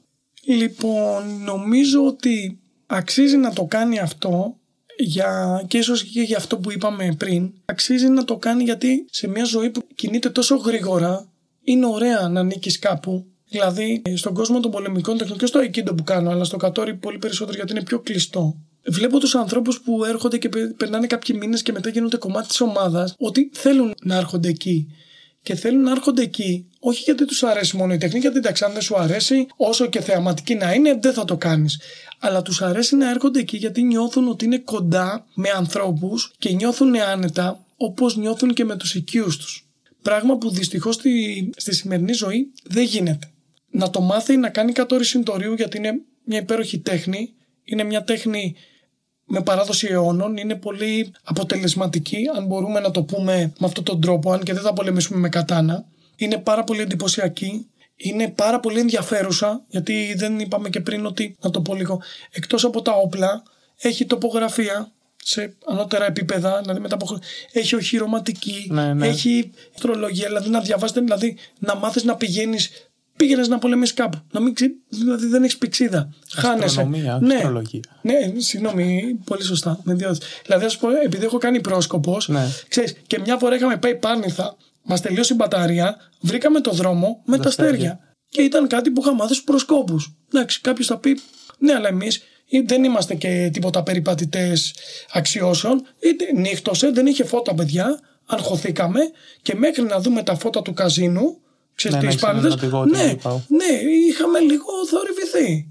Λοιπόν, 0.46 1.44
νομίζω 1.44 2.06
ότι 2.06 2.60
αξίζει 2.86 3.38
να 3.38 3.54
το 3.54 3.66
κάνει 3.66 4.00
αυτό 4.00 4.58
για, 4.98 5.64
και 5.68 5.78
ίσως 5.78 6.04
και 6.04 6.22
για 6.22 6.38
αυτό 6.38 6.58
που 6.58 6.72
είπαμε 6.72 7.16
πριν 7.18 7.52
αξίζει 7.66 8.10
να 8.10 8.24
το 8.24 8.38
κάνει 8.38 8.64
γιατί 8.64 9.06
σε 9.10 9.28
μια 9.28 9.44
ζωή 9.44 9.70
που 9.70 9.88
κινείται 9.96 10.30
τόσο 10.30 10.56
γρήγορα 10.56 11.28
είναι 11.64 11.86
ωραία 11.86 12.28
να 12.28 12.44
νίκεις 12.44 12.80
κάπου 12.80 13.26
Δηλαδή, 13.54 14.02
στον 14.16 14.34
κόσμο 14.34 14.60
των 14.60 14.72
πολεμικών 14.72 15.18
τεχνικών 15.18 15.40
και 15.40 15.46
στο 15.46 15.60
Aikido 15.60 15.98
που 15.98 16.04
κάνω, 16.04 16.30
αλλά 16.30 16.44
στο 16.44 16.58
Κατόρι 16.58 16.96
πολύ 16.96 17.18
περισσότερο 17.18 17.56
γιατί 17.56 17.72
είναι 17.72 17.84
πιο 17.84 18.00
κλειστό. 18.00 18.58
Βλέπω 18.86 19.20
τους 19.20 19.36
ανθρώπους 19.36 19.82
που 19.82 20.04
έρχονται 20.04 20.38
και 20.38 20.50
περνάνε 20.78 21.08
κάποιοι 21.08 21.36
μήνες 21.40 21.62
και 21.62 21.72
μετά 21.72 21.90
γίνονται 21.90 22.18
κομμάτι 22.18 22.48
της 22.48 22.62
ομάδας 22.62 23.16
ότι 23.18 23.50
θέλουν 23.54 23.94
να 24.04 24.16
έρχονται 24.16 24.50
εκεί. 24.50 24.88
Και 25.44 25.56
θέλουν 25.56 25.82
να 25.82 25.92
έρχονται 25.92 26.22
εκεί, 26.22 26.66
όχι 26.80 27.02
γιατί 27.04 27.26
τους 27.26 27.44
αρέσει 27.44 27.78
μόνο 27.78 27.94
η 27.94 27.98
τεχνική, 27.98 28.20
γιατί 28.20 28.38
εντάξει, 28.38 28.64
αν 28.64 28.74
δεν 28.74 28.82
σου 28.82 28.98
αρέσει, 28.98 29.48
όσο 29.56 29.86
και 29.86 30.02
θεαματική 30.02 30.56
να 30.56 30.74
είναι, 30.74 30.98
δεν 31.02 31.14
θα 31.14 31.26
το 31.26 31.38
κάνεις. 31.38 31.80
Αλλά 32.20 32.42
τους 32.42 32.62
αρέσει 32.62 32.96
να 32.96 33.10
έρχονται 33.10 33.40
εκεί 33.40 33.58
γιατί 33.58 33.84
νιώθουν 33.84 34.28
ότι 34.28 34.46
είναι 34.46 34.58
κοντά 34.58 35.26
με 35.34 35.50
ανθρώπους 35.50 36.34
και 36.38 36.50
νιώθουν 36.52 37.02
άνετα 37.02 37.66
όπως 37.78 38.18
νιώθουν 38.18 38.54
και 38.54 38.66
με 38.66 38.78
τους 38.78 38.96
οικείους 38.96 39.38
τους. 39.38 39.68
Πράγμα 40.02 40.38
που 40.38 40.50
δυστυχώς 40.50 40.96
στη, 40.96 41.50
στη 41.56 41.76
σημερινή 41.76 42.14
ζωή 42.14 42.52
δεν 42.64 42.84
γίνεται 42.84 43.28
να 43.74 43.90
το 43.90 44.02
μάθει 44.02 44.38
να 44.38 44.50
κάνει 44.50 44.72
κατόρυση 44.72 45.10
συντορίου 45.10 45.54
γιατί 45.54 45.78
είναι 45.78 46.02
μια 46.24 46.40
υπέροχη 46.40 46.80
τέχνη. 46.80 47.34
Είναι 47.64 47.84
μια 47.84 48.04
τέχνη 48.04 48.56
με 49.26 49.42
παράδοση 49.42 49.88
αιώνων, 49.88 50.38
είναι 50.38 50.56
πολύ 50.56 51.12
αποτελεσματική, 51.24 52.30
αν 52.36 52.46
μπορούμε 52.46 52.80
να 52.80 52.92
το 52.92 53.04
πούμε 53.04 53.54
με 53.60 53.66
αυτόν 53.68 53.84
τον 53.84 54.02
τρόπο, 54.02 54.32
αν 54.32 54.44
και 54.44 54.54
δεν 54.54 54.62
θα 54.62 54.74
πολεμήσουμε 54.74 55.20
με 55.20 55.30
κατάνα. 55.30 55.86
Είναι 56.16 56.38
πάρα 56.38 56.64
πολύ 56.64 56.82
εντυπωσιακή, 56.82 57.68
είναι 57.96 58.28
πάρα 58.28 58.60
πολύ 58.60 58.80
ενδιαφέρουσα, 58.80 59.62
γιατί 59.68 60.14
δεν 60.18 60.40
είπαμε 60.40 60.70
και 60.70 60.80
πριν 60.80 61.06
ότι, 61.06 61.36
να 61.42 61.50
το 61.50 61.62
πω 61.62 61.76
λίγο, 61.76 62.02
εκτός 62.32 62.64
από 62.64 62.82
τα 62.82 62.92
όπλα, 62.92 63.44
έχει 63.78 64.06
τοπογραφία 64.06 64.92
σε 65.24 65.56
ανώτερα 65.66 66.06
επίπεδα, 66.06 66.60
δηλαδή 66.62 66.80
μετά 66.80 66.96
από 66.96 67.20
έχει 67.52 67.76
οχυρωματική, 67.76 68.68
ναι, 68.72 68.94
ναι. 68.94 69.08
έχει 69.08 69.52
αστρολογία, 69.76 70.28
δηλαδή 70.28 70.50
να 70.50 70.60
διαβάζετε, 70.60 71.00
δηλαδή 71.00 71.38
να 71.60 71.76
μάθεις 71.76 72.04
να 72.04 72.16
πηγαίνεις 72.16 72.70
πήγαινες 73.16 73.48
να 73.48 73.60
πολεμήσεις 73.60 73.94
κάπου. 73.94 74.18
Να 74.32 74.40
μην 74.40 74.54
ξε... 74.54 74.72
Δηλαδή 74.88 75.26
δεν 75.26 75.44
έχεις 75.44 75.58
πηξίδα. 75.58 76.14
Χάνεσαι. 76.36 76.84
Ναι, 76.84 77.36
αστρολογία. 77.36 77.82
ναι, 78.02 78.14
συγγνώμη, 78.38 79.20
πολύ 79.24 79.44
σωστά. 79.44 79.80
Με 79.84 79.94
δηλαδή, 80.44 80.66
ας 80.66 80.78
πω, 80.78 80.90
επειδή 81.04 81.26
έχω 81.26 81.38
κάνει 81.38 81.62
πρόσκοπος, 81.62 82.28
ναι. 82.28 82.48
ξέρεις, 82.68 82.96
και 83.08 83.20
μια 83.20 83.38
φορά 83.38 83.56
είχαμε 83.56 83.78
πάει 83.78 83.96
Πάρνηθα, 83.96 84.56
μας 84.84 85.02
τελείωσε 85.02 85.34
η 85.34 85.36
μπαταρία, 85.40 85.98
βρήκαμε 86.20 86.62
το 86.62 86.72
δρόμο 86.72 87.22
με 87.26 87.38
τα 87.38 87.48
αστέρια. 87.48 88.00
Και 88.30 88.42
ήταν 88.42 88.68
κάτι 88.68 88.92
που 88.92 89.02
είχα 89.02 89.14
μάθει 89.14 89.34
στους 89.34 89.44
προσκόπους. 89.44 90.14
Εντάξει, 90.34 90.62
κάποιος 90.62 90.88
θα 90.88 90.98
πει, 90.98 91.20
ναι, 91.58 91.74
αλλά 91.74 91.88
εμείς 91.88 92.24
δεν 92.66 92.84
είμαστε 92.84 93.16
και 93.16 93.50
τίποτα 93.54 93.84
περιπατητές 93.84 94.74
αξιώσεων. 95.12 95.86
Είτε 96.00 96.26
νύχτωσε, 96.36 96.92
δεν 96.92 97.06
είχε 97.06 97.24
φώτα, 97.24 97.54
παιδιά. 97.54 98.00
Αγχωθήκαμε 98.26 99.00
και 99.42 99.56
μέχρι 99.56 99.84
να 99.84 100.00
δούμε 100.00 100.24
τα 100.24 100.36
φώτα 100.36 100.62
του 100.62 100.74
καζίνου, 100.74 101.38
Ξέρεις 101.76 101.98
ναι, 101.98 102.10
τις 102.10 102.22
ναι, 102.92 103.18
ναι, 103.48 103.80
είχαμε 104.08 104.40
λίγο 104.40 104.86
θορυβηθεί. 104.90 105.68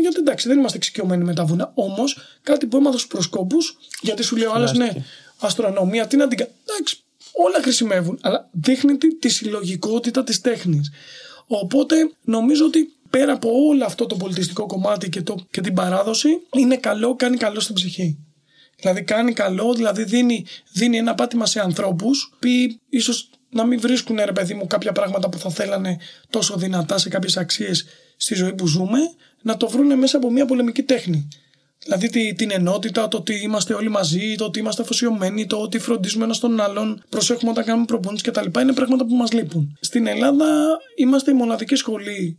Γιατί 0.00 0.16
εντάξει, 0.18 0.48
δεν 0.48 0.58
είμαστε 0.58 0.76
εξοικειωμένοι 0.76 1.24
με 1.24 1.34
τα 1.34 1.44
βουνά. 1.44 1.72
Όμως 1.74 2.18
κάτι 2.42 2.66
που 2.66 2.76
έμαθα 2.76 2.96
στους 2.96 3.10
προσκόπους, 3.10 3.78
γιατί 4.00 4.22
σου 4.22 4.36
λέει 4.36 4.46
ο 4.46 4.52
άλλο, 4.52 4.72
ναι, 4.76 4.90
αστρονομία, 5.38 6.06
τι 6.06 6.16
να 6.16 6.28
την 6.28 6.46
Εντάξει, 6.66 7.02
όλα 7.32 7.62
χρησιμεύουν. 7.62 8.18
Αλλά 8.22 8.48
δείχνει 8.52 8.96
τη, 8.96 9.16
τη 9.16 9.28
συλλογικότητα 9.28 10.24
της 10.24 10.40
τέχνης. 10.40 10.90
Οπότε 11.46 12.10
νομίζω 12.24 12.64
ότι 12.64 12.92
πέρα 13.10 13.32
από 13.32 13.48
όλο 13.68 13.84
αυτό 13.84 14.06
το 14.06 14.16
πολιτιστικό 14.16 14.66
κομμάτι 14.66 15.08
και, 15.08 15.22
το, 15.22 15.46
και 15.50 15.60
την 15.60 15.74
παράδοση, 15.74 16.28
είναι 16.56 16.76
καλό, 16.76 17.16
κάνει 17.16 17.36
καλό 17.36 17.60
στην 17.60 17.74
ψυχή. 17.74 18.18
Δηλαδή 18.76 19.02
κάνει 19.02 19.32
καλό, 19.32 19.74
δηλαδή 19.74 20.04
δίνει, 20.04 20.46
δίνει 20.72 20.96
ένα 20.96 21.14
πάτημα 21.14 21.46
σε 21.46 21.60
ανθρώπους 21.60 22.32
που 22.38 22.48
ίσως 22.88 23.30
να 23.52 23.66
μην 23.66 23.80
βρίσκουν 23.80 24.16
ρε 24.24 24.32
παιδί 24.32 24.54
μου 24.54 24.66
κάποια 24.66 24.92
πράγματα 24.92 25.28
που 25.28 25.38
θα 25.38 25.50
θέλανε 25.50 25.98
τόσο 26.30 26.56
δυνατά 26.56 26.98
σε 26.98 27.08
κάποιες 27.08 27.36
αξίες 27.36 27.84
στη 28.16 28.34
ζωή 28.34 28.54
που 28.54 28.66
ζούμε, 28.66 28.98
να 29.42 29.56
το 29.56 29.68
βρουν 29.68 29.98
μέσα 29.98 30.16
από 30.16 30.30
μια 30.30 30.46
πολεμική 30.46 30.82
τέχνη. 30.82 31.28
Δηλαδή 31.84 32.34
την 32.34 32.50
ενότητα, 32.50 33.08
το 33.08 33.16
ότι 33.16 33.34
είμαστε 33.42 33.74
όλοι 33.74 33.88
μαζί, 33.88 34.34
το 34.34 34.44
ότι 34.44 34.58
είμαστε 34.58 34.82
αφοσιωμένοι, 34.82 35.46
το 35.46 35.56
ότι 35.56 35.78
φροντίζουμε 35.78 36.24
ένας 36.24 36.38
τον 36.38 36.60
άλλον, 36.60 37.02
προσέχουμε 37.08 37.50
όταν 37.50 37.64
κάνουμε 37.64 37.84
προπόνηση 37.84 38.24
κτλ. 38.24 38.60
Είναι 38.60 38.72
πράγματα 38.72 39.06
που 39.06 39.14
μας 39.14 39.32
λείπουν. 39.32 39.78
Στην 39.80 40.06
Ελλάδα 40.06 40.46
είμαστε 40.96 41.30
η 41.30 41.34
μοναδική 41.34 41.74
σχολή 41.74 42.38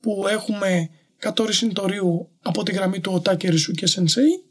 που 0.00 0.24
έχουμε 0.28 0.90
κατόρυση 1.18 1.68
τορίου 1.68 2.28
από 2.42 2.62
τη 2.62 2.72
γραμμή 2.72 3.00
του 3.00 3.12
Οτάκη 3.14 3.48
Ρησού 3.48 3.72
και 3.72 3.86
Σενσέι, 3.86 4.44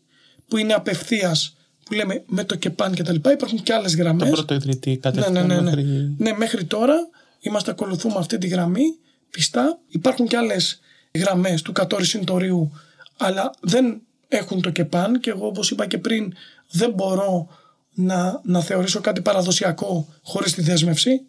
που 0.48 0.58
είναι 0.58 0.74
απευθείας 0.74 1.58
που 1.90 1.96
λέμε 1.96 2.24
με 2.28 2.44
το 2.44 2.56
ΚΕΠΑΝ 2.56 2.94
και 2.94 3.04
τα 3.04 3.12
λοιπά. 3.12 3.32
Υπάρχουν 3.32 3.64
και 3.64 3.74
άλλες 3.74 3.96
γραμμές. 3.96 4.30
Το 4.30 4.36
πρώτο 4.36 4.54
ιδρυτή 4.54 5.00
ναι, 5.14 5.28
ναι, 5.30 5.42
ναι, 5.42 5.56
ναι. 5.56 5.62
Μέχρι... 5.62 6.16
ναι, 6.18 6.34
μέχρι 6.34 6.64
τώρα 6.64 6.96
είμαστε 7.40 7.72
ακολουθούμε 7.72 8.16
αυτή 8.18 8.38
τη 8.38 8.48
γραμμή 8.48 8.84
πιστά. 9.30 9.80
Υπάρχουν 9.88 10.28
και 10.28 10.38
άλλες 10.38 10.80
γραμμές 11.16 11.62
του 11.62 11.72
Κατόρι 11.72 12.06
Συντορίου, 12.06 12.72
αλλά 13.18 13.52
δεν 13.62 14.02
έχουν 14.28 14.62
το 14.62 14.70
ΚΕΠΑΝ 14.70 15.20
και 15.20 15.30
εγώ 15.30 15.48
όπως 15.48 15.72
είπα 15.72 15.88
και 15.88 15.98
πριν 15.98 16.34
δεν 16.72 16.92
μπορώ 16.92 17.48
να, 17.94 18.42
να 18.44 18.62
θεωρήσω 18.62 19.02
κάτι 19.02 19.22
παραδοσιακό 19.22 20.08
χωρίς 20.22 20.54
τη 20.54 20.62
δέσμευση. 20.62 21.22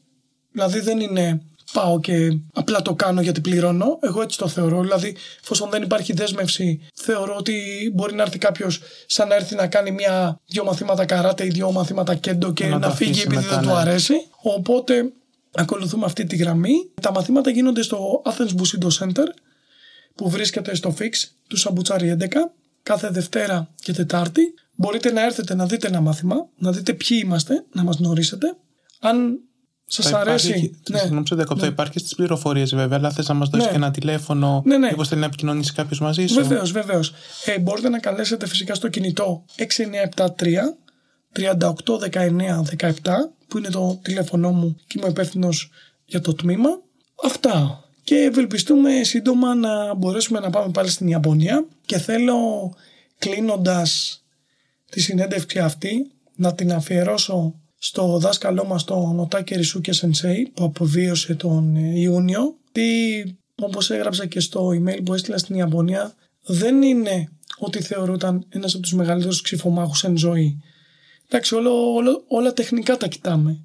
Δηλαδή 0.53 0.81
δεν 0.81 1.01
είναι 1.01 1.43
πάω 1.73 2.01
και 2.01 2.39
απλά 2.53 2.83
το 2.83 2.95
κάνω 2.95 3.21
γιατί 3.21 3.41
πληρώνω. 3.41 3.99
Εγώ 4.01 4.23
έτσι 4.23 4.39
το 4.39 4.49
θεωρώ. 4.49 4.81
Δηλαδή, 4.81 5.17
εφόσον 5.43 5.71
δεν 5.71 5.83
υπάρχει 5.83 6.13
δέσμευση, 6.13 6.81
θεωρώ 6.95 7.37
ότι 7.37 7.55
μπορεί 7.95 8.15
να 8.15 8.23
έρθει 8.23 8.39
κάποιος 8.39 8.81
σαν 9.07 9.29
να 9.29 9.35
έρθει 9.35 9.55
να 9.55 9.67
κάνει 9.67 9.91
μια, 9.91 10.41
δύο 10.47 10.65
μαθήματα 10.65 11.05
καράτε 11.05 11.45
ή 11.45 11.49
δύο 11.49 11.73
μαθήματα 11.73 12.15
κέντο 12.15 12.53
και 12.53 12.67
να, 12.67 12.79
να 12.79 12.91
φύγει 12.91 13.21
επειδή 13.21 13.45
δεν 13.45 13.61
του 13.61 13.67
ναι. 13.67 13.75
αρέσει. 13.75 14.15
Οπότε 14.43 15.13
ακολουθούμε 15.53 16.05
αυτή 16.05 16.25
τη 16.25 16.37
γραμμή. 16.37 16.75
Τα 17.01 17.13
μαθήματα 17.13 17.51
γίνονται 17.51 17.83
στο 17.83 18.23
Athens 18.25 18.61
Bushido 18.61 18.89
Center 18.99 19.27
που 20.15 20.31
βρίσκεται 20.31 20.75
στο 20.75 20.95
Fix 20.99 21.11
του 21.49 21.57
Σαμπουτσάρι 21.57 22.17
11 22.21 22.27
κάθε 22.83 23.09
Δευτέρα 23.09 23.69
και 23.75 23.93
Τετάρτη. 23.93 24.55
Μπορείτε 24.75 25.13
να 25.13 25.25
έρθετε 25.25 25.55
να 25.55 25.67
δείτε 25.67 25.87
ένα 25.87 26.01
μάθημα, 26.01 26.49
να 26.57 26.73
δείτε 26.73 26.93
ποιοι 26.93 27.21
είμαστε, 27.25 27.65
να 27.73 27.83
μας 27.83 27.97
γνωρίσετε. 27.97 28.57
Αν 29.01 29.41
Σας 29.93 30.13
αρέσει. 30.13 30.81
Ναι. 30.91 30.99
Συγγνώμη, 30.99 31.27
σε 31.27 31.35
διακόπτω. 31.35 31.65
Ναι. 31.65 31.71
Υπάρχει 31.71 31.99
στις 31.99 32.15
πληροφορίες 32.15 32.75
βέβαια, 32.75 32.99
αλλά 32.99 33.11
θες 33.11 33.29
να 33.29 33.35
μας 33.35 33.49
δώσεις 33.49 33.65
ναι. 33.65 33.71
και 33.71 33.77
ένα 33.77 33.91
τηλέφωνο. 33.91 34.63
Ναι, 34.65 34.77
ναι. 34.77 34.89
Μήπως 34.91 35.09
θέλει 35.09 35.21
να 35.21 35.27
επικοινωνήσει 35.27 35.73
κάποιος 35.73 36.01
μαζί 36.01 36.27
σου; 36.27 36.35
Βεβαίως, 36.35 36.73
βεβαίως. 36.73 37.13
Ε, 37.45 37.59
μπορείτε 37.59 37.89
να 37.89 37.99
καλέσετε 37.99 38.47
φυσικά 38.47 38.75
στο 38.75 38.89
κινητό 38.89 39.45
6973 39.57 39.65
381917 41.33 42.93
που 43.49 43.59
είναι 43.59 43.69
το 43.71 43.99
τηλέφωνό 44.03 44.51
μου 44.51 44.77
και 44.87 44.99
είμαι 44.99 45.09
υπεύθυνος 45.09 45.71
για 46.05 46.21
το 46.21 46.35
τμήμα. 46.35 46.69
Αυτά. 47.25 47.85
Και 48.05 48.17
ευελπιστούμε 48.17 49.03
σύντομα 49.03 49.55
να 49.55 49.95
μπορέσουμε 49.95 50.41
να 50.41 50.51
πάμε 50.51 50.71
πάλι 50.71 50.91
στην 50.91 51.09
Ιαπωνία 51.09 51.65
και 51.87 51.99
θέλω 51.99 52.37
κλείνοντας 53.19 54.23
τη 54.91 55.01
συνέντευξη 55.01 55.59
αυτή 55.59 56.11
να 56.35 56.55
την 56.55 56.73
αφιερώσω 56.73 57.60
στο 57.83 58.19
δάσκαλό 58.19 58.65
μας 58.65 58.85
τον 58.85 59.21
Οτάκη 59.21 59.55
Ρισούκε 59.55 59.93
Σενσέι 59.93 60.51
που 60.55 60.65
αποβίωσε 60.65 61.35
τον 61.35 61.77
Ιούνιο 61.77 62.57
τι 62.73 62.83
όπως 63.55 63.91
έγραψα 63.91 64.27
και 64.27 64.41
στο 64.41 64.69
email 64.69 65.01
που 65.05 65.15
έστειλα 65.15 65.39
στην 65.39 65.55
Ιαπωνία 65.55 66.15
δεν 66.45 66.83
είναι 66.83 67.29
ότι 67.59 67.83
θεωρούταν 67.83 68.47
ένας 68.49 68.75
από 68.75 68.83
τους 68.83 68.93
μεγαλύτερους 68.93 69.43
ξυφομάχους 69.43 70.05
εν 70.05 70.17
ζωή. 70.17 70.63
Εντάξει, 71.29 71.55
όλο, 71.55 71.95
όλο, 71.95 72.25
όλα 72.29 72.53
τεχνικά 72.53 72.97
τα 72.97 73.07
κοιτάμε. 73.07 73.65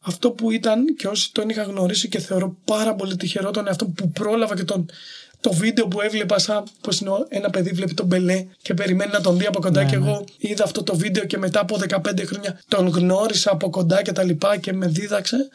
Αυτό 0.00 0.30
που 0.30 0.50
ήταν 0.50 0.84
και 0.96 1.08
όσοι 1.08 1.32
τον 1.32 1.48
είχα 1.48 1.62
γνωρίσει 1.62 2.08
και 2.08 2.18
θεωρώ 2.18 2.56
πάρα 2.64 2.94
πολύ 2.94 3.16
τυχερό 3.16 3.50
τον 3.50 3.66
εαυτό 3.66 3.86
που 3.86 4.10
πρόλαβα 4.10 4.56
και 4.56 4.64
τον, 4.64 4.86
το 5.44 5.52
βίντεο 5.52 5.88
που 5.88 6.00
έβλεπα 6.00 6.38
σαν 6.38 6.64
πως 6.80 7.00
είναι 7.00 7.10
ένα 7.28 7.50
παιδί 7.50 7.70
βλέπει 7.70 7.94
τον 7.94 8.06
Μπελέ 8.06 8.46
και 8.62 8.74
περιμένει 8.74 9.10
να 9.12 9.20
τον 9.20 9.38
δει 9.38 9.46
από 9.46 9.60
κοντά 9.60 9.82
Ναι, 9.82 9.90
και 9.90 9.96
ναι. 9.96 10.06
εγώ 10.06 10.24
είδα 10.38 10.64
αυτό 10.64 10.82
το 10.82 10.96
βίντεο 10.96 11.24
και 11.24 11.38
μετά 11.38 11.60
από 11.60 11.78
15 11.88 12.24
χρόνια 12.26 12.60
τον 12.68 12.88
γνώρισα 12.88 13.50
από 13.50 13.70
κοντά 13.70 14.02
και 14.02 14.12
τα 14.12 14.22
λοιπά 14.22 14.56
και 14.56 14.72
με 14.72 14.86
δίδαξε 14.86 15.48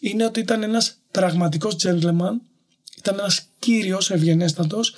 είναι 0.00 0.24
ότι 0.24 0.40
ήταν 0.40 0.62
ένας 0.62 0.98
πραγματικός 1.10 1.76
gentleman 1.82 2.34
ήταν 2.98 3.18
ένας 3.18 3.46
κύριος 3.58 4.10
ευγενέστατος 4.10 4.94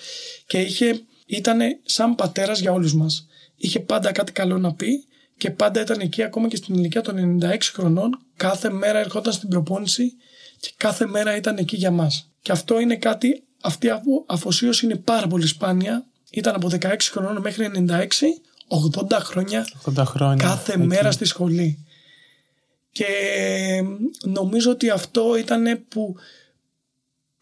και 0.47 0.59
είχε, 0.61 1.01
ήταν 1.27 1.59
σαν 1.85 2.15
πατέρας 2.15 2.61
για 2.61 2.73
όλους 2.73 2.95
μας. 2.95 3.27
Είχε 3.57 3.81
πάντα 3.81 4.13
κάτι 4.13 4.33
καλό 4.33 4.59
να 4.59 4.75
πει 4.75 5.05
και 5.37 5.51
πάντα 5.51 5.81
ήταν 5.81 6.01
εκεί 6.01 6.23
ακόμα 6.23 6.49
και 6.49 6.57
στην 6.57 6.75
ηλικία 6.75 7.01
των 7.01 7.41
96 7.43 7.57
χρονών. 7.73 8.19
Κάθε 8.37 8.71
μέρα 8.71 8.99
ερχόταν 8.99 9.33
στην 9.33 9.49
προπόνηση 9.49 10.13
και 10.61 10.71
κάθε 10.77 11.07
μέρα 11.07 11.37
ήταν 11.37 11.57
εκεί 11.57 11.77
για 11.77 11.91
μας. 11.91 12.31
Και 12.43 12.53
αυτό 12.53 12.81
είναι 12.81 12.97
κάτι, 12.97 13.43
αυτή 13.61 13.87
η 13.87 13.91
αφο- 13.91 14.25
αφοσίωση 14.27 14.85
είναι 14.85 14.97
πάρα 14.97 15.27
πολύ 15.27 15.47
σπάνια. 15.47 16.05
Ήταν 16.31 16.55
από 16.55 16.69
16 16.69 17.11
χρονών 17.11 17.41
μέχρι 17.41 17.65
96, 17.65 18.41
80 18.69 19.19
χρόνια 19.21 19.67
80 19.85 20.05
χρόνια. 20.05 20.45
κάθε 20.45 20.73
εκεί. 20.73 20.83
μέρα 20.87 21.11
στη 21.11 21.25
σχολή. 21.25 21.87
Και 22.93 23.07
νομίζω 24.25 24.71
ότι 24.71 24.91
αυτό 24.91 25.37
ήταν 25.37 25.85
που, 25.89 26.17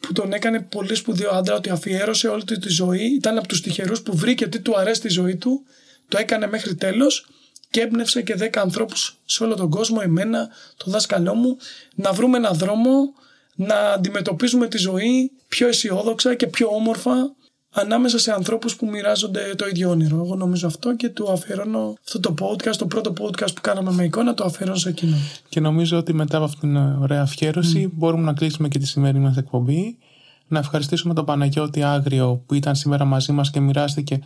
που 0.01 0.13
τον 0.13 0.33
έκανε 0.33 0.61
πολύ 0.61 0.95
σπουδαίο 0.95 1.31
άντρα, 1.31 1.55
ότι 1.55 1.71
αφιέρωσε 1.71 2.29
όλη 2.29 2.45
του 2.45 2.59
τη 2.59 2.69
ζωή. 2.69 3.15
Ήταν 3.15 3.39
από 3.39 3.49
τους 3.49 3.61
τυχερούς 3.61 4.03
που 4.03 4.17
βρήκε 4.17 4.47
τι 4.47 4.61
του 4.61 4.79
αρέσει 4.79 4.97
στη 4.99 5.09
ζωή 5.09 5.37
του, 5.37 5.65
το 6.09 6.19
έκανε 6.19 6.47
μέχρι 6.47 6.75
τέλος 6.75 7.27
και 7.71 7.81
έμπνευσε 7.81 8.23
και 8.23 8.35
10 8.39 8.49
ανθρώπους 8.61 9.19
σε 9.25 9.45
όλο 9.45 9.55
τον 9.55 9.71
κόσμο, 9.71 10.01
εμένα, 10.03 10.49
το 10.77 10.91
δάσκαλό 10.91 11.35
μου, 11.35 11.57
να 11.95 12.13
βρούμε 12.13 12.37
έναν 12.37 12.55
δρόμο, 12.55 13.15
να 13.57 13.93
αντιμετωπίζουμε 13.93 14.67
τη 14.67 14.79
ζωή 14.79 15.31
πιο 15.49 15.69
αισιόδοξα 15.69 16.35
και 16.35 16.47
πιο 16.47 16.69
όμορφα 16.69 17.35
ανάμεσα 17.77 18.19
σε 18.19 18.33
ανθρώπους 18.33 18.77
που 18.77 18.87
μοιράζονται 18.87 19.55
το 19.57 19.67
ίδιο 19.67 19.91
όνειρο. 19.91 20.17
Εγώ 20.17 20.35
νομίζω 20.35 20.67
αυτό 20.67 20.97
και 20.97 21.09
του 21.09 21.33
αφιερώνω 21.33 21.95
αυτό 22.05 22.21
το 22.21 22.35
podcast, 22.41 22.77
το 22.77 22.87
πρώτο 22.87 23.13
podcast 23.21 23.55
που 23.55 23.61
κάναμε 23.61 23.93
με 23.93 24.05
εικόνα, 24.05 24.35
το 24.35 24.45
αφιερώνω 24.45 24.79
σε 24.79 24.89
εκείνον. 24.89 25.19
Και 25.49 25.61
νομίζω 25.61 25.99
ότι 25.99 26.13
μετά 26.13 26.37
από 26.37 26.47
αυτήν 26.47 26.61
την 26.61 26.77
ωραία 26.77 27.23
αφιέρωση 27.23 27.91
μπορούμε 27.95 28.23
να 28.23 28.33
κλείσουμε 28.33 28.69
και 28.69 28.79
τη 28.79 28.87
σημερινή 28.87 29.25
μας 29.25 29.37
εκπομπή. 29.37 29.99
Να 30.49 30.59
ευχαριστήσουμε 30.59 31.15
τον 31.15 31.25
Παναγιώτη 31.25 31.83
Άγριο 31.83 32.43
που 32.47 32.55
ήταν 32.55 32.75
σήμερα 32.75 33.05
μαζί 33.05 33.33
μας 33.33 33.51
και 33.51 33.61
μοιράστηκε 33.61 34.21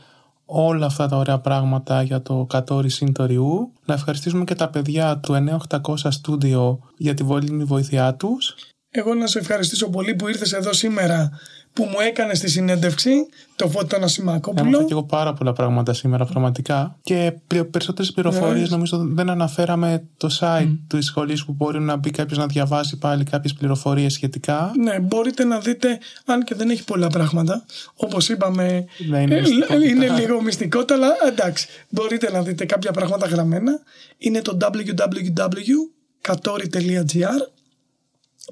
όλα 0.45 0.87
αυτά 0.87 1.09
τα 1.09 1.17
ωραία 1.17 1.39
πράγματα 1.39 2.03
για 2.03 2.23
το 2.23 2.47
Κατόρι 2.49 2.89
Συντοριού. 2.89 3.73
Να 3.85 3.95
ευχαριστήσουμε 3.95 4.45
και 4.45 4.55
τα 4.55 4.69
παιδιά 4.69 5.19
του 5.19 5.61
9800 5.69 5.95
Studio 6.23 6.79
για 6.97 7.15
τη 7.15 7.23
βολήμη 7.23 7.65
βοήθειά 7.65 8.15
τους. 8.15 8.55
Εγώ 8.93 9.15
να 9.15 9.27
σε 9.27 9.39
ευχαριστήσω 9.39 9.89
πολύ 9.91 10.15
που 10.15 10.29
ήρθες 10.29 10.53
εδώ 10.53 10.73
σήμερα, 10.73 11.31
που 11.73 11.85
μου 11.85 11.97
έκανες 12.09 12.41
τη 12.41 12.51
συνέντευξη, 12.51 13.11
το 13.57 13.69
Φώτη 13.69 13.87
τον 13.87 14.03
Ασημακόπουλο. 14.03 14.69
Έμαθα 14.69 14.85
και 14.85 14.93
εγώ 14.93 15.03
πάρα 15.03 15.33
πολλά 15.35 15.53
πράγματα 15.53 15.93
σήμερα 15.93 16.25
πραγματικά 16.25 16.99
και 17.03 17.33
περισσότερες 17.71 18.13
πληροφορίες 18.13 18.69
Ναι. 18.71 18.77
νομίζω 18.77 18.99
δεν 18.99 19.31
αναφέραμε 19.31 20.05
το 20.17 20.29
site 20.41 20.79
του 20.89 21.03
σχολής 21.03 21.45
που 21.45 21.53
μπορεί 21.53 21.81
να 21.81 21.97
μπει 21.97 22.11
κάποιος 22.11 22.39
να 22.39 22.47
διαβάσει 22.47 22.97
πάλι 22.99 23.25
κάποιες 23.25 23.53
πληροφορίες 23.53 24.13
σχετικά. 24.13 24.73
Ναι, 24.83 24.99
μπορείτε 25.01 25.45
να 25.45 25.59
δείτε, 25.61 25.99
αν 26.25 26.45
και 26.45 26.55
δεν 26.55 26.71
έχει 26.71 26.85
πολλά 26.85 27.09
πράγματα, 27.09 27.65
όπως 27.95 28.29
είπαμε, 28.29 28.85
Ναι, 29.09 29.21
είναι 29.23 29.35
ε, 29.37 29.41
μυστικότητα. 29.41 29.87
είναι 29.87 30.09
λίγο 30.09 30.43
μυστικότητα, 30.43 30.95
αλλά 30.95 31.09
εντάξει, 31.29 31.67
μπορείτε 31.89 32.31
να 32.31 32.43
δείτε 32.43 32.65
κάποια 32.65 32.93
πράγματα 32.93 33.27
γραμμένα. 33.27 33.73
Είναι 34.19 34.43
το 34.43 34.57
www.katori.gr 34.61 37.49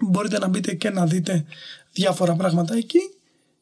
Μπορείτε 0.01 0.39
να 0.39 0.49
μπείτε 0.49 0.75
και 0.75 0.91
να 0.91 1.07
δείτε 1.07 1.45
διάφορα 1.93 2.35
πράγματα 2.35 2.75
εκεί 2.77 3.01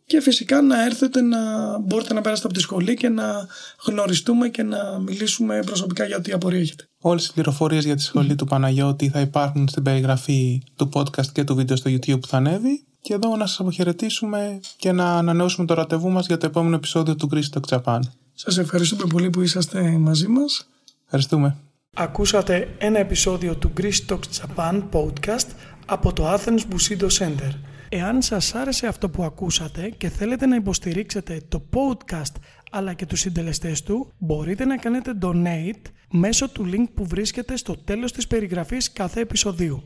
και 0.07 0.21
φυσικά 0.21 0.63
να 0.63 0.85
έρθετε 0.85 1.21
να 1.21 1.39
μπορείτε 1.79 2.15
να 2.15 2.21
περάσετε 2.21 2.47
από 2.47 2.57
τη 2.57 2.63
σχολή 2.63 2.95
και 2.95 3.09
να 3.09 3.47
γνωριστούμε 3.87 4.49
και 4.49 4.63
να 4.63 4.99
μιλήσουμε 4.99 5.63
προσωπικά 5.67 6.05
για 6.05 6.17
ό,τι 6.17 6.33
απορία 6.33 6.61
έχετε. 6.61 6.85
Όλες 7.01 7.27
οι 7.27 7.33
πληροφορίες 7.33 7.85
για 7.85 7.97
τη 7.97 8.03
σχολή 8.03 8.35
του 8.35 8.45
Παναγιώτη 8.45 9.09
θα 9.09 9.21
υπάρχουν 9.21 9.69
στην 9.69 9.83
περιγραφή 9.83 10.63
του 10.77 10.89
podcast 10.93 11.27
και 11.33 11.45
του 11.45 11.55
βίντεο 11.55 11.77
στο 11.77 11.91
YouTube 11.91 12.21
που 12.21 12.27
θα 12.27 12.37
ανέβει. 12.37 12.85
Και 13.01 13.15
εδώ 13.15 13.37
να 13.37 13.47
σας 13.47 13.61
αποχαιρετήσουμε 13.61 14.61
και 14.77 14.93
να 14.93 15.17
ανανεώσουμε 15.17 15.67
το 15.67 15.75
ραντεβού 15.75 16.11
μας 16.11 16.27
για 16.27 16.37
το 16.37 16.47
επόμενο 16.47 16.77
επεισόδιο 16.77 17.17
του 17.17 17.29
Grease 17.33 17.59
Talk 17.59 17.79
Japan. 17.79 18.01
Σας 18.35 18.59
ευχαριστούμε 18.59 19.05
πολύ 19.09 19.31
που 19.31 19.43
είσαστε 19.43 19.83
μαζί 19.83 20.29
μας. 20.29 20.69
Ευχαριστούμε. 21.05 21.57
Ακούσατε 21.95 22.69
ένα 22.79 22.99
επεισόδιο 22.99 23.55
του 23.57 23.73
Greece 23.81 24.13
Talks 24.13 24.41
Japan 24.41 24.83
podcast 24.93 25.47
από 25.87 26.13
το 26.13 26.33
Athens 26.35 26.61
Bushido 26.71 27.09
Center. 27.19 27.51
Εάν 27.89 28.23
σας 28.23 28.55
άρεσε 28.55 28.87
αυτό 28.87 29.09
που 29.11 29.23
ακούσατε 29.23 29.89
και 29.89 30.09
θέλετε 30.09 30.47
να 30.47 30.57
υποστηρίξετε 30.57 31.41
το 31.49 31.63
podcast 31.73 32.33
αλλά 32.71 32.93
και 32.93 33.07
τους 33.07 33.21
συντελεστές 33.21 33.83
του, 33.83 34.13
μπορείτε 34.19 34.65
να 34.65 34.77
κάνετε 34.77 35.13
donate 35.23 35.91
μέσω 36.11 36.49
του 36.49 36.71
link 36.73 36.87
που 36.95 37.07
βρίσκεται 37.07 37.57
στο 37.57 37.77
τέλος 37.77 38.13
της 38.13 38.27
περιγραφής 38.27 38.93
κάθε 38.93 39.21
επεισοδίου. 39.21 39.83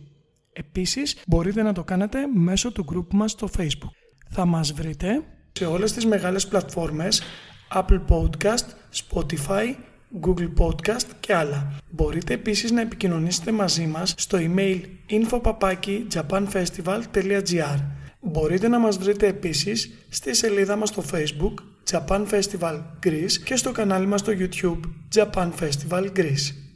Επίσης, 0.53 1.17
μπορείτε 1.27 1.63
να 1.63 1.73
το 1.73 1.85
κάνετε 1.85 2.19
μέσω 2.35 2.73
του 2.73 2.85
group 2.93 3.15
μας 3.15 3.31
στο 3.31 3.49
Facebook. 3.59 3.91
Θα 4.31 4.47
μας 4.47 4.73
βρείτε 4.73 5.23
σε 5.53 5.67
όλες 5.67 5.93
τις 5.93 6.07
μεγάλες 6.07 6.49
πλατφόρμες 6.49 7.23
Apple 7.75 8.01
Podcast, 8.09 8.67
Spotify, 9.05 9.75
Google 10.23 10.53
Podcast 10.59 11.07
και 11.21 11.35
άλλα. 11.35 11.73
Μπορείτε 11.91 12.35
επίσης 12.35 12.71
να 12.71 12.81
επικοινωνήσετε 12.81 13.53
μαζί 13.53 13.87
μας 13.87 14.15
στο 14.17 14.39
email 14.41 14.81
info.japanfestival.gr 15.11 17.79
Μπορείτε 18.21 18.69
να 18.69 18.79
μας 18.79 18.99
βρείτε 18.99 19.27
επίσης 19.27 19.91
στη 20.09 20.35
σελίδα 20.35 20.77
μας 20.77 20.89
στο 20.89 21.05
Facebook 21.13 21.55
Japan 21.91 22.27
Festival 22.31 22.81
Greece 23.07 23.33
και 23.45 23.57
στο 23.57 23.73
κανάλι 23.73 24.07
μας 24.07 24.21
στο 24.21 24.33
YouTube 24.39 24.81
Japan 25.15 25.51
Festival 25.61 26.07
Greece. 26.17 26.70